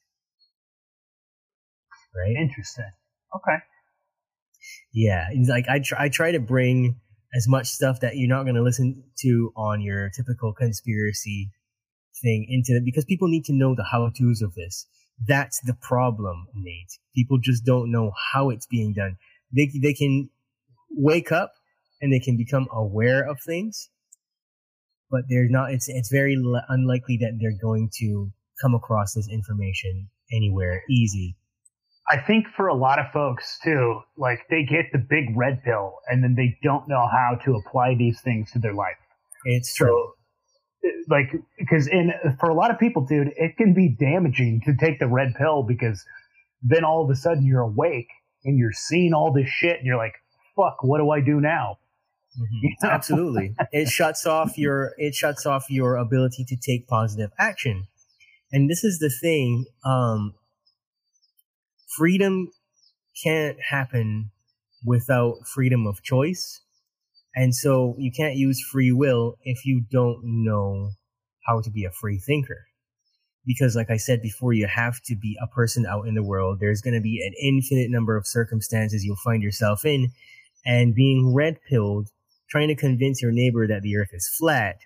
Right? 2.15 2.37
Interesting. 2.41 2.91
Okay. 3.37 3.57
Yeah, 4.93 5.27
it's 5.31 5.49
like 5.49 5.69
I 5.69 5.81
try, 5.81 6.05
I 6.05 6.09
try 6.09 6.33
to 6.33 6.41
bring 6.41 7.01
as 7.35 7.47
much 7.49 7.69
stuff 7.69 8.01
that 8.01 8.17
you're 8.17 8.29
not 8.29 8.43
going 8.43 8.57
to 8.57 8.63
listen 8.63 9.05
to 9.19 9.53
on 9.57 9.81
your 9.81 10.11
typical 10.11 10.53
conspiracy 10.53 11.51
thing 12.23 12.47
into 12.49 12.77
it 12.77 12.85
because 12.85 13.05
people 13.05 13.29
need 13.29 13.45
to 13.45 13.53
know 13.53 13.75
the 13.75 13.85
how 13.85 14.11
to's 14.11 14.43
of 14.43 14.55
this. 14.55 14.87
That's 15.27 15.61
the 15.61 15.75
problem, 15.75 16.47
Nate. 16.55 16.99
People 17.15 17.39
just 17.39 17.65
don't 17.65 17.91
know 17.91 18.13
how 18.33 18.51
it's 18.51 18.67
being 18.67 18.95
done. 18.95 19.17
They 19.55 19.71
they 19.81 19.93
can 19.93 20.31
wake 20.91 21.31
up 21.31 21.53
and 22.01 22.13
they 22.13 22.21
can 22.21 22.37
become 22.37 22.67
aware 22.73 23.29
of 23.29 23.39
things, 23.41 23.91
but 25.11 25.23
they're 25.29 25.49
not. 25.49 25.73
It's 25.73 25.89
it's 25.89 26.11
very 26.11 26.37
unlikely 26.69 27.19
that 27.21 27.39
they're 27.41 27.59
going 27.61 27.91
to 27.99 28.33
come 28.61 28.75
across 28.75 29.15
this 29.15 29.29
information 29.29 30.09
anywhere 30.33 30.83
easy. 30.91 31.37
I 32.09 32.19
think 32.19 32.49
for 32.49 32.67
a 32.69 32.75
lot 32.75 32.99
of 32.99 33.11
folks 33.13 33.59
too, 33.63 34.01
like 34.17 34.41
they 34.51 34.65
get 34.65 34.87
the 34.93 34.99
big 34.99 35.37
red 35.37 35.63
pill 35.63 35.99
and 36.09 36.23
then 36.23 36.35
they 36.35 36.57
don't 36.63 36.89
know 36.89 37.07
how 37.11 37.37
to 37.45 37.55
apply 37.55 37.95
these 37.95 38.21
things 38.21 38.51
to 38.53 38.59
their 38.59 38.75
life. 38.75 38.97
It's 39.45 39.75
true. 39.75 40.13
So, 40.83 40.89
like, 41.09 41.31
because 41.59 41.87
in 41.87 42.13
for 42.39 42.49
a 42.49 42.55
lot 42.55 42.71
of 42.71 42.79
people, 42.79 43.05
dude, 43.05 43.29
it 43.37 43.57
can 43.57 43.75
be 43.75 43.89
damaging 43.89 44.63
to 44.65 44.75
take 44.75 44.99
the 44.99 45.07
red 45.09 45.35
pill 45.37 45.63
because 45.63 46.05
then 46.63 46.85
all 46.85 47.05
of 47.05 47.11
a 47.11 47.17
sudden 47.17 47.45
you're 47.45 47.61
awake 47.63 48.09
and 48.45 48.59
you're 48.59 48.73
seeing 48.73 49.13
all 49.13 49.33
this 49.33 49.49
shit 49.49 49.77
and 49.77 49.87
you're 49.87 49.97
like, 49.99 50.15
"Fuck, 50.57 50.83
what 50.83 50.99
do 50.99 51.11
I 51.11 51.21
do 51.21 51.41
now?" 51.41 51.79
Mhm. 52.39 52.47
You 52.63 52.77
know? 52.83 52.91
Absolutely. 52.91 53.55
it 53.73 53.89
shuts 53.89 54.27
off 54.27 54.57
your 54.57 54.93
it 54.99 55.15
shuts 55.15 55.47
off 55.47 55.67
your 55.69 55.97
ability 55.97 56.45
to 56.49 56.57
take 56.57 56.87
positive 56.89 57.31
action. 57.39 57.87
And 58.53 58.69
this 58.71 58.83
is 58.85 58.99
the 58.99 59.11
thing, 59.11 59.67
um 59.85 60.35
freedom 61.97 62.51
can't 63.23 63.57
happen 63.69 64.31
without 64.85 65.47
freedom 65.47 65.87
of 65.87 66.03
choice. 66.03 66.61
And 67.35 67.55
so 67.55 67.95
you 67.99 68.11
can't 68.11 68.37
use 68.37 68.61
free 68.61 68.93
will 68.93 69.37
if 69.43 69.65
you 69.65 69.83
don't 69.91 70.21
know 70.25 70.91
how 71.47 71.61
to 71.61 71.71
be 71.71 71.85
a 71.85 71.91
free 71.91 72.19
thinker. 72.19 72.67
Because 73.47 73.75
like 73.75 73.91
I 73.91 73.97
said 73.97 74.21
before, 74.21 74.53
you 74.53 74.67
have 74.67 75.01
to 75.05 75.17
be 75.17 75.37
a 75.43 75.47
person 75.47 75.87
out 75.87 76.07
in 76.07 76.15
the 76.15 76.23
world. 76.23 76.59
There's 76.61 76.83
going 76.83 76.95
to 76.95 77.01
be 77.01 77.23
an 77.25 77.33
infinite 77.43 77.91
number 77.91 78.17
of 78.17 78.27
circumstances 78.27 79.05
you'll 79.05 79.17
find 79.17 79.43
yourself 79.43 79.85
in 79.85 80.13
and 80.65 80.95
being 80.95 81.35
red 81.35 81.59
pilled, 81.69 82.09
trying 82.51 82.69
to 82.69 82.75
convince 82.75 83.23
your 83.23 83.33
neighbor 83.33 83.67
that 83.67 83.83
the 83.83 83.97
earth 83.97 84.11
is 84.13 84.29
flat, 84.39 84.77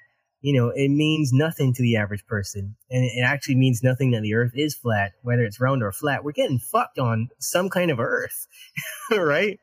you 0.45 0.53
know, 0.53 0.69
it 0.69 0.91
means 0.91 1.33
nothing 1.33 1.73
to 1.73 1.81
the 1.81 1.97
average 1.97 2.27
person. 2.27 2.77
And 2.91 3.03
it 3.03 3.25
actually 3.25 3.55
means 3.55 3.83
nothing 3.83 4.11
that 4.11 4.21
the 4.21 4.35
earth 4.35 4.53
is 4.55 4.75
flat, 4.75 5.13
whether 5.23 5.43
it's 5.43 5.59
round 5.59 5.83
or 5.83 5.91
flat. 5.91 6.23
We're 6.23 6.33
getting 6.33 6.59
fucked 6.59 6.99
on 6.99 7.31
some 7.39 7.71
kind 7.71 7.91
of 7.91 7.99
earth, 7.99 8.47
right? 9.11 9.59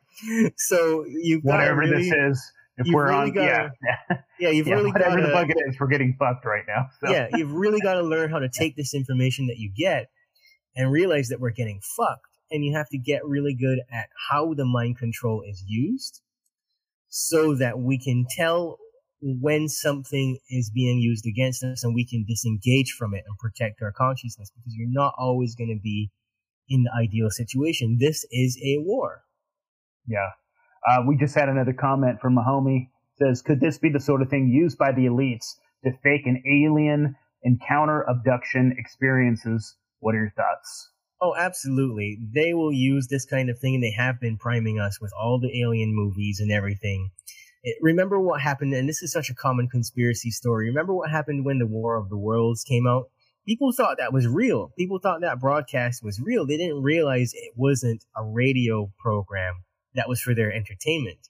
So 0.57 1.05
you've 1.07 1.43
Whatever 1.43 1.81
really, 1.81 2.09
this 2.09 2.11
is, 2.11 2.51
if 2.77 2.91
we're 2.91 3.09
really 3.09 3.29
on, 3.29 3.31
gotta- 3.31 3.73
yeah, 3.83 4.17
yeah, 4.39 4.49
you've 4.49 4.65
yeah, 4.69 4.73
really 4.73 4.91
got 4.91 5.01
whatever 5.01 5.21
the 5.21 5.27
to, 5.27 5.33
fuck 5.33 5.49
it 5.49 5.57
is, 5.67 5.79
we're 5.79 5.85
getting 5.85 6.15
fucked 6.17 6.45
right 6.45 6.63
now. 6.67 6.87
So. 6.99 7.11
yeah, 7.11 7.27
you've 7.35 7.53
really 7.53 7.79
got 7.79 7.93
to 7.93 8.01
learn 8.01 8.31
how 8.31 8.39
to 8.39 8.49
take 8.49 8.75
this 8.75 8.95
information 8.95 9.45
that 9.47 9.59
you 9.59 9.71
get 9.77 10.07
and 10.75 10.91
realize 10.91 11.27
that 11.27 11.39
we're 11.39 11.51
getting 11.51 11.79
fucked. 11.95 12.25
And 12.49 12.65
you 12.65 12.75
have 12.75 12.89
to 12.89 12.97
get 12.97 13.23
really 13.23 13.53
good 13.53 13.81
at 13.93 14.09
how 14.31 14.55
the 14.55 14.65
mind 14.65 14.97
control 14.97 15.43
is 15.47 15.63
used 15.67 16.21
so 17.07 17.53
that 17.53 17.77
we 17.77 17.99
can 17.99 18.25
tell 18.35 18.79
when 19.21 19.67
something 19.67 20.39
is 20.49 20.71
being 20.73 20.99
used 20.99 21.25
against 21.27 21.63
us 21.63 21.83
and 21.83 21.93
we 21.93 22.05
can 22.05 22.25
disengage 22.27 22.95
from 22.97 23.13
it 23.13 23.23
and 23.27 23.37
protect 23.37 23.81
our 23.81 23.91
consciousness 23.91 24.51
because 24.55 24.73
you're 24.75 24.87
not 24.89 25.13
always 25.17 25.55
going 25.55 25.69
to 25.69 25.81
be 25.81 26.11
in 26.67 26.83
the 26.83 26.91
ideal 26.99 27.29
situation. 27.29 27.97
This 27.99 28.25
is 28.31 28.57
a 28.63 28.77
war. 28.79 29.23
Yeah. 30.07 30.29
Uh, 30.89 31.03
we 31.07 31.17
just 31.17 31.35
had 31.35 31.49
another 31.49 31.73
comment 31.73 32.19
from 32.21 32.37
a 32.37 32.41
homie. 32.41 32.89
Says, 33.17 33.43
could 33.43 33.59
this 33.59 33.77
be 33.77 33.89
the 33.89 33.99
sort 33.99 34.23
of 34.23 34.29
thing 34.29 34.47
used 34.47 34.77
by 34.79 34.91
the 34.91 35.05
elites 35.05 35.45
to 35.83 35.91
fake 36.01 36.25
an 36.25 36.41
alien 36.47 37.15
encounter 37.43 38.01
abduction 38.09 38.73
experiences? 38.77 39.75
What 39.99 40.15
are 40.15 40.19
your 40.19 40.33
thoughts? 40.35 40.89
Oh, 41.21 41.35
absolutely. 41.37 42.17
They 42.33 42.55
will 42.55 42.73
use 42.73 43.07
this 43.07 43.25
kind 43.25 43.51
of 43.51 43.59
thing, 43.59 43.75
and 43.75 43.83
they 43.83 43.91
have 43.91 44.19
been 44.19 44.37
priming 44.37 44.79
us 44.79 44.99
with 44.99 45.11
all 45.13 45.39
the 45.39 45.61
alien 45.61 45.93
movies 45.93 46.39
and 46.39 46.51
everything. 46.51 47.11
Remember 47.81 48.19
what 48.19 48.41
happened, 48.41 48.73
and 48.73 48.89
this 48.89 49.03
is 49.03 49.11
such 49.11 49.29
a 49.29 49.35
common 49.35 49.67
conspiracy 49.67 50.31
story. 50.31 50.67
Remember 50.67 50.93
what 50.93 51.11
happened 51.11 51.45
when 51.45 51.59
the 51.59 51.67
War 51.67 51.95
of 51.95 52.09
the 52.09 52.17
Worlds 52.17 52.63
came 52.63 52.87
out? 52.87 53.09
People 53.47 53.71
thought 53.71 53.97
that 53.97 54.13
was 54.13 54.27
real. 54.27 54.71
People 54.77 54.99
thought 54.99 55.21
that 55.21 55.39
broadcast 55.39 56.03
was 56.03 56.19
real. 56.19 56.45
They 56.45 56.57
didn't 56.57 56.81
realize 56.81 57.33
it 57.33 57.53
wasn't 57.55 58.03
a 58.15 58.23
radio 58.23 58.91
program 58.99 59.63
that 59.93 60.09
was 60.09 60.21
for 60.21 60.33
their 60.33 60.51
entertainment. 60.51 61.29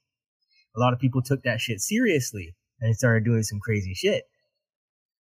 A 0.76 0.80
lot 0.80 0.94
of 0.94 1.00
people 1.00 1.22
took 1.22 1.44
that 1.44 1.60
shit 1.60 1.82
seriously 1.82 2.56
and 2.80 2.96
started 2.96 3.26
doing 3.26 3.44
some 3.44 3.60
crazy 3.60 3.94
shit. 3.94 4.24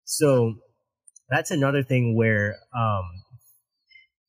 So 0.03 0.55
that's 1.29 1.51
another 1.51 1.84
thing 1.84 2.15
where 2.15 2.57
um, 2.75 3.03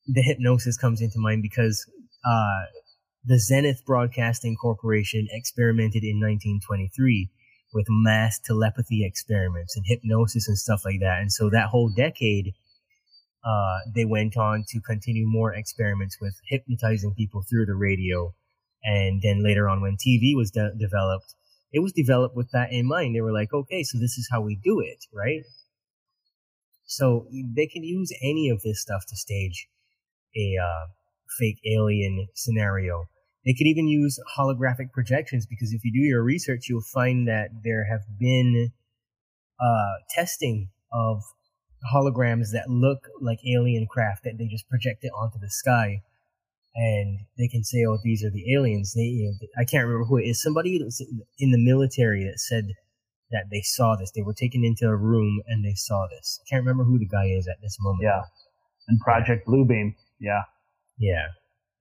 the 0.07 0.21
hypnosis 0.21 0.77
comes 0.77 1.01
into 1.01 1.19
mind 1.19 1.41
because 1.41 1.85
uh, 2.25 2.65
the 3.23 3.39
Zenith 3.39 3.85
Broadcasting 3.85 4.55
Corporation 4.55 5.27
experimented 5.31 6.03
in 6.03 6.17
1923 6.17 7.29
with 7.73 7.85
mass 7.89 8.39
telepathy 8.39 9.05
experiments 9.05 9.75
and 9.75 9.85
hypnosis 9.87 10.47
and 10.47 10.57
stuff 10.57 10.83
like 10.85 10.99
that. 11.01 11.19
And 11.19 11.31
so 11.31 11.49
that 11.49 11.67
whole 11.69 11.89
decade, 11.89 12.53
uh, 13.43 13.79
they 13.93 14.05
went 14.05 14.37
on 14.37 14.65
to 14.69 14.81
continue 14.81 15.27
more 15.27 15.53
experiments 15.53 16.17
with 16.19 16.39
hypnotizing 16.47 17.13
people 17.13 17.43
through 17.47 17.65
the 17.65 17.75
radio. 17.75 18.33
And 18.83 19.21
then 19.21 19.43
later 19.43 19.69
on, 19.69 19.81
when 19.81 19.97
TV 19.97 20.35
was 20.35 20.51
de- 20.51 20.73
developed, 20.75 21.35
it 21.71 21.79
was 21.79 21.93
developed 21.93 22.35
with 22.35 22.49
that 22.51 22.71
in 22.71 22.87
mind. 22.87 23.15
They 23.15 23.21
were 23.21 23.33
like, 23.33 23.53
okay, 23.53 23.83
so 23.83 23.99
this 23.99 24.17
is 24.17 24.27
how 24.31 24.41
we 24.41 24.55
do 24.55 24.79
it, 24.79 25.05
right? 25.13 25.43
So 26.85 27.27
they 27.31 27.67
can 27.67 27.83
use 27.83 28.11
any 28.21 28.49
of 28.49 28.63
this 28.63 28.81
stuff 28.81 29.05
to 29.09 29.15
stage 29.15 29.67
a 30.35 30.55
uh, 30.61 30.87
fake 31.37 31.59
alien 31.65 32.27
scenario. 32.35 33.05
They 33.45 33.53
could 33.53 33.67
even 33.67 33.87
use 33.87 34.19
holographic 34.37 34.91
projections 34.91 35.45
because 35.45 35.73
if 35.73 35.83
you 35.83 35.91
do 35.93 35.99
your 35.99 36.23
research, 36.23 36.67
you'll 36.67 36.81
find 36.81 37.27
that 37.27 37.49
there 37.63 37.85
have 37.89 38.01
been 38.19 38.71
uh, 39.59 39.93
testing 40.09 40.69
of 40.91 41.21
holograms 41.93 42.51
that 42.51 42.69
look 42.69 43.07
like 43.21 43.39
alien 43.45 43.87
craft 43.87 44.23
that 44.23 44.37
they 44.37 44.47
just 44.47 44.67
project 44.69 45.03
it 45.03 45.11
onto 45.15 45.39
the 45.39 45.49
sky, 45.49 46.01
and 46.75 47.19
they 47.37 47.47
can 47.47 47.63
say, 47.63 47.85
"Oh, 47.87 47.97
these 48.03 48.23
are 48.23 48.29
the 48.29 48.53
aliens." 48.53 48.93
They, 48.93 49.03
you 49.03 49.27
know, 49.27 49.47
I 49.57 49.65
can't 49.65 49.85
remember 49.85 50.05
who 50.05 50.17
it 50.17 50.23
is. 50.23 50.41
Somebody 50.41 50.75
in 51.39 51.51
the 51.51 51.57
military 51.57 52.23
that 52.25 52.39
said 52.39 52.73
that 53.31 53.45
they 53.51 53.61
saw 53.61 53.95
this. 53.95 54.11
They 54.11 54.21
were 54.21 54.33
taken 54.33 54.63
into 54.63 54.87
a 54.87 54.95
room 54.95 55.41
and 55.47 55.63
they 55.63 55.75
saw 55.75 56.07
this. 56.09 56.39
I 56.41 56.45
can't 56.49 56.63
remember 56.63 56.83
who 56.83 56.97
the 56.97 57.07
guy 57.07 57.25
is 57.27 57.47
at 57.47 57.61
this 57.61 57.77
moment. 57.79 58.03
Yeah, 58.03 58.23
and 58.87 58.99
Project 58.99 59.47
Bluebeam. 59.47 59.95
Yeah. 60.19 60.43
Yeah. 60.99 61.27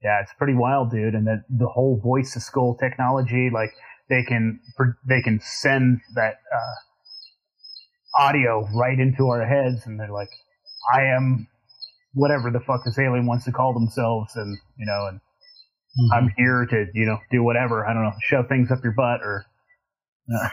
Yeah, 0.03 0.21
it's 0.23 0.33
pretty 0.39 0.55
wild, 0.55 0.91
dude. 0.91 1.15
And 1.15 1.27
that 1.27 1.45
the 1.51 1.67
whole 1.67 2.01
voice 2.03 2.33
to 2.35 2.41
skull 2.41 2.77
technology, 2.77 3.51
like 3.53 3.71
they 4.09 4.23
can 4.23 4.61
they 5.07 5.21
can 5.23 5.41
send 5.41 6.01
that 6.15 6.35
uh, 6.55 8.23
audio 8.23 8.69
right 8.75 8.99
into 8.99 9.29
our 9.29 9.45
heads, 9.45 9.87
and 9.87 9.99
they're 9.99 10.13
like, 10.13 10.31
"I 10.95 11.03
am 11.03 11.49
whatever 12.15 12.51
the 12.51 12.61
fuck 12.61 12.85
this 12.85 12.99
alien 12.99 13.27
wants 13.27 13.45
to 13.47 13.53
call 13.53 13.75
themselves," 13.75 14.37
and 14.37 14.57
you 14.77 14.87
know, 14.87 15.09
and 15.09 15.19
mm-hmm. 15.19 16.13
I'm 16.13 16.33
here 16.37 16.65
to 16.71 16.87
you 16.95 17.05
know 17.05 17.19
do 17.33 17.43
whatever. 17.43 17.85
I 17.85 17.93
don't 17.93 18.05
know, 18.05 18.15
shove 18.23 18.47
things 18.49 18.71
up 18.71 18.85
your 18.85 18.95
butt 18.95 19.21
or. 19.23 19.47
Uh, 20.33 20.49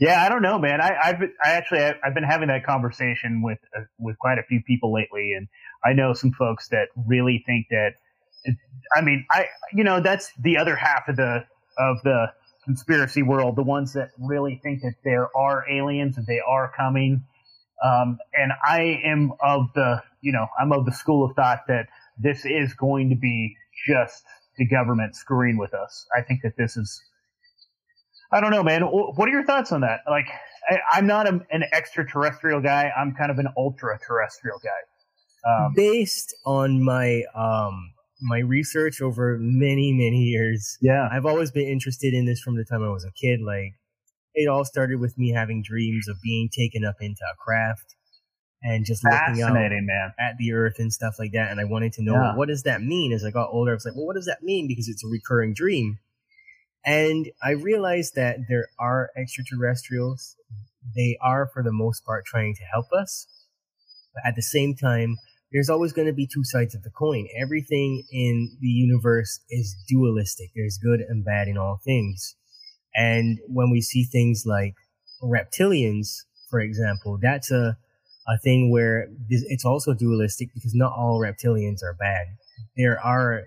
yeah, 0.00 0.24
I 0.24 0.28
don't 0.28 0.42
know, 0.42 0.58
man. 0.58 0.80
I, 0.80 0.96
I've 1.02 1.22
I 1.44 1.52
actually 1.52 1.80
I've 1.80 2.14
been 2.14 2.24
having 2.24 2.48
that 2.48 2.64
conversation 2.64 3.42
with 3.42 3.58
uh, 3.76 3.82
with 3.98 4.18
quite 4.18 4.38
a 4.38 4.42
few 4.42 4.62
people 4.62 4.92
lately, 4.92 5.32
and 5.32 5.48
I 5.84 5.92
know 5.92 6.12
some 6.12 6.32
folks 6.32 6.68
that 6.68 6.88
really 7.06 7.42
think 7.46 7.66
that. 7.70 7.94
I 8.94 9.00
mean, 9.00 9.26
I 9.30 9.46
you 9.72 9.84
know 9.84 10.00
that's 10.00 10.32
the 10.38 10.58
other 10.58 10.76
half 10.76 11.08
of 11.08 11.16
the 11.16 11.44
of 11.78 11.96
the 12.04 12.26
conspiracy 12.64 13.22
world, 13.22 13.56
the 13.56 13.62
ones 13.62 13.92
that 13.94 14.10
really 14.18 14.60
think 14.62 14.82
that 14.82 14.94
there 15.04 15.28
are 15.36 15.64
aliens 15.70 16.18
and 16.18 16.26
they 16.26 16.40
are 16.46 16.72
coming. 16.76 17.24
Um, 17.84 18.18
and 18.34 18.52
I 18.62 19.00
am 19.04 19.32
of 19.40 19.66
the 19.74 20.02
you 20.20 20.32
know 20.32 20.46
I'm 20.60 20.72
of 20.72 20.84
the 20.84 20.92
school 20.92 21.24
of 21.24 21.34
thought 21.36 21.60
that 21.68 21.88
this 22.18 22.44
is 22.44 22.74
going 22.74 23.10
to 23.10 23.16
be 23.16 23.56
just 23.86 24.24
the 24.58 24.66
government 24.66 25.14
screwing 25.14 25.58
with 25.58 25.74
us. 25.74 26.06
I 26.16 26.22
think 26.22 26.40
that 26.42 26.56
this 26.56 26.76
is 26.76 27.02
I 28.32 28.40
don't 28.40 28.50
know, 28.50 28.62
man. 28.62 28.82
What 28.82 29.28
are 29.28 29.32
your 29.32 29.44
thoughts 29.44 29.72
on 29.72 29.82
that? 29.82 30.00
Like, 30.08 30.26
I, 30.68 30.98
am 30.98 31.06
not 31.06 31.26
a, 31.26 31.40
an 31.50 31.64
extraterrestrial 31.72 32.60
guy. 32.60 32.90
I'm 32.96 33.14
kind 33.14 33.30
of 33.30 33.38
an 33.38 33.48
ultra 33.56 33.98
terrestrial 34.04 34.58
guy. 34.62 35.48
Um, 35.48 35.74
Based 35.74 36.34
on 36.44 36.82
my 36.82 37.22
um, 37.34 37.92
my 38.20 38.38
research 38.38 39.00
over 39.00 39.38
many 39.40 39.92
many 39.92 40.24
years, 40.24 40.76
yeah, 40.80 41.08
I've 41.10 41.26
always 41.26 41.52
been 41.52 41.68
interested 41.68 42.14
in 42.14 42.26
this 42.26 42.40
from 42.40 42.56
the 42.56 42.64
time 42.64 42.82
I 42.82 42.90
was 42.90 43.04
a 43.04 43.12
kid. 43.12 43.40
Like, 43.40 43.74
it 44.34 44.48
all 44.48 44.64
started 44.64 44.98
with 44.98 45.16
me 45.16 45.32
having 45.32 45.62
dreams 45.62 46.08
of 46.08 46.16
being 46.22 46.48
taken 46.52 46.84
up 46.84 46.96
into 47.00 47.22
a 47.32 47.36
craft 47.36 47.94
and 48.62 48.84
just 48.84 49.04
looking 49.04 49.42
out 49.42 49.52
man. 49.52 50.12
at 50.18 50.36
the 50.38 50.52
earth 50.52 50.78
and 50.78 50.92
stuff 50.92 51.16
like 51.18 51.32
that. 51.32 51.50
And 51.50 51.60
I 51.60 51.64
wanted 51.64 51.92
to 51.94 52.02
know 52.02 52.14
yeah. 52.14 52.34
what 52.34 52.48
does 52.48 52.64
that 52.64 52.82
mean. 52.82 53.12
As 53.12 53.24
I 53.24 53.30
got 53.30 53.50
older, 53.50 53.70
I 53.70 53.74
was 53.74 53.84
like, 53.84 53.94
well, 53.94 54.06
what 54.06 54.16
does 54.16 54.26
that 54.26 54.42
mean? 54.42 54.66
Because 54.66 54.88
it's 54.88 55.04
a 55.04 55.08
recurring 55.08 55.54
dream. 55.54 55.98
And 56.86 57.26
I 57.42 57.50
realized 57.50 58.14
that 58.14 58.38
there 58.48 58.68
are 58.78 59.10
extraterrestrials. 59.16 60.36
They 60.94 61.18
are, 61.20 61.50
for 61.52 61.64
the 61.64 61.72
most 61.72 62.04
part, 62.06 62.24
trying 62.24 62.54
to 62.54 62.62
help 62.62 62.86
us. 62.96 63.26
But 64.14 64.22
at 64.24 64.36
the 64.36 64.42
same 64.42 64.76
time, 64.76 65.16
there's 65.52 65.68
always 65.68 65.92
going 65.92 66.06
to 66.06 66.14
be 66.14 66.28
two 66.28 66.44
sides 66.44 66.76
of 66.76 66.84
the 66.84 66.90
coin. 66.90 67.26
Everything 67.36 68.04
in 68.12 68.56
the 68.60 68.68
universe 68.68 69.40
is 69.50 69.76
dualistic. 69.88 70.50
There's 70.54 70.78
good 70.78 71.00
and 71.00 71.24
bad 71.24 71.48
in 71.48 71.58
all 71.58 71.80
things. 71.84 72.36
And 72.94 73.40
when 73.48 73.70
we 73.70 73.80
see 73.80 74.04
things 74.04 74.44
like 74.46 74.74
reptilians, 75.22 76.22
for 76.48 76.60
example, 76.60 77.18
that's 77.20 77.50
a, 77.50 77.76
a 78.28 78.38
thing 78.38 78.70
where 78.70 79.08
it's 79.28 79.64
also 79.64 79.92
dualistic 79.92 80.50
because 80.54 80.74
not 80.74 80.92
all 80.92 81.20
reptilians 81.20 81.82
are 81.82 81.94
bad. 81.98 82.26
There 82.76 83.00
are 83.00 83.42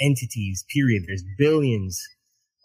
entities, 0.00 0.64
period. 0.72 1.04
There's 1.06 1.24
billions 1.36 2.06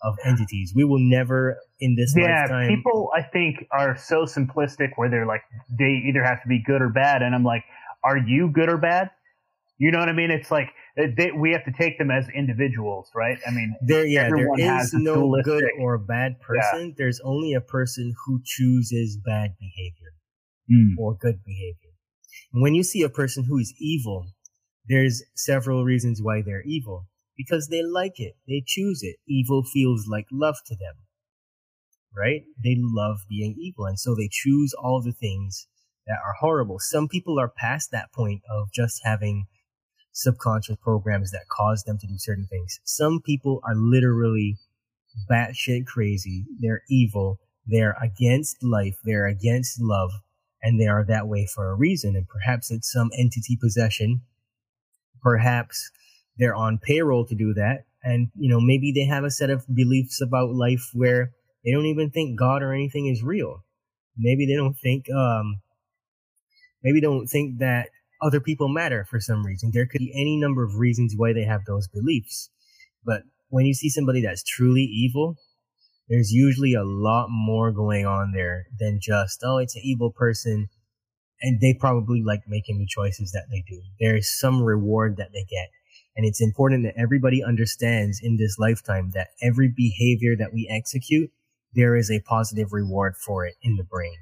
of 0.03 0.17
entities. 0.25 0.73
We 0.75 0.83
will 0.83 0.99
never 0.99 1.57
in 1.79 1.95
this 1.95 2.15
lifetime. 2.15 2.29
yeah, 2.29 2.41
lifetime. 2.41 2.75
people 2.75 3.11
I 3.15 3.21
think 3.21 3.67
are 3.71 3.97
so 3.97 4.25
simplistic 4.25 4.91
where 4.95 5.09
they're 5.09 5.25
like 5.25 5.41
they 5.77 6.03
either 6.07 6.23
have 6.23 6.41
to 6.43 6.47
be 6.47 6.61
good 6.65 6.81
or 6.81 6.89
bad, 6.89 7.21
and 7.21 7.35
I'm 7.35 7.43
like, 7.43 7.63
are 8.03 8.17
you 8.17 8.49
good 8.49 8.69
or 8.69 8.77
bad? 8.77 9.11
You 9.77 9.91
know 9.91 9.99
what 9.99 10.09
I 10.09 10.13
mean? 10.13 10.29
It's 10.29 10.51
like 10.51 10.69
they, 10.95 11.31
we 11.31 11.51
have 11.53 11.65
to 11.65 11.71
take 11.71 11.97
them 11.97 12.11
as 12.11 12.27
individuals, 12.35 13.09
right? 13.15 13.39
I 13.47 13.51
mean, 13.51 13.75
there, 13.81 14.05
yeah, 14.05 14.29
there 14.29 14.79
is 14.79 14.93
no 14.93 15.35
good 15.43 15.63
or 15.79 15.97
bad 15.97 16.39
person. 16.39 16.89
Yeah. 16.89 16.93
There's 16.97 17.19
only 17.23 17.53
a 17.53 17.61
person 17.61 18.13
who 18.25 18.41
chooses 18.45 19.17
bad 19.17 19.55
behavior 19.59 20.13
mm. 20.71 20.99
or 20.99 21.15
good 21.15 21.43
behavior. 21.43 21.89
And 22.53 22.61
when 22.61 22.75
you 22.75 22.83
see 22.83 23.01
a 23.01 23.09
person 23.09 23.45
who 23.45 23.57
is 23.57 23.73
evil, 23.79 24.27
there's 24.87 25.23
several 25.35 25.83
reasons 25.83 26.21
why 26.21 26.41
they're 26.41 26.63
evil 26.63 27.07
because 27.37 27.67
they 27.67 27.83
like 27.83 28.19
it. 28.19 28.35
They 28.47 28.63
choose 28.65 29.01
it. 29.03 29.17
Evil 29.27 29.63
feels 29.63 30.07
like 30.07 30.27
love 30.31 30.57
to 30.67 30.75
them. 30.75 30.95
Right? 32.15 32.43
They 32.61 32.75
love 32.77 33.19
being 33.29 33.55
evil. 33.57 33.85
And 33.85 33.99
so 33.99 34.15
they 34.15 34.29
choose 34.29 34.73
all 34.73 35.01
the 35.01 35.13
things 35.13 35.67
that 36.07 36.17
are 36.25 36.35
horrible. 36.39 36.77
Some 36.79 37.07
people 37.07 37.39
are 37.39 37.47
past 37.47 37.91
that 37.91 38.11
point 38.11 38.41
of 38.49 38.71
just 38.73 39.01
having 39.03 39.45
subconscious 40.11 40.75
programs 40.81 41.31
that 41.31 41.47
cause 41.49 41.83
them 41.83 41.97
to 41.99 42.07
do 42.07 42.17
certain 42.17 42.47
things. 42.49 42.79
Some 42.83 43.21
people 43.21 43.61
are 43.63 43.75
literally 43.75 44.57
batshit 45.29 45.85
crazy. 45.85 46.45
They're 46.59 46.83
evil. 46.89 47.39
They're 47.65 47.95
against 48.01 48.63
life. 48.63 48.97
They're 49.03 49.27
against 49.27 49.81
love. 49.81 50.11
And 50.61 50.79
they 50.79 50.87
are 50.87 51.05
that 51.05 51.27
way 51.27 51.47
for 51.47 51.69
a 51.69 51.75
reason. 51.75 52.15
And 52.15 52.27
perhaps 52.27 52.71
it's 52.71 52.91
some 52.91 53.09
entity 53.17 53.57
possession. 53.59 54.21
Perhaps 55.21 55.91
they're 56.37 56.55
on 56.55 56.79
payroll 56.81 57.25
to 57.27 57.35
do 57.35 57.53
that. 57.53 57.85
And, 58.03 58.29
you 58.35 58.49
know, 58.49 58.59
maybe 58.59 58.91
they 58.91 59.05
have 59.05 59.23
a 59.23 59.31
set 59.31 59.49
of 59.49 59.65
beliefs 59.67 60.21
about 60.21 60.55
life 60.55 60.89
where 60.93 61.31
they 61.63 61.71
don't 61.71 61.85
even 61.85 62.09
think 62.09 62.39
God 62.39 62.63
or 62.63 62.73
anything 62.73 63.07
is 63.07 63.21
real. 63.21 63.63
Maybe 64.17 64.45
they 64.45 64.55
don't 64.55 64.73
think, 64.73 65.05
um, 65.11 65.61
maybe 66.83 66.99
they 66.99 67.05
don't 67.05 67.27
think 67.27 67.59
that 67.59 67.89
other 68.21 68.39
people 68.39 68.69
matter 68.69 69.05
for 69.09 69.19
some 69.19 69.45
reason. 69.45 69.71
There 69.73 69.85
could 69.85 69.99
be 69.99 70.13
any 70.15 70.37
number 70.37 70.63
of 70.63 70.75
reasons 70.75 71.13
why 71.15 71.33
they 71.33 71.43
have 71.43 71.61
those 71.65 71.87
beliefs. 71.87 72.49
But 73.05 73.21
when 73.49 73.65
you 73.65 73.73
see 73.73 73.89
somebody 73.89 74.21
that's 74.21 74.43
truly 74.43 74.81
evil, 74.83 75.37
there's 76.09 76.31
usually 76.31 76.73
a 76.73 76.83
lot 76.83 77.27
more 77.29 77.71
going 77.71 78.05
on 78.05 78.31
there 78.33 78.65
than 78.79 78.99
just, 79.01 79.41
oh, 79.43 79.57
it's 79.57 79.75
an 79.75 79.81
evil 79.83 80.11
person. 80.11 80.67
And 81.41 81.59
they 81.59 81.73
probably 81.73 82.21
like 82.23 82.41
making 82.47 82.79
the 82.79 82.87
choices 82.87 83.31
that 83.31 83.47
they 83.49 83.63
do. 83.67 83.81
There's 83.99 84.29
some 84.29 84.61
reward 84.61 85.17
that 85.17 85.29
they 85.33 85.43
get. 85.43 85.69
And 86.15 86.25
it's 86.25 86.41
important 86.41 86.83
that 86.83 86.99
everybody 86.99 87.43
understands 87.43 88.19
in 88.21 88.37
this 88.37 88.57
lifetime 88.59 89.11
that 89.13 89.29
every 89.41 89.69
behavior 89.69 90.35
that 90.37 90.53
we 90.53 90.67
execute, 90.69 91.31
there 91.73 91.95
is 91.95 92.11
a 92.11 92.19
positive 92.21 92.73
reward 92.73 93.15
for 93.15 93.45
it 93.45 93.55
in 93.61 93.77
the 93.77 93.83
brain 93.83 94.17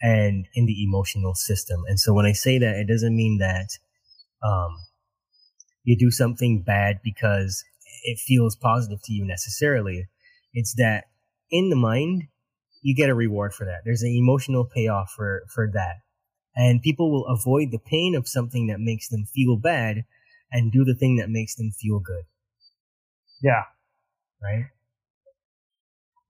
and 0.00 0.46
in 0.54 0.66
the 0.66 0.82
emotional 0.82 1.34
system. 1.34 1.82
And 1.88 1.98
so 1.98 2.14
when 2.14 2.26
I 2.26 2.32
say 2.32 2.58
that, 2.58 2.76
it 2.76 2.86
doesn't 2.86 3.16
mean 3.16 3.38
that 3.38 3.78
um, 4.42 4.78
you 5.82 5.96
do 5.98 6.10
something 6.10 6.62
bad 6.62 7.00
because 7.02 7.64
it 8.04 8.18
feels 8.18 8.56
positive 8.56 9.02
to 9.04 9.12
you 9.12 9.26
necessarily. 9.26 10.08
It's 10.54 10.74
that 10.76 11.04
in 11.50 11.70
the 11.70 11.76
mind, 11.76 12.24
you 12.82 12.94
get 12.94 13.10
a 13.10 13.14
reward 13.14 13.52
for 13.52 13.66
that. 13.66 13.82
There's 13.84 14.02
an 14.02 14.14
emotional 14.16 14.64
payoff 14.64 15.10
for, 15.10 15.42
for 15.52 15.68
that. 15.74 15.96
And 16.56 16.82
people 16.82 17.10
will 17.10 17.26
avoid 17.26 17.70
the 17.70 17.78
pain 17.78 18.14
of 18.14 18.28
something 18.28 18.68
that 18.68 18.80
makes 18.80 19.08
them 19.08 19.24
feel 19.26 19.56
bad 19.56 20.04
and 20.52 20.72
do 20.72 20.84
the 20.84 20.94
thing 20.94 21.16
that 21.16 21.30
makes 21.30 21.54
them 21.54 21.70
feel 21.70 21.98
good. 22.00 22.24
Yeah. 23.42 23.62
Right? 24.42 24.66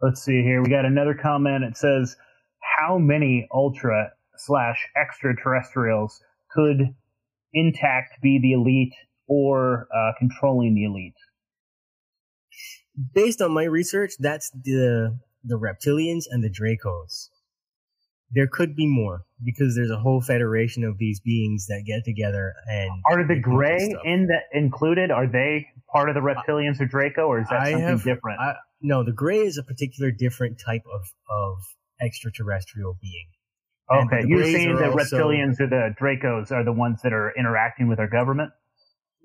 Let's 0.00 0.22
see 0.22 0.42
here. 0.42 0.62
We 0.62 0.70
got 0.70 0.84
another 0.84 1.14
comment. 1.14 1.64
It 1.64 1.76
says, 1.76 2.16
how 2.78 2.98
many 2.98 3.48
ultra 3.52 4.12
slash 4.36 4.88
extraterrestrials 4.96 6.20
could 6.50 6.94
intact 7.52 8.20
be 8.22 8.38
the 8.40 8.52
elite 8.52 8.94
or 9.26 9.88
uh, 9.94 10.12
controlling 10.18 10.74
the 10.74 10.84
elite? 10.84 11.14
Based 13.14 13.40
on 13.40 13.52
my 13.52 13.64
research, 13.64 14.12
that's 14.18 14.50
the 14.50 15.18
the 15.42 15.58
reptilians 15.58 16.24
and 16.30 16.44
the 16.44 16.50
Dracos. 16.50 17.28
There 18.32 18.46
could 18.46 18.76
be 18.76 18.86
more 18.86 19.24
because 19.44 19.74
there's 19.74 19.90
a 19.90 19.98
whole 19.98 20.20
federation 20.20 20.84
of 20.84 20.98
these 20.98 21.20
beings 21.20 21.66
that 21.66 21.82
get 21.86 22.04
together 22.04 22.54
and 22.68 22.90
are 23.10 23.26
the 23.26 23.40
gray 23.40 23.92
in 24.04 24.26
that 24.26 24.44
included? 24.52 25.10
Are 25.10 25.26
they 25.26 25.66
part 25.92 26.08
of 26.08 26.14
the 26.14 26.20
reptilians 26.20 26.80
or 26.80 26.86
Draco, 26.86 27.22
or 27.22 27.40
is 27.40 27.48
that 27.48 27.60
I 27.60 27.70
something 27.72 27.88
have, 27.88 28.04
different? 28.04 28.40
I, 28.40 28.54
no, 28.80 29.04
the 29.04 29.12
gray 29.12 29.40
is 29.40 29.58
a 29.58 29.62
particular 29.62 30.10
different 30.10 30.60
type 30.64 30.82
of 30.92 31.02
of 31.28 31.58
extraterrestrial 32.00 32.96
being. 33.00 33.26
Okay, 33.92 34.22
you're 34.26 34.44
saying 34.44 34.76
that 34.76 34.90
also, 34.90 35.16
reptilians 35.16 35.58
or 35.58 35.66
the 35.66 35.92
Dracos 36.00 36.52
are 36.52 36.64
the 36.64 36.72
ones 36.72 37.00
that 37.02 37.12
are 37.12 37.32
interacting 37.36 37.88
with 37.88 37.98
our 37.98 38.08
government? 38.08 38.52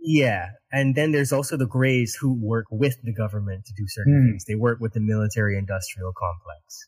Yeah, 0.01 0.49
and 0.71 0.95
then 0.95 1.11
there's 1.11 1.31
also 1.31 1.57
the 1.57 1.67
Greys 1.67 2.15
who 2.19 2.33
work 2.33 2.65
with 2.71 2.95
the 3.03 3.13
government 3.13 3.65
to 3.65 3.73
do 3.77 3.83
certain 3.87 4.13
mm. 4.13 4.31
things. 4.31 4.45
They 4.45 4.55
work 4.55 4.79
with 4.79 4.93
the 4.93 4.99
military-industrial 5.01 6.13
complex. 6.17 6.87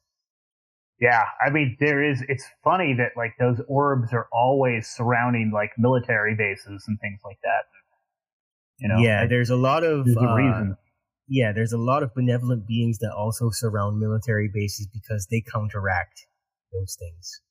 Yeah, 0.99 1.24
I 1.45 1.52
mean, 1.52 1.78
there 1.80 2.03
is. 2.03 2.24
It's 2.28 2.45
funny 2.64 2.95
that 2.98 3.11
like 3.15 3.34
those 3.40 3.61
orbs 3.68 4.14
are 4.14 4.28
always 4.32 4.88
surrounding 4.88 5.52
like 5.53 5.72
military 5.78 6.36
bases 6.36 6.86
and 6.88 6.99
things 6.99 7.19
like 7.24 7.38
that. 7.44 7.65
You 8.80 8.88
know, 8.90 8.98
yeah, 8.99 9.28
there's 9.28 9.49
a 9.49 9.56
lot 9.56 9.84
of 9.84 10.06
there's 10.06 10.18
uh, 10.18 10.34
reason. 10.34 10.78
Yeah, 11.28 11.52
there's 11.52 11.74
a 11.74 11.78
lot 11.78 12.03
of 12.03 12.14
benevolent 12.15 12.65
beings 12.65 12.99
that 12.99 13.11
also 13.11 13.49
surround 13.52 13.99
military 13.99 14.49
bases 14.52 14.88
because 14.88 15.28
they 15.30 15.41
counteract 15.41 16.26
those 16.72 16.95
things. 16.98 17.41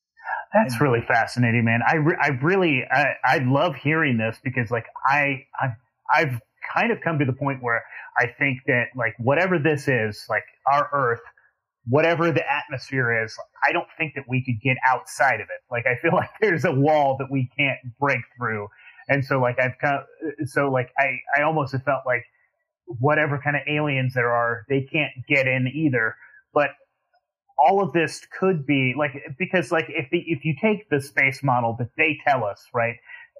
That's 0.52 0.80
really 0.80 1.02
fascinating, 1.06 1.64
man. 1.64 1.80
I, 1.86 1.96
re- 1.96 2.16
I 2.20 2.28
really 2.28 2.82
I, 2.90 3.14
I 3.24 3.38
love 3.38 3.74
hearing 3.74 4.16
this 4.16 4.38
because 4.42 4.70
like 4.70 4.86
I, 5.06 5.44
I 5.60 5.68
I've 6.14 6.40
kind 6.74 6.92
of 6.92 7.00
come 7.02 7.18
to 7.18 7.24
the 7.24 7.32
point 7.32 7.62
where 7.62 7.84
I 8.18 8.26
think 8.38 8.60
that 8.66 8.86
like 8.96 9.14
whatever 9.18 9.58
this 9.58 9.88
is, 9.88 10.24
like 10.28 10.44
our 10.70 10.88
Earth, 10.92 11.20
whatever 11.88 12.32
the 12.32 12.44
atmosphere 12.50 13.24
is, 13.24 13.36
I 13.66 13.72
don't 13.72 13.88
think 13.96 14.14
that 14.14 14.24
we 14.28 14.44
could 14.44 14.60
get 14.62 14.76
outside 14.86 15.40
of 15.40 15.48
it. 15.48 15.62
Like 15.70 15.86
I 15.86 15.96
feel 16.00 16.12
like 16.14 16.30
there's 16.40 16.64
a 16.64 16.72
wall 16.72 17.16
that 17.18 17.28
we 17.30 17.50
can't 17.56 17.78
break 17.98 18.20
through, 18.38 18.68
and 19.08 19.24
so 19.24 19.40
like 19.40 19.58
I've 19.58 19.78
kind 19.80 20.00
of 20.00 20.48
so 20.48 20.70
like 20.70 20.90
I 20.98 21.18
I 21.38 21.42
almost 21.42 21.72
have 21.72 21.82
felt 21.84 22.02
like 22.06 22.24
whatever 22.86 23.40
kind 23.42 23.56
of 23.56 23.62
aliens 23.66 24.14
there 24.14 24.30
are, 24.30 24.64
they 24.68 24.82
can't 24.82 25.12
get 25.28 25.48
in 25.48 25.66
either. 25.66 26.14
But 26.54 26.70
all 27.58 27.82
of 27.82 27.92
this 27.92 28.20
could 28.38 28.66
be 28.66 28.94
like 28.96 29.12
because 29.38 29.72
like 29.72 29.86
if 29.88 30.08
the 30.10 30.18
if 30.26 30.44
you 30.44 30.54
take 30.60 30.88
the 30.90 31.00
space 31.00 31.42
model 31.42 31.74
that 31.78 31.88
they 31.96 32.18
tell 32.26 32.44
us 32.44 32.66
right 32.74 32.96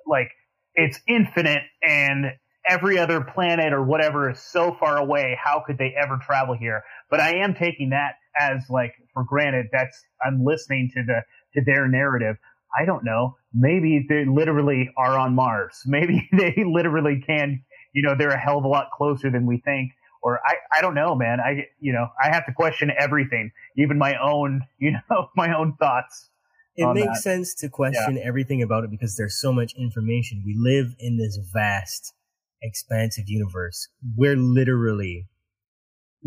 like 0.07 0.31
it's 0.75 1.01
infinite 1.07 1.63
and 1.83 2.33
every 2.69 2.99
other 2.99 3.21
planet 3.21 3.73
or 3.73 3.83
whatever 3.83 4.31
is 4.31 4.41
so 4.41 4.75
far 4.79 4.97
away 4.97 5.39
how 5.43 5.63
could 5.67 5.79
they 5.79 5.95
ever 6.01 6.19
travel 6.25 6.57
here 6.57 6.83
but 7.11 7.21
i 7.21 7.37
am 7.37 7.55
taking 7.55 7.91
that 7.91 8.15
as 8.41 8.63
like 8.71 8.95
for 9.13 9.25
granted 9.25 9.67
that's 9.73 10.05
i'm 10.25 10.45
listening 10.45 10.91
to 10.95 11.03
the 11.05 11.23
to 11.55 11.65
their 11.65 11.89
narrative 11.89 12.37
i 12.79 12.85
don't 12.85 13.05
know 13.05 13.37
maybe 13.55 14.05
they 14.09 14.25
literally 14.25 14.91
are 14.97 15.19
on 15.19 15.35
mars 15.35 15.81
maybe 15.87 16.29
they 16.33 16.65
literally 16.67 17.23
can 17.27 17.63
you 17.93 18.03
know 18.03 18.15
they're 18.17 18.31
a 18.31 18.39
hell 18.39 18.59
of 18.59 18.65
a 18.65 18.69
lot 18.69 18.91
closer 18.97 19.31
than 19.31 19.47
we 19.47 19.61
think 19.65 19.93
or 20.27 20.41
I, 20.45 20.79
I 20.79 20.83
don't 20.83 20.97
know, 20.97 21.15
man. 21.15 21.39
I, 21.39 21.69
you 21.79 21.93
know, 21.93 22.09
I 22.21 22.35
have 22.35 22.45
to 22.47 22.53
question 22.53 22.91
everything, 22.99 23.53
even 23.77 23.97
my 23.97 24.17
own, 24.21 24.63
you 24.79 24.91
know, 24.91 25.29
my 25.37 25.57
own 25.57 25.77
thoughts. 25.79 26.31
It 26.75 26.93
makes 26.93 27.07
that. 27.07 27.23
sense 27.23 27.55
to 27.55 27.69
question 27.69 28.17
yeah. 28.17 28.23
everything 28.25 28.61
about 28.61 28.83
it 28.83 28.91
because 28.91 29.17
there's 29.17 29.41
so 29.41 29.53
much 29.53 29.73
information. 29.79 30.43
We 30.45 30.57
live 30.59 30.95
in 30.99 31.17
this 31.17 31.39
vast, 31.53 32.13
expansive 32.61 33.29
universe. 33.29 33.89
We're 34.17 34.37
literally 34.37 35.29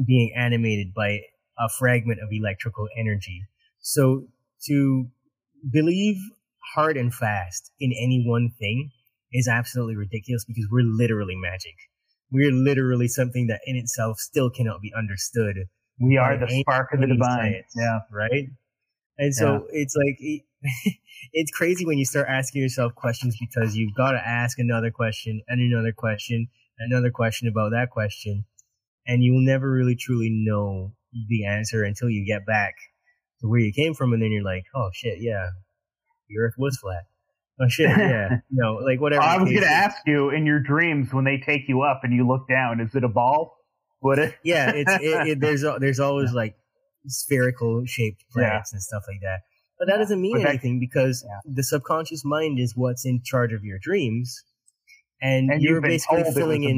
being 0.08 0.34
animated 0.36 0.94
by 0.94 1.20
a 1.60 1.70
fragment 1.70 2.20
of 2.22 2.30
electrical 2.32 2.88
energy. 2.98 3.44
So 3.82 4.28
to 4.68 5.08
believe 5.70 6.18
hard 6.76 6.98
and 6.98 7.14
fast 7.14 7.72
in 7.80 7.92
any 7.92 8.24
one 8.26 8.52
thing 8.58 8.92
is 9.32 9.48
absolutely 9.48 9.96
ridiculous 9.96 10.46
because 10.46 10.68
we're 10.72 10.84
literally 10.84 11.36
magic. 11.36 11.76
We're 12.32 12.52
literally 12.52 13.08
something 13.08 13.48
that 13.48 13.62
in 13.66 13.76
itself 13.76 14.20
still 14.20 14.50
cannot 14.50 14.82
be 14.82 14.92
understood. 14.98 15.66
We 16.00 16.18
are 16.18 16.38
the 16.38 16.48
spark 16.62 16.94
of 16.94 17.02
the 17.02 17.08
divine. 17.08 17.28
Science, 17.28 17.74
yeah. 17.76 18.00
Right? 18.12 18.50
And 19.18 19.36
so 19.36 19.54
yeah. 19.54 19.82
it's 19.82 19.96
like, 19.96 20.16
it, 20.20 20.44
it's 21.34 21.52
crazy 21.52 21.86
when 21.86 21.98
you 21.98 22.06
start 22.06 22.28
asking 22.30 22.62
yourself 22.62 22.96
questions 22.96 23.36
because 23.40 23.76
you've 23.76 23.96
got 23.96 24.12
to 24.12 24.22
ask 24.26 24.60
another 24.60 24.92
question 24.92 25.42
and 25.48 25.60
another 25.60 25.92
question, 25.92 26.48
another 26.80 27.12
question 27.12 27.48
about 27.48 27.72
that 27.72 27.90
question. 27.90 28.46
And 29.08 29.24
you 29.24 29.34
will 29.34 29.46
never 29.46 29.70
really 29.70 29.96
truly 29.96 30.30
know 30.30 30.94
the 31.14 31.46
answer 31.46 31.84
until 31.84 32.10
you 32.10 32.26
get 32.26 32.46
back 32.46 32.76
to 33.42 33.48
where 33.48 33.60
you 33.60 33.74
came 33.74 33.94
from. 33.94 34.14
And 34.14 34.22
then 34.22 34.32
you're 34.32 34.44
like, 34.44 34.66
oh 34.76 34.90
shit, 34.94 35.20
yeah, 35.22 35.50
the 36.30 36.40
earth 36.40 36.56
was 36.58 36.78
flat. 36.78 37.06
Oh 37.62 37.68
shit! 37.68 37.90
Yeah, 37.98 38.38
no, 38.52 38.76
like 38.76 39.02
whatever. 39.02 39.22
I 39.22 39.38
was 39.38 39.50
going 39.50 39.62
to 39.62 39.68
ask 39.68 39.98
you 40.06 40.30
in 40.30 40.46
your 40.46 40.60
dreams 40.60 41.14
when 41.14 41.26
they 41.26 41.38
take 41.38 41.68
you 41.68 41.82
up 41.82 42.02
and 42.04 42.14
you 42.14 42.26
look 42.26 42.48
down, 42.48 42.80
is 42.80 42.96
it 42.96 43.04
a 43.04 43.10
ball? 43.10 43.58
What 44.00 44.18
it? 44.18 44.36
Yeah, 44.44 44.72
it's 44.74 44.92
it, 44.94 45.28
it, 45.28 45.40
there's 45.42 45.66
there's 45.80 46.00
always 46.00 46.32
like 46.32 46.56
spherical 47.08 47.86
shaped 47.86 48.24
planets 48.32 48.72
yeah. 48.72 48.78
and 48.78 48.82
stuff 48.82 49.04
like 49.08 49.20
that. 49.22 49.42
But 49.78 49.88
that 49.88 49.98
doesn't 49.98 50.22
mean 50.22 50.46
anything 50.46 50.80
because 50.80 51.26
yeah. 51.26 51.40
the 51.46 51.64
subconscious 51.64 52.24
mind 52.26 52.60
is 52.60 52.76
what's 52.76 53.06
in 53.06 53.22
charge 53.24 53.54
of 53.54 53.64
your 53.64 53.80
dreams, 53.82 54.44
and, 55.22 55.50
and 55.50 55.62
you're 55.62 55.82
basically 55.82 56.24
filling 56.34 56.64
in. 56.64 56.78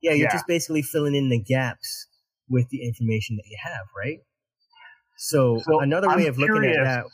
Yeah, 0.00 0.12
you're 0.12 0.30
just 0.30 0.46
basically 0.46 0.82
filling 0.82 1.16
in 1.16 1.28
the 1.28 1.40
gaps 1.40 2.06
with 2.48 2.68
the 2.70 2.86
information 2.86 3.36
that 3.36 3.44
you 3.46 3.56
have, 3.62 3.86
right? 3.96 4.18
So, 5.16 5.60
so 5.64 5.80
another 5.80 6.08
I'm 6.08 6.18
way 6.18 6.26
of 6.26 6.36
curious. 6.36 6.54
looking 6.54 6.70
at 6.70 6.84
that 6.84 7.04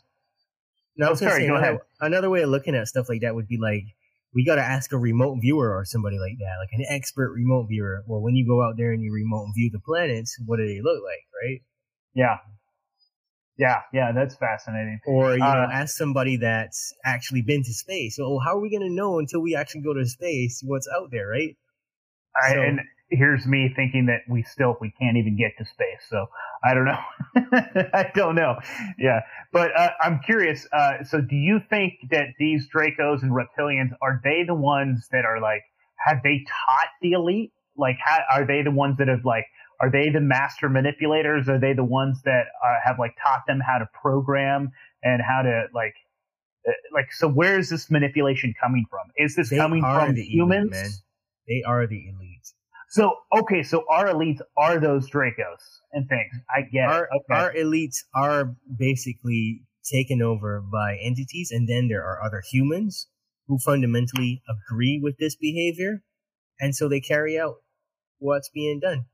no, 0.97 1.07
I 1.07 1.11
was 1.11 1.23
oh, 1.23 1.27
sorry, 1.27 1.43
say, 1.43 1.49
go 1.49 1.57
another, 1.57 1.69
ahead. 1.69 1.81
Another 2.01 2.31
way 2.31 2.43
of 2.43 2.51
looking 2.51 2.75
at 2.75 2.87
stuff 2.87 3.09
like 3.09 3.23
that 3.23 3.35
would 3.35 3.49
be 3.49 3.59
like, 3.59 3.85
we 4.35 4.45
got 4.45 4.57
to 4.57 4.63
ask 4.63 4.93
a 4.93 4.99
remote 4.99 5.39
viewer 5.41 5.77
or 5.77 5.85
somebody 5.85 6.19
like 6.19 6.39
that, 6.39 6.57
like 6.61 6.71
an 6.73 6.85
expert 6.89 7.33
remote 7.33 7.67
viewer. 7.69 8.03
Well, 8.07 8.21
when 8.21 8.35
you 8.35 8.47
go 8.47 8.63
out 8.63 8.75
there 8.77 8.93
and 8.93 9.03
you 9.03 9.13
remote 9.13 9.49
view 9.55 9.71
the 9.73 9.81
planets, 9.81 10.37
what 10.45 10.59
do 10.59 10.67
they 10.67 10.81
look 10.81 11.03
like, 11.03 11.25
right? 11.43 11.63
Yeah. 12.15 12.37
Yeah, 13.57 13.83
yeah, 13.93 14.11
that's 14.13 14.35
fascinating. 14.35 14.99
Or, 15.07 15.37
you 15.37 15.45
uh, 15.45 15.55
know, 15.55 15.69
ask 15.73 15.97
somebody 15.97 16.39
that's 16.39 16.93
actually 17.05 17.43
been 17.43 17.63
to 17.63 17.73
space. 17.73 18.17
Well, 18.19 18.41
how 18.45 18.57
are 18.57 18.61
we 18.61 18.69
going 18.69 18.83
to 18.83 18.93
know 18.93 19.21
until 19.21 19.41
we 19.41 19.55
actually 19.55 19.83
go 19.83 19.95
to 19.95 20.05
space 20.07 20.61
what's 20.67 20.89
out 20.89 21.11
there, 21.13 21.29
right? 21.29 21.57
I, 22.45 22.55
so, 22.55 22.63
and 22.63 22.81
here's 23.17 23.47
me 23.47 23.73
thinking 23.75 24.07
that 24.07 24.21
we 24.29 24.43
still 24.43 24.77
we 24.81 24.93
can't 24.99 25.17
even 25.17 25.37
get 25.37 25.53
to 25.59 25.65
space. 25.65 26.03
So 26.09 26.27
I 26.65 26.75
don't 26.75 26.85
know. 26.85 27.01
I 27.93 28.11
don't 28.15 28.35
know. 28.35 28.59
Yeah, 28.99 29.21
but 29.53 29.71
uh, 29.77 29.91
I'm 30.01 30.21
curious. 30.25 30.67
Uh, 30.73 31.05
so 31.05 31.21
do 31.21 31.37
you 31.37 31.61
think 31.71 31.95
that 32.11 32.29
these 32.39 32.69
Dracos 32.69 33.23
and 33.23 33.33
reptilians 33.33 33.91
are 34.03 34.21
they 34.23 34.45
the 34.47 34.55
ones 34.55 35.09
that 35.13 35.25
are 35.25 35.41
like 35.41 35.63
have 36.05 36.19
they 36.23 36.45
taught 36.47 36.89
the 37.03 37.13
elite? 37.13 37.53
Like, 37.77 37.97
how, 38.05 38.21
are 38.33 38.47
they 38.47 38.63
the 38.63 38.71
ones 38.71 38.99
that 38.99 39.09
have 39.09 39.25
like 39.25 39.47
are 39.81 39.91
they 39.91 40.09
the 40.11 40.21
master 40.21 40.69
manipulators? 40.69 41.49
Are 41.49 41.59
they 41.59 41.73
the 41.73 41.85
ones 41.85 42.23
that 42.25 42.47
uh, 42.65 42.75
have 42.85 42.99
like 42.99 43.17
taught 43.23 43.43
them 43.47 43.61
how 43.61 43.79
to 43.79 43.89
program 43.93 44.71
and 45.03 45.21
how 45.21 45.43
to 45.43 45.67
like 45.75 45.95
uh, 46.67 46.73
like 46.93 47.13
so 47.13 47.29
where 47.29 47.59
is 47.59 47.71
this 47.71 47.91
manipulation 47.91 48.55
coming 48.61 48.87
from? 48.89 49.09
Is 49.17 49.35
this 49.37 49.51
they 49.51 49.57
coming 49.57 49.83
from 49.83 50.15
humans? 50.17 50.73
Elite, 50.73 50.93
they 51.49 51.63
are 51.67 51.87
the 51.87 52.09
elite. 52.09 52.53
So 52.95 53.17
okay, 53.37 53.65
so 53.65 53.83
our 53.91 54.07
elites 54.07 54.39
are 54.57 54.79
those 54.79 55.11
Dracos 55.11 55.81
and 55.93 56.09
things. 56.09 56.33
I 56.49 56.61
get 56.63 56.89
our, 56.89 57.03
it. 57.03 57.09
Okay. 57.17 57.41
Our 57.41 57.53
elites 57.53 57.97
are 58.15 58.55
basically 58.79 59.63
taken 59.83 60.23
over 60.23 60.61
by 60.61 60.99
entities, 61.03 61.51
and 61.51 61.69
then 61.69 61.89
there 61.89 62.05
are 62.05 62.23
other 62.25 62.41
humans 62.49 63.09
who 63.49 63.59
fundamentally 63.59 64.45
agree 64.49 65.01
with 65.03 65.17
this 65.19 65.35
behavior, 65.35 66.05
and 66.61 66.73
so 66.73 66.89
they 66.89 67.01
carry 67.01 67.37
out 67.37 67.57
what's 68.21 68.49
being 68.49 68.79
done. 68.79 69.07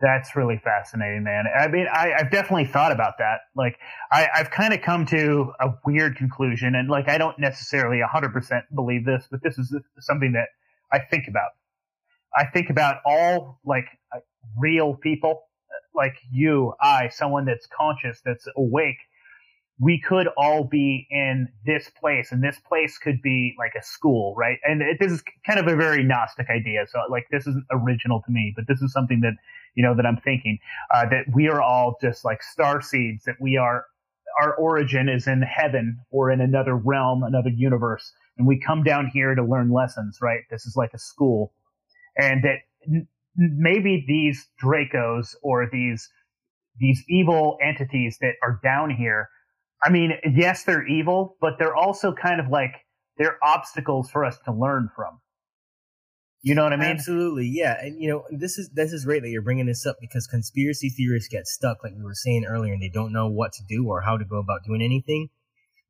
That's 0.00 0.34
really 0.34 0.60
fascinating, 0.64 1.22
man. 1.22 1.44
I 1.56 1.68
mean, 1.68 1.86
I, 1.86 2.14
have 2.16 2.32
definitely 2.32 2.66
thought 2.66 2.90
about 2.90 3.18
that. 3.18 3.42
Like, 3.54 3.78
I, 4.10 4.26
have 4.34 4.50
kind 4.50 4.74
of 4.74 4.82
come 4.82 5.06
to 5.06 5.52
a 5.60 5.68
weird 5.86 6.16
conclusion, 6.16 6.74
and 6.74 6.88
like, 6.88 7.08
I 7.08 7.16
don't 7.16 7.38
necessarily 7.38 8.00
100% 8.02 8.62
believe 8.74 9.04
this, 9.04 9.28
but 9.30 9.40
this 9.44 9.56
is 9.56 9.72
something 10.00 10.32
that 10.32 10.48
I 10.92 10.98
think 10.98 11.28
about. 11.28 11.52
I 12.36 12.46
think 12.46 12.70
about 12.70 12.96
all 13.06 13.60
like 13.64 13.86
uh, 14.14 14.20
real 14.58 14.94
people, 14.94 15.42
like 15.94 16.16
you, 16.30 16.74
I, 16.80 17.08
someone 17.08 17.44
that's 17.44 17.66
conscious, 17.66 18.20
that's 18.24 18.46
awake. 18.56 18.98
We 19.80 20.00
could 20.00 20.28
all 20.36 20.64
be 20.64 21.06
in 21.10 21.48
this 21.66 21.90
place, 22.00 22.30
and 22.30 22.42
this 22.42 22.60
place 22.60 22.96
could 22.96 23.20
be 23.22 23.54
like 23.58 23.72
a 23.76 23.84
school, 23.84 24.34
right? 24.36 24.58
And 24.64 24.82
it, 24.82 24.98
this 25.00 25.10
is 25.10 25.22
kind 25.44 25.58
of 25.58 25.66
a 25.66 25.74
very 25.74 26.04
Gnostic 26.04 26.48
idea. 26.48 26.86
So, 26.88 27.00
like, 27.10 27.26
this 27.32 27.46
isn't 27.48 27.64
original 27.72 28.22
to 28.24 28.30
me, 28.30 28.52
but 28.54 28.66
this 28.68 28.80
is 28.82 28.92
something 28.92 29.20
that 29.22 29.34
you 29.74 29.82
know, 29.82 29.94
that 29.94 30.06
I'm 30.06 30.18
thinking, 30.18 30.58
uh, 30.94 31.06
that 31.10 31.24
we 31.34 31.48
are 31.48 31.60
all 31.60 31.96
just 32.00 32.24
like 32.24 32.42
star 32.42 32.80
seeds, 32.80 33.24
that 33.24 33.36
we 33.40 33.56
are, 33.56 33.86
our 34.40 34.54
origin 34.54 35.08
is 35.08 35.26
in 35.26 35.42
heaven 35.42 35.98
or 36.10 36.30
in 36.30 36.40
another 36.40 36.76
realm, 36.76 37.22
another 37.22 37.50
universe. 37.50 38.12
And 38.38 38.46
we 38.46 38.58
come 38.58 38.82
down 38.82 39.10
here 39.12 39.34
to 39.34 39.42
learn 39.42 39.70
lessons, 39.70 40.18
right? 40.20 40.40
This 40.50 40.66
is 40.66 40.76
like 40.76 40.92
a 40.94 40.98
school. 40.98 41.52
And 42.16 42.44
that 42.44 42.58
n- 42.86 43.08
maybe 43.36 44.04
these 44.06 44.48
Dracos 44.62 45.34
or 45.42 45.68
these, 45.70 46.08
these 46.78 47.02
evil 47.08 47.58
entities 47.62 48.18
that 48.20 48.34
are 48.42 48.60
down 48.62 48.90
here, 48.90 49.28
I 49.84 49.90
mean, 49.90 50.12
yes, 50.34 50.64
they're 50.64 50.86
evil, 50.86 51.36
but 51.40 51.54
they're 51.58 51.76
also 51.76 52.12
kind 52.12 52.40
of 52.40 52.48
like, 52.48 52.74
they're 53.18 53.38
obstacles 53.42 54.10
for 54.10 54.24
us 54.24 54.38
to 54.44 54.52
learn 54.52 54.90
from. 54.96 55.20
You 56.42 56.54
know 56.54 56.64
what 56.64 56.74
I 56.74 56.76
mean? 56.76 56.90
Absolutely, 56.90 57.46
yeah. 57.46 57.76
And 57.80 57.98
you 57.98 58.08
know, 58.10 58.24
this 58.30 58.58
is 58.58 58.68
this 58.74 58.92
is 58.92 59.06
great 59.06 59.22
that 59.22 59.30
you're 59.30 59.40
bringing 59.40 59.64
this 59.64 59.86
up 59.86 59.96
because 59.98 60.26
conspiracy 60.26 60.90
theorists 60.90 61.28
get 61.28 61.46
stuck, 61.46 61.82
like 61.82 61.94
we 61.96 62.02
were 62.02 62.14
saying 62.14 62.44
earlier, 62.44 62.74
and 62.74 62.82
they 62.82 62.90
don't 62.90 63.14
know 63.14 63.28
what 63.28 63.54
to 63.54 63.62
do 63.66 63.86
or 63.86 64.02
how 64.02 64.18
to 64.18 64.26
go 64.26 64.36
about 64.36 64.60
doing 64.66 64.82
anything. 64.82 65.28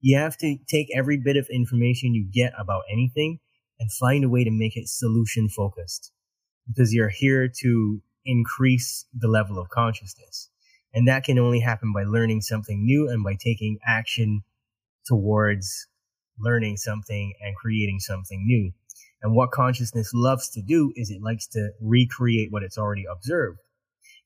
You 0.01 0.17
have 0.19 0.37
to 0.39 0.57
take 0.69 0.89
every 0.95 1.17
bit 1.17 1.37
of 1.37 1.49
information 1.51 2.15
you 2.15 2.29
get 2.33 2.53
about 2.57 2.83
anything 2.93 3.41
and 3.81 3.91
find 3.91 4.23
a 4.23 4.29
way 4.29 4.45
to 4.45 4.51
make 4.53 4.77
it 4.77 4.87
solution 4.87 5.49
focused, 5.49 6.13
because 6.67 6.93
you're 6.93 7.11
here 7.11 7.49
to 7.61 8.03
increase 8.25 9.07
the 9.13 9.29
level 9.29 9.59
of 9.59 9.69
consciousness, 9.69 10.49
and 10.93 11.07
that 11.09 11.25
can 11.25 11.39
only 11.39 11.61
happen 11.61 11.93
by 11.93 12.05
learning 12.05 12.41
something 12.41 12.85
new 12.85 13.09
and 13.09 13.23
by 13.23 13.35
taking 13.35 13.79
action 13.87 14.43
towards 15.07 15.87
learning 16.39 16.77
something 16.77 17.35
and 17.41 17.55
creating 17.57 18.01
something 18.01 18.45
new 18.47 18.73
and 19.25 19.35
what 19.35 19.53
consciousness 19.53 20.13
loves 20.13 20.51
to 20.51 20.61
do 20.61 20.93
is 20.97 21.09
it 21.09 21.23
likes 21.23 21.47
to 21.49 21.71
recreate 21.81 22.53
what 22.53 22.63
it's 22.63 22.77
already 22.77 23.05
observed. 23.11 23.59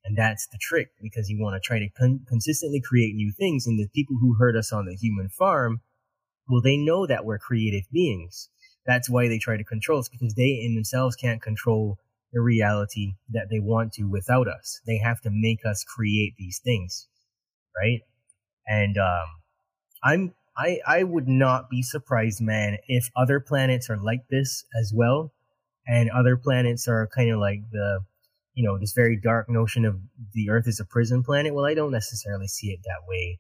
And 0.05 0.19
that's 0.19 0.49
the 0.49 0.59
trick 0.61 0.89
because 1.01 1.31
you 1.31 1.41
want 1.41 1.55
to 1.55 1.65
try 1.65 1.79
to 1.79 1.89
con- 1.91 2.27
consistently 2.29 2.81
create 2.81 3.15
new 3.15 3.31
things. 3.31 3.65
And 3.65 3.79
the 3.79 3.87
people 3.95 4.17
who 4.21 4.35
herd 4.35 4.57
us 4.57 4.73
on 4.73 4.87
the 4.87 4.97
human 4.97 5.29
farm, 5.29 5.83
well, 6.49 6.61
they 6.61 6.77
know 6.77 7.07
that 7.07 7.25
we're 7.25 7.39
creative 7.39 7.85
beings. 7.93 8.49
That's 8.87 9.09
why 9.09 9.29
they 9.29 9.39
try 9.39 9.57
to 9.57 9.63
control 9.63 10.01
us 10.01 10.09
because 10.09 10.35
they 10.35 10.61
in 10.65 10.75
themselves 10.75 11.15
can't 11.15 11.41
control 11.41 11.99
the 12.33 12.41
reality 12.41 13.15
that 13.31 13.49
they 13.51 13.59
want 13.59 13.93
to 13.95 14.05
without 14.05 14.49
us. 14.49 14.81
They 14.87 14.99
have 14.99 15.21
to 15.23 15.31
make 15.33 15.65
us 15.65 15.85
create 15.85 16.35
these 16.39 16.61
things. 16.63 17.09
Right. 17.77 18.01
And, 18.67 18.99
um, 18.99 19.27
I'm 20.05 20.35
I, 20.59 20.81
I 20.87 21.03
would 21.05 21.29
not 21.29 21.71
be 21.71 21.83
surprised, 21.83 22.41
man, 22.41 22.79
if 22.89 23.11
other 23.17 23.39
planets 23.39 23.89
are 23.89 23.97
like 23.97 24.23
this 24.29 24.65
as 24.79 24.93
well. 24.95 25.33
And 25.87 26.11
other 26.11 26.37
planets 26.37 26.89
are 26.89 27.09
kind 27.15 27.31
of 27.31 27.39
like 27.39 27.61
the, 27.71 28.01
you 28.55 28.67
know, 28.67 28.77
this 28.79 28.93
very 28.93 29.17
dark 29.17 29.49
notion 29.49 29.85
of 29.85 30.01
the 30.35 30.51
Earth 30.51 30.67
is 30.67 30.81
a 30.81 30.85
prison 30.85 31.23
planet. 31.23 31.55
Well, 31.55 31.65
I 31.65 31.75
don't 31.75 31.93
necessarily 31.93 32.49
see 32.49 32.69
it 32.69 32.81
that 32.83 33.09
way. 33.09 33.39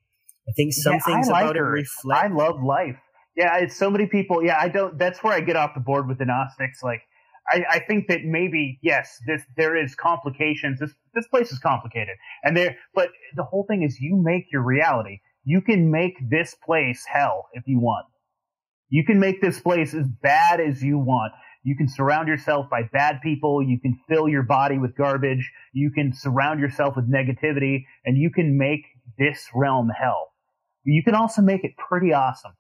I 0.49 0.53
think 0.53 0.73
some 0.73 0.95
yeah, 0.95 1.01
things 1.01 1.29
like 1.29 1.43
about 1.43 1.57
her. 1.57 1.77
it 1.77 1.81
reflect. 1.81 2.25
I 2.25 2.29
love 2.29 2.63
life. 2.63 2.97
Yeah, 3.37 3.59
it's 3.59 3.77
so 3.77 3.91
many 3.91 4.07
people. 4.07 4.43
Yeah, 4.43 4.57
I 4.59 4.69
don't. 4.69 4.97
That's 4.97 5.23
where 5.23 5.35
I 5.35 5.41
get 5.41 5.57
off 5.57 5.75
the 5.75 5.81
board 5.81 6.09
with 6.09 6.19
the 6.19 6.25
Gnostics. 6.25 6.83
Like, 6.83 7.03
I, 7.51 7.65
I 7.71 7.79
think 7.81 8.09
that 8.09 8.25
maybe 8.25 8.79
yes, 8.83 9.19
this 9.27 9.43
there 9.57 9.77
is 9.77 9.95
complications. 9.95 10.81
This 10.81 10.93
this 11.15 11.27
place 11.29 11.53
is 11.53 11.59
complicated, 11.59 12.17
and 12.43 12.57
there. 12.57 12.77
But 12.95 13.11
the 13.37 13.45
whole 13.45 13.65
thing 13.69 13.83
is, 13.83 13.99
you 14.01 14.17
make 14.17 14.47
your 14.53 14.63
reality 14.63 15.21
you 15.49 15.63
can 15.63 15.91
make 15.91 16.13
this 16.29 16.55
place 16.55 17.07
hell 17.11 17.49
if 17.55 17.63
you 17.67 17.81
want. 17.81 18.05
You 18.91 19.03
can 19.03 19.19
make 19.19 19.41
this 19.41 19.59
place 19.59 19.95
as 19.95 20.07
bad 20.07 20.61
as 20.61 20.83
you 20.83 20.99
want. 20.99 21.33
You 21.63 21.75
can 21.75 21.89
surround 21.89 22.29
yourself 22.29 22.67
by 22.71 22.83
bad 22.93 23.21
people. 23.23 23.63
You 23.63 23.81
can 23.81 23.99
fill 24.11 24.29
your 24.29 24.43
body 24.43 24.77
with 24.77 24.95
garbage. 24.95 25.51
You 25.73 25.91
can 25.91 26.13
surround 26.13 26.61
yourself 26.61 26.97
with 26.97 27.11
negativity 27.11 27.85
and 28.05 28.19
you 28.19 28.31
can 28.31 28.59
make 28.59 28.83
this 29.19 29.49
realm 29.55 29.89
hell. 29.89 30.35
You 30.85 31.03
can 31.03 31.15
also 31.15 31.41
make 31.41 31.65
it 31.65 31.73
pretty 31.79 32.13
awesome. 32.13 32.53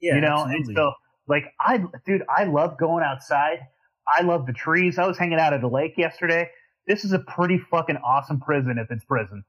Yeah, 0.00 0.14
you 0.14 0.20
know, 0.20 0.44
absolutely. 0.46 0.64
and 0.68 0.76
so 0.76 0.92
like 1.28 1.44
I, 1.60 1.78
dude, 2.06 2.22
I 2.28 2.44
love 2.44 2.78
going 2.78 3.04
outside. 3.04 3.58
I 4.06 4.22
love 4.22 4.46
the 4.46 4.52
trees. 4.52 4.98
I 4.98 5.06
was 5.06 5.16
hanging 5.16 5.38
out 5.38 5.54
at 5.54 5.60
the 5.60 5.68
lake 5.68 5.94
yesterday. 5.96 6.50
This 6.86 7.04
is 7.04 7.12
a 7.12 7.18
pretty 7.18 7.58
fucking 7.70 7.96
awesome 7.96 8.40
prison 8.40 8.76
if 8.78 8.90
it's 8.90 9.04
prison. 9.04 9.44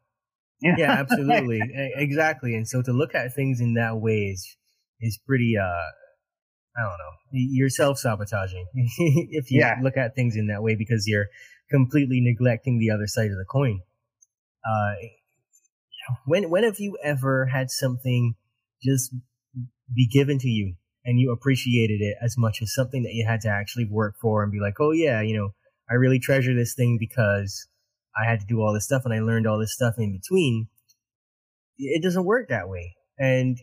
Yeah, 0.61 0.75
yeah 0.77 0.91
absolutely, 0.91 1.61
exactly. 1.95 2.55
And 2.55 2.67
so 2.67 2.81
to 2.81 2.93
look 2.93 3.13
at 3.13 3.33
things 3.35 3.59
in 3.59 3.73
that 3.73 3.97
way 3.97 4.31
is 4.33 4.55
is 5.01 5.19
pretty. 5.25 5.55
uh 5.57 5.91
I 6.77 6.81
don't 6.81 6.97
know. 6.97 7.13
You're 7.31 7.69
self 7.69 7.97
sabotaging 7.97 8.65
if 8.73 9.49
you 9.49 9.61
yeah. 9.61 9.75
look 9.81 9.95
at 9.95 10.13
things 10.13 10.35
in 10.35 10.47
that 10.47 10.61
way 10.61 10.75
because 10.75 11.05
you're 11.07 11.27
completely 11.71 12.19
neglecting 12.21 12.79
the 12.79 12.91
other 12.91 13.07
side 13.07 13.31
of 13.31 13.37
the 13.37 13.45
coin. 13.49 13.79
Uh, 14.65 14.95
when 16.25 16.49
when 16.49 16.63
have 16.63 16.79
you 16.79 16.97
ever 17.03 17.45
had 17.45 17.69
something 17.69 18.35
just 18.83 19.13
be 19.93 20.07
given 20.07 20.37
to 20.39 20.49
you 20.49 20.75
and 21.05 21.19
you 21.19 21.31
appreciated 21.31 22.01
it 22.01 22.17
as 22.21 22.35
much 22.37 22.61
as 22.61 22.73
something 22.73 23.03
that 23.03 23.13
you 23.13 23.25
had 23.25 23.41
to 23.41 23.49
actually 23.49 23.85
work 23.85 24.15
for 24.19 24.43
and 24.43 24.51
be 24.51 24.59
like, 24.59 24.79
oh 24.79 24.91
yeah, 24.91 25.21
you 25.21 25.37
know, 25.37 25.49
I 25.89 25.93
really 25.93 26.19
treasure 26.19 26.55
this 26.55 26.73
thing 26.73 26.97
because 26.99 27.67
I 28.17 28.29
had 28.29 28.39
to 28.39 28.45
do 28.45 28.61
all 28.61 28.73
this 28.73 28.85
stuff 28.85 29.03
and 29.05 29.13
I 29.13 29.19
learned 29.19 29.45
all 29.45 29.59
this 29.59 29.73
stuff 29.73 29.95
in 29.97 30.11
between. 30.11 30.67
It 31.77 32.01
doesn't 32.01 32.25
work 32.25 32.49
that 32.49 32.69
way. 32.69 32.95
And 33.19 33.57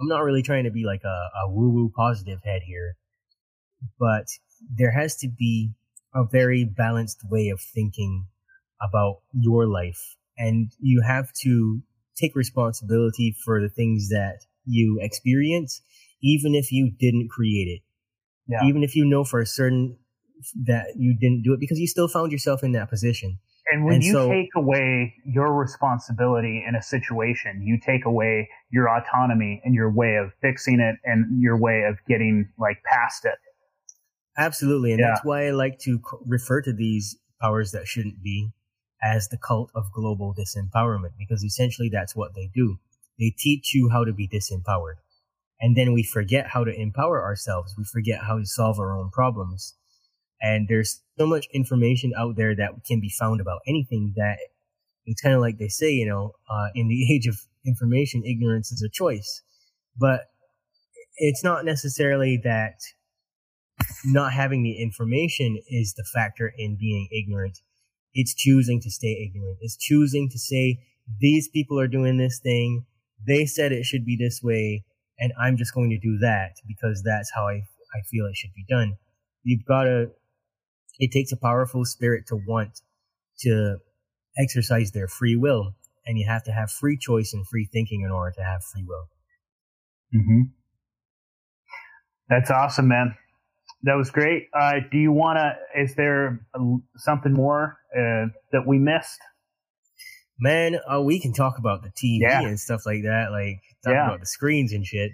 I'm 0.00 0.08
not 0.08 0.22
really 0.22 0.42
trying 0.42 0.64
to 0.64 0.70
be 0.70 0.84
like 0.84 1.02
a, 1.04 1.30
a 1.44 1.50
woo 1.50 1.70
woo 1.70 1.92
positive 1.96 2.40
head 2.44 2.62
here, 2.66 2.96
but 3.98 4.26
there 4.76 4.92
has 4.92 5.16
to 5.16 5.28
be 5.28 5.72
a 6.14 6.24
very 6.30 6.64
balanced 6.64 7.20
way 7.28 7.48
of 7.48 7.60
thinking 7.60 8.26
about 8.80 9.20
your 9.32 9.66
life. 9.66 10.16
And 10.36 10.70
you 10.78 11.02
have 11.06 11.32
to 11.42 11.82
take 12.16 12.36
responsibility 12.36 13.34
for 13.44 13.60
the 13.60 13.68
things 13.68 14.08
that 14.10 14.40
you 14.64 14.98
experience, 15.00 15.80
even 16.22 16.54
if 16.54 16.72
you 16.72 16.90
didn't 16.90 17.28
create 17.30 17.68
it. 17.68 17.82
Yeah. 18.46 18.66
Even 18.66 18.82
if 18.82 18.96
you 18.96 19.04
know 19.04 19.24
for 19.24 19.40
a 19.40 19.46
certain 19.46 19.98
that 20.66 20.94
you 20.96 21.16
didn't 21.18 21.42
do 21.42 21.52
it 21.52 21.60
because 21.60 21.78
you 21.78 21.86
still 21.86 22.08
found 22.08 22.32
yourself 22.32 22.62
in 22.62 22.72
that 22.72 22.88
position. 22.88 23.38
And 23.70 23.84
when 23.84 23.96
and 23.96 24.04
you 24.04 24.12
so, 24.12 24.28
take 24.30 24.48
away 24.56 25.14
your 25.26 25.52
responsibility 25.52 26.64
in 26.66 26.74
a 26.74 26.80
situation, 26.80 27.60
you 27.62 27.78
take 27.84 28.06
away 28.06 28.48
your 28.70 28.88
autonomy 28.88 29.60
and 29.64 29.74
your 29.74 29.92
way 29.92 30.16
of 30.16 30.32
fixing 30.40 30.80
it 30.80 30.96
and 31.04 31.42
your 31.42 31.58
way 31.58 31.82
of 31.82 31.98
getting 32.08 32.48
like 32.58 32.82
past 32.84 33.26
it. 33.26 33.34
Absolutely. 34.38 34.92
And 34.92 35.00
yeah. 35.00 35.08
that's 35.08 35.24
why 35.24 35.46
I 35.46 35.50
like 35.50 35.78
to 35.80 36.00
refer 36.26 36.62
to 36.62 36.72
these 36.72 37.18
powers 37.42 37.72
that 37.72 37.86
shouldn't 37.86 38.22
be 38.22 38.52
as 39.02 39.28
the 39.28 39.36
cult 39.36 39.70
of 39.74 39.92
global 39.92 40.34
disempowerment 40.34 41.12
because 41.18 41.44
essentially 41.44 41.90
that's 41.92 42.16
what 42.16 42.34
they 42.34 42.50
do. 42.54 42.78
They 43.18 43.34
teach 43.36 43.74
you 43.74 43.90
how 43.90 44.04
to 44.04 44.12
be 44.12 44.28
disempowered. 44.28 44.96
And 45.60 45.76
then 45.76 45.92
we 45.92 46.02
forget 46.02 46.46
how 46.48 46.64
to 46.64 46.72
empower 46.72 47.22
ourselves. 47.22 47.74
We 47.76 47.84
forget 47.84 48.20
how 48.22 48.38
to 48.38 48.46
solve 48.46 48.78
our 48.78 48.96
own 48.96 49.10
problems. 49.10 49.74
And 50.40 50.68
there's 50.68 51.02
so 51.18 51.26
much 51.26 51.48
information 51.52 52.12
out 52.16 52.36
there 52.36 52.54
that 52.54 52.84
can 52.86 53.00
be 53.00 53.10
found 53.10 53.40
about 53.40 53.60
anything 53.66 54.12
that 54.16 54.38
it's 55.04 55.22
kind 55.22 55.34
of 55.34 55.40
like 55.40 55.58
they 55.58 55.68
say, 55.68 55.90
you 55.90 56.06
know, 56.06 56.32
uh, 56.48 56.68
in 56.74 56.88
the 56.88 57.12
age 57.14 57.26
of 57.26 57.36
information, 57.66 58.22
ignorance 58.24 58.70
is 58.70 58.82
a 58.82 58.90
choice. 58.90 59.42
But 59.96 60.26
it's 61.16 61.42
not 61.42 61.64
necessarily 61.64 62.40
that 62.44 62.74
not 64.04 64.32
having 64.32 64.62
the 64.62 64.80
information 64.80 65.58
is 65.68 65.94
the 65.94 66.04
factor 66.04 66.52
in 66.56 66.76
being 66.78 67.08
ignorant. 67.10 67.58
It's 68.14 68.34
choosing 68.34 68.80
to 68.82 68.90
stay 68.90 69.28
ignorant. 69.28 69.58
It's 69.60 69.76
choosing 69.76 70.28
to 70.30 70.38
say, 70.38 70.80
these 71.20 71.48
people 71.48 71.78
are 71.80 71.88
doing 71.88 72.18
this 72.18 72.40
thing. 72.42 72.84
They 73.26 73.46
said 73.46 73.72
it 73.72 73.84
should 73.84 74.04
be 74.04 74.16
this 74.16 74.40
way. 74.42 74.84
And 75.18 75.32
I'm 75.40 75.56
just 75.56 75.74
going 75.74 75.90
to 75.90 75.98
do 75.98 76.18
that 76.18 76.56
because 76.66 77.02
that's 77.04 77.30
how 77.34 77.48
I, 77.48 77.62
I 77.94 78.02
feel 78.10 78.26
it 78.26 78.36
should 78.36 78.54
be 78.54 78.64
done. 78.68 78.96
You've 79.42 79.64
got 79.64 79.84
to 79.84 80.10
it 80.98 81.12
takes 81.12 81.32
a 81.32 81.36
powerful 81.36 81.84
spirit 81.84 82.26
to 82.26 82.36
want 82.36 82.80
to 83.40 83.76
exercise 84.36 84.90
their 84.92 85.08
free 85.08 85.36
will. 85.36 85.74
And 86.06 86.18
you 86.18 86.26
have 86.26 86.42
to 86.44 86.52
have 86.52 86.70
free 86.70 86.96
choice 86.96 87.32
and 87.32 87.46
free 87.46 87.68
thinking 87.70 88.02
in 88.02 88.10
order 88.10 88.34
to 88.36 88.42
have 88.42 88.64
free 88.64 88.84
will. 88.86 89.08
Mm-hmm. 90.14 90.40
That's 92.28 92.50
awesome, 92.50 92.88
man. 92.88 93.14
That 93.82 93.94
was 93.94 94.10
great. 94.10 94.48
Uh, 94.58 94.80
do 94.90 94.98
you 94.98 95.12
want 95.12 95.38
to? 95.38 95.80
Is 95.80 95.94
there 95.94 96.40
something 96.96 97.32
more 97.32 97.78
uh, 97.94 98.26
that 98.52 98.66
we 98.66 98.78
missed? 98.78 99.20
Man, 100.40 100.78
uh, 100.90 101.00
we 101.00 101.20
can 101.20 101.32
talk 101.32 101.58
about 101.58 101.82
the 101.82 101.90
TV 101.90 102.20
yeah. 102.20 102.42
and 102.42 102.58
stuff 102.58 102.86
like 102.86 103.02
that. 103.02 103.28
Like 103.30 103.60
talk 103.84 103.94
yeah. 103.94 104.06
about 104.06 104.20
the 104.20 104.26
screens 104.26 104.72
and 104.72 104.86
shit. 104.86 105.12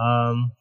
Um, 0.00 0.52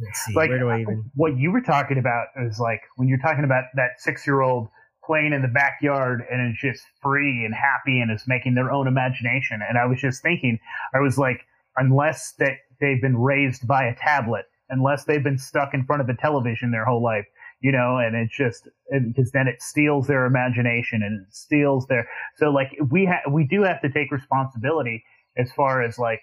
let's 0.00 0.20
see. 0.20 0.34
Like, 0.34 0.48
where 0.48 0.58
do 0.58 0.68
I 0.68 0.80
even? 0.80 1.10
What 1.14 1.36
you 1.36 1.52
were 1.52 1.60
talking 1.60 1.98
about 1.98 2.28
is 2.46 2.58
like 2.58 2.80
when 2.96 3.08
you're 3.08 3.18
talking 3.18 3.44
about 3.44 3.64
that 3.74 3.98
six 3.98 4.26
year 4.26 4.40
old 4.40 4.68
playing 5.06 5.32
in 5.32 5.42
the 5.42 5.48
backyard 5.48 6.22
and 6.30 6.50
is 6.50 6.58
just 6.58 6.82
free 7.02 7.44
and 7.44 7.54
happy 7.54 8.00
and 8.00 8.10
is 8.10 8.24
making 8.26 8.54
their 8.54 8.72
own 8.72 8.86
imagination. 8.86 9.60
And 9.68 9.78
I 9.78 9.86
was 9.86 10.00
just 10.00 10.22
thinking, 10.22 10.58
I 10.94 11.00
was 11.00 11.18
like, 11.18 11.40
unless 11.76 12.32
that 12.38 12.54
they've 12.80 13.00
been 13.00 13.16
raised 13.16 13.66
by 13.66 13.84
a 13.84 13.94
tablet, 13.94 14.46
unless 14.70 15.04
they've 15.04 15.22
been 15.22 15.38
stuck 15.38 15.74
in 15.74 15.84
front 15.84 16.02
of 16.02 16.08
a 16.08 16.16
television 16.16 16.70
their 16.70 16.84
whole 16.84 17.02
life, 17.02 17.26
you 17.64 17.72
know, 17.72 17.96
and 17.96 18.14
it's 18.14 18.36
just 18.36 18.68
because 18.92 19.30
then 19.30 19.48
it 19.48 19.62
steals 19.62 20.06
their 20.06 20.26
imagination 20.26 21.02
and 21.02 21.26
it 21.26 21.34
steals 21.34 21.86
their. 21.86 22.06
So 22.36 22.50
like 22.50 22.76
we 22.90 23.06
ha- 23.06 23.30
we 23.30 23.46
do 23.46 23.62
have 23.62 23.80
to 23.80 23.88
take 23.88 24.12
responsibility 24.12 25.02
as 25.38 25.50
far 25.52 25.82
as 25.82 25.98
like, 25.98 26.20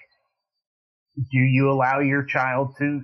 do 1.18 1.40
you 1.40 1.72
allow 1.72 2.00
your 2.00 2.24
child 2.24 2.76
to 2.78 3.02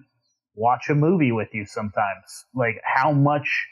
watch 0.53 0.87
a 0.87 0.93
movie 0.93 1.31
with 1.31 1.47
you 1.51 1.65
sometimes? 1.65 2.45
Like 2.53 2.79
how 2.83 3.11
much 3.11 3.67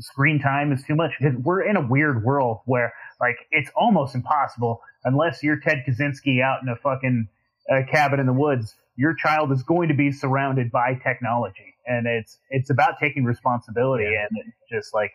screen 0.00 0.38
time 0.38 0.70
is 0.70 0.84
too 0.84 0.96
much 0.96 1.12
because 1.18 1.38
we're 1.42 1.62
in 1.62 1.78
a 1.78 1.88
weird 1.88 2.22
world 2.22 2.58
where 2.66 2.92
like 3.22 3.36
it's 3.50 3.70
almost 3.74 4.14
impossible 4.14 4.82
unless 5.02 5.42
you're 5.42 5.60
Ted 5.60 5.84
Kaczynski 5.88 6.42
out 6.42 6.58
in 6.62 6.68
a 6.68 6.76
fucking 6.76 7.26
uh, 7.72 7.90
cabin 7.90 8.20
in 8.20 8.26
the 8.26 8.34
woods. 8.34 8.74
Your 8.96 9.14
child 9.14 9.50
is 9.50 9.62
going 9.62 9.88
to 9.88 9.94
be 9.94 10.12
surrounded 10.12 10.70
by 10.70 10.92
technology, 11.02 11.69
and 11.86 12.06
it's 12.06 12.38
it's 12.50 12.70
about 12.70 12.94
taking 13.00 13.24
responsibility 13.24 14.04
yeah. 14.04 14.26
and 14.30 14.52
just 14.70 14.94
like 14.94 15.12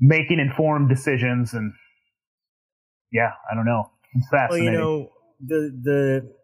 making 0.00 0.38
informed 0.38 0.88
decisions. 0.88 1.54
And 1.54 1.72
yeah, 3.12 3.30
I 3.50 3.54
don't 3.54 3.66
know. 3.66 3.90
It's 4.14 4.28
fascinating. 4.28 4.74
Well, 4.74 4.74
you 4.74 4.78
know 4.78 5.12
the 5.40 5.80
the 5.82 6.34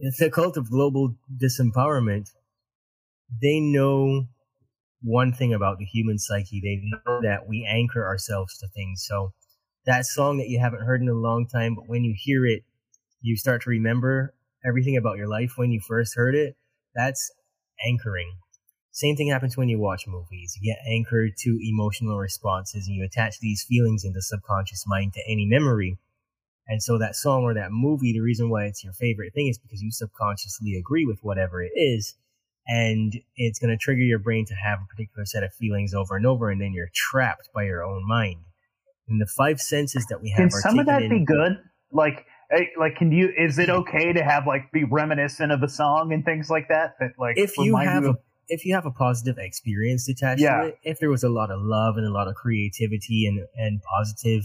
it's 0.00 0.20
a 0.20 0.30
cult 0.30 0.56
of 0.56 0.70
global 0.70 1.16
disempowerment. 1.36 2.30
They 3.40 3.60
know 3.60 4.26
one 5.02 5.32
thing 5.32 5.52
about 5.52 5.78
the 5.78 5.84
human 5.84 6.18
psyche. 6.18 6.60
They 6.60 6.80
know 6.82 7.20
that 7.22 7.48
we 7.48 7.68
anchor 7.68 8.06
ourselves 8.06 8.58
to 8.58 8.68
things. 8.68 9.04
So 9.06 9.32
that 9.86 10.04
song 10.06 10.38
that 10.38 10.48
you 10.48 10.60
haven't 10.60 10.84
heard 10.84 11.00
in 11.00 11.08
a 11.08 11.14
long 11.14 11.46
time, 11.48 11.74
but 11.74 11.88
when 11.88 12.04
you 12.04 12.14
hear 12.16 12.46
it, 12.46 12.62
you 13.20 13.36
start 13.36 13.62
to 13.62 13.70
remember 13.70 14.34
everything 14.64 14.96
about 14.96 15.16
your 15.16 15.28
life 15.28 15.54
when 15.56 15.72
you 15.72 15.80
first 15.80 16.14
heard 16.14 16.34
it. 16.34 16.56
That's 16.94 17.32
anchoring. 17.86 18.36
Same 18.90 19.16
thing 19.16 19.28
happens 19.28 19.56
when 19.56 19.68
you 19.68 19.78
watch 19.78 20.06
movies. 20.06 20.58
You 20.60 20.72
get 20.72 20.82
anchored 20.86 21.32
to 21.38 21.58
emotional 21.62 22.18
responses 22.18 22.86
and 22.86 22.94
you 22.94 23.04
attach 23.04 23.38
these 23.40 23.64
feelings 23.66 24.04
in 24.04 24.12
the 24.12 24.22
subconscious 24.22 24.84
mind 24.86 25.14
to 25.14 25.22
any 25.26 25.46
memory. 25.46 25.98
And 26.68 26.82
so 26.82 26.98
that 26.98 27.16
song 27.16 27.42
or 27.42 27.54
that 27.54 27.72
movie, 27.72 28.12
the 28.12 28.20
reason 28.20 28.50
why 28.50 28.66
it's 28.66 28.84
your 28.84 28.92
favorite 28.92 29.32
thing 29.34 29.48
is 29.48 29.58
because 29.58 29.82
you 29.82 29.90
subconsciously 29.90 30.74
agree 30.74 31.06
with 31.06 31.20
whatever 31.22 31.62
it 31.62 31.72
is 31.74 32.14
and 32.66 33.14
it's 33.36 33.58
going 33.58 33.70
to 33.70 33.76
trigger 33.76 34.02
your 34.02 34.18
brain 34.18 34.46
to 34.46 34.54
have 34.54 34.78
a 34.80 34.86
particular 34.86 35.24
set 35.24 35.42
of 35.42 35.52
feelings 35.54 35.94
over 35.94 36.16
and 36.16 36.26
over, 36.26 36.50
and 36.50 36.60
then 36.60 36.72
you're 36.72 36.90
trapped 36.94 37.48
by 37.54 37.64
your 37.64 37.84
own 37.84 38.06
mind. 38.06 38.44
And 39.08 39.20
the 39.20 39.26
five 39.26 39.60
senses 39.60 40.06
that 40.06 40.22
we 40.22 40.30
have. 40.30 40.38
Can 40.38 40.50
some 40.50 40.78
of 40.78 40.86
that 40.86 41.08
be 41.08 41.24
good? 41.24 41.58
Like, 41.90 42.26
like, 42.78 42.96
can 42.96 43.12
you? 43.12 43.32
Is 43.36 43.58
it 43.58 43.70
okay 43.70 44.12
to 44.12 44.22
have 44.22 44.46
like 44.46 44.70
be 44.72 44.84
reminiscent 44.84 45.52
of 45.52 45.62
a 45.62 45.68
song 45.68 46.12
and 46.12 46.24
things 46.24 46.50
like 46.50 46.68
that? 46.68 46.94
That 47.00 47.12
like 47.18 47.38
if 47.38 47.56
you 47.58 47.76
have 47.76 48.02
you 48.04 48.10
of, 48.10 48.16
a 48.16 48.18
if 48.48 48.64
you 48.64 48.74
have 48.74 48.86
a 48.86 48.90
positive 48.90 49.36
experience 49.38 50.08
attached 50.08 50.42
yeah. 50.42 50.62
to 50.62 50.66
it, 50.68 50.78
if 50.82 50.98
there 51.00 51.10
was 51.10 51.24
a 51.24 51.28
lot 51.28 51.50
of 51.50 51.60
love 51.60 51.96
and 51.96 52.06
a 52.06 52.12
lot 52.12 52.28
of 52.28 52.34
creativity 52.34 53.26
and 53.26 53.46
and 53.56 53.80
positive 53.82 54.44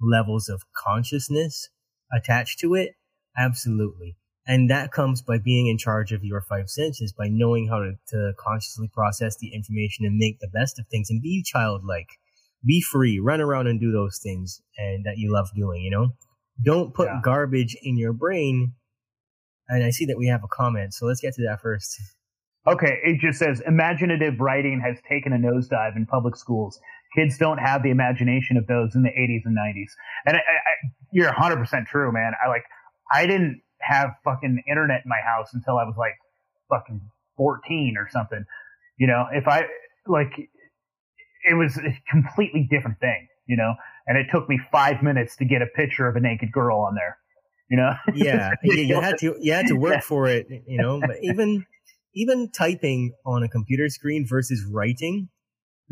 levels 0.00 0.48
of 0.48 0.62
consciousness 0.76 1.68
attached 2.12 2.58
to 2.60 2.74
it, 2.74 2.94
absolutely. 3.36 4.16
And 4.46 4.70
that 4.70 4.92
comes 4.92 5.20
by 5.20 5.36
being 5.36 5.66
in 5.66 5.76
charge 5.76 6.10
of 6.10 6.24
your 6.24 6.40
five 6.40 6.70
senses, 6.70 7.12
by 7.12 7.28
knowing 7.28 7.68
how 7.68 7.80
to, 7.80 7.92
to 8.08 8.32
consciously 8.38 8.88
process 8.94 9.36
the 9.36 9.52
information 9.52 10.06
and 10.06 10.16
make 10.16 10.40
the 10.40 10.48
best 10.48 10.78
of 10.78 10.86
things 10.86 11.10
and 11.10 11.20
be 11.20 11.42
childlike. 11.42 12.08
Be 12.64 12.80
free, 12.80 13.20
run 13.20 13.42
around 13.42 13.66
and 13.66 13.78
do 13.78 13.92
those 13.92 14.18
things 14.22 14.62
and 14.78 15.04
that 15.04 15.18
you 15.18 15.30
love 15.30 15.48
doing, 15.54 15.82
you 15.82 15.90
know? 15.90 16.12
Don't 16.64 16.94
put 16.94 17.06
yeah. 17.06 17.20
garbage 17.22 17.76
in 17.82 17.96
your 17.96 18.12
brain. 18.12 18.74
And 19.68 19.84
I 19.84 19.90
see 19.90 20.06
that 20.06 20.18
we 20.18 20.26
have 20.28 20.42
a 20.42 20.48
comment, 20.48 20.94
so 20.94 21.06
let's 21.06 21.20
get 21.20 21.34
to 21.34 21.42
that 21.42 21.60
first. 21.60 22.00
Okay, 22.66 22.98
it 23.04 23.20
just 23.20 23.38
says 23.38 23.62
imaginative 23.66 24.40
writing 24.40 24.80
has 24.84 24.98
taken 25.08 25.32
a 25.32 25.36
nosedive 25.36 25.96
in 25.96 26.06
public 26.06 26.36
schools. 26.36 26.80
Kids 27.16 27.38
don't 27.38 27.58
have 27.58 27.82
the 27.82 27.90
imagination 27.90 28.56
of 28.56 28.66
those 28.66 28.94
in 28.94 29.02
the 29.02 29.10
80s 29.10 29.42
and 29.44 29.56
90s. 29.56 29.90
And 30.26 30.36
I, 30.36 30.40
I, 30.40 30.88
you're 31.12 31.32
100% 31.32 31.86
true, 31.86 32.12
man. 32.12 32.32
I 32.44 32.48
like, 32.48 32.64
I 33.12 33.26
didn't 33.26 33.62
have 33.80 34.10
fucking 34.24 34.62
internet 34.68 35.02
in 35.04 35.08
my 35.08 35.20
house 35.24 35.50
until 35.54 35.78
I 35.78 35.84
was 35.84 35.94
like 35.96 36.14
fucking 36.68 37.00
14 37.36 37.94
or 37.98 38.08
something. 38.10 38.44
You 38.98 39.06
know, 39.06 39.26
if 39.32 39.46
I 39.48 39.62
like, 40.06 40.32
it 41.44 41.54
was 41.54 41.78
a 41.78 41.96
completely 42.10 42.66
different 42.70 42.98
thing, 43.00 43.28
you 43.46 43.56
know, 43.56 43.74
and 44.08 44.16
it 44.16 44.26
took 44.32 44.48
me 44.48 44.58
five 44.72 45.02
minutes 45.02 45.36
to 45.36 45.44
get 45.44 45.60
a 45.60 45.66
picture 45.66 46.08
of 46.08 46.16
a 46.16 46.20
naked 46.20 46.50
girl 46.50 46.80
on 46.80 46.94
there, 46.94 47.18
you 47.70 47.76
know? 47.76 47.92
Yeah. 48.14 48.52
you 48.62 49.00
had 49.00 49.18
to, 49.18 49.36
you 49.38 49.52
had 49.52 49.66
to 49.66 49.74
work 49.74 50.02
for 50.02 50.26
it, 50.26 50.48
you 50.66 50.80
know, 50.80 50.98
but 50.98 51.16
even, 51.22 51.66
even 52.14 52.50
typing 52.50 53.12
on 53.26 53.42
a 53.42 53.48
computer 53.48 53.88
screen 53.90 54.26
versus 54.26 54.64
writing, 54.64 55.28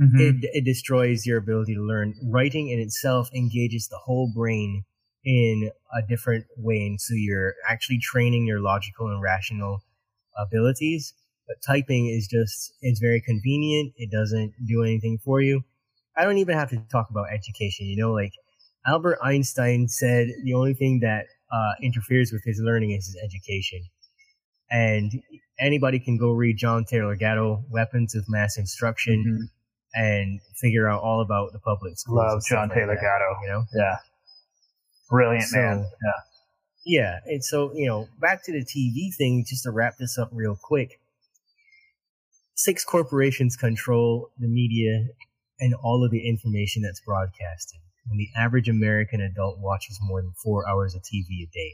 mm-hmm. 0.00 0.18
it, 0.18 0.36
it 0.40 0.64
destroys 0.64 1.26
your 1.26 1.36
ability 1.36 1.74
to 1.74 1.82
learn. 1.82 2.14
Writing 2.24 2.70
in 2.70 2.80
itself 2.80 3.28
engages 3.34 3.88
the 3.88 3.98
whole 3.98 4.32
brain 4.34 4.84
in 5.22 5.70
a 5.92 6.06
different 6.08 6.46
way. 6.56 6.86
And 6.86 6.98
so 6.98 7.12
you're 7.14 7.54
actually 7.68 7.98
training 7.98 8.46
your 8.46 8.60
logical 8.60 9.08
and 9.08 9.20
rational 9.22 9.80
abilities. 10.38 11.12
But 11.46 11.56
typing 11.66 12.08
is 12.08 12.26
just, 12.26 12.72
it's 12.80 12.98
very 12.98 13.20
convenient. 13.20 13.92
It 13.96 14.10
doesn't 14.10 14.54
do 14.66 14.82
anything 14.82 15.18
for 15.22 15.42
you. 15.42 15.64
I 16.16 16.24
don't 16.24 16.38
even 16.38 16.56
have 16.56 16.70
to 16.70 16.82
talk 16.90 17.10
about 17.10 17.26
education. 17.32 17.86
You 17.86 17.96
know, 17.96 18.12
like 18.12 18.32
Albert 18.86 19.18
Einstein 19.22 19.88
said 19.88 20.28
the 20.44 20.54
only 20.54 20.74
thing 20.74 21.00
that 21.00 21.26
uh, 21.52 21.72
interferes 21.82 22.32
with 22.32 22.42
his 22.44 22.60
learning 22.62 22.92
is 22.92 23.06
his 23.06 23.16
education. 23.22 23.82
And 24.70 25.12
anybody 25.60 25.98
can 25.98 26.16
go 26.16 26.30
read 26.30 26.56
John 26.56 26.84
Taylor 26.84 27.16
Gatto, 27.16 27.64
Weapons 27.70 28.14
of 28.14 28.24
Mass 28.28 28.58
Instruction, 28.58 29.24
mm-hmm. 29.24 30.02
and 30.02 30.40
figure 30.56 30.88
out 30.88 31.02
all 31.02 31.20
about 31.20 31.52
the 31.52 31.58
public 31.60 31.98
schools. 31.98 32.18
Love 32.18 32.42
John 32.48 32.68
Taylor 32.70 32.88
like 32.94 33.00
Gatto. 33.00 33.36
You 33.42 33.48
know? 33.48 33.64
Yeah. 33.74 33.96
Brilliant 35.10 35.44
so, 35.44 35.56
man. 35.56 35.78
Yeah. 36.04 36.12
Yeah. 36.84 37.18
And 37.26 37.44
so, 37.44 37.72
you 37.74 37.86
know, 37.86 38.08
back 38.20 38.44
to 38.44 38.52
the 38.52 38.64
TV 38.64 39.14
thing, 39.14 39.44
just 39.46 39.64
to 39.64 39.70
wrap 39.70 39.94
this 39.98 40.18
up 40.18 40.30
real 40.32 40.58
quick. 40.60 41.00
Six 42.54 42.84
corporations 42.84 43.56
control 43.56 44.30
the 44.38 44.48
media 44.48 45.08
and 45.60 45.74
all 45.74 46.04
of 46.04 46.10
the 46.10 46.28
information 46.28 46.82
that's 46.82 47.00
broadcasted. 47.00 47.80
When 48.08 48.18
the 48.18 48.28
average 48.36 48.68
American 48.68 49.20
adult 49.20 49.58
watches 49.58 49.98
more 50.02 50.22
than 50.22 50.32
four 50.42 50.68
hours 50.68 50.94
of 50.94 51.02
TV 51.02 51.42
a 51.42 51.50
day, 51.52 51.72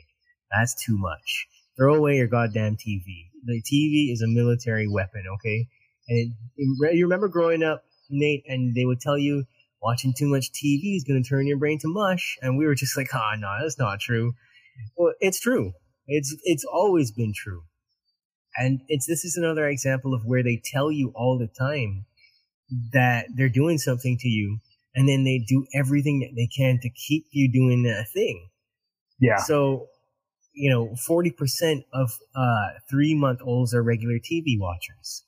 that's 0.50 0.74
too 0.74 0.96
much. 0.96 1.46
Throw 1.76 1.94
away 1.94 2.16
your 2.16 2.26
goddamn 2.26 2.76
TV. 2.76 3.28
The 3.44 3.62
TV 3.62 4.12
is 4.12 4.22
a 4.22 4.28
military 4.28 4.86
weapon, 4.88 5.24
okay? 5.34 5.68
And 6.08 6.34
it, 6.56 6.94
you 6.94 7.04
remember 7.04 7.28
growing 7.28 7.62
up, 7.62 7.84
Nate, 8.10 8.44
and 8.46 8.74
they 8.74 8.84
would 8.84 9.00
tell 9.00 9.18
you 9.18 9.44
watching 9.82 10.14
too 10.16 10.28
much 10.28 10.50
TV 10.52 10.96
is 10.96 11.04
going 11.04 11.22
to 11.22 11.28
turn 11.28 11.46
your 11.46 11.58
brain 11.58 11.78
to 11.80 11.88
mush. 11.88 12.38
And 12.40 12.56
we 12.56 12.66
were 12.66 12.74
just 12.74 12.96
like, 12.96 13.08
ah, 13.14 13.32
oh, 13.32 13.38
no, 13.38 13.48
that's 13.60 13.78
not 13.78 14.00
true. 14.00 14.34
Well, 14.96 15.14
it's 15.20 15.40
true. 15.40 15.72
It's, 16.06 16.34
it's 16.44 16.64
always 16.64 17.10
been 17.10 17.32
true. 17.34 17.62
And 18.56 18.80
it's, 18.88 19.06
this 19.06 19.24
is 19.24 19.36
another 19.36 19.66
example 19.66 20.14
of 20.14 20.22
where 20.24 20.42
they 20.42 20.60
tell 20.62 20.92
you 20.92 21.12
all 21.14 21.38
the 21.38 21.48
time 21.48 22.04
that 22.92 23.26
they're 23.34 23.48
doing 23.48 23.78
something 23.78 24.16
to 24.18 24.28
you 24.28 24.58
and 24.94 25.08
then 25.08 25.24
they 25.24 25.38
do 25.46 25.66
everything 25.74 26.20
that 26.20 26.34
they 26.36 26.46
can 26.46 26.78
to 26.80 26.90
keep 26.90 27.26
you 27.30 27.50
doing 27.50 27.82
that 27.84 28.06
thing. 28.12 28.48
Yeah. 29.18 29.38
So, 29.38 29.86
you 30.54 30.70
know, 30.70 30.94
40% 31.08 31.84
of, 31.92 32.18
uh, 32.34 32.68
three 32.90 33.14
month 33.14 33.40
olds 33.42 33.74
are 33.74 33.82
regular 33.82 34.18
TV 34.18 34.58
watchers. 34.58 35.24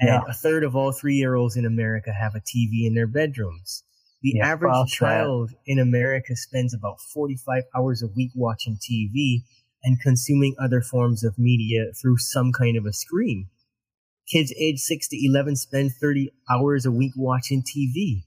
And 0.00 0.10
yeah. 0.10 0.22
a 0.28 0.32
third 0.32 0.64
of 0.64 0.76
all 0.76 0.92
three 0.92 1.16
year 1.16 1.34
olds 1.34 1.56
in 1.56 1.66
America 1.66 2.12
have 2.12 2.34
a 2.34 2.40
TV 2.40 2.86
in 2.86 2.94
their 2.94 3.08
bedrooms. 3.08 3.82
The 4.22 4.34
yeah, 4.36 4.48
average 4.48 4.90
child 4.90 5.50
that. 5.50 5.56
in 5.66 5.78
America 5.78 6.34
spends 6.34 6.74
about 6.74 7.00
45 7.00 7.64
hours 7.76 8.02
a 8.02 8.08
week 8.08 8.32
watching 8.34 8.76
TV 8.76 9.42
and 9.84 10.00
consuming 10.00 10.56
other 10.60 10.80
forms 10.80 11.22
of 11.22 11.38
media 11.38 11.92
through 12.00 12.18
some 12.18 12.52
kind 12.52 12.76
of 12.76 12.84
a 12.84 12.92
screen. 12.92 13.48
Kids 14.30 14.52
age 14.58 14.78
6 14.78 15.08
to 15.08 15.26
11 15.26 15.56
spend 15.56 15.92
30 16.00 16.30
hours 16.50 16.84
a 16.84 16.90
week 16.90 17.12
watching 17.16 17.62
TV. 17.62 18.24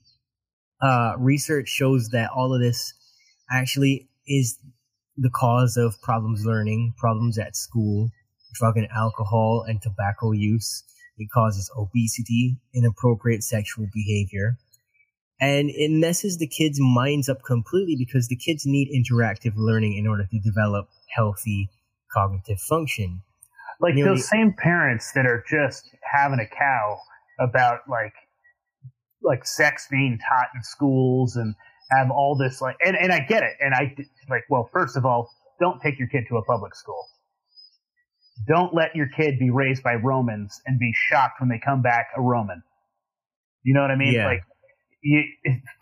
Uh, 0.82 1.14
research 1.18 1.68
shows 1.70 2.10
that 2.10 2.32
all 2.36 2.56
of 2.56 2.62
this 2.62 2.94
actually 3.52 4.10
is 4.28 4.58
the 5.16 5.30
cause 5.30 5.78
of 5.78 6.02
problems 6.02 6.44
learning, 6.44 6.96
problems 6.98 7.38
at 7.38 7.56
school, 7.56 8.10
drug 8.54 8.78
and 8.78 8.88
alcohol 8.96 9.64
and 9.68 9.82
tobacco 9.82 10.32
use, 10.32 10.84
It 11.18 11.30
causes 11.32 11.70
obesity, 11.78 12.58
inappropriate 12.74 13.44
sexual 13.44 13.88
behavior, 13.94 14.58
and 15.40 15.70
it 15.70 15.92
messes 15.92 16.38
the 16.38 16.48
kids' 16.48 16.80
minds 16.80 17.30
up 17.30 17.44
completely 17.44 17.96
because 17.96 18.28
the 18.28 18.36
kids 18.36 18.66
need 18.66 18.90
interactive 18.90 19.54
learning 19.56 19.98
in 19.98 20.08
order 20.08 20.26
to 20.26 20.40
develop 20.40 20.90
healthy 21.16 21.70
cognitive 22.12 22.60
function. 22.60 23.22
Like 23.82 23.96
those 23.96 24.30
same 24.30 24.54
parents 24.58 25.12
that 25.14 25.26
are 25.26 25.44
just 25.50 25.90
having 26.04 26.40
a 26.40 26.46
cow 26.46 27.00
about 27.40 27.80
like 27.90 28.14
like 29.24 29.46
sex 29.46 29.88
being 29.90 30.20
taught 30.30 30.48
in 30.56 30.64
schools 30.64 31.36
and 31.36 31.56
have 31.90 32.10
all 32.12 32.38
this 32.38 32.62
like 32.62 32.76
and, 32.86 32.96
and 32.96 33.12
I 33.12 33.20
get 33.20 33.44
it. 33.44 33.54
And 33.60 33.74
I 33.74 33.96
like 34.30 34.44
well 34.50 34.70
first 34.72 34.98
of 34.98 35.06
all 35.06 35.30
don't 35.60 35.82
take 35.82 35.98
your 35.98 36.08
kid 36.08 36.26
to 36.30 36.38
a 36.38 36.44
public 36.44 36.76
school. 36.76 37.08
Don't 38.48 38.74
let 38.74 38.96
your 38.96 39.08
kid 39.08 39.38
be 39.40 39.50
raised 39.50 39.84
by 39.84 39.96
Romans 39.96 40.60
and 40.66 40.80
be 40.80 40.92
shocked 40.96 41.40
when 41.40 41.50
they 41.50 41.60
come 41.64 41.82
back 41.82 42.08
a 42.18 42.22
Roman. 42.22 42.64
You 43.64 43.74
know 43.74 43.82
what 43.82 43.92
I 43.92 43.96
mean? 43.96 44.14
Yeah. 44.14 44.28
like 44.28 44.44
you 45.04 45.24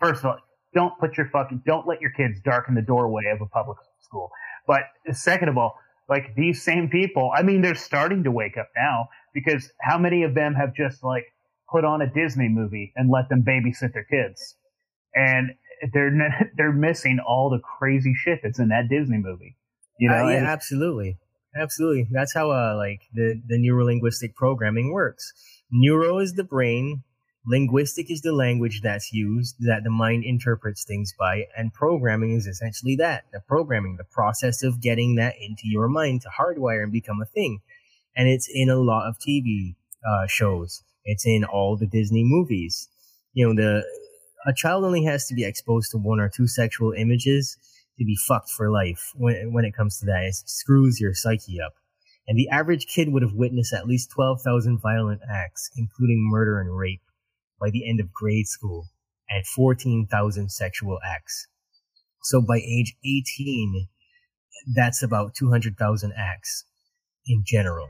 first 0.00 0.20
of 0.20 0.26
all 0.26 0.38
don't 0.74 0.98
put 0.98 1.16
your 1.18 1.28
fucking 1.30 1.62
don't 1.66 1.86
let 1.86 2.00
your 2.00 2.12
kids 2.12 2.40
darken 2.44 2.74
the 2.74 2.82
doorway 2.82 3.24
of 3.32 3.40
a 3.42 3.46
public 3.46 3.76
school. 4.00 4.30
But 4.66 4.82
second 5.12 5.48
of 5.48 5.58
all 5.58 5.74
like 6.10 6.34
these 6.36 6.62
same 6.62 6.88
people 6.90 7.30
i 7.34 7.42
mean 7.42 7.62
they're 7.62 7.74
starting 7.74 8.24
to 8.24 8.30
wake 8.30 8.56
up 8.58 8.68
now 8.76 9.08
because 9.32 9.70
how 9.80 9.96
many 9.96 10.22
of 10.24 10.34
them 10.34 10.54
have 10.54 10.74
just 10.74 11.02
like 11.02 11.24
put 11.70 11.84
on 11.84 12.02
a 12.02 12.12
disney 12.12 12.48
movie 12.48 12.92
and 12.96 13.08
let 13.10 13.28
them 13.28 13.42
babysit 13.42 13.92
their 13.94 14.04
kids 14.04 14.56
and 15.14 15.50
they're 15.94 16.50
they're 16.56 16.72
missing 16.72 17.18
all 17.26 17.48
the 17.48 17.60
crazy 17.60 18.12
shit 18.14 18.40
that's 18.42 18.58
in 18.58 18.68
that 18.68 18.88
disney 18.88 19.18
movie 19.18 19.56
you 19.98 20.08
know 20.08 20.16
Uh, 20.24 20.28
yeah, 20.30 20.38
and- 20.38 20.46
absolutely, 20.46 21.18
absolutely. 21.54 22.06
That's 22.10 22.32
how 22.34 22.50
uh, 22.50 22.74
like 22.76 23.02
the 23.12 23.40
the 23.46 23.58
neurolinguistic 23.58 24.34
programming 24.34 24.92
works. 24.92 25.32
Neuro 25.70 26.18
is 26.18 26.32
the 26.34 26.44
brain, 26.44 27.02
linguistic 27.46 28.10
is 28.10 28.22
the 28.22 28.32
language 28.32 28.80
that's 28.82 29.12
used 29.12 29.56
that 29.60 29.82
the 29.84 29.90
mind 29.90 30.24
interprets 30.24 30.84
things 30.84 31.14
by, 31.18 31.44
and 31.56 31.72
programming 31.72 32.32
is 32.32 32.46
essentially 32.46 32.96
that 32.96 33.24
the 33.32 33.40
programming, 33.40 33.96
the 33.96 34.04
process 34.04 34.62
of 34.62 34.80
getting 34.80 35.16
that 35.16 35.34
into 35.40 35.62
your 35.64 35.88
mind 35.88 36.22
to 36.22 36.28
hardwire 36.28 36.82
and 36.82 36.92
become 36.92 37.20
a 37.22 37.26
thing. 37.26 37.60
And 38.16 38.28
it's 38.28 38.48
in 38.52 38.68
a 38.68 38.76
lot 38.76 39.08
of 39.08 39.16
TV 39.18 39.74
uh, 40.06 40.26
shows. 40.26 40.82
It's 41.04 41.26
in 41.26 41.44
all 41.44 41.76
the 41.76 41.86
Disney 41.86 42.24
movies. 42.24 42.88
You 43.32 43.46
know, 43.46 43.54
the 43.54 43.84
a 44.46 44.52
child 44.54 44.84
only 44.84 45.04
has 45.04 45.26
to 45.26 45.34
be 45.34 45.44
exposed 45.44 45.90
to 45.90 45.98
one 45.98 46.20
or 46.20 46.28
two 46.28 46.46
sexual 46.46 46.92
images 46.92 47.56
to 47.98 48.04
be 48.04 48.16
fucked 48.16 48.50
for 48.50 48.70
life 48.70 49.12
when, 49.14 49.52
when 49.52 49.64
it 49.64 49.74
comes 49.74 49.98
to 49.98 50.06
that. 50.06 50.24
It 50.24 50.34
screws 50.34 51.00
your 51.00 51.14
psyche 51.14 51.60
up. 51.60 51.74
And 52.26 52.38
the 52.38 52.48
average 52.48 52.86
kid 52.86 53.12
would 53.12 53.22
have 53.22 53.34
witnessed 53.34 53.74
at 53.74 53.86
least 53.86 54.10
12,000 54.12 54.78
violent 54.80 55.20
acts, 55.28 55.70
including 55.76 56.28
murder 56.30 56.60
and 56.60 56.74
rape, 56.74 57.02
by 57.60 57.70
the 57.70 57.88
end 57.88 58.00
of 58.00 58.12
grade 58.12 58.46
school, 58.46 58.88
and 59.28 59.46
14,000 59.46 60.50
sexual 60.50 60.98
acts. 61.04 61.46
So 62.22 62.40
by 62.40 62.56
age 62.58 62.96
18, 63.04 63.88
that's 64.74 65.02
about 65.02 65.34
200,000 65.34 66.12
acts 66.16 66.64
in 67.26 67.42
general. 67.46 67.88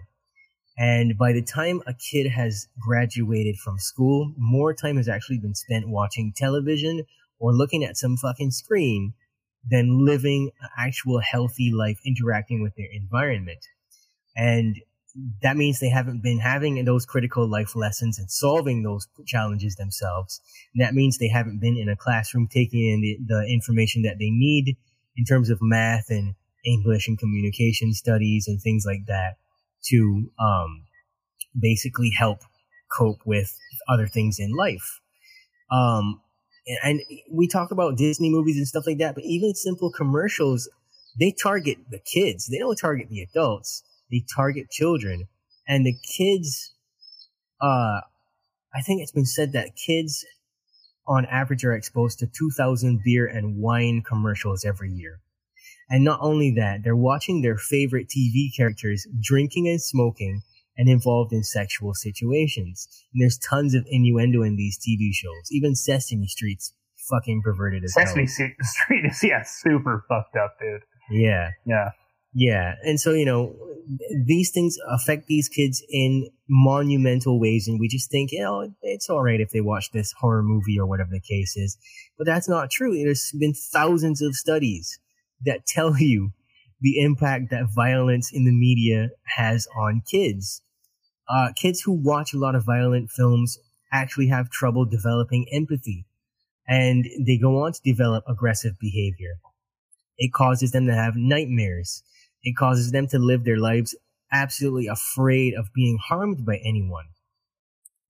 And 0.78 1.18
by 1.18 1.32
the 1.32 1.42
time 1.42 1.82
a 1.86 1.94
kid 1.94 2.30
has 2.30 2.66
graduated 2.80 3.56
from 3.56 3.78
school, 3.78 4.32
more 4.38 4.72
time 4.72 4.96
has 4.96 5.08
actually 5.08 5.38
been 5.38 5.54
spent 5.54 5.88
watching 5.88 6.32
television 6.34 7.04
or 7.38 7.52
looking 7.52 7.84
at 7.84 7.96
some 7.96 8.16
fucking 8.16 8.50
screen 8.50 9.14
than 9.68 10.06
living 10.06 10.50
an 10.62 10.68
actual 10.78 11.20
healthy 11.20 11.70
life 11.72 11.98
interacting 12.06 12.62
with 12.62 12.74
their 12.76 12.88
environment. 12.92 13.60
And 14.36 14.76
that 15.42 15.56
means 15.56 15.80
they 15.80 15.88
haven't 15.88 16.22
been 16.22 16.38
having 16.38 16.84
those 16.84 17.04
critical 17.04 17.48
life 17.48 17.74
lessons 17.74 18.18
and 18.18 18.30
solving 18.30 18.82
those 18.82 19.08
challenges 19.26 19.76
themselves. 19.76 20.40
And 20.74 20.84
that 20.84 20.94
means 20.94 21.18
they 21.18 21.28
haven't 21.28 21.60
been 21.60 21.76
in 21.76 21.88
a 21.88 21.96
classroom 21.96 22.48
taking 22.48 22.80
in 22.80 23.00
the, 23.00 23.18
the 23.26 23.52
information 23.52 24.02
that 24.02 24.18
they 24.18 24.30
need 24.30 24.76
in 25.16 25.24
terms 25.24 25.50
of 25.50 25.58
math 25.60 26.10
and 26.10 26.34
English 26.64 27.08
and 27.08 27.18
communication 27.18 27.92
studies 27.92 28.46
and 28.46 28.60
things 28.60 28.84
like 28.86 29.06
that 29.06 29.36
to 29.86 30.30
um, 30.38 30.84
basically 31.58 32.10
help 32.16 32.40
cope 32.96 33.20
with 33.24 33.56
other 33.88 34.06
things 34.06 34.38
in 34.38 34.52
life. 34.54 35.00
Um, 35.72 36.20
and, 36.66 37.00
and 37.00 37.00
we 37.32 37.48
talk 37.48 37.70
about 37.70 37.96
Disney 37.96 38.30
movies 38.30 38.56
and 38.56 38.66
stuff 38.66 38.86
like 38.86 38.98
that, 38.98 39.14
but 39.14 39.24
even 39.24 39.54
simple 39.54 39.90
commercials, 39.90 40.68
they 41.18 41.32
target 41.32 41.78
the 41.90 41.98
kids. 41.98 42.48
They 42.48 42.58
don't 42.58 42.76
target 42.76 43.08
the 43.08 43.22
adults. 43.22 43.82
They 44.10 44.24
target 44.34 44.70
children. 44.70 45.28
And 45.66 45.86
the 45.86 45.94
kids, 46.16 46.74
uh, 47.60 48.00
I 48.74 48.82
think 48.84 49.02
it's 49.02 49.12
been 49.12 49.26
said 49.26 49.52
that 49.52 49.76
kids 49.76 50.24
on 51.06 51.26
average 51.26 51.64
are 51.64 51.72
exposed 51.74 52.18
to 52.20 52.26
2,000 52.26 53.00
beer 53.04 53.26
and 53.26 53.56
wine 53.56 54.02
commercials 54.06 54.64
every 54.64 54.90
year. 54.90 55.20
And 55.88 56.04
not 56.04 56.20
only 56.22 56.52
that, 56.56 56.82
they're 56.84 56.96
watching 56.96 57.42
their 57.42 57.56
favorite 57.56 58.06
TV 58.08 58.48
characters 58.56 59.06
drinking 59.20 59.66
and 59.68 59.82
smoking 59.82 60.42
and 60.76 60.88
involved 60.88 61.32
in 61.32 61.42
sexual 61.42 61.94
situations. 61.94 62.86
And 63.12 63.22
there's 63.22 63.38
tons 63.38 63.74
of 63.74 63.84
innuendo 63.88 64.42
in 64.42 64.56
these 64.56 64.78
TV 64.78 65.12
shows. 65.12 65.50
Even 65.50 65.74
Sesame 65.74 66.26
Street's 66.28 66.72
fucking 67.10 67.42
perverted 67.42 67.82
as 67.84 67.92
sesame 67.94 68.26
hell. 68.26 68.48
Street 68.62 69.04
is 69.04 69.22
yeah 69.22 69.42
super 69.42 70.04
fucked 70.08 70.36
up 70.36 70.56
dude 70.60 70.82
Yeah. 71.10 71.50
yeah 71.66 71.90
Yeah. 72.32 72.74
And 72.82 73.00
so, 73.00 73.12
you 73.12 73.24
know, 73.24 73.56
these 74.24 74.50
things 74.50 74.76
affect 74.88 75.26
these 75.26 75.48
kids 75.48 75.82
in 75.88 76.28
monumental 76.48 77.40
ways. 77.40 77.66
And 77.66 77.80
we 77.80 77.88
just 77.88 78.10
think, 78.10 78.30
you 78.32 78.42
know, 78.42 78.72
it's 78.82 79.10
all 79.10 79.22
right 79.22 79.40
if 79.40 79.50
they 79.50 79.60
watch 79.60 79.90
this 79.92 80.12
horror 80.20 80.42
movie 80.42 80.78
or 80.78 80.86
whatever 80.86 81.10
the 81.10 81.20
case 81.20 81.56
is. 81.56 81.76
But 82.16 82.26
that's 82.26 82.48
not 82.48 82.70
true. 82.70 82.94
There's 82.94 83.32
been 83.38 83.54
thousands 83.54 84.22
of 84.22 84.34
studies 84.34 84.98
that 85.44 85.66
tell 85.66 85.96
you 85.98 86.32
the 86.80 87.00
impact 87.00 87.50
that 87.50 87.68
violence 87.74 88.30
in 88.32 88.44
the 88.44 88.52
media 88.52 89.10
has 89.36 89.66
on 89.76 90.02
kids. 90.10 90.62
Uh, 91.28 91.48
kids 91.56 91.80
who 91.82 91.92
watch 91.92 92.32
a 92.32 92.38
lot 92.38 92.54
of 92.54 92.64
violent 92.64 93.10
films 93.10 93.58
actually 93.92 94.28
have 94.28 94.50
trouble 94.50 94.84
developing 94.84 95.46
empathy 95.52 96.06
and 96.70 97.04
they 97.26 97.36
go 97.36 97.64
on 97.64 97.72
to 97.72 97.80
develop 97.84 98.24
aggressive 98.28 98.78
behavior. 98.80 99.34
It 100.16 100.32
causes 100.32 100.70
them 100.70 100.86
to 100.86 100.94
have 100.94 101.14
nightmares. 101.16 102.04
It 102.42 102.56
causes 102.56 102.90
them 102.92 103.06
to 103.08 103.18
live 103.18 103.44
their 103.44 103.58
lives 103.58 103.94
absolutely 104.32 104.86
afraid 104.86 105.54
of 105.54 105.72
being 105.74 105.98
harmed 105.98 106.44
by 106.44 106.56
anyone. 106.64 107.06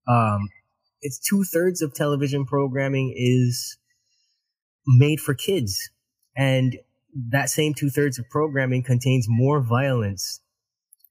Um, 0.06 0.48
it's 1.00 1.18
two 1.18 1.44
thirds 1.44 1.82
of 1.82 1.94
television 1.94 2.44
programming 2.44 3.14
is 3.16 3.78
made 4.86 5.20
for 5.20 5.34
kids. 5.34 5.90
And 6.36 6.78
that 7.30 7.50
same 7.50 7.74
two 7.74 7.90
thirds 7.90 8.18
of 8.18 8.28
programming 8.30 8.82
contains 8.82 9.26
more 9.28 9.60
violence 9.60 10.40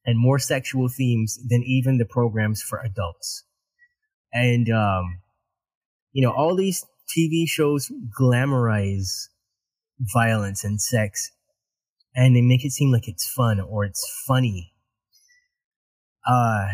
and 0.06 0.18
more 0.18 0.40
sexual 0.40 0.88
themes 0.88 1.40
than 1.48 1.64
even 1.64 1.98
the 1.98 2.06
programs 2.06 2.62
for 2.62 2.80
adults. 2.80 3.44
And, 4.32 4.70
um, 4.70 5.22
you 6.14 6.22
know, 6.22 6.32
all 6.32 6.56
these 6.56 6.86
TV 7.16 7.48
shows 7.48 7.92
glamorize 8.20 9.28
violence 10.00 10.64
and 10.64 10.80
sex 10.80 11.32
and 12.16 12.36
they 12.36 12.42
make 12.42 12.66
it 12.66 12.72
seem 12.72 12.92
like 12.92 13.08
it's 13.08 13.28
fun 13.30 13.60
or 13.60 13.86
it's 13.86 14.06
funny. 14.28 14.74
Uh, 16.28 16.68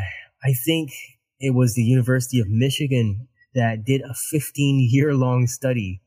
I 0.44 0.54
think 0.66 0.92
it 1.40 1.54
was 1.54 1.76
the 1.76 1.84
University 1.84 2.40
of 2.40 2.48
Michigan 2.50 3.28
that 3.54 3.86
did 3.86 4.02
a 4.02 4.14
15 4.14 4.88
year 4.92 5.14
long 5.14 5.48
study. 5.48 6.02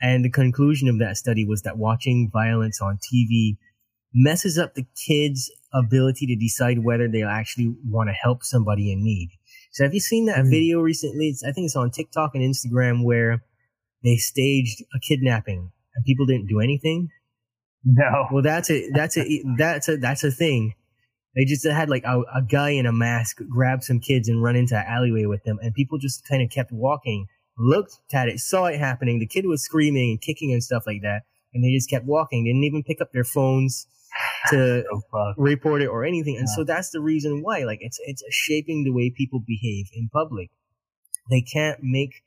And 0.00 0.24
the 0.24 0.30
conclusion 0.30 0.88
of 0.88 0.98
that 0.98 1.16
study 1.16 1.44
was 1.44 1.62
that 1.62 1.78
watching 1.78 2.30
violence 2.32 2.80
on 2.80 2.98
TV 2.98 3.56
messes 4.12 4.58
up 4.58 4.74
the 4.74 4.86
kids' 5.06 5.50
ability 5.72 6.26
to 6.26 6.36
decide 6.36 6.84
whether 6.84 7.08
they 7.08 7.22
actually 7.22 7.74
want 7.88 8.08
to 8.08 8.12
help 8.12 8.44
somebody 8.44 8.92
in 8.92 9.02
need. 9.02 9.30
So 9.72 9.84
have 9.84 9.94
you 9.94 10.00
seen 10.00 10.26
that 10.26 10.44
Mm. 10.44 10.50
video 10.50 10.80
recently? 10.80 11.28
It's, 11.28 11.42
I 11.42 11.52
think 11.52 11.66
it's 11.66 11.76
on 11.76 11.90
TikTok 11.90 12.34
and 12.34 12.42
Instagram 12.44 13.04
where 13.04 13.42
they 14.02 14.16
staged 14.16 14.82
a 14.94 15.00
kidnapping 15.00 15.70
and 15.94 16.04
people 16.04 16.26
didn't 16.26 16.48
do 16.48 16.60
anything. 16.60 17.08
No 17.84 18.26
Well, 18.32 18.42
that's 18.42 18.70
a 18.70 18.88
that's 18.90 19.16
a 19.16 19.42
that's 19.56 19.88
a 19.88 19.96
that's 19.96 20.24
a 20.24 20.30
thing. 20.30 20.74
They 21.36 21.44
just 21.44 21.66
had 21.66 21.88
like 21.90 22.04
a, 22.04 22.20
a 22.34 22.42
guy 22.42 22.70
in 22.70 22.86
a 22.86 22.92
mask 22.92 23.38
grab 23.48 23.82
some 23.82 23.98
kids 23.98 24.28
and 24.28 24.42
run 24.42 24.54
into 24.56 24.76
an 24.76 24.84
alleyway 24.86 25.24
with 25.26 25.42
them, 25.44 25.58
and 25.62 25.74
people 25.74 25.98
just 25.98 26.26
kind 26.26 26.42
of 26.42 26.50
kept 26.50 26.70
walking, 26.72 27.26
looked 27.58 27.98
at 28.12 28.28
it, 28.28 28.38
saw 28.38 28.66
it 28.66 28.78
happening. 28.78 29.18
The 29.18 29.26
kid 29.26 29.46
was 29.46 29.62
screaming 29.62 30.10
and 30.10 30.20
kicking 30.20 30.52
and 30.52 30.62
stuff 30.62 30.84
like 30.86 31.02
that, 31.02 31.22
and 31.52 31.64
they 31.64 31.72
just 31.72 31.90
kept 31.90 32.06
walking. 32.06 32.44
They 32.44 32.50
didn't 32.50 32.64
even 32.64 32.84
pick 32.84 33.00
up 33.00 33.12
their 33.12 33.24
phones 33.24 33.86
to 34.50 34.84
oh, 34.92 35.02
so 35.10 35.34
report 35.36 35.82
it 35.82 35.88
or 35.88 36.04
anything. 36.04 36.36
And 36.36 36.46
Yeah. 36.48 36.54
so 36.56 36.64
that's 36.64 36.90
the 36.90 37.00
reason 37.00 37.42
why. 37.42 37.64
Like 37.64 37.78
it's 37.80 37.98
it's 38.04 38.22
shaping 38.30 38.84
the 38.84 38.92
way 38.92 39.10
people 39.10 39.40
behave 39.44 39.86
in 39.92 40.08
public. 40.12 40.50
They 41.30 41.40
can't 41.40 41.80
make 41.82 42.22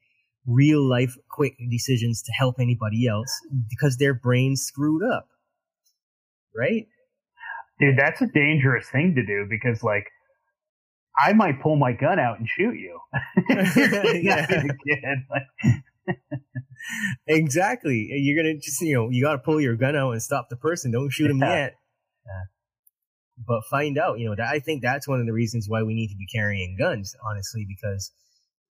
real 0.45 0.87
life 0.87 1.15
quick 1.29 1.55
decisions 1.69 2.21
to 2.23 2.31
help 2.31 2.55
anybody 2.59 3.07
else 3.07 3.29
because 3.69 3.97
their 3.97 4.13
brain's 4.13 4.61
screwed 4.61 5.03
up. 5.03 5.27
Right? 6.57 6.87
dude 7.79 7.95
that's 7.97 8.21
a 8.21 8.27
dangerous 8.27 8.89
thing 8.89 9.13
to 9.15 9.23
do 9.23 9.45
because 9.47 9.83
like 9.83 10.07
I 11.19 11.33
might 11.33 11.61
pull 11.61 11.75
my 11.75 11.93
gun 11.93 12.19
out 12.19 12.39
and 12.39 12.47
shoot 12.47 12.75
you. 12.75 12.99
yeah. 14.23 14.47
exactly. 17.27 18.07
You're 18.11 18.41
gonna 18.43 18.57
just 18.59 18.81
you 18.81 18.95
know 18.95 19.09
you 19.09 19.23
got 19.23 19.33
to 19.33 19.37
pull 19.39 19.59
your 19.59 19.75
gun 19.75 19.95
out 19.95 20.11
and 20.11 20.21
stop 20.21 20.49
the 20.49 20.55
person. 20.55 20.91
Don't 20.91 21.09
shoot 21.11 21.29
him 21.31 21.39
Yeah. 21.39 21.55
yet. 21.55 21.75
But 23.45 23.63
find 23.69 23.97
out. 23.99 24.19
You 24.19 24.29
know 24.29 24.35
that 24.35 24.47
I 24.47 24.59
think 24.59 24.81
that's 24.81 25.07
one 25.07 25.19
of 25.19 25.25
the 25.27 25.33
reasons 25.33 25.67
why 25.69 25.83
we 25.83 25.93
need 25.93 26.09
to 26.09 26.15
be 26.17 26.25
carrying 26.25 26.75
guns. 26.77 27.15
Honestly, 27.23 27.65
because 27.67 28.11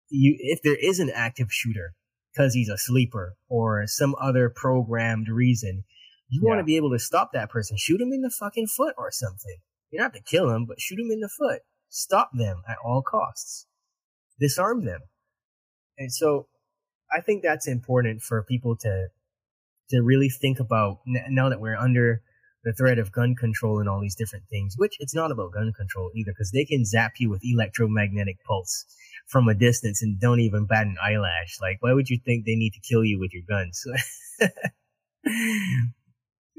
you 0.09 0.35
if 0.39 0.61
there 0.61 0.75
is 0.75 0.99
an 0.99 1.09
active 1.13 1.47
shooter 1.51 1.93
because 2.33 2.53
he's 2.53 2.69
a 2.69 2.77
sleeper 2.77 3.35
or 3.49 3.83
some 3.87 4.15
other 4.21 4.49
programmed 4.53 5.27
reason, 5.29 5.83
you 6.29 6.41
want 6.43 6.59
to 6.59 6.63
be 6.63 6.77
able 6.77 6.91
to 6.91 6.99
stop 6.99 7.31
that 7.33 7.49
person. 7.49 7.75
Shoot 7.77 8.01
him 8.01 8.13
in 8.13 8.21
the 8.21 8.29
fucking 8.29 8.67
foot 8.67 8.93
or 8.97 9.11
something. 9.11 9.57
You 9.89 9.99
don't 9.99 10.13
have 10.13 10.23
to 10.23 10.29
kill 10.29 10.49
him, 10.49 10.65
but 10.65 10.79
shoot 10.79 10.99
him 10.99 11.11
in 11.11 11.19
the 11.19 11.29
foot. 11.29 11.61
Stop 11.89 12.29
them 12.33 12.61
at 12.67 12.77
all 12.83 13.01
costs. 13.01 13.65
Disarm 14.39 14.85
them. 14.85 15.01
And 15.97 16.13
so 16.13 16.47
I 17.11 17.21
think 17.21 17.41
that's 17.41 17.67
important 17.67 18.21
for 18.21 18.43
people 18.43 18.75
to 18.77 19.07
to 19.89 20.01
really 20.03 20.29
think 20.29 20.59
about 20.59 20.99
now 21.05 21.49
that 21.49 21.59
we're 21.59 21.75
under 21.75 22.21
the 22.63 22.73
threat 22.73 22.99
of 22.99 23.11
gun 23.11 23.33
control 23.35 23.79
and 23.79 23.89
all 23.89 23.99
these 23.99 24.15
different 24.15 24.45
things, 24.47 24.75
which 24.77 24.95
it's 24.99 25.15
not 25.15 25.31
about 25.31 25.53
gun 25.53 25.73
control 25.75 26.11
either, 26.15 26.31
because 26.31 26.51
they 26.51 26.65
can 26.65 26.85
zap 26.85 27.13
you 27.17 27.29
with 27.29 27.41
electromagnetic 27.43 28.37
pulse 28.45 28.85
from 29.27 29.47
a 29.47 29.55
distance 29.55 30.03
and 30.03 30.19
don't 30.19 30.41
even 30.41 30.67
bat 30.67 30.85
an 30.85 30.97
eyelash. 31.03 31.57
Like, 31.59 31.77
why 31.79 31.93
would 31.93 32.09
you 32.09 32.19
think 32.23 32.45
they 32.45 32.55
need 32.55 32.73
to 32.73 32.79
kill 32.87 33.03
you 33.03 33.19
with 33.19 33.33
your 33.33 33.43
guns? 33.49 33.83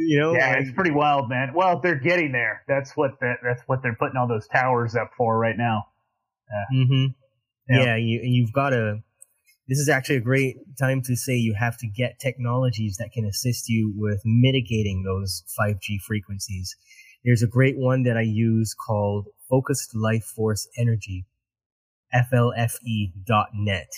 you 0.00 0.18
know, 0.18 0.32
Yeah, 0.34 0.50
like- 0.50 0.60
it's 0.62 0.72
pretty 0.72 0.90
wild, 0.90 1.28
man. 1.28 1.52
Well, 1.54 1.80
they're 1.80 1.94
getting 1.98 2.32
there. 2.32 2.62
That's 2.66 2.96
what 2.96 3.20
that, 3.20 3.36
that's 3.42 3.62
what 3.66 3.82
they're 3.82 3.94
putting 3.94 4.16
all 4.16 4.26
those 4.28 4.48
towers 4.48 4.96
up 4.96 5.10
for 5.16 5.38
right 5.38 5.56
now. 5.56 5.84
hmm 6.72 7.06
Yeah. 7.68 7.84
Yeah, 7.84 7.96
you 7.96 8.20
and 8.22 8.34
you've 8.34 8.52
got 8.52 8.70
to. 8.70 9.02
This 9.68 9.78
is 9.78 9.88
actually 9.88 10.16
a 10.16 10.20
great 10.20 10.56
time 10.80 11.00
to 11.02 11.14
say 11.14 11.36
you 11.36 11.54
have 11.54 11.76
to 11.78 11.86
get 11.86 12.18
technologies 12.18 12.96
that 12.96 13.12
can 13.12 13.24
assist 13.24 13.68
you 13.68 13.92
with 13.96 14.20
mitigating 14.24 15.04
those 15.04 15.44
5G 15.56 15.98
frequencies. 16.04 16.74
There's 17.24 17.42
a 17.44 17.46
great 17.46 17.78
one 17.78 18.02
that 18.02 18.16
I 18.16 18.22
use 18.22 18.74
called 18.74 19.28
Focused 19.48 19.94
Life 19.94 20.24
Force 20.24 20.66
Energy, 20.76 21.26
FLFE.net. 22.12 23.88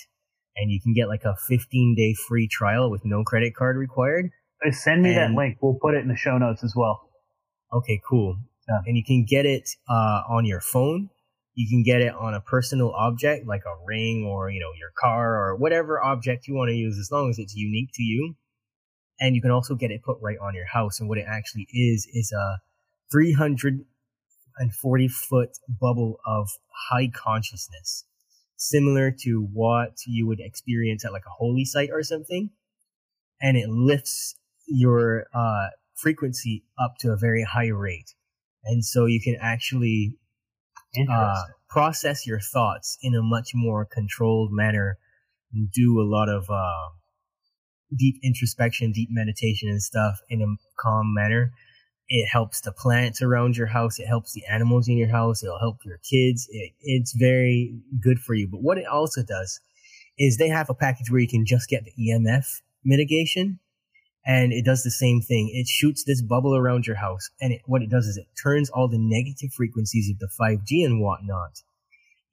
And 0.57 0.71
you 0.71 0.81
can 0.83 0.93
get 0.93 1.09
like 1.09 1.25
a 1.25 1.35
15 1.37 1.95
day 1.97 2.15
free 2.15 2.47
trial 2.47 2.91
with 2.91 3.05
no 3.05 3.25
credit 3.25 3.55
card 3.57 3.77
required. 3.77 4.31
Send 4.71 5.03
me 5.03 5.15
that 5.15 5.33
link. 5.33 5.59
We'll 5.61 5.79
put 5.81 5.95
it 5.95 6.03
in 6.03 6.09
the 6.09 6.17
show 6.17 6.39
notes 6.39 6.63
as 6.63 6.75
well. 6.77 7.11
Okay, 7.73 8.01
cool. 8.09 8.37
Yeah. 8.69 8.81
And 8.87 8.97
you 8.97 9.05
can 9.05 9.25
get 9.25 9.45
it 9.45 9.69
uh, 9.89 10.23
on 10.29 10.45
your 10.45 10.61
phone. 10.61 11.11
You 11.55 11.69
can 11.69 11.83
get 11.83 12.01
it 12.01 12.15
on 12.15 12.33
a 12.35 12.41
personal 12.41 12.93
object 12.93 13.47
like 13.47 13.65
a 13.67 13.75
ring 13.85 14.25
or 14.25 14.51
you 14.51 14.61
know 14.61 14.71
your 14.79 14.93
car 14.97 15.37
or 15.37 15.57
whatever 15.57 16.03
object 16.03 16.47
you 16.49 16.55
want 16.55 16.71
to 16.71 16.75
use, 16.75 16.99
as 16.99 17.11
long 17.11 17.29
as 17.29 17.39
it's 17.39 17.55
unique 17.55 17.91
to 17.95 18.03
you. 18.03 18.37
And 19.21 19.35
you 19.35 19.43
can 19.43 19.51
also 19.51 19.75
get 19.75 19.91
it 19.91 20.03
put 20.03 20.19
right 20.21 20.39
on 20.41 20.55
your 20.55 20.67
house. 20.67 21.01
And 21.01 21.09
what 21.09 21.19
it 21.19 21.27
actually 21.29 21.67
is 21.73 22.07
is 22.13 22.33
a 22.33 22.61
340 23.11 25.09
foot 25.09 25.59
bubble 25.69 26.21
of 26.25 26.51
high 26.91 27.09
consciousness, 27.09 28.05
similar 28.57 29.11
to 29.23 29.49
what 29.53 29.99
you 30.07 30.27
would 30.27 30.41
experience 30.41 31.05
at 31.05 31.13
like 31.13 31.27
a 31.27 31.31
holy 31.31 31.65
site 31.65 31.91
or 31.93 32.03
something. 32.03 32.51
And 33.41 33.57
it 33.57 33.69
lifts 33.69 34.37
your 34.67 35.27
uh, 35.35 35.69
frequency 35.95 36.65
up 36.83 36.95
to 37.01 37.13
a 37.13 37.17
very 37.17 37.45
high 37.45 37.69
rate. 37.69 38.15
And 38.65 38.85
so 38.85 39.07
you 39.07 39.21
can 39.21 39.37
actually 39.41 40.17
uh, 41.11 41.35
process 41.69 42.27
your 42.27 42.41
thoughts 42.41 42.99
in 43.03 43.15
a 43.15 43.23
much 43.23 43.51
more 43.55 43.85
controlled 43.85 44.51
manner 44.53 44.99
and 45.53 45.71
do 45.71 46.01
a 46.01 46.07
lot 46.09 46.29
of 46.29 46.49
uh, 46.51 46.91
deep 47.97 48.17
introspection, 48.23 48.93
deep 48.93 49.09
meditation 49.11 49.69
and 49.69 49.83
stuff 49.83 50.21
in 50.29 50.43
a 50.43 50.47
calm 50.81 51.13
manner. 51.15 51.53
It 52.09 52.29
helps 52.31 52.61
the 52.61 52.73
plants 52.73 53.23
around 53.23 53.57
your 53.57 53.69
house. 53.69 53.99
It 53.99 54.07
helps 54.07 54.33
the 54.33 54.45
animals 54.51 54.87
in 54.87 54.99
your 54.99 55.09
house. 55.09 55.43
It'll 55.43 55.59
help 55.59 55.79
your 55.85 55.99
kids. 55.99 56.47
It, 56.51 56.73
it's 56.81 57.15
very 57.17 57.75
good 58.03 58.19
for 58.19 58.35
you. 58.35 58.49
But 58.49 58.63
what 58.63 58.79
it 58.79 58.87
also 58.87 59.23
does 59.23 59.61
is 60.19 60.37
they 60.37 60.49
have 60.49 60.69
a 60.69 60.75
package 60.75 61.11
where 61.11 61.21
you 61.21 61.29
can 61.29 61.47
just 61.47 61.69
get 61.69 61.85
the 61.85 61.93
EMF 61.99 62.45
mitigation 62.85 63.61
and 64.25 64.53
it 64.53 64.65
does 64.65 64.83
the 64.83 64.91
same 64.91 65.21
thing. 65.21 65.51
It 65.53 65.67
shoots 65.67 66.05
this 66.05 66.23
bubble 66.23 66.57
around 66.57 66.87
your 66.87 66.97
house, 66.97 67.31
and 67.41 67.53
it, 67.53 67.63
what 67.67 67.83
it 67.83 67.91
does 67.91 68.07
is 68.07 68.17
it 68.17 68.27
turns 68.41 68.71
all 68.71 68.89
the 68.89 68.99
negative 68.99 69.53
frequencies 69.53 70.11
of 70.11 70.19
the 70.19 70.29
5G 70.41 70.85
and 70.85 71.01
whatnot 71.01 71.63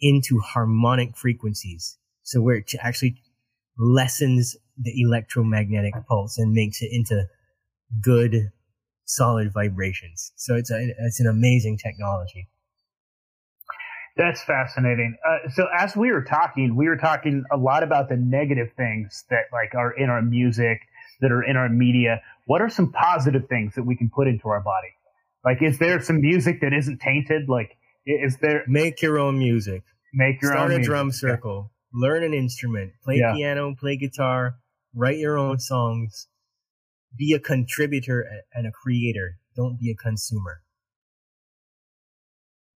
into 0.01 0.39
harmonic 0.39 1.17
frequencies. 1.17 1.97
So 2.23 2.41
where 2.41 2.57
it 2.57 2.71
actually 2.79 3.21
lessens 3.77 4.55
the 4.77 4.93
electromagnetic 5.01 5.93
pulse 6.07 6.37
and 6.37 6.53
makes 6.53 6.81
it 6.81 6.89
into 6.91 7.27
good, 8.01 8.51
solid 9.05 9.51
vibrations. 9.53 10.31
So 10.35 10.55
it's 10.55 10.71
a, 10.71 10.93
it's 10.99 11.19
an 11.19 11.27
amazing 11.27 11.77
technology. 11.77 12.47
That's 14.19 14.43
fascinating. 14.43 15.15
Uh, 15.25 15.49
so 15.49 15.67
as 15.77 15.95
we 15.95 16.11
were 16.11 16.23
talking, 16.23 16.75
we 16.75 16.89
were 16.89 16.97
talking 16.97 17.45
a 17.53 17.57
lot 17.57 17.83
about 17.83 18.09
the 18.09 18.17
negative 18.17 18.67
things 18.75 19.23
that 19.29 19.45
like 19.53 19.75
are 19.75 19.91
in 19.91 20.09
our 20.09 20.21
music, 20.21 20.81
that 21.21 21.31
are 21.31 21.43
in 21.43 21.55
our 21.57 21.69
media. 21.69 22.21
What 22.45 22.61
are 22.61 22.69
some 22.69 22.91
positive 22.91 23.47
things 23.49 23.75
that 23.75 23.83
we 23.83 23.95
can 23.95 24.09
put 24.09 24.27
into 24.27 24.49
our 24.49 24.61
body? 24.61 24.89
Like, 25.45 25.61
is 25.61 25.77
there 25.79 26.01
some 26.01 26.21
music 26.21 26.61
that 26.61 26.73
isn't 26.73 26.99
tainted? 26.99 27.47
Like, 27.49 27.77
is 28.05 28.37
there 28.37 28.63
Make 28.67 29.01
your 29.01 29.19
own 29.19 29.37
music. 29.37 29.83
make 30.13 30.41
your 30.41 30.51
Start 30.51 30.65
own 30.65 30.71
a 30.71 30.77
music? 30.77 30.85
drum 30.91 31.11
circle. 31.11 31.71
Learn 31.93 32.23
an 32.23 32.33
instrument. 32.33 32.93
Play 33.03 33.17
Yeah. 33.17 33.33
piano. 33.33 33.75
Play 33.75 33.97
guitar. 33.97 34.55
Write 34.93 35.17
your 35.17 35.37
own 35.37 35.59
songs. 35.59 36.27
Be 37.17 37.33
a 37.33 37.39
contributor 37.39 38.25
and 38.53 38.67
a 38.67 38.71
creator. 38.71 39.37
Don't 39.55 39.79
be 39.79 39.91
a 39.91 39.95
consumer. 39.95 40.61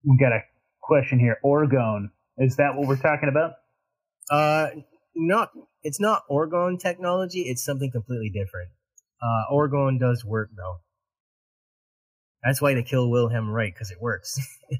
We 0.04 0.16
got 0.18 0.32
a 0.32 0.40
question 0.82 1.18
here. 1.18 1.38
Orgone. 1.44 2.10
Is 2.38 2.56
that 2.56 2.74
what 2.76 2.86
we're 2.88 2.96
talking 2.96 3.28
about? 3.28 3.52
Uh, 4.30 4.68
not. 5.14 5.50
It's 5.84 6.00
not 6.00 6.22
orgone 6.30 6.80
technology. 6.80 7.42
It's 7.42 7.62
something 7.62 7.90
completely 7.92 8.30
different. 8.30 8.70
Uh, 9.22 9.52
orgone 9.52 10.00
does 10.00 10.24
work 10.24 10.50
though. 10.56 10.78
That's 12.42 12.60
why 12.60 12.74
they 12.74 12.82
kill 12.82 13.10
Wilhelm 13.10 13.50
Reich 13.50 13.74
because 13.74 13.90
it 13.90 14.00
works. 14.00 14.36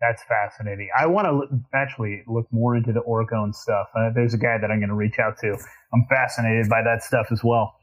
That's 0.00 0.22
fascinating. 0.24 0.88
I 0.98 1.06
want 1.06 1.26
to 1.26 1.32
look, 1.32 1.50
actually 1.72 2.24
look 2.26 2.46
more 2.50 2.76
into 2.76 2.92
the 2.92 3.02
orgone 3.02 3.54
stuff. 3.54 3.86
Uh, 3.94 4.10
there's 4.12 4.34
a 4.34 4.38
guy 4.38 4.58
that 4.60 4.68
I'm 4.70 4.80
going 4.80 4.88
to 4.88 4.96
reach 4.96 5.20
out 5.20 5.38
to. 5.42 5.56
I'm 5.94 6.06
fascinated 6.10 6.68
by 6.68 6.82
that 6.82 7.04
stuff 7.04 7.26
as 7.30 7.44
well. 7.44 7.74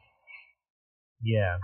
yeah. 1.24 1.58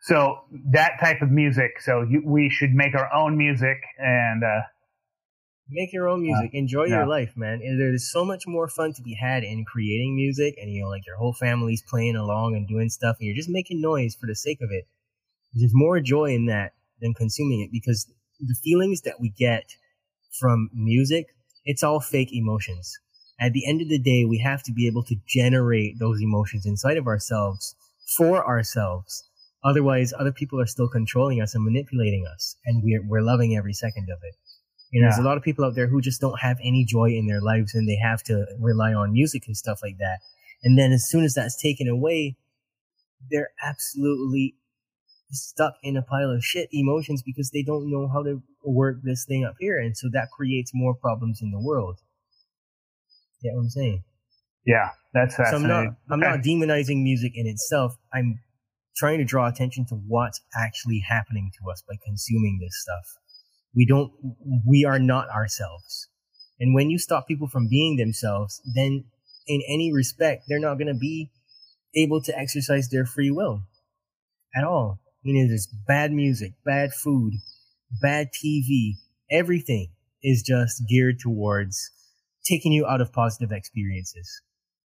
So 0.00 0.40
that 0.72 0.98
type 1.00 1.22
of 1.22 1.30
music. 1.30 1.80
So 1.80 2.02
you, 2.02 2.22
we 2.26 2.50
should 2.50 2.74
make 2.74 2.96
our 2.96 3.12
own 3.14 3.38
music, 3.38 3.78
and 3.98 4.42
uh, 4.42 4.62
Make 5.68 5.92
your 5.92 6.08
own 6.08 6.22
music. 6.22 6.50
Uh, 6.54 6.58
Enjoy 6.58 6.84
yeah. 6.84 6.96
your 6.96 7.06
life, 7.06 7.32
man. 7.36 7.60
And 7.62 7.80
there's 7.80 8.10
so 8.10 8.24
much 8.24 8.46
more 8.46 8.68
fun 8.68 8.92
to 8.94 9.02
be 9.02 9.14
had 9.14 9.44
in 9.44 9.64
creating 9.64 10.16
music, 10.16 10.54
and 10.60 10.70
you 10.70 10.82
know, 10.82 10.88
like 10.88 11.06
your 11.06 11.16
whole 11.16 11.32
family's 11.32 11.82
playing 11.88 12.16
along 12.16 12.54
and 12.54 12.68
doing 12.68 12.88
stuff, 12.88 13.16
and 13.18 13.26
you're 13.26 13.36
just 13.36 13.48
making 13.48 13.80
noise 13.80 14.14
for 14.14 14.26
the 14.26 14.34
sake 14.34 14.58
of 14.60 14.70
it. 14.70 14.86
There's 15.54 15.74
more 15.74 16.00
joy 16.00 16.34
in 16.34 16.46
that 16.46 16.72
than 17.00 17.14
consuming 17.14 17.60
it 17.60 17.70
because 17.72 18.10
the 18.40 18.56
feelings 18.62 19.02
that 19.02 19.20
we 19.20 19.30
get 19.30 19.64
from 20.38 20.70
music, 20.72 21.26
it's 21.64 21.82
all 21.82 22.00
fake 22.00 22.32
emotions. 22.32 22.98
At 23.40 23.52
the 23.52 23.66
end 23.66 23.82
of 23.82 23.88
the 23.88 23.98
day, 23.98 24.24
we 24.24 24.38
have 24.38 24.62
to 24.64 24.72
be 24.72 24.86
able 24.86 25.04
to 25.04 25.16
generate 25.26 25.98
those 25.98 26.20
emotions 26.20 26.64
inside 26.64 26.96
of 26.96 27.06
ourselves 27.06 27.74
for 28.16 28.46
ourselves. 28.46 29.28
Otherwise, 29.64 30.12
other 30.18 30.32
people 30.32 30.60
are 30.60 30.66
still 30.66 30.88
controlling 30.88 31.40
us 31.40 31.54
and 31.54 31.64
manipulating 31.64 32.26
us, 32.26 32.56
and 32.64 32.82
we're 32.82 33.02
we're 33.06 33.22
loving 33.22 33.56
every 33.56 33.72
second 33.72 34.08
of 34.10 34.18
it. 34.22 34.34
You 34.92 35.00
know, 35.00 35.06
there's 35.06 35.18
a 35.18 35.22
lot 35.22 35.38
of 35.38 35.42
people 35.42 35.64
out 35.64 35.74
there 35.74 35.86
who 35.86 36.02
just 36.02 36.20
don't 36.20 36.38
have 36.40 36.58
any 36.62 36.84
joy 36.84 37.06
in 37.06 37.26
their 37.26 37.40
lives, 37.40 37.74
and 37.74 37.88
they 37.88 37.96
have 37.96 38.22
to 38.24 38.46
rely 38.60 38.92
on 38.92 39.12
music 39.12 39.44
and 39.46 39.56
stuff 39.56 39.80
like 39.82 39.96
that. 39.98 40.20
And 40.62 40.78
then 40.78 40.92
as 40.92 41.08
soon 41.08 41.24
as 41.24 41.34
that's 41.34 41.60
taken 41.60 41.88
away, 41.88 42.36
they're 43.30 43.50
absolutely 43.64 44.56
stuck 45.30 45.74
in 45.82 45.96
a 45.96 46.02
pile 46.02 46.30
of 46.30 46.44
shit 46.44 46.68
emotions 46.72 47.22
because 47.22 47.50
they 47.50 47.62
don't 47.62 47.90
know 47.90 48.06
how 48.06 48.22
to 48.22 48.42
work 48.64 48.98
this 49.02 49.24
thing 49.24 49.44
up 49.44 49.54
here, 49.58 49.78
and 49.78 49.96
so 49.96 50.08
that 50.12 50.28
creates 50.30 50.72
more 50.74 50.94
problems 50.94 51.40
in 51.40 51.50
the 51.50 51.60
world. 51.60 51.98
Get 53.42 53.54
what 53.54 53.62
I'm 53.62 53.70
saying? 53.70 54.04
yeah, 54.64 54.90
that's 55.12 55.36
So 55.36 55.42
I'm 55.42 55.50
fascinating. 55.50 55.96
not 56.08 56.14
I'm 56.14 56.20
not 56.20 56.40
demonizing 56.40 57.02
music 57.02 57.32
in 57.34 57.46
itself. 57.46 57.96
I'm 58.12 58.40
trying 58.96 59.18
to 59.18 59.24
draw 59.24 59.48
attention 59.48 59.86
to 59.86 59.94
what's 59.94 60.40
actually 60.56 61.00
happening 61.00 61.50
to 61.58 61.70
us 61.70 61.82
by 61.88 61.94
consuming 62.04 62.58
this 62.60 62.80
stuff. 62.80 63.16
We 63.74 63.86
don't 63.86 64.12
we 64.66 64.84
are 64.84 64.98
not 64.98 65.28
ourselves. 65.30 66.08
And 66.60 66.74
when 66.74 66.90
you 66.90 66.98
stop 66.98 67.26
people 67.26 67.48
from 67.48 67.68
being 67.68 67.96
themselves, 67.96 68.60
then 68.74 69.04
in 69.46 69.62
any 69.68 69.92
respect, 69.92 70.44
they're 70.48 70.60
not 70.60 70.74
going 70.74 70.92
to 70.92 70.98
be 70.98 71.30
able 71.96 72.22
to 72.22 72.38
exercise 72.38 72.88
their 72.88 73.04
free 73.04 73.30
will 73.30 73.62
at 74.54 74.64
all. 74.64 75.00
I 75.24 75.28
mean, 75.28 75.48
there's 75.48 75.66
bad 75.66 76.12
music, 76.12 76.52
bad 76.64 76.92
food, 76.92 77.34
bad 78.00 78.28
TV, 78.32 78.96
Everything 79.32 79.88
is 80.22 80.42
just 80.42 80.82
geared 80.86 81.18
towards 81.18 81.90
taking 82.44 82.70
you 82.70 82.86
out 82.86 83.00
of 83.00 83.12
positive 83.14 83.50
experiences. 83.50 84.42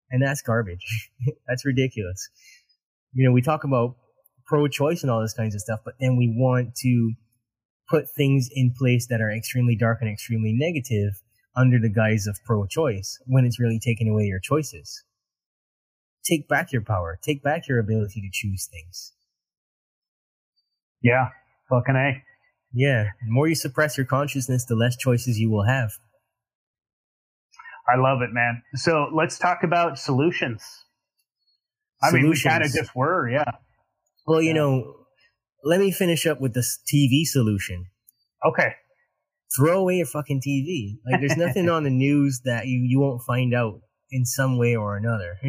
And 0.09 0.23
that's 0.23 0.41
garbage. 0.41 1.11
that's 1.47 1.65
ridiculous. 1.65 2.29
You 3.13 3.27
know, 3.27 3.31
we 3.31 3.43
talk 3.43 3.63
about 3.63 3.95
pro 4.45 4.67
choice 4.67 5.03
and 5.03 5.11
all 5.11 5.21
this 5.21 5.35
kinds 5.35 5.53
of 5.53 5.61
stuff, 5.61 5.81
but 5.85 5.93
then 5.99 6.17
we 6.17 6.33
want 6.35 6.75
to 6.77 7.13
put 7.89 8.09
things 8.09 8.49
in 8.51 8.73
place 8.77 9.07
that 9.07 9.21
are 9.21 9.31
extremely 9.31 9.75
dark 9.75 9.99
and 10.01 10.09
extremely 10.09 10.53
negative 10.53 11.21
under 11.55 11.79
the 11.79 11.89
guise 11.89 12.27
of 12.27 12.37
pro 12.45 12.65
choice 12.65 13.19
when 13.25 13.45
it's 13.45 13.59
really 13.59 13.79
taking 13.79 14.09
away 14.09 14.23
your 14.23 14.39
choices. 14.39 15.03
Take 16.25 16.47
back 16.47 16.71
your 16.71 16.81
power. 16.81 17.19
Take 17.21 17.43
back 17.43 17.67
your 17.67 17.79
ability 17.79 18.21
to 18.21 18.29
choose 18.31 18.67
things. 18.71 19.11
Yeah, 21.01 21.29
fucking 21.69 21.95
A. 21.95 22.23
Yeah, 22.73 23.09
the 23.25 23.31
more 23.31 23.47
you 23.47 23.55
suppress 23.55 23.97
your 23.97 24.05
consciousness, 24.05 24.65
the 24.65 24.75
less 24.75 24.95
choices 24.95 25.37
you 25.37 25.51
will 25.51 25.65
have. 25.65 25.91
I 27.87 27.97
love 27.99 28.21
it, 28.21 28.29
man. 28.31 28.63
So 28.75 29.09
let's 29.13 29.37
talk 29.37 29.59
about 29.63 29.99
solutions. 29.99 30.63
I 32.01 32.11
mean, 32.11 32.29
we 32.29 32.41
kind 32.41 32.63
of 32.63 32.71
just 32.71 32.95
were, 32.95 33.29
yeah. 33.29 33.51
Well, 34.25 34.41
you 34.41 34.49
yeah. 34.49 34.53
know, 34.53 34.95
let 35.63 35.79
me 35.79 35.91
finish 35.91 36.27
up 36.27 36.41
with 36.41 36.53
this 36.53 36.79
TV 36.91 37.23
solution. 37.23 37.87
Okay. 38.45 38.73
Throw 39.55 39.79
away 39.79 39.97
your 39.97 40.05
fucking 40.05 40.41
TV. 40.41 40.97
Like, 41.09 41.21
there's 41.21 41.37
nothing 41.37 41.69
on 41.75 41.83
the 41.83 41.89
news 41.89 42.41
that 42.45 42.67
you, 42.67 42.79
you 42.79 42.99
won't 42.99 43.21
find 43.21 43.53
out 43.53 43.81
in 44.11 44.25
some 44.25 44.57
way 44.57 44.75
or 44.75 44.97
another. 44.97 45.37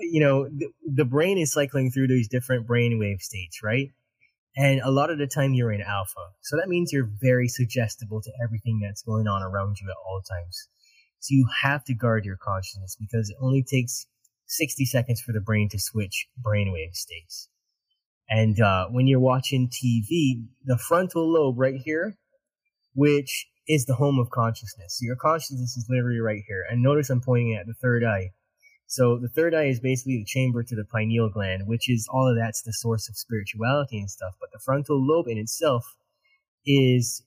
you 0.00 0.20
know, 0.20 0.44
the, 0.44 0.68
the 0.94 1.04
brain 1.04 1.38
is 1.38 1.52
cycling 1.52 1.90
through 1.90 2.08
these 2.08 2.28
different 2.28 2.66
brainwave 2.66 3.20
states, 3.20 3.60
right? 3.62 3.88
And 4.56 4.80
a 4.80 4.90
lot 4.90 5.10
of 5.10 5.18
the 5.18 5.26
time 5.26 5.54
you're 5.54 5.72
in 5.72 5.80
alpha. 5.80 6.30
So 6.42 6.56
that 6.56 6.68
means 6.68 6.92
you're 6.92 7.10
very 7.20 7.48
suggestible 7.48 8.20
to 8.22 8.30
everything 8.44 8.80
that's 8.82 9.02
going 9.02 9.26
on 9.26 9.42
around 9.42 9.78
you 9.80 9.88
at 9.90 9.96
all 10.06 10.20
times. 10.20 10.68
So 11.20 11.34
you 11.34 11.48
have 11.62 11.84
to 11.84 11.94
guard 11.94 12.24
your 12.24 12.36
consciousness 12.36 12.96
because 12.98 13.30
it 13.30 13.36
only 13.40 13.62
takes 13.62 14.06
60 14.46 14.84
seconds 14.84 15.20
for 15.20 15.32
the 15.32 15.40
brain 15.40 15.68
to 15.70 15.78
switch 15.78 16.26
brainwave 16.44 16.94
states. 16.94 17.48
And 18.28 18.60
uh, 18.60 18.86
when 18.90 19.06
you're 19.06 19.20
watching 19.20 19.68
TV, 19.68 20.44
the 20.64 20.78
frontal 20.78 21.30
lobe 21.30 21.58
right 21.58 21.80
here, 21.84 22.14
which 22.94 23.46
is 23.68 23.86
the 23.86 23.94
home 23.94 24.18
of 24.18 24.30
consciousness. 24.30 24.98
So 24.98 25.04
your 25.06 25.16
consciousness 25.16 25.76
is 25.76 25.86
literally 25.88 26.20
right 26.20 26.42
here. 26.46 26.64
And 26.68 26.82
notice 26.82 27.10
I'm 27.10 27.20
pointing 27.20 27.54
at 27.54 27.66
the 27.66 27.74
third 27.74 28.04
eye. 28.04 28.30
So 28.86 29.18
the 29.18 29.28
third 29.28 29.54
eye 29.54 29.66
is 29.66 29.80
basically 29.80 30.18
the 30.18 30.24
chamber 30.24 30.62
to 30.62 30.76
the 30.76 30.84
pineal 30.84 31.30
gland, 31.30 31.66
which 31.66 31.88
is 31.88 32.08
all 32.12 32.28
of 32.28 32.36
that's 32.36 32.62
the 32.62 32.72
source 32.72 33.08
of 33.08 33.16
spirituality 33.16 33.98
and 33.98 34.10
stuff. 34.10 34.34
But 34.40 34.50
the 34.52 34.58
frontal 34.58 35.02
lobe 35.02 35.28
in 35.28 35.38
itself 35.38 35.94
is, 36.66 37.22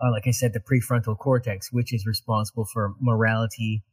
uh, 0.00 0.10
like 0.10 0.26
I 0.26 0.32
said, 0.32 0.52
the 0.52 0.60
prefrontal 0.60 1.16
cortex, 1.16 1.72
which 1.72 1.92
is 1.92 2.06
responsible 2.06 2.64
for 2.64 2.94
morality, 3.00 3.84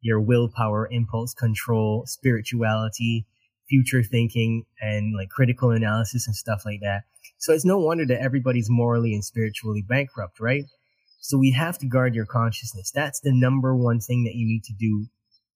your 0.00 0.20
willpower, 0.20 0.88
impulse 0.90 1.34
control, 1.34 2.04
spirituality, 2.06 3.26
future 3.68 4.02
thinking, 4.02 4.64
and 4.80 5.14
like 5.16 5.28
critical 5.28 5.70
analysis 5.70 6.26
and 6.26 6.36
stuff 6.36 6.62
like 6.64 6.80
that. 6.80 7.02
So 7.38 7.52
it's 7.52 7.64
no 7.64 7.78
wonder 7.78 8.06
that 8.06 8.20
everybody's 8.20 8.68
morally 8.68 9.14
and 9.14 9.24
spiritually 9.24 9.84
bankrupt, 9.86 10.40
right? 10.40 10.64
So 11.20 11.38
we 11.38 11.52
have 11.52 11.78
to 11.78 11.86
guard 11.86 12.14
your 12.14 12.26
consciousness. 12.26 12.90
That's 12.94 13.20
the 13.20 13.32
number 13.32 13.76
one 13.76 14.00
thing 14.00 14.24
that 14.24 14.34
you 14.34 14.46
need 14.46 14.64
to 14.64 14.72
do 14.72 15.06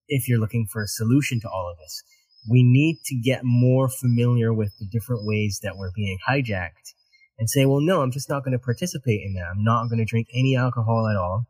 if 0.08 0.28
you're 0.28 0.40
looking 0.40 0.66
for 0.66 0.82
a 0.82 0.88
solution 0.88 1.40
to 1.40 1.48
all 1.48 1.70
of 1.70 1.78
this. 1.78 2.02
We 2.50 2.62
need 2.62 2.98
to 3.06 3.16
get 3.16 3.42
more 3.44 3.88
familiar 3.88 4.52
with 4.52 4.72
the 4.78 4.86
different 4.86 5.24
ways 5.24 5.60
that 5.62 5.76
we're 5.76 5.92
being 5.94 6.18
hijacked 6.28 6.94
and 7.38 7.48
say, 7.48 7.66
well, 7.66 7.80
no, 7.80 8.02
I'm 8.02 8.10
just 8.10 8.28
not 8.28 8.44
going 8.44 8.52
to 8.52 8.58
participate 8.58 9.20
in 9.24 9.34
that. 9.34 9.46
I'm 9.50 9.64
not 9.64 9.88
going 9.88 9.98
to 9.98 10.04
drink 10.04 10.28
any 10.34 10.56
alcohol 10.56 11.08
at 11.08 11.16
all. 11.16 11.46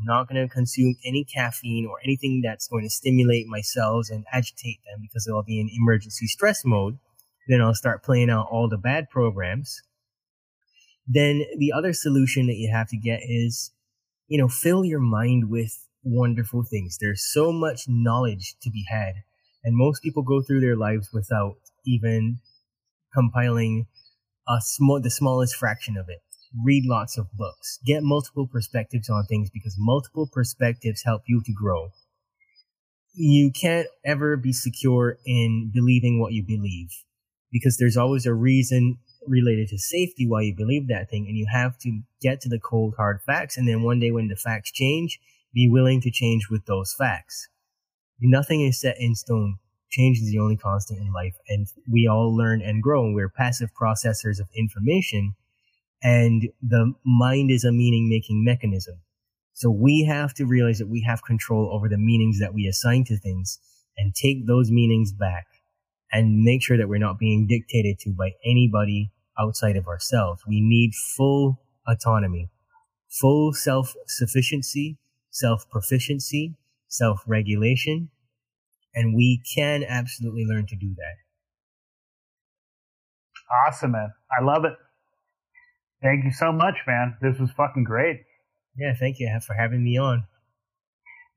I'm 0.00 0.06
not 0.06 0.28
going 0.28 0.40
to 0.40 0.52
consume 0.52 0.96
any 1.04 1.24
caffeine 1.24 1.86
or 1.86 1.98
anything 2.02 2.40
that's 2.42 2.68
going 2.68 2.84
to 2.84 2.90
stimulate 2.90 3.46
my 3.46 3.60
cells 3.60 4.08
and 4.08 4.24
agitate 4.32 4.78
them 4.86 5.00
because 5.02 5.28
I'll 5.28 5.42
be 5.42 5.60
in 5.60 5.68
emergency 5.70 6.26
stress 6.26 6.64
mode. 6.64 6.98
Then 7.48 7.60
I'll 7.60 7.74
start 7.74 8.02
playing 8.02 8.30
out 8.30 8.48
all 8.50 8.68
the 8.68 8.78
bad 8.78 9.10
programs. 9.10 9.82
Then 11.06 11.44
the 11.58 11.72
other 11.72 11.92
solution 11.92 12.46
that 12.46 12.56
you 12.56 12.70
have 12.72 12.88
to 12.88 12.96
get 12.96 13.20
is, 13.24 13.72
you 14.26 14.38
know, 14.38 14.48
fill 14.48 14.84
your 14.84 15.00
mind 15.00 15.50
with 15.50 15.86
wonderful 16.02 16.62
things. 16.62 16.96
There's 16.98 17.22
so 17.22 17.52
much 17.52 17.82
knowledge 17.86 18.54
to 18.62 18.70
be 18.70 18.86
had. 18.88 19.16
And 19.62 19.76
most 19.76 20.02
people 20.02 20.22
go 20.22 20.40
through 20.40 20.60
their 20.60 20.76
lives 20.76 21.10
without 21.12 21.56
even 21.84 22.38
compiling 23.12 23.86
a 24.48 24.60
small, 24.60 25.00
the 25.00 25.10
smallest 25.10 25.56
fraction 25.56 25.98
of 25.98 26.08
it 26.08 26.22
read 26.64 26.84
lots 26.86 27.16
of 27.16 27.32
books, 27.32 27.78
get 27.84 28.02
multiple 28.02 28.46
perspectives 28.46 29.08
on 29.08 29.24
things 29.26 29.50
because 29.50 29.76
multiple 29.78 30.28
perspectives 30.32 31.02
help 31.04 31.22
you 31.26 31.42
to 31.44 31.52
grow. 31.52 31.90
You 33.14 33.50
can't 33.50 33.88
ever 34.04 34.36
be 34.36 34.52
secure 34.52 35.18
in 35.26 35.70
believing 35.72 36.20
what 36.20 36.32
you 36.32 36.44
believe 36.44 36.90
because 37.52 37.76
there's 37.76 37.96
always 37.96 38.26
a 38.26 38.34
reason 38.34 38.98
related 39.26 39.68
to 39.68 39.78
safety 39.78 40.26
why 40.26 40.42
you 40.42 40.54
believe 40.56 40.88
that 40.88 41.10
thing 41.10 41.26
and 41.26 41.36
you 41.36 41.46
have 41.52 41.76
to 41.78 42.00
get 42.22 42.40
to 42.40 42.48
the 42.48 42.58
cold 42.58 42.94
hard 42.96 43.20
facts 43.26 43.56
and 43.56 43.68
then 43.68 43.82
one 43.82 43.98
day 43.98 44.10
when 44.10 44.28
the 44.28 44.36
facts 44.36 44.70
change, 44.72 45.20
be 45.52 45.68
willing 45.68 46.00
to 46.00 46.10
change 46.10 46.48
with 46.48 46.64
those 46.66 46.94
facts. 46.96 47.48
Nothing 48.20 48.62
is 48.62 48.80
set 48.80 48.96
in 48.98 49.14
stone. 49.14 49.56
Change 49.90 50.18
is 50.18 50.30
the 50.30 50.38
only 50.38 50.56
constant 50.56 51.00
in 51.00 51.12
life 51.12 51.34
and 51.48 51.66
we 51.90 52.06
all 52.06 52.34
learn 52.34 52.62
and 52.62 52.82
grow 52.82 53.04
and 53.04 53.14
we're 53.14 53.28
passive 53.28 53.70
processors 53.80 54.40
of 54.40 54.48
information 54.56 55.34
and 56.02 56.48
the 56.62 56.94
mind 57.04 57.50
is 57.50 57.64
a 57.64 57.72
meaning 57.72 58.08
making 58.08 58.44
mechanism. 58.44 59.00
So 59.52 59.70
we 59.70 60.06
have 60.08 60.32
to 60.34 60.46
realize 60.46 60.78
that 60.78 60.88
we 60.88 61.02
have 61.02 61.22
control 61.22 61.70
over 61.72 61.88
the 61.88 61.98
meanings 61.98 62.38
that 62.40 62.54
we 62.54 62.66
assign 62.66 63.04
to 63.04 63.18
things 63.18 63.58
and 63.98 64.14
take 64.14 64.46
those 64.46 64.70
meanings 64.70 65.12
back 65.12 65.46
and 66.12 66.42
make 66.42 66.62
sure 66.62 66.78
that 66.78 66.88
we're 66.88 66.98
not 66.98 67.18
being 67.18 67.46
dictated 67.46 67.98
to 68.00 68.10
by 68.10 68.30
anybody 68.44 69.12
outside 69.38 69.76
of 69.76 69.86
ourselves. 69.86 70.42
We 70.46 70.60
need 70.60 70.92
full 70.94 71.60
autonomy, 71.86 72.50
full 73.20 73.52
self 73.52 73.94
sufficiency, 74.06 74.98
self 75.30 75.68
proficiency, 75.70 76.56
self 76.88 77.22
regulation, 77.26 78.10
and 78.94 79.14
we 79.14 79.42
can 79.54 79.84
absolutely 79.84 80.44
learn 80.46 80.66
to 80.68 80.76
do 80.76 80.94
that. 80.96 81.16
Awesome, 83.66 83.92
man. 83.92 84.12
I 84.38 84.42
love 84.42 84.64
it. 84.64 84.74
Thank 86.02 86.24
you 86.24 86.32
so 86.32 86.52
much, 86.52 86.76
man. 86.86 87.16
This 87.20 87.38
was 87.38 87.50
fucking 87.56 87.84
great. 87.84 88.22
Yeah, 88.76 88.94
thank 88.98 89.18
you 89.18 89.28
for 89.46 89.54
having 89.54 89.84
me 89.84 89.98
on. 89.98 90.24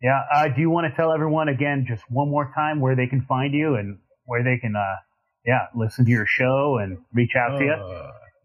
Yeah, 0.02 0.22
uh, 0.34 0.48
do 0.50 0.62
you 0.62 0.70
want 0.70 0.90
to 0.90 0.96
tell 0.96 1.12
everyone 1.14 1.50
again, 1.50 1.86
just 1.88 2.04
one 2.10 2.30
more 2.30 2.52
time, 2.56 2.80
where 2.82 2.96
they 2.96 3.08
can 3.08 3.22
find 3.22 3.54
you 3.54 3.76
and 3.76 4.00
where 4.26 4.44
they 4.44 4.58
can, 4.58 4.76
uh, 4.76 4.96
yeah, 5.46 5.68
listen 5.76 6.06
to 6.06 6.12
your 6.12 6.26
show 6.26 6.80
and 6.82 6.98
reach 7.14 7.36
out 7.38 7.56
uh, 7.56 7.60
to 7.60 7.66
you? 7.66 7.76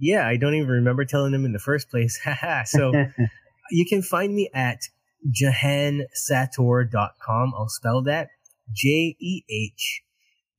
Yeah, 0.00 0.26
I 0.26 0.36
don't 0.36 0.54
even 0.54 0.68
remember 0.68 1.04
telling 1.04 1.32
them 1.32 1.44
in 1.44 1.52
the 1.52 1.58
first 1.58 1.90
place. 1.90 2.20
so 2.66 2.92
you 3.70 3.84
can 3.88 4.02
find 4.02 4.34
me 4.34 4.48
at 4.54 4.82
jehansattaur.com. 5.26 7.52
I'll 7.56 7.68
spell 7.68 8.02
that 8.02 8.28
J 8.72 9.16
E 9.18 9.42
H 9.50 10.02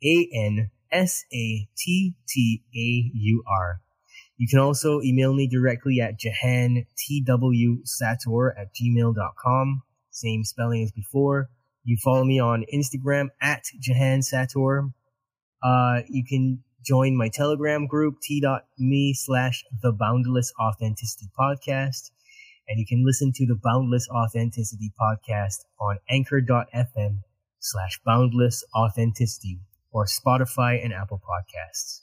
A 0.03 0.27
N 0.33 0.71
S 0.91 1.23
A 1.33 1.69
T 1.77 2.15
T 2.27 2.63
A 2.75 3.11
U 3.13 3.41
R. 3.47 3.79
You 4.39 4.47
can 4.47 4.59
also 4.59 5.01
email 5.01 5.33
me 5.33 5.47
directly 5.47 5.99
at 5.99 6.17
jehantwsattaur 6.17 6.85
at 8.57 8.73
gmail.com. 8.73 9.83
Same 10.11 10.45
spelling 10.45 10.81
as 10.81 10.93
before. 10.93 11.49
You 11.83 11.97
follow 12.01 12.23
me 12.23 12.39
on 12.39 12.63
Instagram 12.73 13.31
at 13.41 13.65
jehansattaur. 13.85 14.93
Uh, 15.61 16.01
you 16.07 16.23
can 16.23 16.63
join 16.85 17.17
my 17.17 17.27
Telegram 17.27 17.85
group, 17.85 18.21
t.me 18.21 19.13
slash 19.13 19.65
the 19.81 19.91
Boundless 19.91 20.53
Authenticity 20.57 21.29
Podcast. 21.37 22.11
And 22.69 22.79
you 22.79 22.85
can 22.85 23.05
listen 23.05 23.33
to 23.35 23.45
the 23.45 23.59
Boundless 23.61 24.07
Authenticity 24.09 24.93
Podcast 24.97 25.65
on 25.81 25.99
anchor.fm 26.09 27.23
slash 27.59 27.99
boundless 28.05 28.63
authenticity 28.73 29.59
or 29.91 30.05
Spotify 30.05 30.81
and 30.81 30.93
Apple 30.93 31.19
Podcasts. 31.19 31.99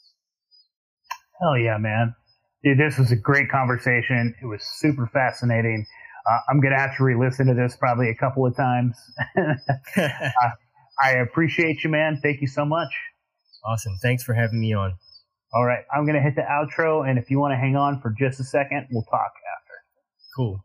Hell 1.40 1.56
yeah, 1.56 1.78
man. 1.78 2.14
Dude, 2.64 2.78
this 2.78 2.98
was 2.98 3.12
a 3.12 3.16
great 3.16 3.48
conversation. 3.50 4.34
It 4.42 4.46
was 4.46 4.62
super 4.78 5.08
fascinating. 5.12 5.86
Uh, 6.28 6.38
I'm 6.50 6.60
going 6.60 6.72
to 6.72 6.78
have 6.78 6.96
to 6.96 7.04
re 7.04 7.14
listen 7.16 7.46
to 7.46 7.54
this 7.54 7.76
probably 7.76 8.10
a 8.10 8.14
couple 8.14 8.46
of 8.46 8.56
times. 8.56 8.96
uh, 9.38 10.50
I 11.02 11.12
appreciate 11.12 11.84
you, 11.84 11.90
man. 11.90 12.18
Thank 12.22 12.40
you 12.40 12.48
so 12.48 12.64
much. 12.64 12.88
Awesome. 13.64 13.96
Thanks 14.02 14.24
for 14.24 14.34
having 14.34 14.60
me 14.60 14.72
on. 14.72 14.94
All 15.54 15.64
right. 15.64 15.84
I'm 15.94 16.04
going 16.04 16.16
to 16.16 16.22
hit 16.22 16.34
the 16.34 16.42
outro. 16.42 17.08
And 17.08 17.18
if 17.18 17.30
you 17.30 17.38
want 17.38 17.52
to 17.52 17.56
hang 17.56 17.76
on 17.76 18.00
for 18.00 18.14
just 18.18 18.40
a 18.40 18.44
second, 18.44 18.88
we'll 18.90 19.04
talk 19.04 19.32
after. 19.56 19.74
Cool. 20.36 20.64